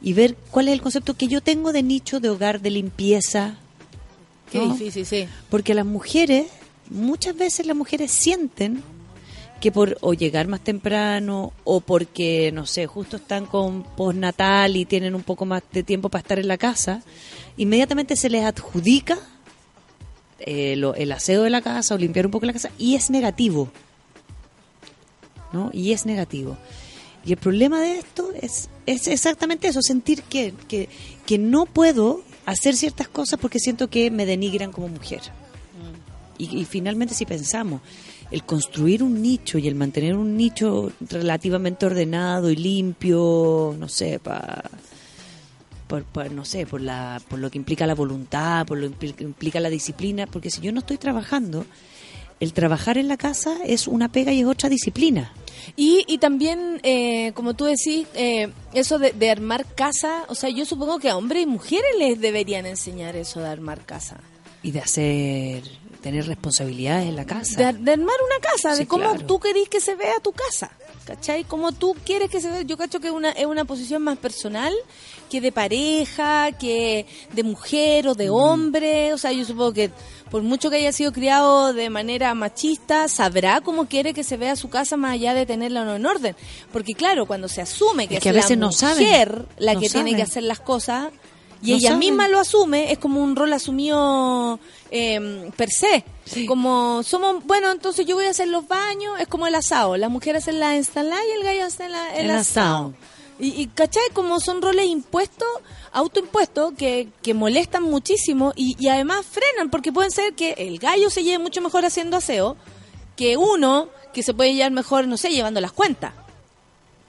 y 0.02 0.14
ver 0.14 0.36
cuál 0.50 0.70
es 0.70 0.74
el 0.74 0.82
concepto 0.82 1.14
que 1.14 1.28
yo 1.28 1.42
tengo 1.42 1.72
de 1.74 1.84
nicho 1.84 2.20
de 2.20 2.30
hogar, 2.30 2.60
de 2.62 2.72
limpieza. 2.72 3.60
Qué 4.52 4.58
¿no? 4.58 4.74
difícil, 4.74 5.06
sí. 5.06 5.28
Porque 5.52 5.76
las 5.76 5.86
mujeres, 5.86 6.48
muchas 6.90 7.36
veces 7.36 7.66
las 7.66 7.76
mujeres 7.76 8.12
sienten 8.12 8.84
que 9.62 9.72
por 9.72 9.98
o 10.02 10.14
llegar 10.14 10.48
más 10.48 10.62
temprano 10.62 11.54
o 11.64 11.80
porque, 11.80 12.52
no 12.54 12.66
sé, 12.66 12.86
justo 12.88 13.16
están 13.18 13.46
con 13.46 13.84
postnatal 13.84 14.76
y 14.76 14.86
tienen 14.86 15.16
un 15.16 15.24
poco 15.24 15.46
más 15.46 15.64
de 15.72 15.82
tiempo 15.84 16.10
para 16.10 16.22
estar 16.22 16.40
en 16.40 16.48
la 16.48 16.58
casa, 16.58 17.02
inmediatamente 17.58 18.16
se 18.16 18.30
les 18.30 18.44
adjudica 18.44 19.18
eh, 20.40 20.76
lo- 20.76 20.94
el 20.96 21.12
aseo 21.14 21.44
de 21.44 21.50
la 21.50 21.62
casa 21.62 21.96
o 21.96 21.98
limpiar 21.98 22.26
un 22.26 22.32
poco 22.34 22.46
la 22.46 22.54
casa 22.54 22.70
y 22.78 22.96
es 22.96 23.10
negativo. 23.10 23.70
¿No? 25.54 25.70
Y 25.74 25.94
es 25.94 26.06
negativo. 26.06 26.58
Y 27.26 27.32
el 27.32 27.38
problema 27.38 27.80
de 27.80 27.98
esto 28.00 28.30
es, 28.40 28.70
es 28.86 29.08
exactamente 29.08 29.68
eso, 29.70 29.82
sentir 29.82 30.22
que, 30.24 30.54
que, 30.68 30.90
que 31.26 31.38
no 31.38 31.66
puedo 31.66 32.22
hacer 32.46 32.76
ciertas 32.76 33.08
cosas 33.08 33.40
porque 33.40 33.60
siento 33.60 33.90
que 33.90 34.12
me 34.12 34.26
denigran 34.26 34.72
como 34.74 34.90
mujer. 34.90 35.22
Y, 36.38 36.58
y 36.60 36.66
finalmente 36.66 37.14
si 37.14 37.26
pensamos, 37.26 37.82
el 38.32 38.44
construir 38.44 39.04
un 39.04 39.22
nicho 39.22 39.58
y 39.58 39.68
el 39.68 39.76
mantener 39.76 40.16
un 40.16 40.36
nicho 40.36 40.92
relativamente 41.10 41.86
ordenado 41.86 42.50
y 42.50 42.56
limpio, 42.56 43.76
no 43.80 43.88
sé, 43.88 44.20
pa, 44.20 44.64
por, 45.88 46.04
por, 46.04 46.32
no 46.32 46.44
sé, 46.44 46.66
por, 46.66 46.82
la, 46.82 47.22
por 47.30 47.40
lo 47.40 47.50
que 47.52 47.58
implica 47.58 47.86
la 47.88 47.96
voluntad, 47.96 48.66
por 48.66 48.78
lo 48.78 48.90
que 48.90 49.08
impli- 49.14 49.22
implica 49.22 49.60
la 49.60 49.70
disciplina, 49.70 50.26
porque 50.28 50.50
si 50.50 50.62
yo 50.62 50.72
no 50.72 50.80
estoy 50.80 50.98
trabajando, 50.98 51.66
el 52.40 52.52
trabajar 52.52 52.98
en 52.98 53.08
la 53.08 53.16
casa 53.18 53.58
es 53.66 53.88
una 53.88 54.12
pega 54.12 54.34
y 54.34 54.42
es 54.42 54.46
otra 54.48 54.68
disciplina. 54.68 55.32
Y, 55.78 56.04
y 56.08 56.18
también, 56.18 56.80
eh, 56.84 57.32
como 57.34 57.54
tú 57.54 57.66
decís, 57.66 58.08
eh, 58.14 58.50
eso 58.74 59.00
de, 59.00 59.14
de 59.14 59.32
armar 59.32 59.66
casa, 59.74 60.26
o 60.28 60.36
sea, 60.36 60.50
yo 60.50 60.66
supongo 60.66 61.00
que 61.00 61.10
a 61.10 61.18
hombres 61.18 61.44
y 61.44 61.46
mujeres 61.46 61.92
les 61.98 62.20
deberían 62.20 62.66
enseñar 62.66 63.16
eso 63.16 63.40
de 63.40 63.48
armar 63.48 63.86
casa. 63.86 64.20
Y 64.64 64.72
de 64.72 64.80
hacer, 64.80 65.64
tener 66.06 66.28
responsabilidades 66.28 67.08
en 67.10 67.16
la 67.16 67.26
casa. 67.26 67.58
De, 67.72 67.80
de 67.80 67.92
armar 67.94 68.16
una 68.26 68.40
casa, 68.52 68.76
de 68.76 68.86
cómo 68.86 69.10
claro. 69.10 69.26
tú 69.26 69.40
querís 69.40 69.68
que 69.70 69.82
se 69.82 69.96
vea 69.96 70.20
tu 70.22 70.32
casa. 70.32 70.70
¿Cachai? 71.06 71.44
Cómo 71.46 71.72
tú 71.72 71.96
quieres 72.06 72.30
que 72.30 72.40
se 72.40 72.50
vea. 72.50 72.62
Yo 72.62 72.78
cacho 72.78 73.00
que 73.00 73.08
es 73.08 73.14
una, 73.14 73.32
es 73.32 73.46
una 73.48 73.66
posición 73.66 74.04
más 74.04 74.18
personal 74.20 74.72
que 75.32 75.42
de 75.42 75.52
pareja, 75.52 76.52
que 76.52 77.08
de 77.34 77.44
mujer 77.44 78.08
o 78.08 78.14
de 78.16 78.30
hombre. 78.30 79.14
O 79.14 79.18
sea, 79.18 79.32
yo 79.32 79.46
supongo 79.46 79.74
que 79.74 79.90
por 80.30 80.44
mucho 80.44 80.70
que 80.70 80.76
haya 80.78 80.92
sido 80.92 81.12
criado 81.12 81.74
de 81.74 81.90
manera 81.90 82.34
machista, 82.36 83.08
sabrá 83.08 83.62
cómo 83.62 83.86
quiere 83.88 84.14
que 84.14 84.24
se 84.24 84.38
vea 84.38 84.56
su 84.56 84.70
casa 84.70 84.96
más 84.98 85.14
allá 85.14 85.34
de 85.34 85.46
tenerla 85.48 85.82
o 85.82 85.86
no 85.86 85.96
en 85.96 86.06
orden. 86.06 86.36
Porque 86.72 86.94
claro, 86.94 87.26
cuando 87.26 87.48
se 87.48 87.62
asume 87.62 88.08
que 88.08 88.16
Es 88.16 88.18
es, 88.20 88.24
que 88.24 88.30
a 88.30 88.34
la 88.34 88.42
veces 88.42 88.58
no 88.58 88.72
saben. 88.72 89.04
mujer 89.06 89.46
la 89.58 89.74
No 89.74 89.80
que 89.82 89.90
tiene 89.90 90.10
saben. 90.12 90.16
que 90.18 90.22
hacer 90.24 90.44
las 90.44 90.60
cosas 90.60 91.10
y 91.66 91.72
No 91.72 91.78
ella 91.78 91.90
saben. 91.90 92.00
misma 92.00 92.28
lo 92.28 92.40
asume, 92.40 92.92
es 92.92 92.98
como 93.00 93.22
un 93.24 93.36
rol 93.36 93.52
asumido 93.54 94.60
eh, 94.92 95.50
per 95.58 95.70
se. 95.70 96.04
Como 96.48 97.04
somos, 97.04 97.44
bueno, 97.46 97.72
entonces 97.72 98.06
yo 98.06 98.16
voy 98.16 98.26
a 98.26 98.30
hacer 98.32 98.48
los 98.48 98.68
baños, 98.68 99.20
es 99.20 99.28
como 99.28 99.48
el 99.48 99.56
asado. 99.56 99.98
La 99.98 100.10
mujer 100.10 100.36
hace 100.38 100.52
la 100.54 100.76
ensalada 100.76 101.22
y 101.26 101.32
el 101.38 101.44
gallo 101.44 101.66
hace 101.66 101.90
la- 101.90 102.16
el, 102.16 102.26
El 102.26 102.32
asado. 102.32 102.76
asado. 102.76 102.94
Y, 103.40 103.62
y 103.62 103.68
¿cachai? 103.68 104.04
Como 104.14 104.40
son 104.40 104.62
roles 104.62 104.86
impuestos, 104.88 105.48
autoimpuestos, 105.92 106.74
que, 106.78 107.10
que 107.22 107.34
molestan 107.34 107.84
muchísimo 107.84 108.54
y, 108.56 108.76
y 108.80 108.88
además 108.88 109.26
frenan, 109.26 109.70
porque 109.70 109.92
pueden 109.92 110.12
ser 110.12 110.34
que 110.34 110.54
el 110.58 110.80
gallo 110.80 111.10
se 111.10 111.24
lleve 111.24 111.40
mucho 111.44 111.62
mejor 111.62 111.84
haciendo 111.86 112.18
aseo 112.18 112.56
que 113.18 113.36
uno 113.38 113.90
que 114.14 114.24
se 114.24 114.34
puede 114.34 114.54
llevar 114.54 114.72
mejor, 114.72 115.08
no 115.08 115.18
sé, 115.18 115.30
llevando 115.32 115.60
las 115.62 115.74
cuentas. 115.74 116.14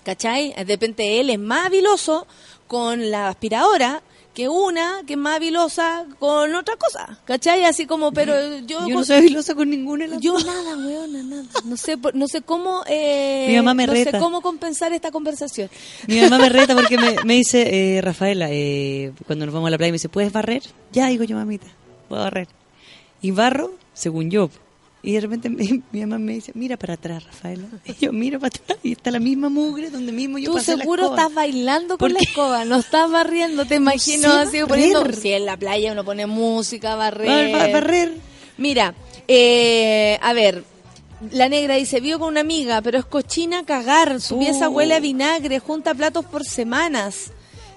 ¿Cachai? 0.04 0.52
De 0.54 0.64
repente 0.64 1.20
él 1.20 1.30
es 1.30 1.38
más 1.38 1.66
habiloso 1.66 2.26
con 2.68 3.10
la 3.10 3.28
aspiradora 3.28 4.02
que 4.36 4.50
una 4.50 5.00
que 5.06 5.14
es 5.14 5.18
más 5.18 5.36
habilosa 5.36 6.04
con 6.18 6.54
otra 6.54 6.76
cosa, 6.76 7.18
¿cachai? 7.24 7.64
Así 7.64 7.86
como, 7.86 8.12
pero 8.12 8.34
yo... 8.66 8.86
Yo 8.86 8.94
no 8.96 9.02
soy 9.02 9.16
habilosa 9.16 9.54
con 9.54 9.70
ninguna 9.70 10.04
de 10.04 10.10
las 10.10 10.20
Yo 10.20 10.38
nada, 10.38 10.76
weona, 10.76 11.22
nada. 11.22 11.44
No 11.64 11.74
sé, 11.78 11.96
no 12.12 12.28
sé 12.28 12.42
cómo... 12.42 12.82
Eh, 12.86 13.46
Mi 13.48 13.56
mamá 13.56 13.72
me 13.72 13.86
no 13.86 13.94
sé 13.94 14.12
cómo 14.18 14.42
compensar 14.42 14.92
esta 14.92 15.10
conversación. 15.10 15.70
Mi 16.06 16.20
mamá 16.20 16.36
me 16.36 16.50
reta 16.50 16.74
porque 16.74 16.98
me, 16.98 17.16
me 17.24 17.32
dice, 17.32 17.96
eh, 17.96 18.02
Rafaela, 18.02 18.48
eh, 18.50 19.10
cuando 19.26 19.46
nos 19.46 19.54
vamos 19.54 19.68
a 19.68 19.70
la 19.70 19.78
playa, 19.78 19.90
me 19.90 19.94
dice, 19.96 20.10
¿puedes 20.10 20.30
barrer? 20.30 20.62
Ya, 20.92 21.06
digo 21.06 21.24
yo, 21.24 21.34
mamita, 21.34 21.68
a 22.10 22.14
barrer. 22.14 22.48
Y 23.22 23.30
barro, 23.30 23.72
según 23.94 24.30
yo. 24.30 24.50
Y 25.06 25.12
de 25.12 25.20
repente 25.20 25.48
mi, 25.48 25.82
mi 25.92 26.00
mamá 26.00 26.18
me 26.18 26.32
dice, 26.34 26.50
mira 26.54 26.76
para 26.76 26.94
atrás, 26.94 27.24
Rafaela. 27.24 27.64
Y 27.86 27.94
yo 28.04 28.12
miro 28.12 28.38
para 28.40 28.48
atrás 28.48 28.78
y 28.82 28.92
está 28.92 29.10
la 29.10 29.20
misma 29.20 29.48
mugre 29.48 29.88
donde 29.88 30.10
mismo 30.12 30.36
yo 30.36 30.50
Tú 30.50 30.56
pasé 30.56 30.76
la 30.76 30.82
seguro 30.82 31.04
escoba. 31.04 31.22
estás 31.22 31.34
bailando 31.34 31.88
con 31.96 31.98
¿Por 31.98 32.10
la 32.12 32.18
escoba, 32.20 32.64
no 32.64 32.76
estás 32.76 33.10
barriendo, 33.10 33.64
te 33.64 33.76
imagino 33.84 34.30
sé 34.32 34.38
así 34.40 34.58
poniendo... 34.68 35.06
Si 35.12 35.32
en 35.32 35.46
la 35.46 35.56
playa 35.56 35.92
uno 35.92 36.04
pone 36.04 36.26
música, 36.26 36.96
barrer... 36.96 37.52
ba- 37.52 37.68
barrer. 37.68 38.14
Mira, 38.58 38.94
eh, 39.28 40.18
a 40.20 40.32
ver, 40.32 40.64
la 41.30 41.48
negra 41.48 41.76
dice, 41.76 42.00
vivo 42.00 42.18
con 42.18 42.28
una 42.28 42.40
amiga, 42.40 42.82
pero 42.82 42.98
es 42.98 43.04
cochina 43.04 43.64
cagar, 43.64 44.20
su 44.20 44.38
pieza 44.38 44.68
Uh. 44.68 44.72
huele 44.72 44.94
a 44.94 45.00
vinagre, 45.00 45.60
junta 45.60 45.94
platos 45.94 46.24
por 46.24 46.44
semanas. 46.44 47.30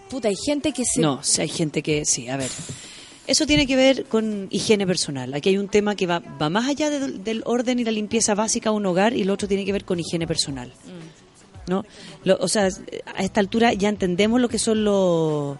Puta, 0.09 0.29
hay 0.29 0.35
gente 0.35 0.71
que 0.71 0.83
se... 0.85 0.99
No, 1.01 1.21
hay 1.37 1.47
gente 1.49 1.83
que 1.83 2.03
sí, 2.05 2.27
a 2.27 2.37
ver. 2.37 2.49
Eso 3.29 3.45
tiene 3.45 3.67
que 3.67 3.75
ver 3.75 4.05
con 4.05 4.47
higiene 4.49 4.87
personal. 4.87 5.33
Aquí 5.35 5.49
hay 5.49 5.57
un 5.57 5.67
tema 5.67 5.95
que 5.95 6.07
va, 6.07 6.17
va 6.19 6.49
más 6.49 6.67
allá 6.67 6.89
de- 6.89 7.19
del 7.19 7.43
orden 7.45 7.77
y 7.79 7.83
la 7.83 7.91
limpieza 7.91 8.33
básica 8.33 8.71
de 8.71 8.75
un 8.75 8.85
hogar 8.87 9.13
y 9.15 9.23
lo 9.23 9.33
otro 9.33 9.47
tiene 9.47 9.65
que 9.65 9.71
ver 9.71 9.85
con 9.85 9.99
higiene 9.99 10.25
personal. 10.25 10.73
¿No? 11.67 11.85
Lo- 12.23 12.37
o 12.41 12.47
sea, 12.47 12.69
a 13.15 13.23
esta 13.23 13.39
altura 13.39 13.73
ya 13.73 13.89
entendemos 13.89 14.41
lo 14.41 14.49
que 14.49 14.57
son 14.57 14.83
los, 14.83 15.57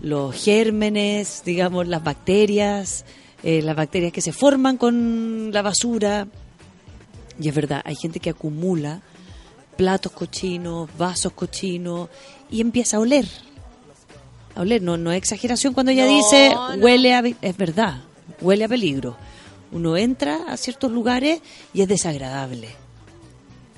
los 0.00 0.34
gérmenes, 0.36 1.42
digamos, 1.44 1.88
las 1.88 2.04
bacterias, 2.04 3.04
eh, 3.42 3.60
las 3.60 3.74
bacterias 3.74 4.12
que 4.12 4.20
se 4.20 4.32
forman 4.32 4.76
con 4.76 5.50
la 5.52 5.62
basura. 5.62 6.28
Y 7.40 7.48
es 7.48 7.54
verdad, 7.54 7.82
hay 7.84 7.96
gente 7.96 8.20
que 8.20 8.30
acumula 8.30 9.00
platos 9.76 10.12
cochinos, 10.12 10.88
vasos 10.96 11.32
cochinos 11.32 12.08
y 12.50 12.60
empieza 12.60 12.98
a 12.98 13.00
oler. 13.00 13.26
A 14.60 14.62
oler, 14.62 14.82
no, 14.82 14.98
no 14.98 15.10
es 15.10 15.16
exageración 15.16 15.72
cuando 15.72 15.90
ella 15.90 16.04
No, 16.04 16.14
dice 16.14 16.50
no. 16.52 16.74
huele 16.84 17.14
a... 17.14 17.22
Es 17.40 17.56
verdad, 17.56 18.02
huele 18.42 18.64
a 18.64 18.68
peligro. 18.68 19.16
Uno 19.72 19.96
entra 19.96 20.52
a 20.52 20.58
ciertos 20.58 20.92
lugares 20.92 21.40
y 21.72 21.80
es 21.80 21.88
desagradable. 21.88 22.68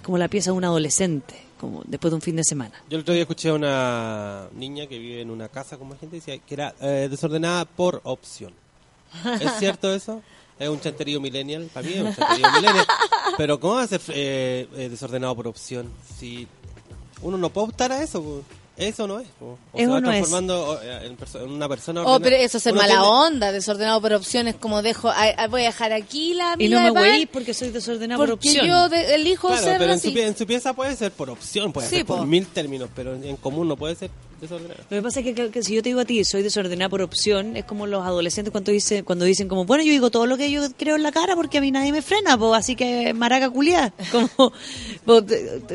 Como 0.02 0.18
la 0.18 0.26
pieza 0.26 0.50
de 0.50 0.56
un 0.56 0.64
adolescente, 0.64 1.36
como 1.60 1.84
después 1.86 2.10
de 2.10 2.16
un 2.16 2.20
fin 2.20 2.34
de 2.34 2.42
semana. 2.42 2.72
Yo 2.90 2.96
el 2.96 3.02
otro 3.02 3.14
día 3.14 3.22
escuché 3.22 3.50
a 3.50 3.54
una 3.54 4.48
niña 4.56 4.88
que 4.88 4.98
vive 4.98 5.20
en 5.20 5.30
una 5.30 5.48
casa 5.48 5.76
con 5.78 5.88
más 5.88 6.00
gente 6.00 6.16
y 6.16 6.18
decía 6.18 6.36
que 6.38 6.54
era 6.54 6.74
eh, 6.80 7.06
desordenada 7.09 7.64
por 7.64 8.00
opción. 8.02 8.52
¿Es 9.40 9.52
cierto 9.60 9.94
eso? 9.94 10.20
Es 10.59 10.68
un 10.68 10.80
chanterío 10.80 11.20
millennial. 11.20 11.70
Para 11.72 11.86
mí 11.86 11.92
es 11.94 12.00
un 12.02 12.12
chanterío 12.12 12.50
millennial. 12.50 12.86
Pero 13.36 13.60
¿cómo 13.60 13.74
va 13.74 13.82
a 13.82 13.86
ser 13.86 14.00
eh, 14.09 14.66
eh, 14.76 14.88
desordenado 14.88 15.36
por 15.36 15.46
opción? 15.46 15.88
Si 16.18 16.48
uno 17.22 17.38
no 17.38 17.50
puede 17.50 17.68
optar 17.68 17.92
a 17.92 18.02
eso, 18.02 18.20
pues, 18.20 18.61
eso 18.77 19.07
no 19.07 19.20
es. 19.20 19.28
pues. 19.39 19.53
O 19.73 19.78
Es 19.78 19.85
se 19.85 19.86
va 19.86 19.97
o 19.97 20.01
no 20.01 20.09
transformando 20.09 20.81
eh, 20.82 21.07
en, 21.07 21.16
perso- 21.16 21.43
en 21.43 21.51
una 21.51 21.69
persona 21.69 22.01
Oh, 22.01 22.15
ordenada. 22.15 22.20
pero 22.24 22.36
eso 22.36 22.57
es 22.57 22.62
ser 22.62 22.73
mala 22.74 22.86
tiene- 22.94 23.03
onda, 23.03 23.53
desordenado 23.53 24.01
por 24.01 24.12
opciones, 24.15 24.55
como 24.57 24.82
dejo, 24.82 25.11
ay, 25.15 25.35
voy 25.51 25.62
a 25.62 25.66
dejar 25.66 25.93
aquí 25.93 26.35
la 26.35 26.51
Y 26.59 26.66
amiga 26.66 26.77
no 26.77 26.82
me 26.82 26.89
de 26.89 26.93
pan, 26.94 27.03
hueí 27.03 27.27
porque 27.27 27.55
soy 27.55 27.70
desordenada 27.70 28.19
por 28.19 28.31
porque 28.31 28.49
opción. 28.49 28.66
yo 28.66 28.89
de- 28.89 29.15
elijo 29.15 29.49
Claro, 29.49 29.62
ser 29.62 29.78
pero 29.78 29.93
en 29.93 30.01
su, 30.01 30.09
en 30.09 30.36
su 30.36 30.47
pieza 30.47 30.73
puede 30.74 30.97
ser 30.97 31.12
por 31.12 31.31
opción, 31.31 31.73
puede 31.73 31.89
Sí, 31.89 31.97
ser 31.97 32.07
por 32.07 32.19
po. 32.19 32.27
mil 32.27 32.47
términos, 32.47 32.89
pero 32.94 33.15
en, 33.15 33.24
en 33.24 33.36
común 33.36 33.69
no 33.69 33.77
puede 33.77 33.94
ser 33.94 34.11
desordenado. 34.40 34.81
Lo 34.90 34.97
que 34.97 35.03
pasa 35.03 35.20
es 35.20 35.27
que, 35.27 35.35
que- 35.35 35.51
que 35.51 35.62
si 35.62 35.74
yo 35.77 35.82
te 35.82 35.90
digo 35.90 36.01
a 36.01 36.05
ti, 36.05 36.24
soy 36.24 36.43
desordenada 36.43 36.89
por 36.89 37.01
opción, 37.03 37.57
es 37.57 37.65
como 37.65 37.86
los 37.86 38.05
adolescentes 38.05 38.51
cuando 38.51 38.73
dicen, 38.73 39.05
cuando 39.05 39.24
dicen 39.24 39.47
como, 39.49 39.65
bueno, 39.66 39.85
yo 39.85 39.93
digo 39.93 40.11
todo 40.11 40.27
lo 40.27 40.36
que 40.36 40.51
yo 40.51 40.62
creo 40.77 40.97
en 40.97 41.03
la 41.05 41.12
cara 41.12 41.36
porque 41.36 41.59
a 41.59 41.61
mí 41.61 41.70
nadie 41.70 41.93
me 41.93 42.03
frena, 42.03 42.36
po, 42.36 42.53
así 42.55 42.74
que 42.74 43.15
maraca 43.15 43.51
culiá. 43.51 43.93
Como, 44.11 44.28
po, 45.05 45.23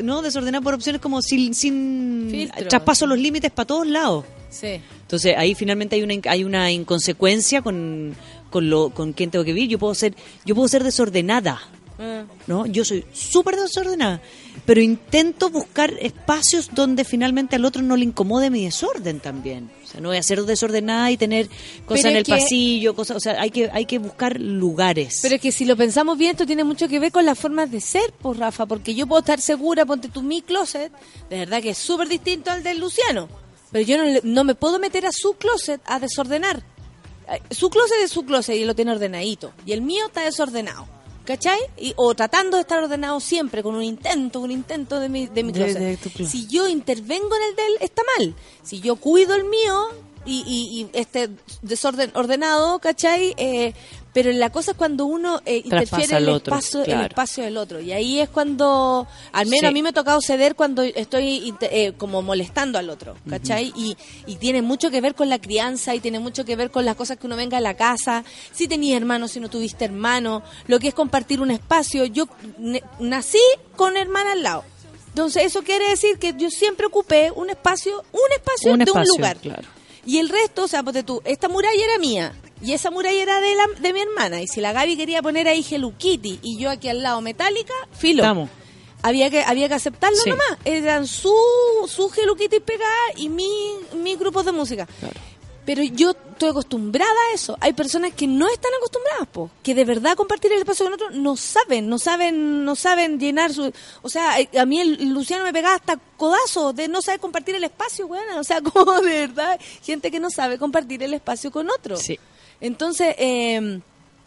no, 0.02 0.20
desordenada 0.20 0.60
por 0.62 0.74
opción 0.74 0.96
es 0.96 1.00
como 1.00 1.22
sin, 1.22 1.54
sin 1.54 2.28
Filtro. 2.30 2.68
Traspaso 2.88 3.06
los 3.06 3.18
límites 3.18 3.50
para 3.50 3.66
todos 3.66 3.86
lados. 3.86 4.24
Sí. 4.50 4.80
Entonces 5.02 5.34
ahí 5.36 5.54
finalmente 5.54 5.96
hay 5.96 6.02
una 6.02 6.14
hay 6.30 6.44
una 6.44 6.70
inconsecuencia 6.70 7.60
con, 7.60 8.14
con 8.50 8.70
lo 8.70 8.90
con 8.90 9.12
quién 9.12 9.30
tengo 9.30 9.44
que 9.44 9.52
vivir. 9.52 9.68
Yo 9.68 9.78
puedo 9.78 9.94
ser 9.94 10.14
yo 10.44 10.54
puedo 10.54 10.68
ser 10.68 10.84
desordenada. 10.84 11.60
¿No? 12.46 12.64
Yo 12.66 12.84
soy 12.84 13.04
súper 13.12 13.56
desordenada, 13.56 14.20
pero 14.64 14.80
intento 14.80 15.50
buscar 15.50 15.92
espacios 16.00 16.70
donde 16.72 17.04
finalmente 17.04 17.56
al 17.56 17.64
otro 17.64 17.82
no 17.82 17.96
le 17.96 18.04
incomode 18.04 18.50
mi 18.50 18.64
desorden 18.64 19.18
también. 19.20 19.70
O 19.82 19.86
sea, 19.86 20.00
no 20.00 20.08
voy 20.08 20.16
a 20.18 20.22
ser 20.22 20.42
desordenada 20.44 21.10
y 21.10 21.16
tener 21.16 21.48
cosas 21.86 22.02
Pero 22.04 22.08
en 22.10 22.16
el 22.18 22.24
que- 22.24 22.32
pasillo, 22.32 22.94
cosas, 22.94 23.16
o 23.16 23.20
sea, 23.20 23.40
hay 23.40 23.50
que 23.50 23.68
hay 23.72 23.84
que 23.86 23.98
buscar 23.98 24.38
lugares. 24.40 25.18
Pero 25.22 25.34
es 25.36 25.40
que 25.40 25.50
si 25.50 25.64
lo 25.64 25.76
pensamos 25.76 26.16
bien, 26.16 26.32
esto 26.32 26.46
tiene 26.46 26.62
mucho 26.64 26.86
que 26.88 27.00
ver 27.00 27.10
con 27.10 27.24
las 27.24 27.38
formas 27.38 27.70
de 27.70 27.80
ser, 27.80 28.12
pues 28.20 28.38
Rafa, 28.38 28.66
porque 28.66 28.94
yo 28.94 29.06
puedo 29.06 29.20
estar 29.20 29.40
segura, 29.40 29.84
ponte 29.84 30.08
tú 30.08 30.22
mi 30.22 30.42
closet, 30.42 30.92
de 31.30 31.38
verdad 31.38 31.60
que 31.62 31.70
es 31.70 31.78
súper 31.78 32.08
distinto 32.08 32.50
al 32.50 32.62
del 32.62 32.78
Luciano, 32.78 33.28
pero 33.72 33.84
yo 33.84 33.96
no, 33.98 34.04
no 34.22 34.44
me 34.44 34.54
puedo 34.54 34.78
meter 34.78 35.04
a 35.06 35.10
su 35.12 35.32
closet 35.34 35.80
a 35.84 35.98
desordenar. 35.98 36.62
Eh, 37.30 37.40
Su 37.50 37.68
closet 37.70 37.96
es 38.04 38.10
su 38.10 38.24
closet 38.24 38.56
y 38.56 38.64
lo 38.64 38.74
tiene 38.74 38.92
ordenadito, 38.92 39.52
y 39.66 39.72
el 39.72 39.82
mío 39.82 40.06
está 40.06 40.22
desordenado. 40.22 40.86
¿Cachai? 41.28 41.60
Y, 41.76 41.92
o 41.96 42.14
tratando 42.14 42.56
de 42.56 42.62
estar 42.62 42.82
ordenado 42.82 43.20
siempre, 43.20 43.62
con 43.62 43.74
un 43.74 43.82
intento, 43.82 44.40
un 44.40 44.50
intento 44.50 44.98
de 44.98 45.10
mi, 45.10 45.26
de 45.26 45.44
mi 45.44 45.52
closet. 45.52 45.78
de 45.78 45.96
tu 45.98 46.08
closet. 46.08 46.32
Si 46.32 46.46
yo 46.46 46.66
intervengo 46.66 47.36
en 47.36 47.42
el 47.50 47.54
de 47.54 47.66
él, 47.66 47.72
está 47.80 48.00
mal. 48.16 48.34
Si 48.62 48.80
yo 48.80 48.96
cuido 48.96 49.34
el 49.34 49.44
mío 49.44 49.90
y, 50.24 50.42
y, 50.46 50.80
y 50.80 50.90
este 50.98 51.28
desorden 51.60 52.12
ordenado, 52.14 52.78
¿cachai? 52.78 53.34
Eh, 53.36 53.74
pero 54.12 54.32
la 54.32 54.50
cosa 54.50 54.72
es 54.72 54.76
cuando 54.76 55.04
uno 55.06 55.40
eh, 55.44 55.62
interfiere 55.64 56.16
en 56.16 56.22
el, 56.24 56.28
otro, 56.30 56.56
espacio, 56.56 56.82
el 56.84 57.02
espacio 57.06 57.44
del 57.44 57.56
otro. 57.56 57.80
Y 57.80 57.92
ahí 57.92 58.20
es 58.20 58.28
cuando, 58.28 59.06
al 59.32 59.46
menos 59.46 59.60
Sí. 59.60 59.66
a 59.66 59.70
mí 59.70 59.82
me 59.82 59.90
ha 59.90 59.92
tocado 59.92 60.20
ceder 60.20 60.54
cuando 60.54 60.82
estoy 60.82 61.54
eh, 61.60 61.92
como 61.96 62.22
molestando 62.22 62.78
al 62.78 62.90
otro, 62.90 63.16
¿cachai? 63.28 63.72
y, 63.76 63.96
y 64.26 64.36
tiene 64.36 64.62
mucho 64.62 64.90
que 64.90 65.00
ver 65.00 65.14
con 65.14 65.28
la 65.28 65.38
crianza 65.38 65.94
y 65.94 66.00
tiene 66.00 66.18
mucho 66.18 66.44
que 66.44 66.56
ver 66.56 66.70
con 66.70 66.84
las 66.84 66.96
cosas 66.96 67.18
que 67.18 67.26
uno 67.26 67.36
venga 67.36 67.58
a 67.58 67.60
la 67.60 67.74
casa. 67.74 68.24
Si 68.52 68.66
tenías 68.66 68.96
hermanos, 69.00 69.32
si 69.32 69.40
no 69.40 69.48
tuviste 69.50 69.84
hermano, 69.84 70.42
lo 70.66 70.78
que 70.80 70.88
es 70.88 70.94
compartir 70.94 71.40
un 71.40 71.50
espacio. 71.50 72.04
Yo 72.06 72.26
nací 72.98 73.38
con 73.76 73.96
hermana 73.96 74.32
al 74.32 74.42
lado. 74.42 74.64
Entonces 75.08 75.44
eso 75.44 75.62
quiere 75.62 75.88
decir 75.90 76.18
que 76.18 76.34
yo 76.36 76.48
siempre 76.50 76.86
ocupé 76.86 77.30
un 77.34 77.50
espacio, 77.50 78.04
un 78.12 78.32
espacio 78.36 78.72
Un 78.72 78.78
de 78.78 78.84
espacio, 78.84 79.12
un 79.12 79.18
lugar. 79.18 79.36
claro. 79.38 79.68
Y 80.06 80.18
el 80.18 80.28
resto, 80.28 80.64
o 80.64 80.68
sea, 80.68 80.82
ponte 80.82 81.02
tú, 81.02 81.20
esta 81.24 81.48
muralla 81.48 81.84
era 81.84 81.98
mía 81.98 82.32
y 82.62 82.72
esa 82.72 82.90
muralla 82.90 83.20
era 83.22 83.40
de, 83.40 83.54
la, 83.54 83.66
de 83.80 83.92
mi 83.92 84.00
hermana. 84.00 84.40
Y 84.42 84.46
si 84.48 84.60
la 84.60 84.72
Gaby 84.72 84.96
quería 84.96 85.22
poner 85.22 85.48
ahí 85.48 85.64
Hello 85.68 85.92
Kitty 85.96 86.40
y 86.42 86.58
yo 86.58 86.70
aquí 86.70 86.88
al 86.88 87.02
lado 87.02 87.20
Metallica, 87.20 87.74
filo. 87.92 88.22
Estamos. 88.22 88.50
Había 89.02 89.30
que, 89.30 89.42
había 89.42 89.68
que 89.68 89.74
aceptarlo 89.74 90.16
Sí. 90.22 90.30
nomás. 90.30 90.58
Eran 90.64 91.06
su, 91.06 91.32
su 91.86 92.10
Hello 92.16 92.34
Kitty 92.34 92.60
pegada 92.60 92.92
y 93.16 93.28
mi, 93.28 93.48
mi 93.94 94.16
grupos 94.16 94.44
de 94.44 94.52
música. 94.52 94.88
Pero 95.64 95.82
yo 95.82 96.12
estoy 96.12 96.48
acostumbrada 96.48 97.10
a 97.30 97.34
eso. 97.34 97.54
Hay 97.60 97.74
personas 97.74 98.14
que 98.14 98.26
no 98.26 98.48
están 98.48 98.72
acostumbradas, 98.78 99.28
po, 99.28 99.50
que 99.62 99.74
de 99.74 99.84
verdad 99.84 100.16
compartir 100.16 100.50
el 100.50 100.60
espacio 100.60 100.86
con 100.86 100.94
otro 100.94 101.10
no 101.10 101.36
saben, 101.36 101.88
no 101.90 101.98
saben, 101.98 102.64
no 102.64 102.74
saben 102.74 103.20
llenar 103.20 103.52
su, 103.52 103.70
o 104.00 104.08
sea, 104.08 104.40
eh, 104.40 104.48
a 104.58 104.64
mí 104.64 104.80
el 104.80 105.10
Luciano 105.10 105.44
me 105.44 105.52
pegaba 105.52 105.74
hasta 105.74 105.98
codazo 106.16 106.72
de 106.72 106.88
no 106.88 107.02
saber 107.02 107.20
compartir 107.20 107.54
el 107.54 107.64
espacio, 107.64 108.06
weón, 108.06 108.38
o 108.38 108.44
sea, 108.44 108.60
como 108.62 108.98
de 109.02 109.26
verdad, 109.26 109.60
gente 109.82 110.10
que 110.10 110.18
no 110.20 110.30
sabe 110.30 110.56
compartir 110.58 111.02
el 111.02 111.12
espacio 111.12 111.50
con 111.50 111.68
otro. 111.70 111.98
Sí. 111.98 112.18
Entonces, 112.60 113.14
eh, 113.18 113.80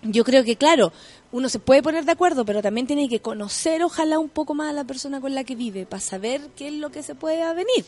yo 0.03 0.23
creo 0.23 0.43
que, 0.43 0.55
claro, 0.55 0.91
uno 1.31 1.49
se 1.49 1.59
puede 1.59 1.81
poner 1.81 2.05
de 2.05 2.11
acuerdo, 2.11 2.45
pero 2.45 2.61
también 2.61 2.87
tiene 2.87 3.07
que 3.07 3.19
conocer, 3.19 3.83
ojalá, 3.83 4.19
un 4.19 4.29
poco 4.29 4.53
más 4.53 4.69
a 4.69 4.73
la 4.73 4.83
persona 4.83 5.21
con 5.21 5.33
la 5.33 5.43
que 5.43 5.55
vive, 5.55 5.85
para 5.85 6.01
saber 6.01 6.41
qué 6.55 6.67
es 6.67 6.73
lo 6.73 6.89
que 6.91 7.03
se 7.03 7.15
puede 7.15 7.41
venir. 7.53 7.85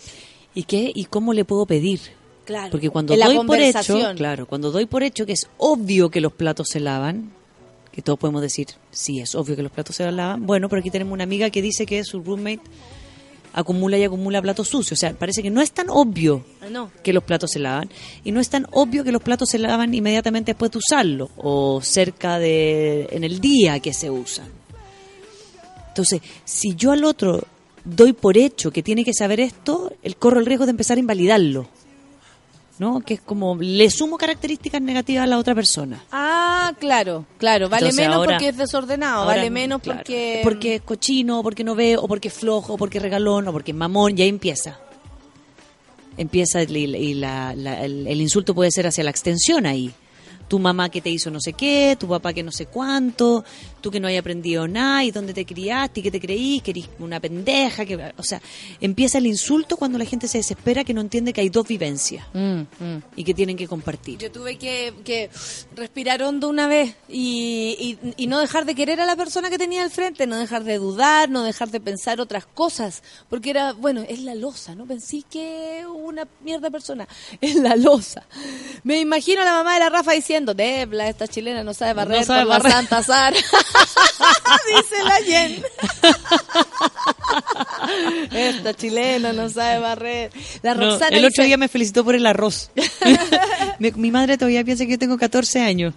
¿Y 0.55 0.63
qué 0.63 0.91
y 0.93 1.05
cómo 1.05 1.33
le 1.33 1.45
puedo 1.45 1.65
pedir? 1.65 1.99
Claro. 2.45 2.71
Porque 2.71 2.89
cuando 2.89 3.15
doy 3.15 3.45
por 3.45 3.59
hecho, 3.59 3.97
claro, 4.15 4.45
cuando 4.45 4.71
doy 4.71 4.85
por 4.85 5.03
hecho 5.03 5.25
que 5.25 5.31
es 5.31 5.47
obvio 5.57 6.09
que 6.09 6.21
los 6.21 6.33
platos 6.33 6.67
se 6.69 6.79
lavan, 6.79 7.31
que 7.91 8.01
todos 8.01 8.19
podemos 8.19 8.41
decir, 8.41 8.67
sí, 8.91 9.19
es 9.19 9.33
obvio 9.35 9.55
que 9.55 9.63
los 9.63 9.71
platos 9.71 9.95
se 9.95 10.11
lavan, 10.11 10.45
bueno, 10.45 10.67
pero 10.67 10.81
aquí 10.81 10.91
tenemos 10.91 11.13
una 11.13 11.23
amiga 11.23 11.49
que 11.49 11.61
dice 11.61 11.85
que 11.85 12.03
su 12.03 12.21
roommate 12.21 12.61
acumula 13.53 13.97
y 13.97 14.03
acumula 14.03 14.41
platos 14.41 14.67
sucios. 14.69 14.97
O 14.97 14.99
sea, 14.99 15.13
parece 15.13 15.41
que 15.43 15.49
no 15.51 15.61
es 15.61 15.71
tan 15.71 15.87
obvio 15.89 16.43
Ah, 16.61 16.69
No. 16.69 16.91
que 17.03 17.13
los 17.13 17.23
platos 17.23 17.51
se 17.51 17.59
lavan 17.59 17.89
y 18.23 18.31
no 18.31 18.39
es 18.39 18.49
tan 18.49 18.67
obvio 18.71 19.03
que 19.03 19.11
los 19.11 19.21
platos 19.21 19.49
se 19.49 19.59
lavan 19.59 19.93
inmediatamente 19.93 20.51
después 20.53 20.71
de 20.71 20.79
usarlo 20.79 21.29
o 21.37 21.79
cerca 21.81 22.39
de 22.39 23.07
en 23.11 23.23
el 23.23 23.39
día 23.39 23.79
que 23.79 23.93
se 23.93 24.09
usan. 24.09 24.47
Entonces, 25.89 26.21
si 26.43 26.75
yo 26.75 26.91
al 26.91 27.03
otro 27.03 27.43
doy 27.85 28.13
por 28.13 28.37
hecho 28.37 28.71
que 28.71 28.81
tiene 28.81 29.03
que 29.05 29.13
saber 29.13 29.39
esto, 29.39 29.93
el 30.01 30.15
corro 30.15 30.39
el 30.39 30.45
riesgo 30.45 30.65
de 30.65 30.71
empezar 30.71 30.97
a 30.97 31.01
invalidarlo. 31.01 31.67
¿No? 32.79 33.01
Que 33.01 33.13
es 33.15 33.21
como 33.21 33.55
le 33.55 33.89
sumo 33.91 34.17
características 34.17 34.81
negativas 34.81 35.23
a 35.23 35.27
la 35.27 35.37
otra 35.37 35.53
persona. 35.53 36.03
Ah, 36.11 36.73
claro, 36.79 37.25
claro. 37.37 37.69
Vale 37.69 37.85
Entonces, 37.85 38.01
menos 38.05 38.17
ahora- 38.17 38.31
porque 38.33 38.49
es 38.49 38.57
desordenado, 38.57 39.21
Ahora, 39.23 39.35
vale 39.37 39.49
menos 39.51 39.81
claro, 39.81 39.99
porque... 39.99 40.39
porque 40.43 40.75
es 40.75 40.81
cochino, 40.81 41.43
porque 41.43 41.63
no 41.63 41.75
ve, 41.75 41.97
o 41.97 42.07
porque 42.07 42.29
es 42.29 42.33
flojo, 42.33 42.73
o 42.73 42.77
porque 42.77 42.97
es 42.97 43.01
regalón, 43.03 43.47
o 43.47 43.51
porque 43.51 43.71
es 43.71 43.77
mamón, 43.77 44.17
y 44.17 44.23
ahí 44.23 44.29
empieza. 44.29 44.79
empieza 46.17 46.61
y 46.63 47.13
la- 47.15 47.55
la- 47.55 47.83
el, 47.83 48.07
el 48.07 48.21
insulto 48.21 48.53
puede 48.53 48.71
ser 48.71 48.87
hacia 48.87 49.03
la 49.03 49.09
extensión 49.11 49.65
ahí. 49.65 49.91
Tu 50.47 50.59
mamá 50.59 50.89
que 50.89 51.01
te 51.01 51.09
hizo 51.09 51.31
no 51.31 51.39
sé 51.39 51.53
qué, 51.53 51.95
tu 51.99 52.07
papá 52.07 52.33
que 52.33 52.43
no 52.43 52.51
sé 52.51 52.65
cuánto, 52.67 53.43
tú 53.83 53.91
que 53.91 53.99
no 53.99 54.07
hayas 54.07 54.21
aprendido 54.21 54.67
nada, 54.67 55.03
y 55.03 55.11
dónde 55.11 55.33
te 55.33 55.45
criaste, 55.45 55.99
y 55.99 56.03
qué 56.03 56.09
te 56.09 56.19
creí, 56.19 56.59
que 56.61 56.71
eres 56.71 56.89
una 56.99 57.19
pendeja, 57.19 57.85
que, 57.85 58.13
o 58.17 58.23
sea, 58.23 58.41
empieza 58.81 59.19
el 59.19 59.27
insulto 59.27 59.77
cuando 59.77 59.99
la 59.99 60.05
gente 60.05 60.27
se 60.27 60.39
desespera 60.39 60.83
que 60.83 60.93
no 60.93 61.01
entiende 61.01 61.33
que 61.33 61.41
hay 61.41 61.49
dos 61.49 61.67
vivencias 61.67 62.25
Mm, 62.33 62.61
mm. 62.61 63.01
y 63.17 63.23
que 63.23 63.33
tienen 63.33 63.57
que 63.57 63.67
compartir. 63.67 64.17
Yo 64.19 64.31
tuve 64.31 64.57
que, 64.57 64.93
que 65.03 65.29
respirar 65.75 66.23
hondo 66.23 66.47
una 66.49 66.67
vez 66.67 66.95
y, 67.09 67.97
y- 68.01 68.23
y 68.23 68.27
no 68.27 68.39
dejar 68.39 68.65
de 68.65 68.73
querer 68.73 69.01
a 69.01 69.05
la 69.05 69.15
persona 69.15 69.49
que 69.49 69.57
tenía 69.57 69.83
al 69.83 69.91
frente, 69.91 70.25
no 70.25 70.37
dejar 70.37 70.63
de 70.63 70.77
dudar, 70.77 71.29
no 71.29 71.43
dejar 71.43 71.69
de 71.69 71.79
pensar 71.81 72.21
otras 72.21 72.45
cosas, 72.45 73.03
porque 73.29 73.49
era, 73.49 73.73
bueno, 73.73 74.03
es 74.07 74.19
la 74.21 74.33
losa, 74.33 74.73
no 74.75 74.85
pensé 74.85 75.23
que 75.29 75.83
una 75.93 76.25
mierda 76.43 76.71
persona, 76.71 77.07
es 77.41 77.55
la 77.55 77.75
losa. 77.75 78.23
Me 78.83 78.99
imagino 79.01 79.41
a 79.41 79.45
la 79.45 79.51
mamá 79.53 79.73
de 79.73 79.79
la 79.81 79.89
Rafa 79.89 80.13
diciendo, 80.13 80.53
Debla, 80.53 81.09
esta 81.09 81.27
chilena 81.27 81.63
no 81.63 81.73
sabe 81.73 81.93
barrer 81.93 82.19
No 82.19 82.23
sabe 82.25 82.39
por 82.41 82.49
la 82.49 82.57
barrer". 82.59 82.71
Santa 82.71 83.03
Sara. 83.03 83.37
Dice 84.75 85.03
la 85.03 85.15
Jen. 85.25 85.63
esta 88.31 88.73
chilena 88.73 89.33
no 89.33 89.49
sabe 89.49 89.79
barrer. 89.79 90.31
La 90.61 90.73
No, 90.75 90.81
Roxana 90.91 91.17
el 91.17 91.25
otro 91.25 91.29
dice- 91.29 91.43
día 91.43 91.57
me 91.57 91.67
felicitó 91.67 92.03
por 92.03 92.15
el 92.15 92.25
arroz. 92.25 92.71
Mi, 93.79 93.91
mi 93.91 94.11
madre 94.11 94.37
todavía 94.37 94.63
piensa 94.63 94.85
que 94.85 94.91
yo 94.91 94.99
tengo 94.99 95.17
14 95.17 95.61
años. 95.61 95.93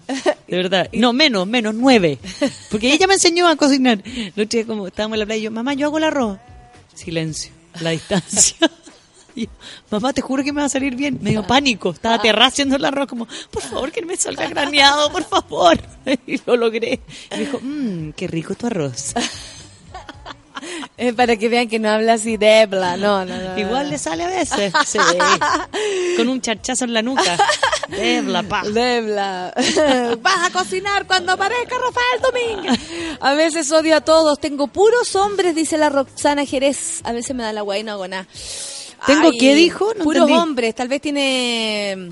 De 0.49 0.57
verdad. 0.57 0.89
No, 0.93 1.13
menos, 1.13 1.47
menos, 1.47 1.75
9. 1.75 2.19
Porque 2.71 2.93
ella 2.93 3.07
me 3.07 3.15
enseñó 3.15 3.47
a 3.49 3.57
cocinar. 3.57 4.03
El 4.05 4.31
otro 4.33 4.47
día 4.59 4.67
como 4.67 4.87
estábamos 4.89 5.17
en 5.17 5.21
la 5.21 5.27
playa 5.27 5.41
y 5.41 5.43
yo, 5.45 5.51
mamá, 5.51 5.75
yo 5.75 5.87
hago 5.87 5.99
el 5.99 6.05
arroz. 6.05 6.39
Silencio, 6.95 7.53
la 7.81 7.91
distancia. 7.91 8.57
Yo, 9.45 9.47
mamá, 9.91 10.13
te 10.13 10.23
juro 10.23 10.43
que 10.43 10.53
me 10.53 10.61
va 10.61 10.67
a 10.67 10.71
salir 10.71 10.97
bien. 10.97 11.19
Me 11.21 11.31
dio 11.31 11.47
pánico. 11.47 11.91
Estaba 11.91 12.17
aterrada 12.17 12.47
haciendo 12.47 12.77
el 12.77 12.85
arroz 12.85 13.07
como, 13.07 13.27
por 13.51 13.63
favor, 13.63 13.93
que 13.93 14.01
no 14.01 14.07
me 14.07 14.17
salga 14.17 14.49
graneado, 14.49 15.13
por 15.13 15.25
favor. 15.25 15.79
Y 16.27 16.41
lo 16.47 16.57
logré. 16.57 17.01
Y 17.33 17.35
me 17.35 17.41
dijo, 17.41 17.59
mmm, 17.61 18.11
qué 18.11 18.29
rico 18.29 18.55
tu 18.55 18.67
arroz. 18.69 19.13
Es 20.97 21.15
para 21.15 21.37
que 21.37 21.51
vean 21.51 21.69
que 21.69 21.79
no 21.79 21.91
habla 21.91 22.15
así 22.15 22.39
Debla, 22.39 22.97
no, 22.97 23.25
no, 23.27 23.37
no. 23.37 23.59
Igual 23.59 23.91
le 23.91 23.99
sale 23.99 24.25
a 24.25 24.29
veces. 24.29 24.73
Sí. 24.87 24.99
Con 26.17 26.29
un 26.29 26.41
charchazo 26.41 26.85
en 26.85 26.95
la 26.95 27.03
nuca. 27.03 27.37
Debla, 27.89 28.43
pa. 28.43 28.63
Debla. 28.63 29.53
Vas 30.23 30.47
a 30.47 30.51
cocinar 30.51 31.07
cuando 31.07 31.33
aparezca 31.33 31.77
Rafael 31.77 32.23
Domínguez. 32.23 32.81
A 33.21 33.35
veces 33.35 33.71
odio 33.71 33.97
a 33.97 34.01
todos. 34.01 34.41
Tengo 34.41 34.69
puros 34.69 35.15
hombres, 35.15 35.55
dice 35.55 35.77
la 35.77 35.91
Roxana 35.91 36.47
Jerez. 36.47 37.01
A 37.05 37.13
veces 37.13 37.37
me 37.37 37.43
da 37.43 37.53
la 37.53 37.61
guay 37.61 37.83
no 37.83 37.93
hago 37.93 38.09
nada. 38.09 38.27
¿Tengo 39.07 39.31
Ay, 39.33 39.39
qué 39.39 39.55
dijo? 39.55 39.93
No 39.97 40.05
puros 40.05 40.23
entendí. 40.23 40.41
hombres. 40.43 40.75
Tal 40.75 40.89
vez 40.89 41.01
tiene... 41.01 42.11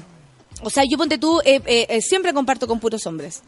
O 0.63 0.71
sea, 0.71 0.85
yo 0.89 0.97
ponte 0.97 1.19
tú, 1.19 1.41
eh, 1.45 1.61
eh, 1.67 1.87
eh, 1.89 2.01
siempre 2.01 2.33
comparto 2.33 2.67
con 2.67 2.81
puros 2.81 3.07
hombres. 3.07 3.43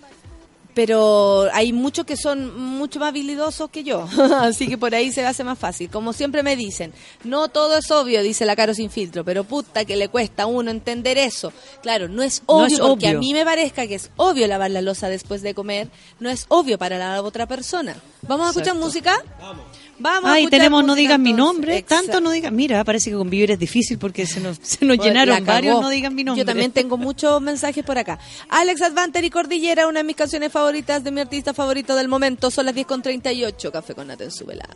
Pero 0.75 1.49
hay 1.55 1.73
muchos 1.73 2.05
que 2.05 2.19
son 2.19 2.55
mucho 2.61 3.01
más 3.01 3.09
habilidosos 3.09 3.71
que 3.71 3.83
yo. 3.83 4.07
Así 4.41 4.69
que 4.69 4.77
por 4.77 4.95
ahí 4.95 5.11
se 5.11 5.25
hace 5.25 5.43
más 5.43 5.59
fácil. 5.59 5.89
Como 5.89 6.13
siempre 6.13 6.43
me 6.43 6.55
dicen, 6.55 6.93
no 7.25 7.49
todo 7.49 7.79
es 7.79 7.91
obvio, 7.91 8.23
dice 8.23 8.45
la 8.45 8.55
Caro 8.57 8.75
sin 8.75 8.91
filtro, 8.91 9.25
pero 9.25 9.45
puta 9.45 9.87
que 9.87 9.97
le 9.97 10.09
cuesta 10.11 10.43
a 10.43 10.47
uno 10.47 10.71
entender 10.71 11.17
eso. 11.17 11.51
Claro, 11.81 12.09
no 12.09 12.23
es 12.23 12.43
No 12.47 12.57
obvio 12.57 12.67
es 12.75 12.81
porque 12.81 13.07
obvio. 13.07 13.17
a 13.19 13.21
mí 13.21 13.33
me 13.33 13.45
parezca 13.47 13.87
que 13.87 13.95
es 13.95 14.11
obvio 14.17 14.47
lavar 14.49 14.71
la 14.71 14.83
losa 14.83 15.09
después 15.09 15.41
de 15.41 15.55
comer, 15.55 15.89
no 16.21 16.29
es 16.29 16.45
obvio 16.49 16.77
para 16.77 16.99
la 16.99 17.23
otra 17.23 17.47
persona. 17.47 17.97
¿Vamos 18.29 18.49
a 18.49 18.51
escuchar 18.51 18.75
Exacto. 18.77 18.85
música? 18.87 19.25
Vamos. 19.41 19.65
A 20.05 20.21
Ay, 20.25 20.47
tenemos 20.49 20.85
no 20.85 20.95
digan 20.95 21.23
mi 21.23 21.33
nombre, 21.33 21.79
Exacto. 21.79 22.05
tanto 22.05 22.21
no 22.21 22.31
digan. 22.31 22.55
Mira, 22.55 22.83
parece 22.85 23.11
que 23.11 23.17
convivir 23.17 23.51
es 23.51 23.59
difícil 23.59 23.99
porque 23.99 24.27
se 24.27 24.41
nos, 24.41 24.59
se 24.63 24.85
nos 24.85 24.97
Pues, 24.99 25.09
llenaron 25.09 25.45
varios 25.45 25.81
no 25.81 25.89
digan 25.89 26.15
mi 26.15 26.25
nombre. 26.25 26.43
Yo 26.43 26.47
también 26.47 26.71
tengo 26.73 26.97
muchos 26.97 27.41
mensajes 27.43 27.85
por 27.85 27.99
acá. 27.99 28.19
Alex 28.49 28.83
Advanter 28.83 29.25
y 29.25 29.31
Cordillera, 29.31 29.87
una 29.87 30.01
de 30.01 30.05
mis 30.05 30.17
canciones 30.17 30.53
favoritas 30.53 31.03
de 31.03 31.11
mi 31.11 31.21
artista 31.21 31.55
favorito 31.55 31.95
del 31.97 32.09
momento. 32.09 32.51
Son 32.51 32.65
las 32.67 32.75
10 32.75 32.87
con 32.87 33.03
38. 33.03 33.73
Café 33.73 33.95
con 33.95 34.07
Nata 34.09 34.25
en 34.25 34.31
su 34.31 34.45
velada. 34.45 34.75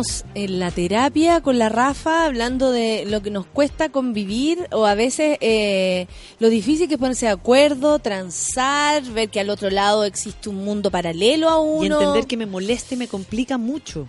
Estamos 0.00 0.24
en 0.34 0.58
la 0.60 0.70
terapia 0.70 1.40
con 1.40 1.58
la 1.58 1.68
Rafa 1.68 2.24
hablando 2.24 2.70
de 2.72 3.04
lo 3.06 3.22
que 3.22 3.30
nos 3.30 3.46
cuesta 3.46 3.90
convivir 3.90 4.66
o 4.72 4.86
a 4.86 4.94
veces 4.94 5.36
eh, 5.40 6.06
lo 6.38 6.48
difícil 6.48 6.88
que 6.88 6.94
es 6.94 7.00
ponerse 7.00 7.26
de 7.26 7.32
acuerdo, 7.32 7.98
transar, 7.98 9.02
ver 9.04 9.28
que 9.28 9.40
al 9.40 9.50
otro 9.50 9.70
lado 9.70 10.04
existe 10.04 10.48
un 10.48 10.64
mundo 10.64 10.90
paralelo 10.90 11.48
a 11.48 11.60
uno. 11.60 11.82
Y 12.00 12.02
entender 12.02 12.26
que 12.26 12.36
me 12.36 12.46
molesta 12.46 12.94
y 12.94 12.98
me 12.98 13.08
complica 13.08 13.58
mucho. 13.58 14.08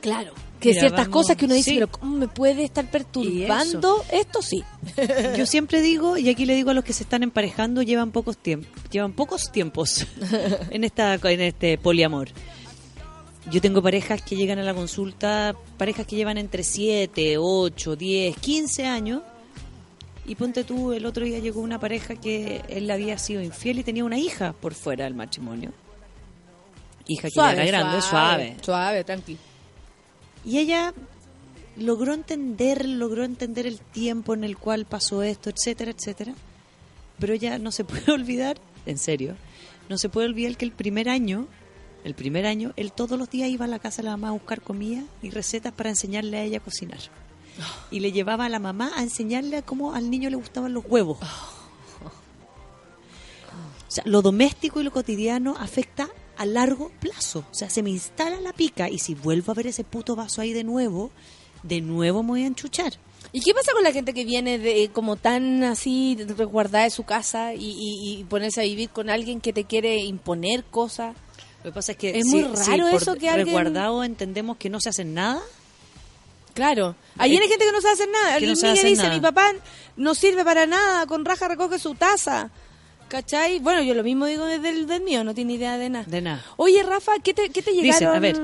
Claro. 0.00 0.32
Que 0.60 0.70
Mira, 0.70 0.80
ciertas 0.80 1.06
vamos- 1.06 1.12
cosas 1.12 1.36
que 1.36 1.44
uno 1.44 1.54
dice, 1.54 1.70
sí. 1.70 1.76
pero 1.76 1.88
¿cómo 1.88 2.16
me 2.16 2.26
puede 2.26 2.64
estar 2.64 2.90
perturbando? 2.90 4.04
Esto 4.10 4.42
sí. 4.42 4.64
Yo 5.36 5.46
siempre 5.46 5.80
digo, 5.82 6.16
y 6.16 6.28
aquí 6.30 6.46
le 6.46 6.54
digo 6.56 6.70
a 6.70 6.74
los 6.74 6.82
que 6.84 6.92
se 6.92 7.04
están 7.04 7.22
emparejando, 7.22 7.82
llevan 7.82 8.10
pocos 8.10 8.36
tiempos, 8.38 8.70
llevan 8.90 9.12
pocos 9.12 9.52
tiempos 9.52 10.06
en 10.70 10.82
esta 10.84 11.14
en 11.14 11.40
este 11.40 11.78
poliamor. 11.78 12.28
Yo 13.50 13.62
tengo 13.62 13.80
parejas 13.80 14.20
que 14.20 14.36
llegan 14.36 14.58
a 14.58 14.62
la 14.62 14.74
consulta, 14.74 15.56
parejas 15.78 16.06
que 16.06 16.16
llevan 16.16 16.36
entre 16.36 16.62
7, 16.62 17.38
8, 17.38 17.96
10, 17.96 18.36
15 18.36 18.86
años. 18.86 19.22
Y 20.26 20.34
ponte 20.34 20.64
tú, 20.64 20.92
el 20.92 21.06
otro 21.06 21.24
día 21.24 21.38
llegó 21.38 21.62
una 21.62 21.80
pareja 21.80 22.14
que 22.14 22.60
él 22.68 22.90
había 22.90 23.16
sido 23.16 23.40
infiel 23.40 23.78
y 23.78 23.84
tenía 23.84 24.04
una 24.04 24.18
hija 24.18 24.52
por 24.52 24.74
fuera 24.74 25.04
del 25.04 25.14
matrimonio. 25.14 25.72
Hija 27.06 27.28
que 27.28 27.34
ya 27.34 27.52
era 27.52 27.64
grande, 27.64 28.02
suave. 28.02 28.56
Suave, 28.60 29.04
tranquilo. 29.04 29.38
Y 30.44 30.58
ella 30.58 30.92
logró 31.78 32.12
entender, 32.12 32.86
logró 32.86 33.24
entender 33.24 33.66
el 33.66 33.80
tiempo 33.80 34.34
en 34.34 34.44
el 34.44 34.58
cual 34.58 34.84
pasó 34.84 35.22
esto, 35.22 35.48
etcétera, 35.48 35.92
etcétera. 35.92 36.34
Pero 37.18 37.32
ella 37.32 37.58
no 37.58 37.72
se 37.72 37.84
puede 37.84 38.12
olvidar, 38.12 38.58
en 38.84 38.98
serio, 38.98 39.36
no 39.88 39.96
se 39.96 40.10
puede 40.10 40.26
olvidar 40.26 40.58
que 40.58 40.66
el 40.66 40.72
primer 40.72 41.08
año, 41.08 41.46
el 42.08 42.14
primer 42.14 42.46
año, 42.46 42.72
él 42.76 42.90
todos 42.90 43.18
los 43.18 43.28
días 43.28 43.50
iba 43.50 43.66
a 43.66 43.68
la 43.68 43.78
casa 43.78 43.98
de 43.98 44.04
la 44.04 44.16
mamá 44.16 44.28
a 44.28 44.32
buscar 44.32 44.62
comida 44.62 45.04
y 45.22 45.30
recetas 45.30 45.72
para 45.74 45.90
enseñarle 45.90 46.38
a 46.38 46.42
ella 46.42 46.56
a 46.58 46.62
cocinar. 46.64 46.98
Y 47.90 48.00
le 48.00 48.12
llevaba 48.12 48.46
a 48.46 48.48
la 48.48 48.58
mamá 48.58 48.92
a 48.96 49.02
enseñarle 49.02 49.58
a 49.58 49.62
cómo 49.62 49.94
al 49.94 50.10
niño 50.10 50.30
le 50.30 50.36
gustaban 50.36 50.72
los 50.72 50.84
huevos. 50.86 51.18
O 53.88 53.90
sea, 53.90 54.04
lo 54.06 54.22
doméstico 54.22 54.80
y 54.80 54.84
lo 54.84 54.90
cotidiano 54.90 55.54
afecta 55.58 56.08
a 56.36 56.46
largo 56.46 56.90
plazo. 57.00 57.44
O 57.50 57.54
sea, 57.54 57.68
se 57.68 57.82
me 57.82 57.90
instala 57.90 58.40
la 58.40 58.52
pica 58.52 58.88
y 58.88 58.98
si 58.98 59.14
vuelvo 59.14 59.52
a 59.52 59.54
ver 59.54 59.66
ese 59.66 59.84
puto 59.84 60.16
vaso 60.16 60.40
ahí 60.40 60.52
de 60.52 60.64
nuevo, 60.64 61.10
de 61.62 61.80
nuevo 61.80 62.22
me 62.22 62.28
voy 62.30 62.42
a 62.44 62.46
enchuchar. 62.46 62.94
¿Y 63.32 63.40
qué 63.40 63.52
pasa 63.52 63.72
con 63.72 63.82
la 63.82 63.92
gente 63.92 64.14
que 64.14 64.24
viene 64.24 64.58
de 64.58 64.90
como 64.92 65.16
tan 65.16 65.62
así 65.64 66.16
resguardada 66.36 66.84
de 66.84 66.90
su 66.90 67.04
casa 67.04 67.54
y, 67.54 67.64
y, 67.64 68.20
y 68.20 68.24
ponerse 68.24 68.60
a 68.60 68.64
vivir 68.64 68.88
con 68.90 69.10
alguien 69.10 69.40
que 69.40 69.52
te 69.52 69.64
quiere 69.64 69.98
imponer 69.98 70.64
cosas? 70.64 71.14
Lo 71.68 71.72
que 71.72 71.76
pasa 71.76 71.92
es 71.92 71.98
que 71.98 72.18
Es 72.18 72.24
si- 72.24 72.30
muy 72.30 72.56
si 72.56 72.70
raro 72.70 72.90
por 72.90 73.02
eso 73.02 73.14
que 73.16 73.28
alguien- 73.28 73.46
resguardado 73.48 74.02
entendemos 74.02 74.56
que 74.56 74.70
no 74.70 74.80
se 74.80 74.88
hacen 74.88 75.12
nada. 75.12 75.42
Claro. 76.54 76.96
Ahí 77.18 77.36
Eh, 77.36 77.40
hay 77.42 77.46
gente 77.48 77.66
que 77.66 77.72
no 77.72 77.80
sabe 77.82 77.92
hacer 77.92 78.08
nada. 78.10 78.34
Alguien 78.36 78.54
no 78.60 78.72
dice, 78.72 78.94
nada. 78.96 79.14
mi 79.14 79.20
papá 79.20 79.52
no 79.98 80.14
sirve 80.14 80.44
para 80.46 80.64
nada, 80.64 81.04
con 81.06 81.26
raja 81.26 81.46
recoge 81.46 81.78
su 81.78 81.94
taza. 81.94 82.50
¿Cachai? 83.08 83.58
Bueno, 83.58 83.82
yo 83.82 83.92
lo 83.92 84.02
mismo 84.02 84.24
digo 84.24 84.46
desde 84.46 84.70
el 84.70 84.86
del 84.86 85.02
mío, 85.02 85.24
no 85.24 85.34
tiene 85.34 85.52
idea 85.54 85.76
de 85.76 85.90
nada. 85.90 86.04
De 86.08 86.22
nada. 86.22 86.42
Oye, 86.56 86.82
Rafa, 86.82 87.12
¿qué 87.22 87.34
te, 87.34 87.50
qué 87.50 87.60
te 87.60 87.72
llegaron? 87.72 87.92
Dice, 87.92 88.06
a 88.06 88.18
ver, 88.18 88.40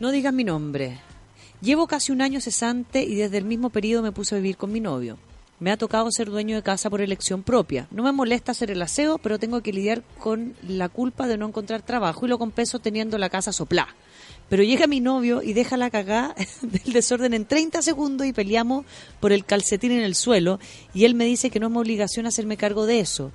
no 0.00 0.10
digas 0.10 0.32
mi 0.34 0.42
nombre. 0.42 0.98
Llevo 1.60 1.86
casi 1.86 2.10
un 2.10 2.22
año 2.22 2.40
cesante 2.40 3.04
y 3.04 3.14
desde 3.14 3.38
el 3.38 3.44
mismo 3.44 3.70
periodo 3.70 4.02
me 4.02 4.10
puse 4.10 4.34
a 4.34 4.38
vivir 4.38 4.56
con 4.56 4.72
mi 4.72 4.80
novio. 4.80 5.16
Me 5.62 5.70
ha 5.70 5.76
tocado 5.76 6.10
ser 6.10 6.28
dueño 6.28 6.56
de 6.56 6.62
casa 6.64 6.90
por 6.90 7.00
elección 7.02 7.44
propia. 7.44 7.86
No 7.92 8.02
me 8.02 8.10
molesta 8.10 8.50
hacer 8.50 8.72
el 8.72 8.82
aseo, 8.82 9.18
pero 9.18 9.38
tengo 9.38 9.62
que 9.62 9.72
lidiar 9.72 10.02
con 10.18 10.56
la 10.66 10.88
culpa 10.88 11.28
de 11.28 11.38
no 11.38 11.46
encontrar 11.46 11.82
trabajo 11.82 12.26
y 12.26 12.28
lo 12.28 12.36
compenso 12.36 12.80
teniendo 12.80 13.16
la 13.16 13.30
casa 13.30 13.52
soplá. 13.52 13.86
Pero 14.48 14.64
llega 14.64 14.88
mi 14.88 14.98
novio 14.98 15.40
y 15.40 15.52
deja 15.52 15.76
la 15.76 15.88
cagada 15.88 16.34
del 16.62 16.92
desorden 16.92 17.32
en 17.32 17.44
30 17.44 17.80
segundos 17.80 18.26
y 18.26 18.32
peleamos 18.32 18.84
por 19.20 19.30
el 19.30 19.44
calcetín 19.44 19.92
en 19.92 20.02
el 20.02 20.16
suelo 20.16 20.58
y 20.94 21.04
él 21.04 21.14
me 21.14 21.26
dice 21.26 21.48
que 21.48 21.60
no 21.60 21.68
es 21.68 21.72
mi 21.72 21.78
obligación 21.78 22.26
hacerme 22.26 22.56
cargo 22.56 22.84
de 22.84 22.98
eso. 22.98 23.30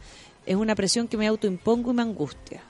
Es 0.46 0.58
una 0.58 0.76
presión 0.76 1.08
que 1.08 1.16
me 1.16 1.28
autoimpongo 1.28 1.92
y 1.92 1.94
me 1.94 2.02
angustia. 2.02 2.62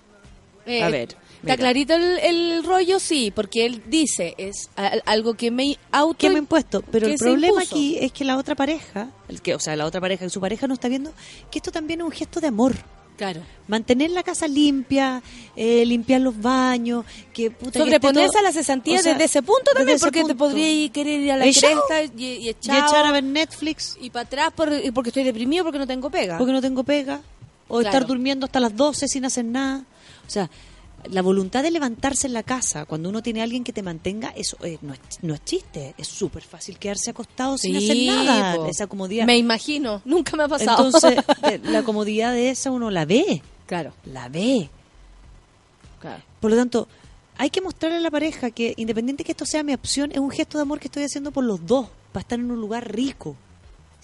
Eh, 0.68 0.84
a 0.84 0.90
ver, 0.90 1.16
Está 1.42 1.56
clarito 1.58 1.94
el, 1.94 2.18
el 2.20 2.64
rollo, 2.64 3.00
sí, 3.00 3.32
porque 3.34 3.66
él 3.66 3.82
dice, 3.88 4.34
es 4.38 4.70
algo 5.06 5.36
que 5.36 5.52
me 5.52 5.78
auto... 5.92 6.18
que 6.18 6.30
me 6.30 6.36
he 6.36 6.40
impuesto. 6.40 6.82
Pero 6.92 7.08
el 7.08 7.16
problema 7.18 7.62
impuso. 7.64 7.76
aquí 7.76 7.98
es 8.00 8.12
que 8.12 8.24
la 8.26 8.38
otra 8.38 8.56
pareja, 8.56 9.10
el 9.30 9.42
que, 9.42 9.54
o 9.56 9.60
sea, 9.60 9.76
la 9.76 9.86
otra 9.86 10.02
pareja 10.02 10.26
y 10.26 10.30
su 10.30 10.42
pareja 10.42 10.68
no 10.68 10.74
está 10.74 10.88
viendo 10.88 11.12
que 11.52 11.60
esto 11.60 11.72
también 11.72 12.02
es 12.02 12.06
un 12.06 12.12
gesto 12.12 12.40
de 12.40 12.48
amor. 12.48 12.76
Claro. 13.18 13.42
Mantener 13.68 14.12
la 14.12 14.22
casa 14.22 14.48
limpia, 14.48 15.24
eh, 15.56 15.84
limpiar 15.88 16.22
los 16.22 16.40
baños, 16.40 17.04
que 17.34 17.50
puta, 17.50 17.80
Sobreponerse 17.80 18.38
a 18.38 18.42
la 18.44 18.52
cesantía 18.52 19.00
o 19.00 19.02
sea, 19.02 19.14
desde 19.14 19.26
ese 19.26 19.42
punto 19.42 19.72
también, 19.74 19.96
ese 19.96 20.06
porque 20.06 20.24
te 20.24 20.36
podría 20.36 20.70
ir- 20.70 20.92
querer 20.92 21.22
ir 21.22 21.32
a 21.32 21.38
la 21.38 21.44
cresta 21.46 22.04
y, 22.16 22.24
y 22.24 22.46
Y 22.46 22.50
echar 22.50 23.06
a 23.08 23.12
ver 23.12 23.24
Netflix 23.24 23.98
y 24.00 24.12
para 24.12 24.26
atrás 24.26 24.54
por- 24.56 24.70
porque 24.94 25.10
estoy 25.10 25.24
deprimido 25.24 25.64
porque 25.64 25.80
no 25.80 25.88
tengo 25.88 26.12
pega. 26.12 26.38
porque 26.38 26.54
no 26.54 26.62
tengo 26.62 26.84
pega, 26.84 27.22
o 27.68 27.80
Claro. 27.80 27.88
estar 27.90 28.06
durmiendo 28.08 28.46
hasta 28.46 28.60
las 28.60 28.76
12 28.76 29.08
sin 29.08 29.26
hacer 29.26 29.46
nada. 29.46 29.84
O 30.28 30.30
sea, 30.30 30.48
la 31.06 31.22
voluntad 31.22 31.64
de 31.64 31.72
levantarse 31.72 32.28
en 32.28 32.34
la 32.34 32.44
casa 32.44 32.86
cuando 32.86 33.10
uno 33.10 33.22
tiene 33.22 33.42
a 33.42 33.44
alguien 33.44 33.64
que 33.64 33.72
te 33.74 33.84
mantenga, 33.84 34.30
eso 34.36 34.58
eh, 34.64 34.78
no, 34.82 34.94
es, 34.94 35.00
no 35.22 35.34
es 35.34 35.44
chiste. 35.46 35.94
Es 35.98 36.08
súper 36.08 36.44
fácil 36.44 36.78
quedarse 36.80 37.12
acostado 37.12 37.58
sin 37.58 37.76
hacer 37.78 37.96
nada. 38.08 38.56
po. 38.56 38.66
Esa 38.66 38.88
comodidad. 38.88 39.26
Me 39.26 39.38
imagino, 39.38 40.02
nunca 40.06 40.36
me 40.36 40.44
ha 40.44 40.48
pasado. 40.48 40.86
Entonces, 40.86 41.24
la 41.64 41.84
comodidad 41.84 42.34
de 42.34 42.50
esa 42.50 42.72
uno 42.72 42.90
la 42.92 43.06
ve. 43.06 43.42
claro, 43.66 43.94
La 44.06 44.28
ve. 44.30 44.70
claro. 46.00 46.24
Por 46.40 46.52
lo 46.52 46.58
tanto, 46.58 46.88
hay 47.38 47.50
que 47.50 47.62
mostrarle 47.62 47.98
a 47.98 48.02
la 48.02 48.12
pareja 48.12 48.52
que 48.52 48.74
independiente 48.78 49.24
que 49.24 49.32
esto 49.32 49.46
sea 49.46 49.64
mi 49.64 49.74
opción, 49.74 50.12
es 50.12 50.18
un 50.20 50.32
gesto 50.32 50.58
de 50.58 50.64
amor 50.64 50.80
que 50.80 50.88
estoy 50.88 51.04
haciendo 51.04 51.32
por 51.32 51.44
los 51.44 51.66
dos, 51.66 51.88
para 52.12 52.22
estar 52.22 52.40
en 52.40 52.50
un 52.52 52.60
lugar 52.60 52.92
rico. 52.94 53.36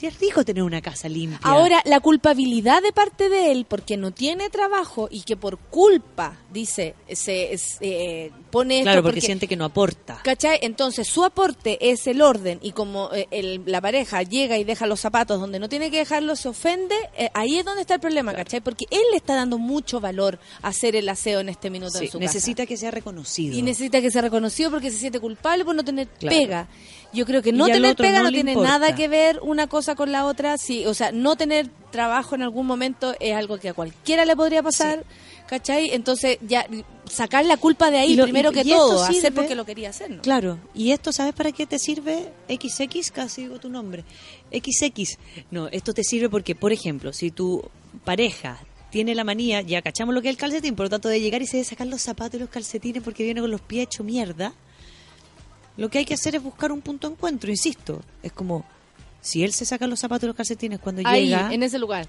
Sí, 0.03 0.07
es 0.07 0.19
rico 0.19 0.43
tener 0.43 0.63
una 0.63 0.81
casa 0.81 1.07
limpia. 1.07 1.39
Ahora, 1.43 1.81
la 1.85 2.01
culpabilidad 2.01 2.81
de 2.83 2.91
parte 2.91 3.29
de 3.29 3.51
él, 3.53 3.65
porque 3.67 3.95
no 3.95 4.11
tiene 4.11 4.49
trabajo 4.49 5.07
y 5.09 5.21
que 5.21 5.37
por 5.37 5.57
culpa, 5.57 6.35
dice, 6.51 6.95
se, 7.09 7.57
se, 7.57 7.77
eh, 7.81 8.31
pone 8.51 8.79
esto 8.79 8.85
claro, 8.91 9.03
porque, 9.03 9.21
siente 9.21 9.47
que 9.47 9.55
no 9.55 9.63
aporta. 9.65 10.19
¿Cachai? 10.23 10.59
Entonces 10.61 11.07
su 11.07 11.23
aporte 11.23 11.77
es 11.91 12.05
el 12.07 12.21
orden 12.21 12.59
y 12.61 12.71
como 12.73 13.13
eh, 13.13 13.27
el- 13.31 13.63
la 13.65 13.79
pareja 13.79 14.23
llega 14.23 14.57
y 14.57 14.63
deja 14.65 14.87
los 14.87 14.99
zapatos 14.99 15.39
donde 15.39 15.57
no 15.59 15.69
tiene 15.69 15.89
que 15.89 15.99
dejarlos, 15.99 16.41
se 16.41 16.49
ofende, 16.49 16.95
eh, 17.17 17.29
ahí 17.33 17.57
es 17.57 17.63
donde 17.65 17.81
está 17.81 17.93
el 17.95 17.99
problema, 18.01 18.33
¿cachai? 18.33 18.59
Porque 18.61 18.85
él 18.91 19.01
le 19.11 19.17
está 19.17 19.35
dando 19.35 19.57
mucho 19.57 20.01
valor 20.01 20.37
a 20.61 20.67
hacer 20.67 20.95
el 20.97 21.07
aseo 21.07 21.39
en 21.39 21.47
este 21.49 21.69
minuto 21.69 21.97
Sí, 21.99 22.05
en 22.05 22.11
su 22.11 22.19
necesita 22.19 22.63
casa. 22.63 22.67
que 22.67 22.77
sea 22.77 22.91
reconocido. 22.91 23.57
Y 23.57 23.61
necesita 23.61 24.01
que 24.01 24.11
sea 24.11 24.21
reconocido 24.21 24.69
porque 24.69 24.91
se 24.91 24.97
siente 24.97 25.19
culpable 25.21 25.63
por 25.63 25.75
no 25.75 25.83
tener 25.85 26.07
Claro. 26.09 26.37
pega. 26.37 26.67
Yo 27.13 27.25
creo 27.25 27.41
que 27.43 27.51
no 27.51 27.67
tener 27.67 27.95
pega 27.95 28.23
no 28.23 28.29
tiene 28.31 28.51
importa. 28.53 28.69
nada 28.71 28.95
que 28.95 29.07
ver 29.07 29.39
una 29.43 29.67
cosa 29.67 29.95
con 29.95 30.11
la 30.11 30.25
otra. 30.25 30.57
Sí, 30.57 30.85
o 30.85 30.93
sea, 30.93 31.11
no 31.11 31.35
tener 31.35 31.67
trabajo 31.91 32.33
en 32.35 32.41
algún 32.41 32.65
momento 32.65 33.13
es 33.19 33.35
algo 33.35 33.57
que 33.59 33.69
a 33.69 33.73
cualquiera 33.73 34.25
le 34.25 34.35
podría 34.35 34.63
pasar, 34.63 35.03
¿cachai? 35.47 35.91
Entonces, 35.91 36.39
ya 36.41 36.65
sacar 37.09 37.45
la 37.45 37.57
culpa 37.57 37.91
de 37.91 37.99
ahí 37.99 38.15
lo- 38.15 38.23
primero 38.23 38.49
y- 38.49 38.53
que 38.55 38.61
y 38.61 38.69
todo, 38.71 39.05
sirve- 39.05 39.19
hacer 39.19 39.33
porque 39.33 39.53
lo 39.53 39.63
quería 39.65 39.89
hacer, 39.89 40.09
¿no? 40.09 40.21
Claro, 40.23 40.57
y 40.73 40.91
esto, 40.91 41.11
¿sabes 41.11 41.33
para 41.35 41.51
qué 41.51 41.67
te 41.67 41.77
sirve? 41.77 42.31
XX, 42.49 43.11
casi 43.11 43.43
digo 43.43 43.59
tu 43.59 43.69
nombre. 43.69 44.03
XX. 44.51 45.17
No, 45.51 45.67
esto 45.67 45.93
te 45.93 46.03
sirve 46.03 46.29
porque, 46.29 46.55
por 46.55 46.71
ejemplo, 46.73 47.13
si 47.13 47.29
tu 47.29 47.63
pareja 48.03 48.57
tiene 48.89 49.13
la 49.15 49.23
manía, 49.23 49.61
ya 49.61 49.81
cachamos 49.81 50.13
lo 50.15 50.21
que 50.21 50.29
es 50.29 50.33
el 50.33 50.37
calcetín, 50.39 50.75
por 50.75 50.85
lo 50.85 50.89
tanto 50.89 51.09
de 51.09 51.19
llegar 51.21 51.41
y 51.41 51.47
se 51.47 51.57
de 51.57 51.63
sacar 51.63 51.87
los 51.87 52.01
zapatos 52.01 52.35
y 52.35 52.39
los 52.39 52.49
calcetines 52.49 53.01
porque 53.03 53.23
viene 53.23 53.41
con 53.41 53.49
los 53.51 53.61
pies 53.61 53.83
hecho 53.85 54.03
mierda, 54.03 54.53
lo 55.77 55.89
que 55.89 55.99
hay 55.99 56.05
que 56.05 56.13
hacer 56.13 56.35
es 56.35 56.43
buscar 56.43 56.71
un 56.71 56.81
punto 56.81 57.07
de 57.07 57.13
encuentro, 57.15 57.49
insisto. 57.49 58.01
Es 58.21 58.31
como, 58.31 58.63
si 59.21 59.43
él 59.43 59.53
se 59.53 59.65
saca 59.65 59.87
los 59.87 59.99
zapatos 59.99 60.23
y 60.23 60.27
los 60.27 60.35
calcetines 60.35 60.79
cuando 60.79 61.01
Ahí, 61.05 61.25
llega, 61.25 61.53
en 61.53 61.63
ese 61.63 61.79
lugar. 61.79 62.07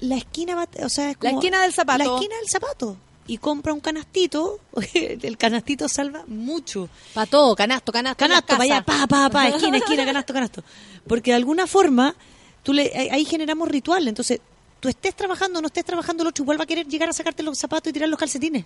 la 0.00 0.16
esquina 0.16 0.54
va, 0.54 0.68
o 0.84 0.88
sea, 0.88 1.10
es 1.10 1.16
La 1.20 1.30
como 1.30 1.40
esquina 1.40 1.62
del 1.62 1.72
zapato. 1.72 1.98
La 1.98 2.04
esquina 2.04 2.36
del 2.36 2.48
zapato. 2.48 2.96
Y 3.26 3.38
compra 3.38 3.72
un 3.72 3.80
canastito, 3.80 4.58
el 4.94 5.36
canastito 5.36 5.88
salva 5.88 6.24
mucho. 6.26 6.88
Para 7.14 7.26
todo, 7.26 7.54
canasto, 7.54 7.92
canasto. 7.92 8.24
la 8.24 8.28
Canasto, 8.28 8.56
vaya, 8.56 8.82
casa. 8.82 9.06
pa, 9.06 9.06
pa, 9.06 9.30
pa, 9.30 9.48
esquina, 9.48 9.76
esquina, 9.78 10.04
canasto, 10.04 10.32
canasto. 10.32 10.64
Porque 11.06 11.30
de 11.30 11.36
alguna 11.36 11.66
forma, 11.66 12.14
tú 12.62 12.72
le, 12.72 12.90
ahí- 12.96 13.08
ahí 13.10 13.24
generamos 13.24 13.68
ritual. 13.68 14.08
Entonces, 14.08 14.40
tú 14.80 14.88
estés 14.88 15.14
trabajando 15.14 15.58
o 15.58 15.62
no 15.62 15.66
estés 15.68 15.84
trabajando, 15.84 16.22
el 16.24 16.28
otro 16.30 16.42
igual 16.42 16.58
va 16.58 16.64
a 16.64 16.66
querer 16.66 16.88
llegar 16.88 17.08
a 17.08 17.12
sacarte 17.12 17.42
los 17.44 17.56
zapatos 17.58 17.90
y 17.90 17.92
tirar 17.92 18.08
los 18.08 18.18
calcetines. 18.18 18.64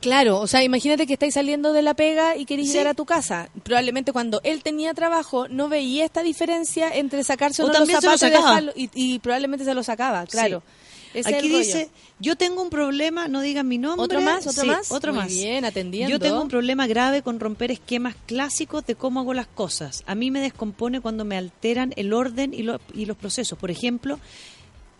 Claro, 0.00 0.40
o 0.40 0.46
sea, 0.46 0.62
imagínate 0.62 1.06
que 1.06 1.14
estáis 1.14 1.34
saliendo 1.34 1.72
de 1.72 1.82
la 1.82 1.94
pega 1.94 2.36
y 2.36 2.44
queréis 2.44 2.68
Sí. 2.68 2.74
llegar 2.74 2.88
a 2.88 2.94
tu 2.94 3.04
casa. 3.06 3.48
Probablemente 3.62 4.12
cuando 4.12 4.40
él 4.44 4.62
tenía 4.62 4.94
trabajo 4.94 5.48
no 5.48 5.68
veía 5.68 6.04
esta 6.04 6.22
diferencia 6.22 6.88
entre 6.94 7.24
sacarse 7.24 7.62
o 7.62 7.66
no 7.66 7.72
los 7.72 7.80
lo 7.80 7.86
y, 7.86 7.94
sacaba. 7.94 8.16
dejarlo, 8.30 8.72
y, 8.76 8.90
y 8.94 9.18
probablemente 9.20 9.64
se 9.64 9.74
lo 9.74 9.82
sacaba, 9.82 10.26
claro. 10.26 10.62
Aquí 11.24 11.48
dice, 11.48 11.88
yo 12.18 12.36
tengo 12.36 12.60
un 12.60 12.68
problema, 12.68 13.26
no 13.26 13.40
digan 13.40 13.66
mi 13.66 13.78
nombre. 13.78 14.04
¿Otro 14.04 14.20
más? 14.20 14.46
¿Otro 14.46 14.62
Sí, 14.64 14.68
más? 14.68 14.92
Otro 14.92 15.14
Muy 15.14 15.22
más. 15.22 15.32
bien, 15.32 15.64
atendiendo. 15.64 16.10
Yo 16.10 16.18
tengo 16.20 16.42
un 16.42 16.48
problema 16.48 16.86
grave 16.86 17.22
con 17.22 17.40
romper 17.40 17.70
esquemas 17.70 18.14
clásicos 18.26 18.84
de 18.84 18.96
cómo 18.96 19.20
hago 19.20 19.32
las 19.32 19.46
cosas. 19.46 20.02
A 20.06 20.14
mí 20.14 20.30
me 20.30 20.40
descompone 20.40 21.00
cuando 21.00 21.24
me 21.24 21.38
alteran 21.38 21.94
el 21.96 22.12
orden 22.12 22.52
y, 22.52 22.64
lo- 22.64 22.80
y 22.92 23.06
los 23.06 23.16
procesos. 23.16 23.58
Por 23.58 23.70
ejemplo, 23.70 24.20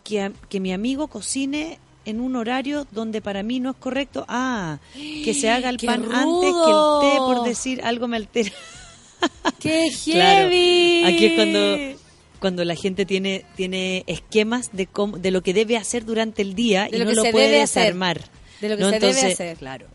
que 0.05 0.61
mi 0.61 0.73
amigo 0.73 1.09
cocine 1.09 1.79
en 2.07 2.21
un 2.21 2.37
horario 2.37 2.87
donde 2.93 3.21
para 3.21 3.43
mí 3.43 3.61
no 3.61 3.71
es 3.71 3.77
correcto. 3.77 4.25
Ah, 4.29 4.79
que 4.95 5.35
se 5.35 5.51
haga 5.51 5.69
el 5.69 5.77
¡Qué 5.77 5.87
pan 5.87 6.05
antes 6.05 6.53
que 6.65 6.71
el 6.71 7.01
té, 7.13 7.17
por 7.19 7.45
decir 7.45 7.83
algo 7.85 8.09
me 8.09 8.17
altera. 8.17 8.51
¡Qué 9.61 9.91
Claro. 10.05 10.49
heavy! 10.49 11.05
Aquí 11.05 11.27
es 11.27 11.33
cuando 11.35 11.97
cuando 12.39 12.65
la 12.65 12.77
gente 12.77 13.07
tiene 13.07 13.45
tiene 13.57 14.05
esquemas 14.07 14.71
de 14.73 14.87
cómo, 14.87 15.19
de 15.19 15.31
lo 15.31 15.43
que 15.43 15.55
debe 15.55 15.77
hacer 15.77 16.05
durante 16.05 16.43
el 16.43 16.55
día 16.55 16.87
De 16.91 16.99
y 16.99 17.01
no 17.01 17.13
lo 17.13 17.23
puede 17.33 17.47
debe 17.47 17.63
hacer. 17.63 17.95
De 18.61 18.69
lo 18.71 18.77
que 18.77 18.83
¿no? 18.85 18.91
se 18.91 18.99
debe 19.01 19.33
hacer. 19.33 19.57
Claro. 19.59 19.87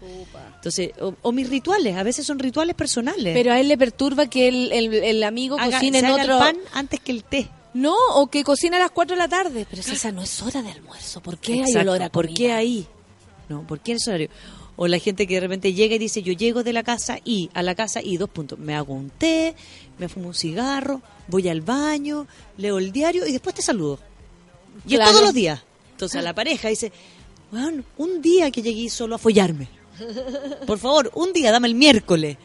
Entonces, 0.55 0.91
o, 0.99 1.15
o 1.21 1.31
mis 1.31 1.49
rituales, 1.49 1.95
a 1.97 2.03
veces 2.03 2.25
son 2.25 2.39
rituales 2.39 2.75
personales. 2.75 3.33
Pero 3.33 3.51
a 3.53 3.59
él 3.59 3.67
le 3.67 3.77
perturba 3.77 4.27
que 4.27 4.47
el, 4.47 4.71
el, 4.71 4.93
el 4.93 5.23
amigo 5.23 5.57
Haga- 5.59 5.77
cocine 5.79 5.99
en 5.99 6.05
otro... 6.05 6.33
el 6.33 6.39
pan 6.39 6.57
antes 6.73 6.99
que 6.99 7.11
el 7.11 7.23
té. 7.23 7.49
No, 7.73 7.95
o 8.15 8.27
que 8.27 8.43
cocina 8.43 8.77
a 8.77 8.79
las 8.81 8.91
4 8.91 9.15
de 9.15 9.19
la 9.21 9.27
tarde. 9.29 9.65
Pero 9.69 9.81
si 9.81 9.93
esa 9.93 10.11
no 10.11 10.21
es 10.21 10.41
hora 10.41 10.61
de 10.61 10.71
almuerzo. 10.71 11.21
¿Por 11.21 11.37
qué 11.37 11.53
hay 11.53 11.59
Exacto, 11.61 11.79
olor 11.91 12.03
a 12.03 12.09
¿Por 12.09 12.33
qué 12.33 12.51
ahí? 12.51 12.85
No, 13.49 13.65
¿por 13.65 13.79
qué 13.79 13.91
en 13.91 13.97
ese 13.97 14.09
horario? 14.09 14.29
O 14.75 14.87
la 14.87 14.99
gente 14.99 15.25
que 15.27 15.35
de 15.35 15.39
repente 15.41 15.73
llega 15.73 15.95
y 15.95 15.99
dice, 15.99 16.21
yo 16.23 16.33
llego 16.33 16.63
de 16.63 16.73
la 16.73 16.83
casa 16.83 17.19
y, 17.23 17.49
a 17.53 17.61
la 17.63 17.75
casa 17.75 18.01
y, 18.01 18.17
dos 18.17 18.29
puntos, 18.29 18.57
me 18.59 18.73
hago 18.75 18.93
un 18.93 19.09
té, 19.09 19.55
me 19.99 20.07
fumo 20.09 20.27
un 20.29 20.33
cigarro, 20.33 21.01
voy 21.27 21.47
al 21.49 21.61
baño, 21.61 22.25
leo 22.57 22.77
el 22.79 22.91
diario 22.91 23.25
y 23.27 23.31
después 23.31 23.55
te 23.55 23.61
saludo. 23.61 23.99
Y 24.85 24.95
Claro. 24.95 25.03
es 25.03 25.09
todos 25.11 25.23
los 25.25 25.33
días. 25.33 25.61
Entonces 25.91 26.17
a 26.19 26.21
la 26.23 26.33
pareja 26.33 26.69
dice, 26.69 26.91
un 27.97 28.21
día 28.21 28.51
que 28.51 28.61
llegué 28.61 28.89
solo 28.89 29.15
a 29.15 29.17
follarme. 29.17 29.67
Por 30.65 30.79
favor, 30.79 31.11
un 31.15 31.33
día, 31.33 31.51
dame 31.51 31.67
el 31.67 31.75
miércoles. 31.75 32.37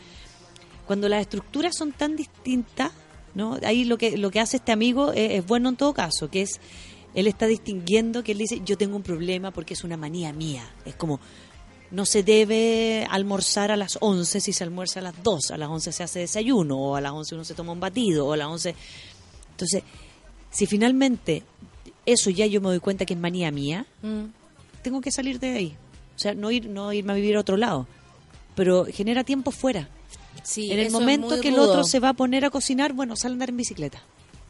Cuando 0.87 1.09
las 1.09 1.23
estructuras 1.23 1.77
son 1.77 1.93
tan 1.93 2.17
distintas, 2.17 2.93
¿no? 3.35 3.59
Ahí 3.65 3.85
lo 3.85 3.99
que, 3.99 4.17
lo 4.17 4.31
que 4.31 4.41
hace 4.41 4.59
este 4.59 4.73
amigo 4.73 5.13
es, 5.13 5.33
es 5.33 5.47
bueno 5.47 5.69
en 5.69 5.77
todo 5.77 5.93
caso, 5.95 6.31
que 6.31 6.43
es, 6.43 6.61
él 7.15 7.27
está 7.27 7.47
distinguiendo 7.47 8.23
que 8.23 8.33
él 8.33 8.39
dice, 8.39 8.63
yo 8.65 8.77
tengo 8.77 8.97
un 8.97 9.03
problema 9.03 9.51
porque 9.51 9.75
es 9.75 9.85
una 9.85 9.97
manía 9.97 10.33
mía. 10.33 10.69
Es 10.85 10.95
como, 10.97 11.21
no 11.91 12.05
se 12.05 12.23
debe 12.23 13.07
almorzar 13.11 13.71
a 13.71 13.77
las 13.77 13.99
11 14.01 14.41
si 14.41 14.53
se 14.53 14.65
almuerza 14.65 15.01
a 15.01 15.05
las 15.05 15.23
2, 15.23 15.53
a 15.53 15.57
las 15.57 15.69
11 15.69 15.93
se 15.93 16.03
hace 16.03 16.19
desayuno, 16.21 16.77
o 16.79 16.97
a 16.97 17.01
las 17.01 17.13
11 17.13 17.35
uno 17.35 17.45
se 17.45 17.55
toma 17.55 17.73
un 17.73 17.81
batido, 17.81 18.27
o 18.27 18.33
a 18.33 18.37
las 18.37 18.49
11... 18.49 18.75
Entonces, 19.53 19.83
si 20.51 20.67
finalmente 20.67 21.43
eso 22.05 22.31
ya 22.31 22.47
yo 22.47 22.61
me 22.61 22.69
doy 22.69 22.81
cuenta 22.81 23.07
que 23.07 23.15
es 23.15 23.21
manía 23.21 23.51
mía, 23.51 23.87
Mm. 24.03 24.25
Tengo 24.87 25.01
que 25.01 25.11
salir 25.11 25.41
de 25.41 25.49
ahí. 25.49 25.77
O 26.15 26.19
sea, 26.21 26.33
no, 26.33 26.49
ir, 26.53 26.69
no 26.69 26.93
irme 26.93 27.11
a 27.11 27.17
vivir 27.17 27.37
a 27.37 27.41
otro 27.41 27.57
lado. 27.57 27.89
Pero 28.55 28.87
genera 28.87 29.25
tiempo 29.25 29.51
fuera. 29.51 29.89
Sí, 30.45 30.71
en 30.71 30.79
el 30.79 30.93
momento 30.93 31.41
que 31.41 31.49
el 31.49 31.59
otro 31.59 31.83
se 31.83 31.99
va 31.99 32.11
a 32.11 32.13
poner 32.13 32.45
a 32.45 32.51
cocinar, 32.51 32.93
bueno, 32.93 33.17
sal 33.17 33.33
a 33.33 33.35
andar 33.35 33.49
en 33.49 33.57
bicicleta. 33.57 34.01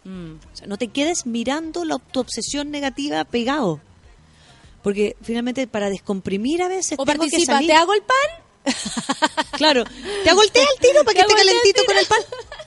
Mm. 0.04 0.32
O 0.52 0.56
sea, 0.56 0.66
no 0.66 0.76
te 0.76 0.88
quedes 0.88 1.24
mirando 1.24 1.86
la, 1.86 1.96
tu 1.96 2.20
obsesión 2.20 2.70
negativa 2.70 3.24
pegado. 3.24 3.80
Porque 4.82 5.16
finalmente 5.22 5.66
para 5.66 5.88
descomprimir 5.88 6.62
a 6.62 6.68
veces 6.68 6.98
O 6.98 7.06
tengo 7.06 7.24
que 7.24 7.30
participa, 7.30 7.54
salir. 7.54 7.70
¿te 7.70 7.74
hago 7.74 7.94
el 7.94 8.02
pan? 8.02 8.74
Claro, 9.56 9.84
te 10.22 10.28
hago 10.28 10.42
el 10.42 10.52
té 10.52 10.60
al 10.60 10.78
tiro 10.82 11.02
para 11.04 11.14
que 11.14 11.20
esté 11.22 11.32
el 11.32 11.46
calentito 11.46 11.82
con 11.86 11.96
el 11.96 12.04
pan. 12.04 12.20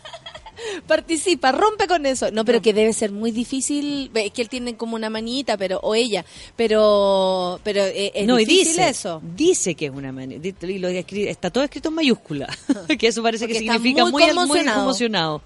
Participa, 0.88 1.52
rompe 1.52 1.88
con 1.88 2.06
eso. 2.06 2.32
No, 2.32 2.46
pero 2.46 2.62
que 2.62 2.74
debe 2.74 2.94
ser 2.94 3.12
muy 3.12 3.32
difícil. 3.32 4.12
Es 4.14 4.32
que 4.32 4.42
él 4.42 4.50
tiene 4.50 4.76
como 4.76 4.96
una 4.96 5.10
manita, 5.10 5.58
pero 5.58 5.80
o 5.82 5.96
ella, 5.96 6.26
pero 6.56 7.60
pero 7.64 7.82
eh, 7.82 8.12
es 8.16 8.28
no, 8.28 8.38
difícil 8.38 8.68
dice, 8.76 8.90
eso. 8.90 9.22
dice 9.36 9.76
que 9.76 9.86
es 9.88 9.92
una 9.92 10.12
manera. 10.12 10.42
Y 10.44 10.80
lo 10.80 10.88
está 10.90 11.50
todo 11.50 11.64
escrito 11.64 11.90
en 11.90 11.96
mayúscula. 11.96 12.48
que 13.00 13.08
eso 13.08 13.24
parece 13.24 13.46
Porque 13.46 13.54
que 13.54 13.60
significa 13.60 14.04
muy 14.04 14.12
muy, 14.12 14.24
muy 14.24 14.34
conmocionado. 14.36 14.80
conmocionado. 14.80 15.42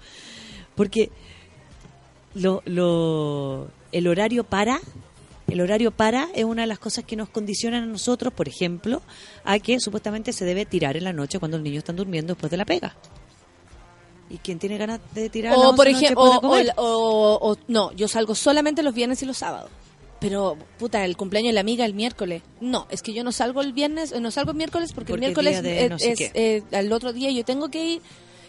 Porque 0.74 1.10
lo, 2.34 2.62
lo, 2.64 3.68
el 3.92 4.06
horario 4.08 4.44
para, 4.44 4.80
el 5.46 5.60
horario 5.60 5.90
para 5.90 6.28
es 6.34 6.44
una 6.44 6.62
de 6.62 6.68
las 6.68 6.78
cosas 6.78 7.04
que 7.04 7.16
nos 7.16 7.28
condicionan 7.28 7.84
a 7.84 7.86
nosotros, 7.86 8.32
por 8.32 8.48
ejemplo, 8.48 9.02
a 9.44 9.58
que 9.58 9.78
supuestamente 9.78 10.32
se 10.32 10.44
debe 10.44 10.66
tirar 10.66 10.96
en 10.96 11.04
la 11.04 11.12
noche 11.12 11.38
cuando 11.38 11.58
los 11.58 11.64
niños 11.64 11.78
están 11.78 11.96
durmiendo 11.96 12.34
después 12.34 12.50
de 12.50 12.56
la 12.56 12.64
pega. 12.64 12.96
¿Y 14.30 14.38
quién 14.38 14.58
tiene 14.58 14.78
ganas 14.78 15.00
de 15.14 15.28
tirar 15.28 15.54
O 15.56 15.74
por 15.76 15.86
11 15.86 15.92
de 15.92 15.92
la 15.92 15.92
noche 15.92 16.04
ejemplo, 16.06 16.24
o, 16.24 16.40
comer? 16.40 16.72
o- 16.76 17.38
o- 17.42 17.56
no, 17.68 17.92
yo 17.92 18.08
salgo 18.08 18.34
solamente 18.34 18.82
los 18.82 18.94
viernes 18.94 19.22
y 19.22 19.26
los 19.26 19.36
sábados. 19.38 19.70
Pero, 20.20 20.56
puta, 20.78 21.04
el 21.04 21.16
cumpleaños 21.18 21.50
de 21.50 21.54
la 21.54 21.60
amiga 21.60 21.84
el 21.84 21.92
miércoles. 21.92 22.42
No, 22.60 22.86
es 22.90 23.02
que 23.02 23.12
yo 23.12 23.22
no 23.24 23.32
salgo 23.32 23.60
el 23.60 23.74
viernes, 23.74 24.18
no 24.18 24.30
salgo 24.30 24.52
el 24.52 24.56
miércoles 24.56 24.92
porque, 24.94 25.12
Porque 25.12 25.26
el 25.26 25.32
es 25.32 25.62
miércoles 25.62 25.82
es, 25.82 25.90
no 25.90 25.98
sé 25.98 26.12
es, 26.12 26.18
qué. 26.18 26.30
eh, 26.34 26.62
al 26.76 26.90
otro 26.92 27.12
día 27.12 27.30
yo 27.30 27.44
tengo 27.44 27.68
que 27.68 27.84
ir. 27.84 28.02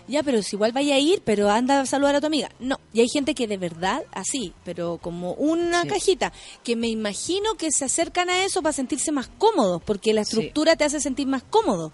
Ya, 0.08 0.22
pero 0.22 0.42
si 0.44 0.56
igual 0.56 0.72
vaya 0.72 0.96
a 0.96 1.00
ir, 1.00 1.24
pero 1.26 1.50
anda 1.50 1.82
a 1.82 1.86
saludar 1.88 2.16
a 2.16 2.22
tu 2.22 2.28
amiga. 2.28 2.50
No, 2.60 2.80
y 2.94 3.02
hay 3.02 3.10
gente 3.10 3.34
que 3.34 3.48
de 3.48 3.58
verdad 3.58 4.04
así, 4.14 4.54
pero 4.64 5.00
como 5.02 5.34
una 5.34 5.82
Sí. 5.82 5.88
cajita, 5.88 6.32
que 6.64 6.76
me 6.76 6.88
imagino 6.88 7.56
que 7.56 7.72
se 7.72 7.86
acercan 7.86 8.30
a 8.30 8.46
eso 8.46 8.62
para 8.62 8.72
sentirse 8.72 9.12
más 9.12 9.28
cómodos, 9.40 9.82
porque 9.84 10.14
la 10.14 10.24
Sí. 10.24 10.30
estructura 10.38 10.76
te 10.76 10.84
hace 10.84 11.02
sentir 11.02 11.26
más 11.28 11.42
cómodo. 11.44 11.92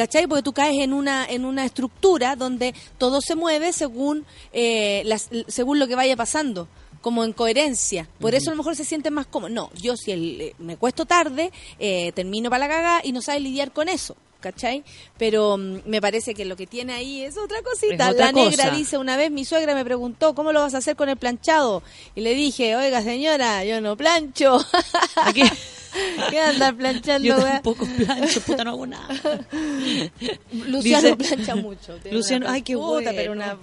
¿Cachai? 0.00 0.26
Porque 0.26 0.42
tú 0.42 0.54
caes 0.54 0.78
en 0.80 0.94
una 0.94 1.26
en 1.26 1.44
una 1.44 1.66
estructura 1.66 2.34
donde 2.34 2.74
todo 2.96 3.20
se 3.20 3.34
mueve 3.34 3.74
según 3.74 4.24
eh, 4.54 5.02
las, 5.04 5.28
según 5.46 5.78
lo 5.78 5.86
que 5.86 5.94
vaya 5.94 6.16
pasando, 6.16 6.68
como 7.02 7.22
en 7.22 7.34
coherencia. 7.34 8.08
Por 8.18 8.34
eso 8.34 8.48
a 8.48 8.54
lo 8.54 8.56
mejor 8.56 8.76
se 8.76 8.84
siente 8.86 9.10
más 9.10 9.26
cómodo. 9.26 9.50
No, 9.50 9.70
yo 9.74 9.98
si 9.98 10.12
el- 10.12 10.40
eh, 10.40 10.54
me 10.58 10.78
cuesto 10.78 11.04
tarde, 11.04 11.52
eh, 11.78 12.12
termino 12.14 12.48
para 12.48 12.66
la 12.66 12.74
cagada 12.74 13.00
y 13.04 13.12
no 13.12 13.20
sabes 13.20 13.42
lidiar 13.42 13.72
con 13.72 13.90
eso. 13.90 14.16
¿Cachai? 14.40 14.84
Pero 15.18 15.58
mm, 15.58 15.80
me 15.84 16.00
parece 16.00 16.32
que 16.34 16.46
lo 16.46 16.56
que 16.56 16.66
tiene 16.66 16.94
ahí 16.94 17.20
es 17.22 17.36
otra 17.36 17.60
cosita. 17.60 18.06
Es 18.06 18.12
otra 18.14 18.26
la 18.26 18.32
negra 18.32 18.64
cosa. 18.64 18.70
dice 18.74 18.96
una 18.96 19.18
vez, 19.18 19.30
mi 19.30 19.44
suegra 19.44 19.74
me 19.74 19.84
preguntó, 19.84 20.34
¿cómo 20.34 20.50
lo 20.52 20.60
vas 20.60 20.72
a 20.72 20.78
hacer 20.78 20.96
con 20.96 21.10
el 21.10 21.18
planchado? 21.18 21.82
Y 22.14 22.22
le 22.22 22.32
dije, 22.34 22.74
oiga 22.74 23.02
señora, 23.02 23.66
yo 23.66 23.82
no 23.82 23.98
plancho. 23.98 24.64
Aquí- 25.16 25.42
¿Qué 26.30 26.40
anda 26.40 26.72
planchando? 26.72 27.26
Yo 27.26 27.36
tampoco 27.42 27.86
plancho, 27.96 28.40
puta, 28.42 28.64
no 28.64 28.70
hago 28.70 28.86
nada. 28.86 29.08
Luciano 30.52 31.16
Dice- 31.16 31.16
plancha 31.16 31.56
mucho. 31.56 31.98
Luciano, 32.10 32.46
ay, 32.48 32.62
qué 32.62 32.76
puta, 32.76 33.10
pero 33.14 33.32
una... 33.32 33.56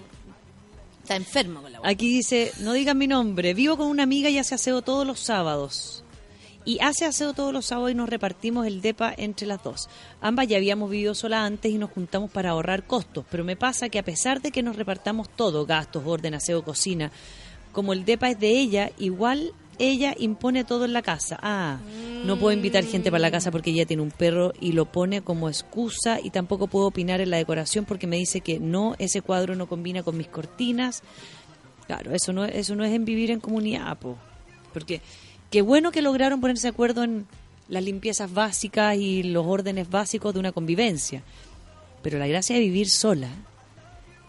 Está 1.04 1.16
enfermo 1.16 1.62
con 1.62 1.72
la. 1.72 1.80
Aquí 1.84 2.10
dice, 2.10 2.52
no 2.60 2.74
digan 2.74 2.98
mi 2.98 3.08
nombre, 3.08 3.54
vivo 3.54 3.78
con 3.78 3.88
una 3.88 4.04
amiga 4.04 4.30
y 4.30 4.38
hace 4.40 4.56
aseo 4.56 4.82
todos 4.82 5.08
los 5.08 5.20
sábados. 5.22 6.04
Y 6.66 6.80
hace 6.82 7.06
aseo 7.06 7.32
todos 7.34 7.54
los 7.54 7.66
sábados 7.68 7.91
y 7.91 7.95
nos 7.95 8.10
repartimos 8.10 8.68
el 8.68 8.82
DEPA 8.82 9.14
entre 9.18 9.48
las 9.48 9.64
dos. 9.64 9.88
Ambas 10.20 10.49
ya 10.49 10.58
habíamos 10.58 10.90
vivido 10.90 11.16
sola 11.16 11.45
antes 11.45 11.72
y 11.72 11.78
nos 11.78 11.91
juntamos 11.91 12.30
para 12.30 12.49
ahorrar 12.49 12.86
costos, 12.86 13.24
pero 13.32 13.45
me 13.45 13.56
pasa 13.56 13.88
que 13.88 13.99
a 13.99 14.04
pesar 14.04 14.41
de 14.41 14.52
que 14.52 14.62
nos 14.64 14.76
repartamos 14.76 15.30
todo, 15.30 15.66
gastos, 15.66 16.04
orden, 16.06 16.34
aseo, 16.34 16.62
cocina, 16.66 17.10
como 17.72 17.94
el 17.94 18.04
DEPA 18.04 18.32
es 18.32 18.40
de 18.41 18.49
ella, 18.60 18.91
igual 18.99 19.54
ella 19.80 20.16
impone 20.18 20.64
todo 20.64 20.86
en 20.86 20.94
la 20.94 21.02
casa. 21.02 21.40
Ah, 21.41 21.78
no 22.26 22.38
puedo 22.38 22.52
invitar 22.56 22.84
gente 22.84 23.12
para 23.12 23.22
la 23.22 23.32
casa 23.32 23.52
porque 23.52 23.70
ella 23.70 23.86
tiene 23.86 24.02
un 24.04 24.12
perro 24.12 24.54
y 24.60 24.72
lo 24.72 24.86
pone 24.86 25.22
como 25.22 25.49
excusa 25.49 26.20
y 26.22 26.30
tampoco 26.32 26.68
puedo 26.68 26.88
opinar 26.88 27.22
en 27.22 27.30
la 27.30 27.38
decoración 27.38 27.86
porque 27.86 28.08
me 28.08 28.18
dice 28.18 28.41
que 28.41 28.60
no, 28.60 28.95
ese 28.99 29.22
cuadro 29.22 29.56
no 29.56 29.68
combina 29.68 30.04
con 30.04 30.18
mis 30.18 30.28
cortinas. 30.28 31.04
Claro, 31.86 32.14
eso 32.14 32.34
no, 32.34 32.45
eso 32.45 32.76
no 32.76 32.84
es 32.84 32.94
en 32.94 33.06
vivir 33.06 33.32
en 33.32 33.40
comunidad, 33.40 33.98
po. 33.98 34.18
Porque 34.74 35.02
qué 35.49 35.62
bueno 35.62 35.91
que 35.91 36.02
lograron 36.02 36.41
ponerse 36.41 36.68
de 36.68 36.72
acuerdo 36.72 37.04
en 37.04 37.26
las 37.70 37.84
limpiezas 37.84 38.34
básicas 38.34 38.98
y 38.98 39.24
los 39.24 39.45
órdenes 39.45 39.90
básicos 39.90 40.34
de 40.34 40.40
una 40.40 40.52
convivencia. 40.52 41.24
Pero 42.02 42.20
la 42.20 42.28
gracia 42.28 42.56
de 42.56 42.62
vivir 42.62 42.90
sola 42.90 43.30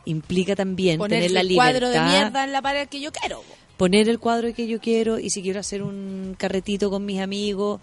implica 0.04 0.56
también 0.56 0.98
Poner 0.98 1.18
tener 1.18 1.30
la 1.32 1.40
el 1.40 1.48
libertad, 1.48 1.70
cuadro 1.72 1.88
de 1.90 2.00
mierda 2.00 2.44
en 2.44 2.52
la 2.52 2.62
pared 2.62 2.88
que 2.88 3.00
yo 3.00 3.12
quiero. 3.12 3.40
po. 3.40 3.57
Poner 3.78 4.08
el 4.08 4.18
cuadro 4.18 4.52
que 4.52 4.66
yo 4.66 4.80
quiero 4.80 5.18
y 5.18 5.30
si 5.30 5.40
quiero 5.40 5.60
hacer 5.60 5.82
un 5.82 6.34
carretito 6.36 6.90
con 6.90 7.06
mis 7.06 7.20
amigos, 7.20 7.80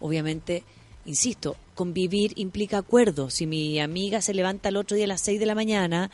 obviamente, 0.00 0.64
insisto, 1.06 1.56
convivir 1.74 2.32
implica 2.36 2.78
acuerdo. 2.78 3.30
Si 3.30 3.46
mi 3.46 3.78
amiga 3.80 4.20
se 4.20 4.34
levanta 4.34 4.68
el 4.68 4.76
otro 4.76 4.96
día 4.96 5.06
a 5.06 5.08
las 5.08 5.20
6 5.22 5.38
de 5.38 5.46
la 5.46 5.54
mañana, 5.54 6.10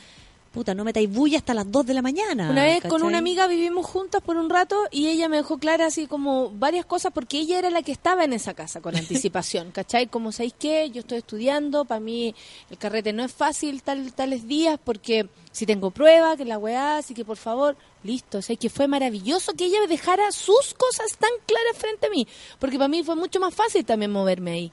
puta, 0.52 0.74
no 0.74 0.84
metáis 0.84 1.10
bulla 1.10 1.38
hasta 1.38 1.54
las 1.54 1.70
2 1.70 1.86
de 1.86 1.94
la 1.94 2.02
mañana. 2.02 2.50
Una 2.50 2.64
vez 2.64 2.82
con 2.84 3.02
una 3.02 3.18
amiga 3.18 3.46
vivimos 3.46 3.86
juntas 3.86 4.22
por 4.22 4.36
un 4.36 4.50
rato 4.50 4.76
y 4.90 5.08
ella 5.08 5.28
me 5.28 5.38
dejó 5.38 5.58
clara 5.58 5.86
así 5.86 6.06
como 6.06 6.50
varias 6.50 6.84
cosas 6.84 7.12
porque 7.12 7.38
ella 7.38 7.58
era 7.58 7.70
la 7.70 7.82
que 7.82 7.92
estaba 7.92 8.24
en 8.24 8.32
esa 8.32 8.54
casa 8.54 8.80
con 8.80 8.94
anticipación, 8.96 9.72
¿cachai? 9.72 10.06
Como, 10.06 10.30
¿sabéis 10.30 10.54
qué? 10.58 10.90
Yo 10.90 11.00
estoy 11.00 11.18
estudiando, 11.18 11.84
para 11.84 12.00
mí 12.00 12.34
el 12.70 12.78
carrete 12.78 13.12
no 13.12 13.24
es 13.24 13.32
fácil 13.32 13.82
tal, 13.82 14.12
tales 14.12 14.46
días 14.46 14.78
porque 14.82 15.28
si 15.50 15.66
tengo 15.66 15.90
prueba, 15.90 16.36
que 16.36 16.44
la 16.44 16.58
weá, 16.58 16.98
así 16.98 17.14
que 17.14 17.24
por 17.24 17.36
favor, 17.36 17.76
listo, 18.02 18.38
o 18.38 18.42
sea, 18.42 18.56
que 18.56 18.70
fue 18.70 18.88
maravilloso 18.88 19.52
que 19.54 19.66
ella 19.66 19.80
me 19.80 19.86
dejara 19.86 20.30
sus 20.32 20.74
cosas 20.74 21.16
tan 21.18 21.30
claras 21.46 21.76
frente 21.76 22.06
a 22.06 22.10
mí, 22.10 22.26
porque 22.58 22.78
para 22.78 22.88
mí 22.88 23.02
fue 23.02 23.16
mucho 23.16 23.40
más 23.40 23.54
fácil 23.54 23.84
también 23.84 24.10
moverme 24.10 24.52
ahí. 24.52 24.72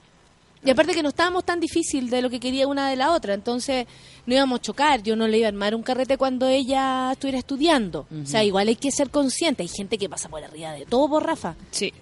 Y 0.62 0.70
aparte 0.70 0.92
que 0.92 1.02
no 1.02 1.08
estábamos 1.08 1.44
tan 1.44 1.58
difícil 1.58 2.10
de 2.10 2.20
lo 2.20 2.28
que 2.28 2.38
quería 2.38 2.66
una 2.66 2.90
de 2.90 2.96
la 2.96 3.12
otra, 3.12 3.32
entonces 3.32 3.86
no 4.26 4.34
íbamos 4.34 4.58
a 4.58 4.62
chocar, 4.62 5.02
yo 5.02 5.16
no 5.16 5.26
le 5.26 5.38
iba 5.38 5.46
a 5.46 5.48
armar 5.48 5.74
un 5.74 5.82
carrete 5.82 6.18
cuando 6.18 6.46
ella 6.48 7.12
estuviera 7.12 7.38
estudiando. 7.38 8.06
O 8.22 8.26
sea, 8.26 8.44
igual 8.44 8.68
hay 8.68 8.76
que 8.76 8.90
ser 8.90 9.08
consciente, 9.10 9.62
hay 9.62 9.68
gente 9.68 9.96
que 9.96 10.08
pasa 10.08 10.28
por 10.28 10.44
arriba 10.44 10.72
de 10.72 10.84
todo 10.84 11.08
por 11.08 11.24
Rafa. 11.24 11.54
Sí. 11.70 11.92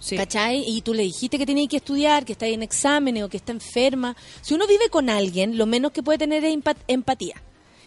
Sí. 0.00 0.16
¿Cachai? 0.16 0.62
Y 0.66 0.80
tú 0.82 0.94
le 0.94 1.02
dijiste 1.02 1.36
que 1.38 1.44
tenía 1.44 1.66
que 1.68 1.78
estudiar, 1.78 2.24
que 2.24 2.32
está 2.32 2.46
en 2.46 2.62
exámenes 2.62 3.24
o 3.24 3.28
que 3.28 3.36
está 3.36 3.52
enferma. 3.52 4.16
Si 4.40 4.54
uno 4.54 4.66
vive 4.66 4.88
con 4.90 5.10
alguien, 5.10 5.58
lo 5.58 5.66
menos 5.66 5.90
que 5.92 6.02
puede 6.04 6.18
tener 6.18 6.44
es 6.44 6.54
empa- 6.54 6.76
empatía. 6.86 7.34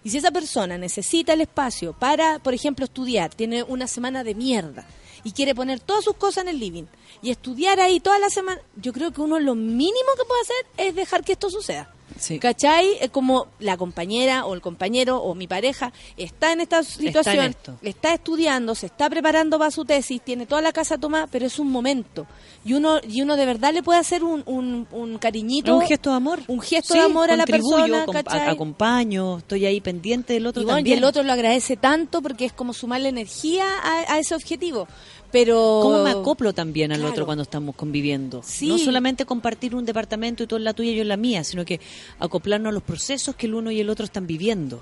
Y 0.03 0.10
si 0.10 0.18
esa 0.18 0.30
persona 0.30 0.77
necesita 0.77 1.34
el 1.34 1.41
espacio 1.41 1.93
para, 1.93 2.38
por 2.39 2.53
ejemplo, 2.53 2.85
estudiar, 2.85 3.34
tiene 3.34 3.64
una 3.64 3.88
semana 3.88 4.23
de 4.23 4.35
mierda 4.35 4.85
y 5.23 5.31
quiere 5.31 5.56
poner 5.56 5.80
todas 5.80 6.03
sus 6.03 6.15
cosas 6.15 6.43
en 6.43 6.49
el 6.49 6.60
living 6.60 6.85
y 7.22 7.31
estudiar 7.31 7.80
ahí 7.80 7.99
toda 7.99 8.19
la 8.19 8.30
semana, 8.30 8.61
yo 8.76 8.93
creo 8.93 9.11
que 9.11 9.22
uno 9.22 9.39
lo 9.39 9.56
mínimo 9.56 10.10
que 10.18 10.26
puede 10.26 10.41
hacer 10.41 10.65
es 10.77 10.95
dejar 10.95 11.23
que 11.23 11.34
esto 11.34 11.49
suceda. 11.49 11.93
Sí. 12.19 12.39
¿Cachai? 12.39 12.97
Es 12.99 13.09
como 13.09 13.47
la 13.59 13.77
compañera 13.77 14.45
o 14.45 14.53
el 14.53 14.61
compañero 14.61 15.17
o 15.17 15.35
mi 15.35 15.47
pareja 15.47 15.91
está 16.17 16.51
en 16.53 16.61
esta 16.61 16.83
situación, 16.83 17.55
está 17.81 18.13
estudiando, 18.13 18.75
se 18.75 18.88
está 18.88 19.09
preparando 19.09 19.57
para 19.57 19.71
su 19.71 19.85
tesis, 19.85 20.21
tiene 20.21 20.45
toda 20.45 20.61
la 20.61 20.71
casa 20.71 20.97
tomada, 20.97 21.27
pero 21.27 21.45
es 21.45 21.59
un 21.59 21.71
momento. 21.71 22.27
Y 22.63 22.73
uno 22.73 22.99
y 23.07 23.21
uno 23.21 23.35
de 23.38 23.45
verdad 23.45 23.73
le 23.73 23.81
puede 23.81 23.99
hacer 23.99 24.23
un, 24.23 24.43
un, 24.45 24.88
un 24.91 25.17
cariñito. 25.17 25.77
un 25.77 25.85
gesto 25.88 26.11
de 26.11 26.15
amor. 26.15 26.39
Un 26.47 26.61
gesto 26.61 26.93
Sí, 26.93 26.99
de 26.99 27.05
amor 27.05 27.31
a 27.31 27.35
la 27.35 27.45
persona, 27.45 28.05
acompaño, 28.49 29.39
estoy 29.39 29.65
ahí 29.65 29.81
pendiente 29.81 30.33
del 30.33 30.45
otro 30.47 30.61
Y, 30.61 30.65
bueno, 30.65 30.79
y 30.79 30.81
también. 30.81 30.97
el 30.99 31.03
otro 31.03 31.23
lo 31.23 31.33
agradece 31.33 31.77
tanto 31.77 32.21
porque 32.21 32.45
es 32.45 32.53
como 32.53 32.73
sumarle 32.73 33.09
energía 33.09 33.65
a, 33.83 34.13
a 34.13 34.19
ese 34.19 34.35
objetivo. 34.35 34.88
Pero... 35.31 35.79
¿Cómo 35.81 36.03
me 36.03 36.11
acoplo 36.11 36.53
también 36.53 36.91
al 36.91 36.99
Claro. 36.99 37.13
otro 37.13 37.25
cuando 37.25 37.43
estamos 37.43 37.75
conviviendo? 37.75 38.41
Sí. 38.43 38.67
No 38.67 38.77
solamente 38.77 39.25
compartir 39.25 39.75
un 39.75 39.85
departamento 39.85 40.43
y 40.43 40.47
tú 40.47 40.57
en 40.57 40.63
la 40.63 40.73
tuya 40.73 40.91
y 40.91 40.95
yo 40.95 41.01
en 41.01 41.07
la 41.07 41.17
mía, 41.17 41.43
sino 41.43 41.63
que 41.65 41.79
acoplarnos 42.19 42.69
a 42.69 42.73
los 42.73 42.83
procesos 42.83 43.35
que 43.35 43.45
el 43.47 43.55
uno 43.55 43.71
y 43.71 43.79
el 43.79 43.89
otro 43.89 44.05
están 44.05 44.27
viviendo. 44.27 44.81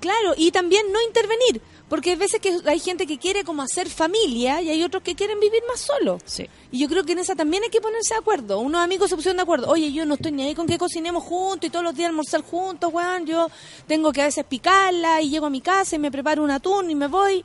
Claro, 0.00 0.32
y 0.34 0.50
también 0.50 0.90
no 0.90 0.98
intervenir, 1.02 1.60
porque 1.90 2.10
hay 2.10 2.16
veces 2.16 2.40
que 2.40 2.56
hay 2.64 2.78
gente 2.78 3.06
que 3.06 3.18
quiere 3.18 3.44
como 3.44 3.60
hacer 3.60 3.90
familia 3.90 4.62
y 4.62 4.70
hay 4.70 4.82
otros 4.82 5.02
que 5.02 5.14
quieren 5.14 5.38
vivir 5.38 5.60
más 5.68 5.80
solo. 5.80 6.16
Sí. 6.24 6.46
Y 6.70 6.78
yo 6.78 6.88
creo 6.88 7.04
que 7.04 7.12
en 7.12 7.18
esa 7.18 7.34
también 7.34 7.64
hay 7.64 7.68
que 7.68 7.82
ponerse 7.82 8.14
de 8.14 8.20
acuerdo. 8.20 8.60
Unos 8.60 8.80
amigos 8.80 9.10
se 9.10 9.16
pusieron 9.16 9.36
de 9.36 9.42
acuerdo. 9.42 9.68
Oye, 9.68 9.92
yo 9.92 10.06
no 10.06 10.14
estoy 10.14 10.32
ni 10.32 10.44
ahí 10.44 10.54
con 10.54 10.66
que 10.66 10.78
cocinemos 10.78 11.22
juntos 11.24 11.66
y 11.68 11.70
todos 11.70 11.84
los 11.84 11.94
días 11.94 12.08
almorzar 12.08 12.40
juntos, 12.40 12.90
weón. 12.90 13.26
Yo 13.26 13.48
tengo 13.86 14.10
que 14.10 14.22
a 14.22 14.24
veces 14.24 14.46
picarla 14.48 15.20
y 15.20 15.28
llego 15.28 15.44
a 15.44 15.50
mi 15.50 15.60
casa 15.60 15.96
y 15.96 15.98
me 15.98 16.10
preparo 16.10 16.42
un 16.44 16.50
atún 16.50 16.90
y 16.90 16.94
me 16.94 17.06
voy. 17.08 17.44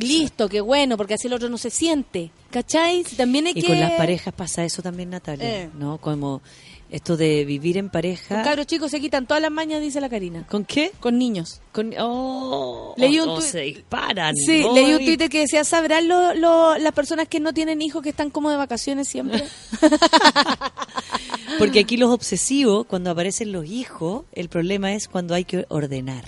Listo, 0.00 0.48
qué 0.48 0.60
bueno, 0.60 0.96
porque 0.96 1.14
así 1.14 1.26
el 1.26 1.32
otro 1.34 1.48
no 1.48 1.58
se 1.58 1.70
siente. 1.70 2.30
¿Cachai? 2.50 3.02
También 3.16 3.46
hay 3.46 3.52
Y 3.56 3.60
que... 3.62 3.66
con 3.68 3.80
las 3.80 3.92
parejas 3.92 4.32
pasa 4.34 4.64
eso 4.64 4.82
también, 4.82 5.10
Natalia, 5.10 5.62
Eh. 5.64 5.70
¿no? 5.78 5.98
Como 5.98 6.40
esto 6.88 7.16
de 7.16 7.44
vivir 7.44 7.76
en 7.78 7.90
pareja. 7.90 8.36
Los 8.36 8.44
cabros 8.46 8.66
chicos 8.68 8.92
se 8.92 9.00
quitan 9.00 9.26
todas 9.26 9.42
las 9.42 9.50
mañas, 9.50 9.80
dice 9.82 10.00
la 10.00 10.08
Karina. 10.08 10.46
¿Con 10.48 10.64
qué? 10.64 10.92
Con 11.00 11.18
niños. 11.18 11.60
Con, 11.72 11.92
oh, 11.98 12.94
Leí 12.96 13.18
un 13.18 13.28
tuit- 13.30 13.40
se 13.42 13.60
disparan. 13.62 14.36
Sí, 14.36 14.64
leí 14.72 14.92
un 14.94 15.04
Twitter 15.04 15.28
que 15.28 15.40
decía, 15.40 15.64
¿sabrán 15.64 16.06
lo- 16.06 16.32
lo- 16.34 16.78
las 16.78 16.92
personas 16.92 17.26
que 17.26 17.40
no 17.40 17.52
tienen 17.52 17.82
hijos 17.82 18.02
que 18.02 18.10
están 18.10 18.30
como 18.30 18.50
de 18.50 18.56
vacaciones 18.56 19.08
siempre? 19.08 19.42
Porque 21.58 21.80
aquí 21.80 21.96
los 21.96 22.10
obsesivos, 22.10 22.86
cuando 22.86 23.10
aparecen 23.10 23.52
los 23.52 23.66
hijos, 23.66 24.24
el 24.32 24.48
problema 24.48 24.94
es 24.94 25.08
cuando 25.08 25.34
hay 25.34 25.44
que 25.44 25.64
ordenar. 25.68 26.24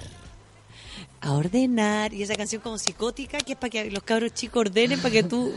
A 1.21 1.33
ordenar. 1.33 2.13
Y 2.15 2.23
esa 2.23 2.37
canción 2.37 2.63
como 2.63 2.79
psicótica, 2.79 3.39
que 3.39 3.53
es 3.53 3.59
para 3.59 3.71
que 3.71 3.91
los 3.91 4.03
cabros 4.03 4.33
chicos 4.35 4.61
ordenen, 4.61 5.01
para 5.01 5.13
que 5.13 5.23
tú... 5.23 5.53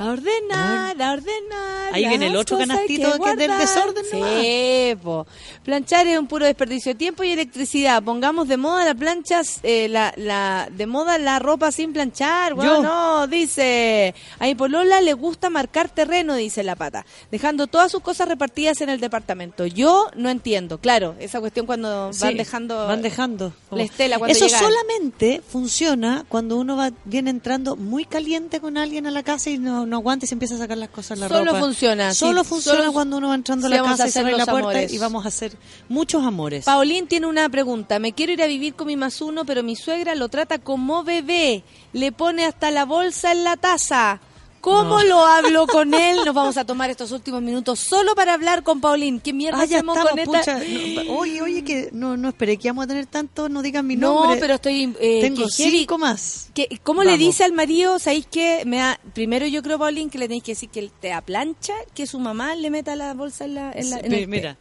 A 0.00 0.06
ordenar, 0.12 1.02
a 1.02 1.12
ordenar. 1.12 1.92
Ahí 1.92 2.08
viene 2.08 2.28
el 2.28 2.36
otro 2.36 2.56
canastito 2.56 3.18
que 3.22 3.30
es 3.32 3.36
del 3.36 3.58
desorden 3.58 4.04
Sí, 4.10 4.94
po. 5.02 5.26
Planchar 5.62 6.06
es 6.06 6.18
un 6.18 6.26
puro 6.26 6.46
desperdicio 6.46 6.92
de 6.92 6.98
tiempo 6.98 7.22
y 7.22 7.32
electricidad. 7.32 8.02
Pongamos 8.02 8.48
de 8.48 8.56
moda 8.56 8.86
la 8.86 8.94
plancha, 8.94 9.42
eh, 9.62 9.88
la, 9.90 10.14
la, 10.16 10.68
de 10.72 10.86
moda 10.86 11.18
la 11.18 11.38
ropa 11.38 11.70
sin 11.70 11.92
planchar. 11.92 12.54
Bueno, 12.54 12.80
no, 12.82 13.26
dice. 13.26 14.14
A 14.38 14.44
mi 14.46 14.54
polola 14.54 15.02
le 15.02 15.12
gusta 15.12 15.50
marcar 15.50 15.90
terreno, 15.90 16.34
dice 16.34 16.62
la 16.62 16.76
pata. 16.76 17.04
Dejando 17.30 17.66
todas 17.66 17.92
sus 17.92 18.00
cosas 18.00 18.26
repartidas 18.26 18.80
en 18.80 18.88
el 18.88 19.00
departamento. 19.00 19.66
Yo 19.66 20.06
no 20.16 20.30
entiendo. 20.30 20.78
Claro, 20.78 21.14
esa 21.18 21.40
cuestión 21.40 21.66
cuando 21.66 22.10
Sí, 22.14 22.24
van 22.24 22.36
dejando. 22.38 22.86
Van 22.86 23.02
dejando. 23.02 23.52
la 23.70 23.82
estela 23.82 24.16
cuando 24.18 24.32
Eso 24.34 24.46
llegan. 24.46 24.60
solamente 24.62 25.42
funciona 25.46 26.24
cuando 26.26 26.56
uno 26.56 26.74
va 26.78 26.90
viene 27.04 27.28
entrando 27.28 27.76
muy 27.76 28.06
caliente 28.06 28.60
con 28.60 28.78
alguien 28.78 29.06
a 29.06 29.10
la 29.10 29.22
casa 29.22 29.50
y 29.50 29.58
no, 29.58 29.84
no 29.90 29.96
aguanta 29.96 30.24
y 30.24 30.32
empieza 30.32 30.54
a 30.54 30.58
sacar 30.58 30.78
las 30.78 30.88
cosas 30.88 31.18
la 31.18 31.28
Solo 31.28 31.52
ropa. 31.52 31.60
funciona, 31.60 32.14
Solo 32.14 32.42
sí, 32.44 32.48
funciona 32.48 32.78
solo- 32.78 32.92
cuando 32.94 33.18
uno 33.18 33.28
va 33.28 33.34
entrando 33.34 33.66
a 33.66 33.70
la 33.70 33.80
a 33.80 33.82
casa 33.96 34.08
y 34.08 34.24
la 34.24 34.46
puerta 34.46 34.52
amores. 34.52 34.92
y 34.92 34.98
vamos 34.98 35.24
a 35.26 35.28
hacer 35.28 35.52
muchos 35.88 36.24
amores. 36.24 36.64
Paulín 36.64 37.06
tiene 37.06 37.26
una 37.26 37.48
pregunta. 37.50 37.98
Me 37.98 38.12
quiero 38.12 38.32
ir 38.32 38.42
a 38.42 38.46
vivir 38.46 38.74
con 38.74 38.86
mi 38.86 38.96
masuno, 38.96 39.44
pero 39.44 39.62
mi 39.62 39.76
suegra 39.76 40.14
lo 40.14 40.28
trata 40.30 40.58
como 40.58 41.04
bebé. 41.04 41.64
Le 41.92 42.12
pone 42.12 42.46
hasta 42.46 42.70
la 42.70 42.84
bolsa 42.86 43.32
en 43.32 43.44
la 43.44 43.56
taza. 43.56 44.20
¿Cómo 44.60 44.98
No. 44.98 45.04
lo 45.04 45.24
hablo 45.24 45.66
con 45.66 45.94
él? 45.94 46.16
Nos 46.24 46.34
vamos 46.34 46.56
a 46.58 46.64
tomar 46.66 46.90
estos 46.90 47.12
últimos 47.12 47.40
minutos 47.40 47.78
solo 47.80 48.14
para 48.14 48.34
hablar 48.34 48.62
con 48.62 48.80
Paulín. 48.80 49.18
¿Qué 49.20 49.32
mierda 49.32 49.58
Ah, 49.60 49.62
hacemos 49.62 49.96
estamos, 49.96 50.10
con 50.10 50.34
esta? 50.36 50.56
pucha. 50.58 51.04
No, 51.04 51.12
oye, 51.18 51.40
oye, 51.42 51.64
que 51.64 51.88
no, 51.92 52.16
no 52.16 52.28
esperé 52.28 52.58
que 52.58 52.68
vamos 52.68 52.84
a 52.84 52.88
tener 52.88 53.06
tanto, 53.06 53.48
no 53.48 53.62
digan 53.62 53.86
mi 53.86 53.96
No, 53.96 54.14
nombre. 54.20 54.38
pero 54.40 54.54
estoy... 54.54 54.94
eh, 55.00 55.20
Tengo 55.22 55.44
que 55.46 55.50
cinco 55.50 55.96
más. 55.98 56.50
¿Qué- 56.54 56.78
¿Cómo 56.82 57.02
le 57.04 57.16
dice 57.16 57.44
al 57.44 57.52
marido? 57.52 57.98
¿Sabéis 57.98 58.26
qué? 58.30 58.62
Me 58.66 58.76
da, 58.76 59.00
primero 59.14 59.46
yo 59.46 59.62
creo, 59.62 59.78
Paulín, 59.78 60.10
que 60.10 60.18
le 60.18 60.26
tenéis 60.26 60.42
que 60.42 60.52
decir 60.52 60.68
que 60.68 60.80
él 60.80 60.92
te 61.00 61.08
da 61.08 61.22
plancha, 61.22 61.72
que 61.94 62.06
su 62.06 62.18
mamá 62.18 62.54
le 62.54 62.68
meta 62.70 62.94
la 62.96 63.14
bolsa 63.14 63.46
en 63.46 63.54
la... 63.54 63.72
En 63.72 63.88
la 63.90 63.96
Sí, 63.98 64.02
en 64.04 64.12
el 64.12 64.20
té. 64.20 64.26
mira, 64.26 64.56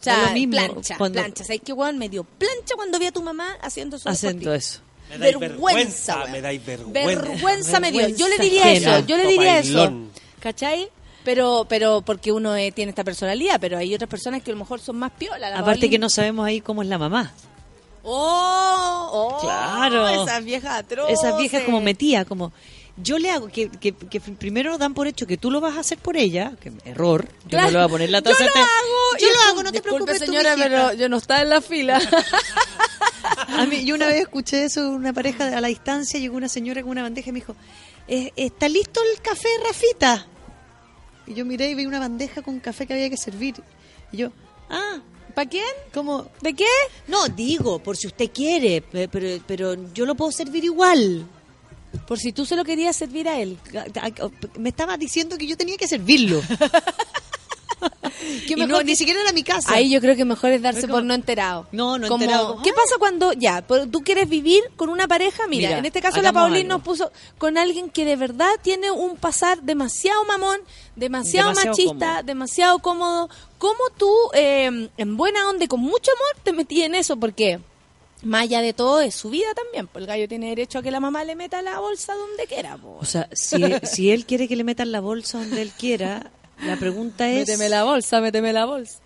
O 0.00 0.04
sea, 0.04 0.16
da 0.18 0.26
lo 0.28 0.32
mismo 0.34 0.52
plancha, 0.52 0.98
cuando- 0.98 1.20
plancha. 1.20 1.42
¿Sabéis 1.44 1.62
qué, 1.64 1.72
weón? 1.72 1.98
Me 1.98 2.08
dio 2.08 2.22
plancha 2.24 2.74
cuando 2.76 2.98
vi 2.98 3.06
a 3.06 3.12
tu 3.12 3.22
mamá 3.22 3.56
haciendo 3.60 3.98
por 3.98 4.12
haciendo 4.12 4.54
eso. 4.54 4.80
Me 5.12 5.18
dais 5.18 5.38
Vergüenza, 5.38 6.16
vergüenza, 6.16 6.26
me 6.32 6.40
dais 6.40 6.66
vergüenza. 6.66 7.22
Vergüenza 7.22 7.80
me 7.80 7.92
dio. 7.92 8.08
Yo 8.08 8.28
le 8.28 8.38
diría 8.38 8.62
ajena. 8.64 8.96
eso, 8.98 9.06
yo 9.06 9.16
le 9.16 9.26
diría 9.26 9.58
eso. 9.58 9.92
¿Cachai? 10.40 10.88
Pero, 11.24 11.66
pero 11.68 12.02
porque 12.02 12.32
uno 12.32 12.56
eh, 12.56 12.72
tiene 12.72 12.90
esta 12.90 13.04
personalidad, 13.04 13.58
pero 13.60 13.78
hay 13.78 13.94
otras 13.94 14.10
personas 14.10 14.42
que 14.42 14.50
a 14.50 14.54
lo 14.54 14.58
mejor 14.58 14.80
son 14.80 14.98
más 14.98 15.12
piolas. 15.12 15.52
la 15.52 15.58
Aparte 15.58 15.88
que 15.88 15.98
no 15.98 16.08
sabemos 16.10 16.44
ahí 16.46 16.60
cómo 16.60 16.82
es 16.82 16.88
la 16.88 16.98
mamá. 16.98 17.32
¡Oh! 18.02 19.08
oh 19.12 19.38
Claro. 19.40 20.08
Esas 20.08 20.44
viejas 20.44 20.78
atroces. 20.80 21.18
Esas 21.18 21.36
viejas 21.38 21.62
como 21.62 21.80
metía, 21.80 22.24
como 22.24 22.52
yo 22.96 23.18
le 23.18 23.30
hago 23.30 23.48
que, 23.48 23.68
que, 23.70 23.92
que 23.94 24.20
primero 24.20 24.76
dan 24.76 24.92
por 24.94 25.06
hecho 25.06 25.26
que 25.26 25.36
tú 25.38 25.50
lo 25.50 25.60
vas 25.60 25.76
a 25.76 25.80
hacer 25.80 25.96
por 25.98 26.16
ella, 26.16 26.52
que 26.60 26.72
error, 26.84 27.26
yo 27.44 27.48
Claro. 27.50 27.64
no 27.66 27.70
le 27.70 27.78
voy 27.78 27.84
a 27.86 27.88
poner 27.88 28.10
la 28.10 28.18
Yo 28.18 28.24
taza. 28.24 28.44
lo 28.44 28.52
te- 28.52 28.58
hago. 28.58 28.68
yo 29.20 29.26
y 29.28 29.32
lo 29.32 29.40
hago, 29.50 29.62
no 29.62 29.70
te 29.72 29.78
disculpe, 29.80 30.04
preocupes, 30.04 30.18
señora, 30.18 30.54
pero 30.58 30.92
yo 30.92 31.08
no 31.08 31.16
estaba 31.18 31.40
en 31.42 31.48
la 31.50 31.60
fila. 31.62 32.00
A 33.48 33.66
mí, 33.66 33.84
yo 33.84 33.94
una 33.94 34.06
vez 34.06 34.22
escuché 34.22 34.64
eso, 34.64 34.90
una 34.90 35.12
pareja 35.12 35.56
a 35.56 35.60
la 35.60 35.68
distancia, 35.68 36.18
llegó 36.20 36.36
una 36.36 36.48
señora 36.48 36.82
con 36.82 36.90
una 36.90 37.02
bandeja 37.02 37.30
y 37.30 37.32
me 37.32 37.40
dijo, 37.40 37.54
"Eh, 38.08 38.32
¿está 38.36 38.68
listo 38.68 39.00
el 39.02 39.20
café, 39.22 39.48
Rafita? 39.66 40.26
Y 41.26 41.34
yo 41.34 41.44
miré 41.44 41.70
y 41.70 41.74
vi 41.74 41.86
una 41.86 41.98
bandeja 42.00 42.42
con 42.42 42.58
café 42.60 42.86
que 42.86 42.94
había 42.94 43.08
que 43.10 43.16
servir. 43.16 43.54
Y 44.10 44.18
yo, 44.18 44.32
ah, 44.70 45.00
¿Para 45.34 45.48
quién? 45.48 45.64
¿cómo? 45.94 46.28
¿De 46.42 46.52
qué? 46.52 46.66
No, 47.08 47.26
digo, 47.28 47.78
por 47.78 47.96
si 47.96 48.06
usted 48.06 48.30
quiere, 48.32 48.82
pe- 48.82 49.08
pero, 49.08 49.42
pero 49.46 49.92
yo 49.94 50.04
lo 50.04 50.14
puedo 50.14 50.30
servir 50.30 50.62
igual. 50.64 51.26
Por 52.06 52.18
si 52.18 52.32
tú 52.32 52.44
se 52.44 52.54
lo 52.54 52.64
querías 52.64 52.94
servir 52.96 53.26
a 53.28 53.40
él. 53.40 53.56
Me 54.58 54.68
estaba 54.68 54.98
diciendo 54.98 55.38
que 55.38 55.46
yo 55.46 55.56
tenía 55.56 55.78
que 55.78 55.88
servirlo. 55.88 56.42
¿Qué 58.46 58.52
y 58.52 58.56
mejor 58.56 58.68
no, 58.68 58.78
que- 58.78 58.84
ni 58.84 58.96
siquiera 58.96 59.20
era 59.20 59.32
mi 59.32 59.42
casa. 59.42 59.72
Ahí 59.74 59.90
yo 59.90 60.00
creo 60.00 60.16
que 60.16 60.24
mejor 60.24 60.50
es 60.52 60.62
darse 60.62 60.82
como- 60.82 60.94
por 60.94 61.04
no 61.04 61.14
enterado. 61.14 61.66
No, 61.72 61.98
no 61.98 62.08
Como, 62.08 62.22
enterado, 62.24 62.48
como, 62.52 62.62
¿Qué 62.62 62.70
"Ah". 62.70 62.74
pasa 62.76 62.94
cuando, 62.98 63.32
ya, 63.32 63.64
pero 63.66 63.86
tú 63.88 64.00
quieres 64.00 64.28
vivir 64.28 64.62
con 64.76 64.88
una 64.88 65.08
pareja? 65.08 65.46
Mira, 65.46 65.68
Mira, 65.68 65.78
en 65.78 65.84
este 65.86 66.00
caso 66.00 66.20
la 66.22 66.32
Paulina 66.32 66.74
algo. 66.74 66.78
nos 66.78 66.82
puso 66.82 67.12
con 67.38 67.58
alguien 67.58 67.90
que 67.90 68.04
de 68.04 68.16
verdad 68.16 68.50
tiene 68.62 68.90
un 68.90 69.16
pasar 69.16 69.62
demasiado 69.62 70.24
mamón, 70.24 70.58
demasiado, 70.96 71.48
Demasiado 71.50 71.70
machista, 71.76 72.06
cómodo. 72.06 72.22
demasiado 72.24 72.78
cómodo. 72.80 73.30
¿Cómo 73.58 73.80
tú, 73.96 74.12
eh, 74.34 74.88
en 74.96 75.16
buena 75.16 75.48
onda 75.48 75.64
y 75.64 75.68
con 75.68 75.80
mucho 75.80 76.10
amor, 76.10 76.42
te 76.44 76.52
metí 76.52 76.82
en 76.82 76.94
eso? 76.94 77.16
Porque 77.16 77.60
más 78.22 78.42
allá 78.42 78.60
de 78.60 78.72
todo 78.72 79.00
es 79.00 79.14
su 79.14 79.30
vida 79.30 79.48
también. 79.54 79.86
pues 79.88 80.02
el 80.02 80.06
gallo 80.06 80.28
tiene 80.28 80.48
derecho 80.50 80.78
a 80.78 80.82
que 80.82 80.90
la 80.90 81.00
mamá 81.00 81.24
le 81.24 81.34
meta 81.34 81.60
la 81.62 81.78
bolsa 81.80 82.14
donde 82.14 82.46
quiera. 82.46 82.76
po. 82.76 82.98
O 83.00 83.04
sea, 83.04 83.28
si, 83.32 83.62
si 83.84 84.10
él 84.10 84.26
quiere 84.26 84.46
que 84.48 84.54
le 84.56 84.64
metan 84.64 84.92
la 84.92 85.00
bolsa 85.00 85.38
donde 85.38 85.62
él 85.62 85.72
quiera, 85.76 86.30
la 86.66 86.76
pregunta 86.76 87.28
es... 87.28 87.48
Méteme 87.48 87.68
la 87.68 87.84
bolsa, 87.84 88.20
méteme 88.20 88.52
la 88.52 88.64
bolsa. 88.64 88.98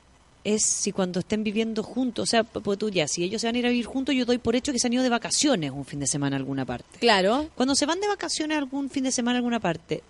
es 0.45 0.62
si 0.62 0.93
cuando 0.93 1.20
estén 1.20 1.43
viviendo 1.43 1.83
juntos, 1.83 2.23
o 2.23 2.27
sea, 2.27 2.45
pues 2.45 2.78
tú 2.78 2.89
ya, 2.89 3.09
si 3.09 3.24
ellos 3.24 3.41
se 3.41 3.49
van 3.49 3.57
a 3.57 3.59
ir 3.59 3.66
a 3.66 3.70
vivir 3.70 3.87
juntos, 3.87 4.15
yo 4.15 4.24
doy 4.24 4.39
por 4.39 4.55
hecho 4.55 4.73
que 4.73 4.78
se 4.78 4.87
han 4.87 4.93
ido 4.93 5.03
de 5.03 5.09
vacaciones 5.09 5.70
un 5.73 5.85
fin 5.85 6.01
de 6.01 6.07
semana 6.07 6.37
a 6.37 6.39
alguna 6.39 6.65
parte. 6.65 6.99
Claro. 7.01 7.49
Cuando 7.55 7.74
se 7.74 7.87
van 7.87 8.01
de 8.01 8.09
vacaciones 8.09 8.57
algún 8.57 8.91
fin 8.91 9.05
de 9.05 9.12
semana 9.12 9.37
a 9.37 9.39
alguna 9.39 9.61
parte, 9.61 10.03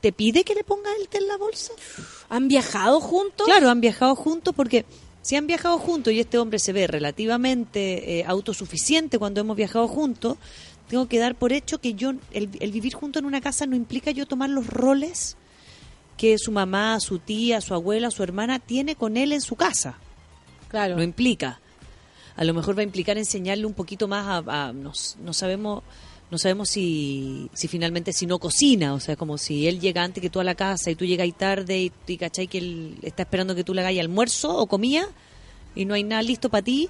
¿te 0.00 0.12
pide 0.12 0.44
que 0.44 0.54
le 0.54 0.64
pongas 0.64 0.92
el 0.98 1.08
té 1.08 1.18
en 1.18 1.28
la 1.28 1.36
bolsa? 1.36 1.72
¿Han 2.28 2.48
viajado 2.48 3.00
juntos? 3.00 3.46
Claro, 3.46 3.70
han 3.70 3.80
viajado 3.80 4.16
juntos 4.16 4.54
porque 4.54 4.84
si 5.22 5.36
han 5.36 5.46
viajado 5.46 5.78
juntos 5.78 6.12
y 6.12 6.20
este 6.20 6.38
hombre 6.38 6.58
se 6.58 6.72
ve 6.72 6.86
relativamente 6.86 8.18
eh, 8.18 8.24
autosuficiente 8.26 9.18
cuando 9.18 9.40
hemos 9.40 9.56
viajado 9.56 9.86
juntos, 9.88 10.36
tengo 10.88 11.06
que 11.06 11.18
dar 11.18 11.36
por 11.36 11.52
hecho 11.52 11.78
que 11.78 11.94
yo 11.94 12.10
el, 12.32 12.50
el 12.60 12.72
vivir 12.72 12.94
junto 12.94 13.18
en 13.18 13.24
una 13.24 13.40
casa 13.40 13.66
no 13.66 13.76
implica 13.76 14.10
yo 14.10 14.26
tomar 14.26 14.50
los 14.50 14.66
roles 14.66 15.36
que 16.16 16.38
su 16.38 16.52
mamá, 16.52 16.98
su 17.00 17.18
tía, 17.18 17.60
su 17.60 17.74
abuela, 17.74 18.10
su 18.10 18.22
hermana 18.22 18.58
tiene 18.58 18.94
con 18.96 19.16
él 19.16 19.32
en 19.32 19.40
su 19.40 19.56
casa. 19.56 19.98
Claro. 20.68 20.96
No 20.96 21.02
implica. 21.02 21.60
A 22.36 22.44
lo 22.44 22.54
mejor 22.54 22.76
va 22.76 22.80
a 22.80 22.84
implicar 22.84 23.18
enseñarle 23.18 23.66
un 23.66 23.74
poquito 23.74 24.08
más 24.08 24.26
a, 24.46 24.68
a- 24.68 24.72
no, 24.72 24.92
no 25.22 25.32
sabemos 25.32 25.82
no 26.30 26.38
sabemos 26.38 26.70
si, 26.70 27.50
si 27.52 27.68
finalmente 27.68 28.10
si 28.14 28.24
no 28.24 28.38
cocina, 28.38 28.94
o 28.94 29.00
sea, 29.00 29.16
como 29.16 29.36
si 29.36 29.66
él 29.68 29.80
llega 29.80 30.02
antes 30.02 30.22
que 30.22 30.30
tú 30.30 30.40
a 30.40 30.44
la 30.44 30.54
casa 30.54 30.90
y 30.90 30.94
tú 30.94 31.04
llegas 31.04 31.24
ahí 31.24 31.32
tarde 31.32 31.78
y, 31.78 31.92
y 32.06 32.16
cachai 32.16 32.46
que 32.48 32.56
él 32.56 32.96
está 33.02 33.24
esperando 33.24 33.54
que 33.54 33.64
tú 33.64 33.74
le 33.74 33.82
hagas 33.82 33.98
almuerzo 34.00 34.56
o 34.56 34.66
comida 34.66 35.06
y 35.74 35.84
no 35.84 35.92
hay 35.92 36.04
nada 36.04 36.22
listo 36.22 36.48
para 36.48 36.62
ti, 36.62 36.88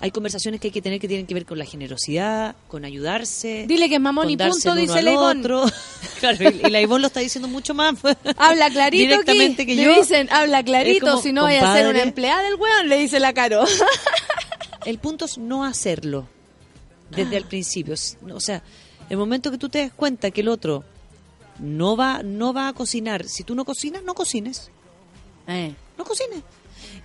Hay 0.00 0.10
conversaciones 0.10 0.60
que 0.60 0.68
hay 0.68 0.72
que 0.72 0.82
tener 0.82 1.00
que 1.00 1.08
tienen 1.08 1.26
que 1.26 1.32
ver 1.34 1.46
con 1.46 1.58
la 1.58 1.64
generosidad, 1.64 2.54
con 2.68 2.84
ayudarse. 2.84 3.64
Dile 3.66 3.88
que 3.88 3.94
es 3.94 4.00
mamón 4.00 4.28
y 4.28 4.36
punto, 4.36 4.74
dice 4.74 5.00
la 5.02 5.12
Ivonne. 5.12 5.40
otro. 5.40 5.64
Claro, 6.20 6.38
y 6.44 6.66
y 6.66 6.70
la 6.70 6.80
Ivonne 6.80 7.02
lo 7.02 7.06
está 7.08 7.20
diciendo 7.20 7.46
mucho 7.48 7.74
más. 7.74 7.94
Habla 8.36 8.70
clarito 8.70 9.02
Directamente 9.04 9.62
aquí. 9.62 9.72
que 9.72 9.76
Le 9.76 9.84
yo. 9.84 9.94
dicen, 10.00 10.28
habla 10.30 10.62
clarito, 10.62 11.06
como, 11.06 11.22
si 11.22 11.32
no 11.32 11.42
vaya 11.42 11.70
a 11.70 11.76
ser 11.76 11.86
una 11.88 12.02
empleada 12.02 12.42
del 12.42 12.54
weón, 12.54 12.88
le 12.88 12.98
dice 12.98 13.20
la 13.20 13.32
Caro. 13.34 13.64
El 14.86 14.98
punto 14.98 15.24
es 15.24 15.36
no 15.38 15.64
hacerlo 15.64 16.26
desde 17.10 17.36
el 17.36 17.44
principio. 17.44 17.94
O 18.32 18.40
sea, 18.40 18.62
el 19.10 19.16
momento 19.16 19.50
que 19.50 19.58
tú 19.58 19.68
te 19.68 19.78
des 19.78 19.92
cuenta 19.92 20.30
que 20.30 20.42
el 20.42 20.48
otro 20.48 20.84
no 21.58 21.96
va, 21.96 22.22
no 22.22 22.52
va 22.52 22.68
a 22.68 22.72
cocinar, 22.72 23.24
si 23.24 23.42
tú 23.42 23.54
no 23.54 23.64
cocinas, 23.64 24.02
no 24.04 24.14
cocines. 24.14 24.70
Eh. 25.48 25.74
No 25.98 26.04
cocines. 26.04 26.42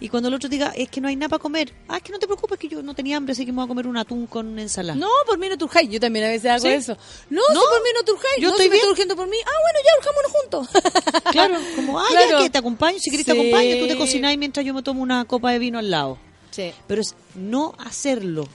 Y 0.02 0.10
cuando 0.10 0.28
el 0.30 0.34
otro 0.36 0.50
diga, 0.50 0.74
es 0.76 0.90
que 0.90 1.00
no 1.00 1.08
hay 1.08 1.16
nada 1.16 1.30
para 1.30 1.40
comer, 1.40 1.72
ah, 1.88 1.98
es 1.98 2.04
que 2.04 2.12
no 2.12 2.18
te 2.20 2.26
preocupes, 2.26 2.58
que 2.58 2.68
yo 2.68 2.82
no 2.82 2.94
tenía 2.96 3.18
hambre, 3.18 3.34
así 3.34 3.46
que 3.46 3.52
me 3.52 3.58
voy 3.58 3.66
a 3.66 3.68
comer 3.68 3.86
un 3.88 3.96
atún 3.98 4.26
con 4.26 4.58
ensalada. 4.58 4.98
No, 5.00 5.08
por 5.28 5.38
mí 5.38 5.48
no 5.48 5.58
turjáis. 5.60 5.90
Yo 5.92 6.00
también 6.00 6.26
a 6.26 6.30
veces 6.30 6.50
hago 6.50 6.62
¿Sí? 6.64 6.70
eso. 6.70 6.98
No, 7.30 7.40
No, 7.54 7.62
si 7.62 7.68
por 7.68 7.84
mí 7.84 7.90
no 7.96 8.04
turjáis. 8.04 8.36
yo 8.40 8.48
no, 8.50 8.56
estoy 8.56 8.66
si 8.66 8.72
bien. 8.72 8.90
urgiendo 8.90 9.16
por 9.16 9.28
mí. 9.30 9.38
Ah, 9.46 9.50
bueno, 9.62 9.80
ya 9.86 10.00
urjámonos 10.00 10.32
juntos. 10.32 11.22
Claro, 11.32 11.58
como, 11.76 12.00
ah, 12.00 12.06
Claro. 12.10 12.38
ya 12.40 12.44
que 12.44 12.50
te 12.50 12.58
acompaño, 12.58 12.98
si 13.00 13.12
querés 13.12 13.26
te 13.28 13.32
acompaño, 13.32 13.78
tú 13.78 13.88
te 13.88 13.96
cocináis 13.96 14.38
mientras 14.40 14.66
yo 14.66 14.74
me 14.74 14.82
tomo 14.84 15.02
una 15.04 15.24
copa 15.26 15.52
de 15.52 15.60
vino 15.60 15.78
al 15.80 15.90
lado. 15.92 16.18
Sí. 16.50 16.74
Pero 16.88 17.02
es 17.02 17.16
no 17.36 17.76
hacerlo. 17.78 18.48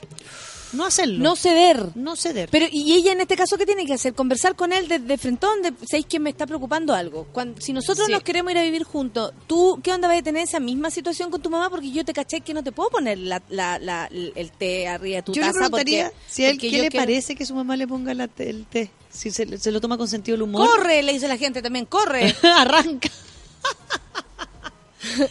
No 0.77 0.85
hacerlo. 0.85 1.19
No 1.23 1.37
ceder. 1.37 1.91
No 1.95 2.17
ceder. 2.17 2.49
Pero, 2.51 2.67
¿y 2.71 2.95
ella 2.95 3.13
en 3.13 3.21
este 3.21 3.37
caso 3.37 3.57
qué 3.57 3.65
tiene 3.67 3.87
que 3.87 3.95
hacer? 3.95 4.15
Conversar 4.15 4.55
con 4.57 4.73
él 4.73 4.89
desde 4.89 5.17
frentón, 5.19 5.63
de, 5.63 5.73
¿sabéis 5.89 6.07
que 6.07 6.19
me 6.21 6.31
está 6.31 6.47
preocupando 6.47 6.95
algo? 6.95 7.27
Cuando, 7.33 7.61
si 7.61 7.73
nosotros 7.73 8.07
Sí. 8.07 8.13
nos 8.13 8.23
queremos 8.23 8.53
ir 8.53 8.59
a 8.59 8.63
vivir 8.63 8.85
juntos, 8.85 9.33
¿tú 9.47 9.81
qué 9.83 9.93
onda 9.93 10.09
vas 10.09 10.19
a 10.19 10.23
tener 10.23 10.43
esa 10.43 10.61
misma 10.61 10.91
situación 10.91 11.31
con 11.31 11.41
tu 11.43 11.49
mamá? 11.51 11.71
Porque 11.71 11.91
yo 11.91 12.05
te 12.05 12.13
caché 12.13 12.41
que 12.43 12.53
no 12.55 12.63
te 12.63 12.73
puedo 12.73 12.91
poner 12.91 13.19
la, 13.19 13.43
la- 13.49 13.79
la- 13.79 14.07
el 14.13 14.51
té 14.53 14.87
arriba 14.89 15.17
de 15.17 15.23
tu 15.23 15.33
yo 15.33 15.41
le 15.41 15.47
taza. 15.49 15.59
preguntaría 15.61 16.05
porque, 16.11 16.19
si 16.29 16.45
a 16.45 16.51
él 16.51 16.59
qué 16.59 16.71
yo 16.71 16.83
le 16.83 16.91
quiero- 16.91 17.05
parece 17.07 17.35
que 17.35 17.47
su 17.47 17.55
mamá 17.55 17.77
le 17.77 17.87
ponga 17.89 18.13
la 18.15 18.29
el 18.39 18.67
té. 18.67 18.91
Si 19.11 19.31
se, 19.31 19.57
se 19.59 19.71
lo 19.73 19.81
toma 19.81 19.97
con 19.97 20.09
sentido 20.09 20.35
del 20.37 20.43
humor. 20.43 20.69
Corre, 20.69 21.03
le 21.03 21.13
dice 21.15 21.27
la 21.29 21.39
gente 21.39 21.63
también, 21.63 21.87
corre. 21.87 22.35
Arranca. 22.43 23.09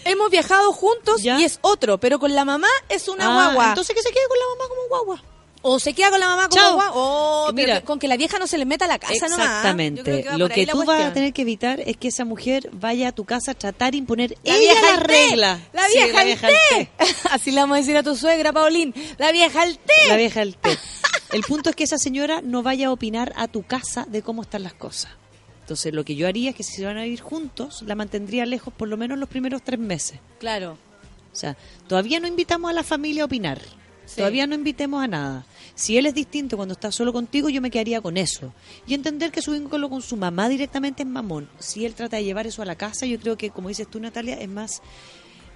Hemos 0.06 0.32
viajado 0.32 0.72
juntos 0.72 1.22
¿Ya? 1.22 1.40
y 1.40 1.44
es 1.44 1.60
otro, 1.62 2.00
pero 2.00 2.18
con 2.20 2.34
la 2.34 2.46
mamá 2.46 2.68
es 2.90 3.08
una 3.08 3.26
Ah, 3.28 3.34
guagua. 3.54 3.70
Entonces 3.70 3.96
que 3.96 4.02
se 4.02 4.10
quede 4.10 4.24
con 4.28 4.38
la 4.40 4.46
mamá 4.56 4.70
como 4.70 4.88
guagua. 4.88 5.24
O 5.68 5.80
se 5.80 5.94
queda 5.94 6.12
con 6.12 6.20
la 6.20 6.28
mamá 6.28 6.48
guagua. 6.48 6.92
Oh, 6.94 7.46
pero 7.56 7.68
Mira. 7.68 7.82
con 7.82 7.98
que 7.98 8.08
la 8.08 8.18
vieja 8.18 8.38
no 8.38 8.46
se 8.46 8.58
le 8.60 8.66
meta 8.66 8.86
a 8.86 8.88
la 8.88 9.00
casa 9.00 9.14
nomás. 9.28 9.30
Yo 9.30 9.36
creo 9.36 9.46
Exactamente. 9.46 10.04
que 10.04 10.38
Lo 10.38 10.48
que 10.50 10.66
la 10.68 10.72
tú 10.74 10.78
vas 10.80 10.86
cuestión. 10.86 11.10
a 11.10 11.14
tener 11.14 11.34
que 11.34 11.42
evitar 11.42 11.80
es 11.80 11.98
que 11.98 12.10
esa 12.10 12.24
mujer 12.26 12.70
vaya 12.72 13.08
a 13.08 13.12
tu 13.12 13.26
casa 13.26 13.52
a 13.52 13.54
tratar 13.56 13.92
de 13.92 13.98
imponer 13.98 14.36
La 14.44 14.54
ella 14.56 14.60
vieja 14.60 14.82
la 14.82 14.94
al 14.94 15.02
regla. 15.02 15.60
La 15.74 15.88
Sí, 15.88 15.94
vieja, 15.98 16.14
la 16.14 16.20
al 16.22 16.26
vieja 16.28 16.48
al 16.48 16.54
té. 16.70 16.90
Así 17.32 17.52
le 17.52 17.62
vamos 17.62 17.76
a 17.76 17.80
decir 17.80 17.98
a 17.98 18.04
tu 18.04 18.16
suegra, 18.16 18.54
Paulín. 18.54 18.94
La 19.18 19.32
vieja 19.32 19.64
al 19.64 19.78
té. 19.80 19.94
La 20.08 20.18
vieja 20.18 20.42
del 20.42 20.56
té. 20.56 20.78
El 21.32 21.42
punto 21.42 21.72
es 21.72 21.76
que 21.76 21.84
esa 21.86 21.98
señora 21.98 22.42
no 22.44 22.62
vaya 22.62 22.88
a 22.88 22.92
opinar 22.92 23.34
a 23.36 23.48
tu 23.48 23.64
casa 23.64 24.06
de 24.08 24.22
cómo 24.22 24.44
están 24.44 24.62
las 24.62 24.74
cosas. 24.76 25.12
Entonces, 25.62 25.92
lo 25.96 26.06
que 26.06 26.16
yo 26.16 26.28
haría 26.28 26.52
es 26.52 26.56
que 26.56 26.62
si 26.64 26.74
se 26.76 26.86
van 26.86 27.00
a 27.00 27.04
vivir 27.04 27.22
juntos, 27.22 27.82
la 27.82 27.96
mantendría 27.96 28.46
lejos 28.46 28.72
por 28.72 28.88
lo 28.88 28.98
menos 28.98 29.18
los 29.18 29.28
primeros 29.28 29.64
tres 29.64 29.80
meses. 29.80 30.20
Claro. 30.40 30.78
O 31.34 31.36
sea, 31.36 31.58
todavía 31.88 32.20
no 32.20 32.28
invitamos 32.28 32.70
a 32.70 32.74
la 32.74 32.84
familia 32.84 33.24
a 33.24 33.26
opinar. 33.26 33.60
Sí. 34.06 34.18
Todavía 34.18 34.46
no 34.46 34.54
invitemos 34.54 35.04
a 35.04 35.08
nada. 35.08 35.46
Si 35.76 35.98
él 35.98 36.06
es 36.06 36.14
distinto 36.14 36.56
cuando 36.56 36.74
está 36.74 36.92
solo 36.92 37.12
contigo, 37.12 37.50
yo 37.50 37.62
me 37.62 37.70
quedaría 37.70 38.02
con 38.02 38.16
eso. 38.16 38.54
Y 38.88 38.94
entender 38.94 39.32
que 39.32 39.42
su 39.42 39.52
vínculo 39.52 39.90
con 39.90 40.02
su 40.02 40.16
mamá 40.16 40.48
directamente 40.48 41.04
es 41.04 41.10
mamón. 41.10 41.50
Si 41.60 41.86
él 41.86 41.94
trata 41.94 42.18
de 42.18 42.24
llevar 42.24 42.48
eso 42.48 42.62
a 42.62 42.66
la 42.66 42.76
casa, 42.76 43.06
yo 43.06 43.20
creo 43.20 43.38
que, 43.38 43.50
como 43.50 43.68
dices 43.68 43.88
tú, 43.90 44.00
Natalia, 44.00 44.40
es 44.40 44.48
más 44.48 44.82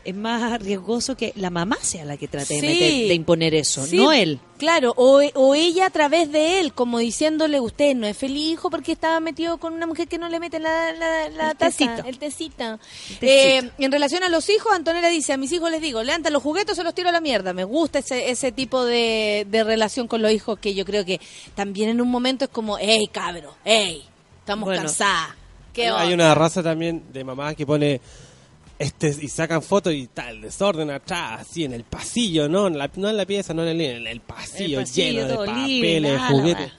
es 0.05 0.15
más 0.15 0.61
riesgoso 0.61 1.15
que 1.17 1.33
la 1.35 1.49
mamá 1.49 1.77
sea 1.81 2.05
la 2.05 2.17
que 2.17 2.27
trate 2.27 2.55
de, 2.55 2.61
meter- 2.61 3.07
de 3.07 3.13
imponer 3.13 3.53
eso, 3.55 3.85
Sí, 3.85 3.97
no 3.97 4.11
él. 4.11 4.39
Claro, 4.57 4.93
o, 4.97 5.21
o 5.35 5.55
ella 5.55 5.85
a 5.85 5.89
través 5.89 6.31
de 6.31 6.59
él, 6.59 6.73
como 6.73 6.99
diciéndole, 6.99 7.59
usted 7.61 7.95
no 7.95 8.05
es 8.07 8.17
feliz, 8.17 8.53
hijo, 8.53 8.69
porque 8.69 8.91
estaba 8.91 9.19
metido 9.21 9.57
con 9.57 9.73
una 9.73 9.87
mujer 9.87 10.07
que 10.09 10.17
no 10.17 10.27
le 10.27 10.39
mete 10.39 10.59
la, 10.59 10.91
la, 10.91 11.29
la 11.29 11.51
El 11.51 11.57
taza, 11.57 11.77
tecito. 11.77 12.03
el 12.07 12.17
tecito. 12.19 12.79
Eh, 13.21 13.71
en 13.77 13.91
relación 13.91 14.23
a 14.23 14.29
los 14.29 14.49
hijos, 14.49 14.73
Antonella 14.73 15.07
dice, 15.07 15.31
a 15.33 15.37
mis 15.37 15.51
hijos 15.53 15.71
les 15.71 15.81
digo, 15.81 16.03
levantan 16.03 16.33
los 16.33 16.43
juguetes 16.43 16.73
o 16.73 16.75
se 16.75 16.83
los 16.83 16.93
tiro 16.93 17.07
a 17.09 17.11
la 17.13 17.21
mierda. 17.21 17.53
Me 17.53 17.63
gusta 17.63 17.99
ese, 17.99 18.29
ese 18.29 18.51
tipo 18.51 18.83
de, 18.83 19.47
de 19.49 19.63
relación 19.63 20.07
con 20.09 20.21
los 20.21 20.31
hijos 20.31 20.59
que 20.59 20.73
yo 20.73 20.83
creo 20.85 21.05
que 21.05 21.21
también 21.55 21.89
en 21.89 22.01
un 22.01 22.09
momento 22.09 22.45
es 22.45 22.51
como, 22.51 22.77
hey, 22.79 23.07
cabro, 23.11 23.55
hey, 23.63 24.03
estamos 24.39 24.65
Bueno. 24.65 24.81
cansadas. 24.83 25.29
¿Qué 25.71 25.87
Hay 25.87 26.11
onda? 26.11 26.15
una 26.15 26.35
raza 26.35 26.61
también 26.61 27.03
de 27.13 27.23
mamás 27.23 27.55
que 27.55 27.65
pone 27.65 28.01
este 28.79 29.15
y 29.21 29.27
sacan 29.27 29.61
fotos 29.61 29.93
y 29.93 30.07
tal, 30.07 30.41
desorden 30.41 30.89
atrás, 30.89 31.41
así 31.41 31.65
en 31.65 31.73
el 31.73 31.83
pasillo, 31.83 32.47
no 32.49 32.67
en 32.67 32.77
la, 32.77 32.89
no 32.95 33.09
en 33.09 33.17
la 33.17 33.25
pieza, 33.25 33.53
no 33.53 33.61
en 33.63 33.67
el 33.69 33.81
en 33.81 34.07
el 34.07 34.21
pasillo, 34.21 34.79
El 34.79 34.85
pasillo, 34.85 35.11
lleno 35.21 35.27
de 35.27 35.35
papeles, 35.35 35.67
libre, 35.67 36.01
nada, 36.01 36.29
juguetes. 36.29 36.71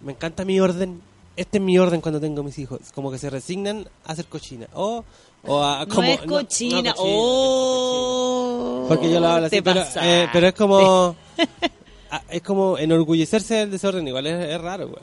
Me 0.00 0.12
encanta 0.12 0.44
mi 0.44 0.58
orden. 0.60 1.00
Este 1.36 1.58
es 1.58 1.64
mi 1.64 1.78
orden 1.78 2.00
cuando 2.00 2.20
tengo 2.20 2.42
mis 2.42 2.58
hijos. 2.58 2.80
Como 2.94 3.10
que 3.10 3.16
se 3.18 3.30
resignan 3.30 3.86
a 4.04 4.12
hacer 4.12 4.26
cochina. 4.26 4.66
O, 4.74 5.04
o 5.44 5.62
a, 5.62 5.86
No 5.86 5.94
como, 5.94 6.08
es 6.08 6.18
cochina. 6.22 6.92
cochina, 6.92 6.94
oh, 6.98 8.84
Porque 8.88 9.10
yo 9.10 9.20
lo 9.20 9.28
hablo 9.28 9.46
así, 9.46 9.62
pero, 9.62 9.82
eh, 10.02 10.28
pero 10.32 10.48
es 10.48 10.54
como... 10.54 11.16
es 12.28 12.42
como 12.42 12.76
enorgullecerse 12.76 13.54
del 13.54 13.70
desorden, 13.70 14.06
igual 14.08 14.26
es, 14.26 14.48
es 14.50 14.60
raro. 14.60 14.86
Igual. 14.88 15.02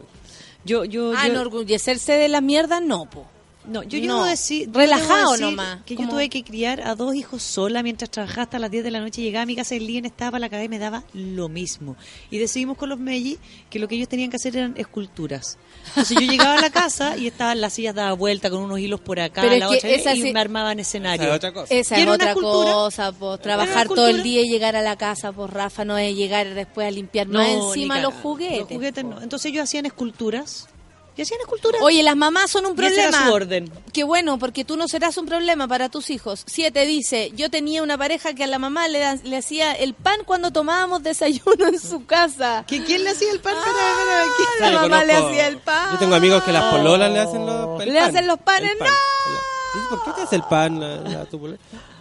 Yo, 0.66 0.84
yo, 0.86 1.14
Ah, 1.16 1.26
yo- 1.28 1.34
enorgullecerse 1.34 2.14
de 2.14 2.28
la 2.28 2.42
mierda, 2.42 2.80
no, 2.82 3.06
po. 3.10 3.26
No, 3.68 3.84
yo, 3.84 4.00
yo 4.00 4.08
No. 4.08 4.24
decir, 4.26 4.70
Relajado 4.72 5.32
decir 5.34 5.46
nomás, 5.46 5.84
Que 5.86 5.96
yo 5.96 6.08
tuve 6.08 6.30
que 6.30 6.44
criar 6.44 6.82
a 6.82 6.96
dos 6.96 7.14
hijos 7.16 7.44
sola 7.44 7.84
mientras 7.84 8.10
trabajaba 8.10 8.44
hasta 8.44 8.60
las 8.60 8.72
10 8.72 8.84
de 8.84 8.92
la 8.92 9.00
noche. 9.00 9.22
Llegaba 9.22 9.44
a 9.44 9.46
mi 9.46 9.56
casa 9.56 9.76
y 9.76 9.80
el 9.80 9.88
día 9.88 10.02
estaba 10.06 10.32
para 10.32 10.40
la 10.40 10.50
cabeza 10.50 10.66
y 10.66 10.70
me 10.70 10.80
daba 10.80 11.04
lo 11.14 11.50
mismo. 11.50 11.96
Y 12.32 12.38
decidimos 12.38 12.78
con 12.78 12.90
los 12.90 12.98
Meiji 13.00 13.38
que 13.70 13.80
lo 13.80 13.88
que 13.88 13.96
ellos 13.96 14.08
tenían 14.08 14.30
que 14.30 14.38
hacer 14.38 14.56
eran 14.56 14.74
esculturas. 14.78 15.58
Entonces 15.90 16.18
yo 16.20 16.26
llegaba 16.30 16.56
a 16.58 16.62
la 16.62 16.70
casa 16.70 17.18
y 17.18 17.28
estaban 17.28 17.60
las 17.62 17.74
sillas 17.74 17.96
dadas 17.96 18.18
vuelta 18.18 18.50
con 18.50 18.62
unos 18.62 18.80
hilos 18.80 19.00
por 19.00 19.20
acá, 19.20 19.42
Pero 19.42 19.54
es 19.54 19.60
la 19.60 19.68
que 19.70 19.78
otra, 19.78 19.90
esa 19.90 20.14
y 20.16 20.22
sí- 20.22 20.34
me 20.34 20.40
armaban 20.40 20.80
escenario. 20.80 21.26
sea, 21.26 21.36
otra 21.36 21.54
cosa. 21.54 21.74
Esa 21.74 21.98
es 21.98 22.08
otra 22.08 22.34
cosa, 22.34 23.12
pues 23.12 23.42
trabajar 23.42 23.88
todo 23.88 24.08
el 24.08 24.24
día 24.24 24.42
y 24.42 24.50
llegar 24.50 24.76
a 24.76 24.82
la 24.82 24.98
casa, 24.98 25.32
pues 25.32 25.50
Rafa, 25.52 25.86
no 25.86 25.98
es 25.98 26.16
llegar 26.16 26.54
después 26.54 26.88
a 26.88 26.92
limpiar 26.92 27.28
más 27.28 27.48
encima 27.50 28.00
los 28.00 28.14
juguetes. 28.16 28.60
Los 28.60 28.68
juguetes 28.70 29.04
no. 29.04 29.22
Entonces 29.22 29.52
ellos 29.52 29.64
hacían 29.64 29.86
esculturas. 29.86 30.68
Y 31.18 31.24
hacían 31.24 31.40
esculturas. 31.42 31.82
Oye, 31.82 32.04
las 32.04 32.16
mamás 32.16 32.52
son 32.52 32.68
un 32.68 32.78
Y 32.80 32.86
ese 32.86 33.02
era 33.02 33.10
problema. 33.10 33.28
su 33.28 33.34
orden. 33.34 33.72
Qué 33.92 34.04
bueno, 34.04 34.38
porque 34.38 34.64
tú 34.64 34.78
no 34.78 34.88
serás 34.88 35.18
un 35.18 35.26
problema 35.26 35.68
para 35.68 35.90
tus 35.90 36.12
hijos. 36.12 36.44
Siete 36.46 36.86
dice, 36.86 37.32
yo 37.36 37.50
tenía 37.50 37.82
una 37.82 37.98
pareja 37.98 38.34
que 38.36 38.44
a 38.44 38.48
la 38.48 38.60
mamá 38.60 38.88
le, 38.88 39.18
le 39.24 39.38
hacía 39.38 39.74
el 39.74 39.96
pan 39.96 40.20
cuando 40.26 40.52
tomábamos 40.52 41.02
desayuno 41.02 41.68
en 41.68 41.80
su 41.80 42.06
casa. 42.06 42.64
¿Que 42.68 42.84
¿Quién 42.84 43.04
le 43.04 43.10
hacía 43.10 43.32
el 43.32 43.40
pan? 43.40 43.56
Ah, 43.58 44.70
la 44.70 44.82
mamá 44.82 45.04
le 45.04 45.14
hacía 45.14 45.48
el 45.48 45.58
pan. 45.58 45.94
Yo 45.94 45.98
tengo 45.98 46.16
amigos 46.16 46.44
que 46.44 46.52
las 46.52 46.66
pololas 46.72 47.12
le 47.12 47.20
hacen 47.20 47.46
los, 47.46 47.82
el 47.82 47.94
Le 47.94 48.00
pan, 48.00 48.10
hacen 48.10 48.28
los 48.28 48.40
panes, 48.40 48.72
pan. 48.78 48.88
Dice, 49.74 49.86
¿Por 49.90 50.04
qué 50.04 50.12
te 50.12 50.22
hace 50.22 50.36
el 50.36 50.44
pan 50.44 50.80
la, 50.80 50.98
la- 50.98 51.26
tu 51.26 51.40
polola? 51.40 51.58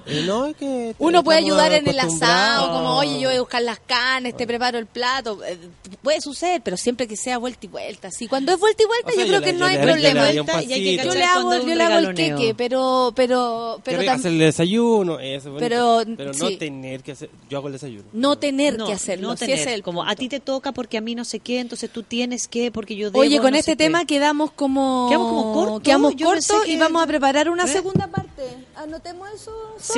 Eh, 0.06 0.22
no, 0.26 0.46
es 0.46 0.56
que... 0.56 0.94
Uno 0.98 1.24
puede 1.24 1.38
ayudar 1.38 1.72
en 1.72 1.88
el 1.88 1.98
asado, 1.98 2.70
como, 2.72 2.96
oye, 2.98 3.20
yo 3.20 3.28
voy 3.28 3.36
a 3.36 3.40
buscar 3.40 3.62
las 3.62 3.78
carnes, 3.80 4.36
te 4.36 4.46
preparo 4.46 4.78
el 4.78 4.86
plato. 4.86 5.42
Eh, 5.44 5.58
Puede 6.02 6.20
suceder, 6.20 6.60
pero 6.64 6.76
siempre 6.76 7.08
que 7.08 7.16
sea 7.16 7.38
vuelta 7.38 7.66
y 7.66 7.68
vuelta. 7.68 8.10
Si 8.10 8.28
cuando 8.28 8.52
es 8.52 8.60
vuelta 8.60 8.82
y 8.82 8.86
vuelta, 8.86 9.08
O 9.08 9.12
sea, 9.12 9.24
yo 9.24 9.32
yo 9.32 9.38
creo 9.38 9.40
le- 9.40 9.46
que 9.46 9.52
yo 9.52 9.58
no 9.58 9.66
hay 9.66 9.74
le- 9.74 9.80
yo 9.80 9.86
le 9.86 9.92
problema. 9.92 10.22
daría 10.22 10.40
un 10.42 10.46
Vuelta 10.46 10.62
y 10.62 10.72
hay 10.72 10.84
que 10.84 10.96
pasito. 10.96 11.12
Yo 11.14 11.18
le 11.18 11.24
hago, 11.24 11.54
yo 11.66 11.74
le 11.74 11.82
hago 11.84 11.98
el 12.08 12.14
queque, 12.14 12.54
pero, 12.56 13.12
pero, 13.16 13.80
pero 13.84 14.02
tam- 14.02 14.08
hacer 14.14 14.32
el 14.32 14.38
desayuno, 14.38 15.18
eso. 15.18 15.54
Pero, 15.58 16.02
pero 16.16 16.34
sí. 16.34 16.40
no 16.40 16.58
tener 16.58 17.02
que 17.02 17.12
hacer... 17.12 17.30
Yo 17.50 17.58
hago 17.58 17.66
el 17.68 17.72
desayuno. 17.72 18.04
no 18.12 18.36
tener 18.38 18.78
No, 18.78 18.86
que 18.86 18.92
hacerlo. 18.92 19.28
no 19.28 19.36
sí, 19.36 19.46
tener. 19.46 19.58
es 19.58 19.66
el 19.66 19.82
como 19.82 20.04
a 20.04 20.14
ti 20.14 20.28
te 20.28 20.38
toca 20.40 20.72
porque 20.72 20.98
a 20.98 21.00
mí 21.00 21.14
no 21.14 21.24
sé 21.24 21.40
qué, 21.40 21.58
entonces 21.60 21.90
tú 21.90 22.02
tienes 22.02 22.46
que 22.48 22.70
porque 22.70 22.94
yo 22.96 23.10
debo. 23.10 23.20
Oye, 23.20 23.40
con 23.40 23.50
no 23.52 23.56
este 23.58 23.72
sé 23.72 23.76
qué. 23.76 23.84
tema 23.84 24.04
quedamos 24.04 24.50
como... 24.52 25.06
Quedamos 25.08 25.28
como 25.32 25.52
corto. 25.52 25.80
Quedamos 25.80 26.14
corto 26.14 26.64
y 26.66 26.76
vamos 26.76 27.02
a 27.02 27.06
preparar 27.06 27.48
una 27.50 27.64
¿Eh? 27.64 27.68
segunda 27.68 28.06
parte. 28.06 28.42
Anotemos 28.76 29.28
eso, 29.34 29.50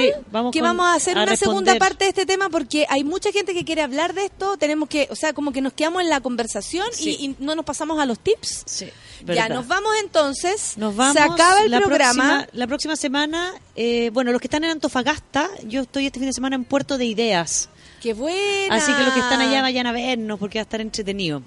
Sí, 0.02 0.12
vamos 0.30 0.52
Que 0.52 0.60
con- 0.60 0.68
vamos 0.68 0.86
a 0.86 0.94
hacer 0.94 1.16
a 1.18 1.22
una 1.24 1.36
segunda 1.36 1.76
parte 1.78 2.04
de 2.04 2.10
este 2.10 2.26
tema 2.26 2.48
porque 2.48 2.86
hay 2.88 3.04
mucha 3.04 3.30
gente 3.32 3.54
que 3.54 3.64
quiere 3.64 3.82
hablar 3.82 4.14
de 4.14 4.24
esto. 4.26 4.56
Tenemos 4.56 4.88
que, 4.88 5.08
o 5.10 5.16
sea, 5.16 5.32
como 5.32 5.52
que 5.52 5.60
nos 5.60 5.72
quedamos 5.72 6.02
en 6.02 6.08
la 6.10 6.20
conversación 6.20 6.86
Sí. 6.92 7.16
y, 7.20 7.24
y 7.26 7.36
no 7.38 7.54
nos 7.54 7.64
pasamos 7.64 7.98
a 8.00 8.06
los 8.06 8.18
tips. 8.18 8.62
Sí, 8.66 8.88
Ya, 9.26 9.48
nos 9.48 9.66
vamos 9.68 9.92
entonces. 10.02 10.74
Nos 10.76 10.94
vamos. 10.96 11.14
Se 11.14 11.20
acaba 11.22 11.62
el 11.62 11.70
la 11.70 11.80
programa. 11.80 12.24
Próxima, 12.28 12.48
la 12.52 12.66
próxima 12.66 12.96
semana, 12.96 13.52
eh, 13.76 14.10
bueno, 14.12 14.32
los 14.32 14.40
que 14.40 14.46
están 14.46 14.64
en 14.64 14.70
Antofagasta, 14.70 15.48
yo 15.64 15.82
estoy 15.82 16.06
este 16.06 16.18
fin 16.18 16.28
de 16.28 16.32
semana 16.32 16.56
en 16.56 16.64
Puerto 16.64 16.98
de 16.98 17.04
Ideas. 17.06 17.68
¡Qué 18.00 18.14
buena! 18.14 18.76
Así 18.76 18.92
que 18.92 19.02
los 19.02 19.12
que 19.12 19.20
están 19.20 19.40
allá 19.40 19.60
vayan 19.60 19.86
a 19.88 19.92
vernos 19.92 20.38
porque 20.38 20.58
va 20.58 20.62
a 20.62 20.62
estar 20.62 20.80
entretenido. 20.80 21.42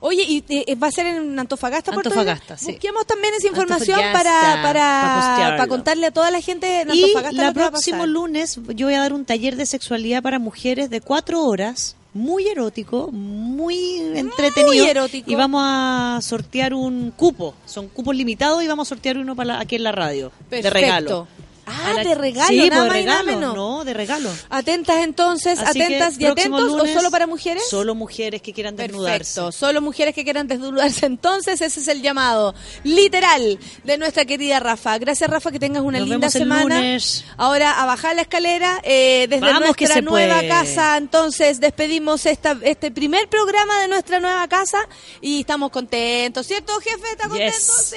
Oye, 0.00 0.22
¿y 0.22 0.44
eh, 0.48 0.74
va 0.74 0.88
a 0.88 0.92
ser 0.92 1.06
en 1.06 1.38
Antofagasta? 1.38 1.92
Antofagasta, 1.92 2.56
sí. 2.56 2.72
Busquemos 2.72 3.06
también 3.06 3.34
esa 3.34 3.48
información 3.48 4.00
para, 4.12 4.60
para 4.62 5.46
para, 5.56 5.66
contarle 5.66 6.06
a 6.06 6.10
toda 6.10 6.30
la 6.30 6.40
gente 6.40 6.82
en 6.82 6.94
Y 6.94 7.02
Antofagasta 7.04 7.40
el 7.42 7.46
lo 7.48 7.52
que 7.52 7.60
va 7.60 7.66
a 7.66 7.70
próximo 7.70 8.06
lunes 8.06 8.58
yo 8.74 8.86
voy 8.86 8.94
a 8.94 9.00
dar 9.00 9.12
un 9.12 9.24
taller 9.24 9.56
de 9.56 9.66
sexualidad 9.66 10.22
para 10.22 10.38
mujeres 10.38 10.90
de 10.90 11.00
cuatro 11.00 11.42
horas, 11.44 11.96
muy 12.14 12.46
erótico, 12.48 13.10
muy 13.12 13.76
entretenido. 14.14 14.72
Muy 14.74 14.80
erótico. 14.88 15.30
Y 15.30 15.34
vamos 15.34 15.62
a 15.64 16.18
sortear 16.22 16.72
un 16.74 17.10
cupo. 17.10 17.54
Son 17.66 17.88
cupos 17.88 18.16
limitados 18.16 18.62
y 18.62 18.66
vamos 18.66 18.88
a 18.88 18.90
sortear 18.90 19.18
uno 19.18 19.36
para 19.36 19.54
la- 19.54 19.60
aquí 19.60 19.76
en 19.76 19.82
la 19.82 19.92
radio. 19.92 20.30
Perfecto. 20.48 20.62
De 20.62 20.70
regalo. 20.70 21.28
Ah, 21.68 21.92
la- 21.96 22.04
de 22.04 22.14
regalo, 22.14 22.48
Sí, 22.48 22.68
nada 22.70 22.82
pues, 22.82 22.88
más 22.88 22.92
de 22.94 23.00
y 23.00 23.04
nada 23.04 23.22
regalo. 23.22 23.38
menos. 23.40 23.54
No, 23.56 23.84
de 23.84 23.92
regalo. 23.94 24.30
Atentas 24.50 24.96
entonces, 25.02 25.58
Así 25.58 25.78
que 25.80 25.84
atentas 25.84 26.14
y 26.20 26.24
atentos, 26.26 26.62
lunes, 26.62 26.90
o 26.90 26.94
solo 26.94 27.10
para 27.10 27.26
mujeres. 27.26 27.64
Solo 27.68 27.94
mujeres 27.94 28.40
que 28.40 28.52
quieran 28.52 28.76
desnudarse. 28.76 29.18
Perfecto, 29.18 29.52
solo 29.52 29.80
mujeres 29.80 30.14
que 30.14 30.22
quieran 30.24 30.46
desnudarse. 30.46 31.06
Entonces, 31.06 31.60
ese 31.60 31.80
es 31.80 31.88
el 31.88 32.02
llamado 32.02 32.54
literal 32.84 33.58
de 33.84 33.98
nuestra 33.98 34.24
querida 34.24 34.60
Rafa. 34.60 34.96
Gracias, 34.98 35.28
Rafa, 35.28 35.50
que 35.50 35.58
tengas 35.58 35.82
una 35.82 35.98
Nos 35.98 36.08
linda 36.08 36.28
vemos 36.28 36.34
el 36.36 36.42
semana. 36.42 36.76
lunes. 36.80 37.24
Ahora 37.36 37.72
a 37.82 37.86
bajar 37.86 38.14
la 38.14 38.22
escalera 38.22 38.80
eh, 38.84 39.26
desde 39.28 39.40
Vamos, 39.44 39.74
que 39.76 39.84
nuestra 39.86 39.94
se 39.94 40.02
nueva 40.02 40.36
puede. 40.36 40.48
casa. 40.48 40.96
Entonces, 40.96 41.58
despedimos 41.60 42.26
esta, 42.26 42.56
este 42.62 42.90
primer 42.92 43.28
programa 43.28 43.80
de 43.80 43.88
nuestra 43.88 44.20
nueva 44.20 44.46
casa 44.48 44.78
y 45.20 45.40
estamos 45.40 45.70
contentos, 45.70 46.46
¿cierto, 46.46 46.72
jefe? 46.80 47.10
¿Está 47.10 47.28
contento? 47.28 47.56
Yes. 47.56 47.90
Sí. 47.90 47.96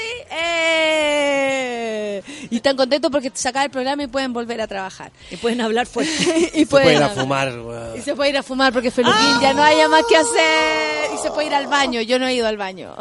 Eh. 1.12 2.24
Y 2.50 2.56
están 2.58 2.76
contentos 2.76 3.12
porque 3.12 3.32
se 3.34 3.48
acaba 3.60 3.66
el 3.66 3.72
programa 3.72 4.04
y 4.04 4.08
pueden 4.08 4.34
volver 4.34 4.62
a 4.62 4.68
trabajar. 4.68 5.12
Y 5.30 5.38
pueden 5.38 5.62
hablar 5.62 5.86
fuerte. 5.86 6.52
y 6.54 6.60
Se 6.60 6.66
puede 6.66 6.94
ir 6.94 7.02
a 7.02 7.06
hablar. 7.08 7.18
fumar. 7.24 7.54
Y 7.98 8.02
se 8.02 8.16
puede 8.16 8.30
ir 8.30 8.38
a 8.38 8.44
fumar 8.44 8.74
porque 8.74 8.92
Feluquín 8.92 9.40
ya 9.42 9.54
no 9.54 9.64
haya 9.64 9.88
más 9.88 10.04
que 10.08 10.16
hacer. 10.16 11.12
Y 11.14 11.18
se 11.18 11.32
puede 11.32 11.48
ir 11.48 11.56
al 11.56 11.68
baño. 11.68 12.02
Yo 12.02 12.20
no 12.20 12.28
he 12.28 12.34
ido 12.36 12.48
al 12.48 12.58
baño. 12.58 12.96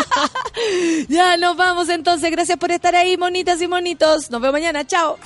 ya 1.08 1.36
nos 1.36 1.56
vamos 1.56 1.88
entonces. 1.88 2.30
Gracias 2.30 2.58
por 2.58 2.70
estar 2.70 2.94
ahí, 2.94 3.16
monitas 3.16 3.60
y 3.60 3.68
monitos. 3.68 4.30
Nos 4.30 4.40
vemos 4.40 4.52
mañana. 4.54 4.86
Chao. 4.86 5.18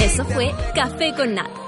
Eso 0.00 0.24
fue 0.24 0.54
Café 0.74 1.12
con 1.14 1.34
Nat. 1.34 1.67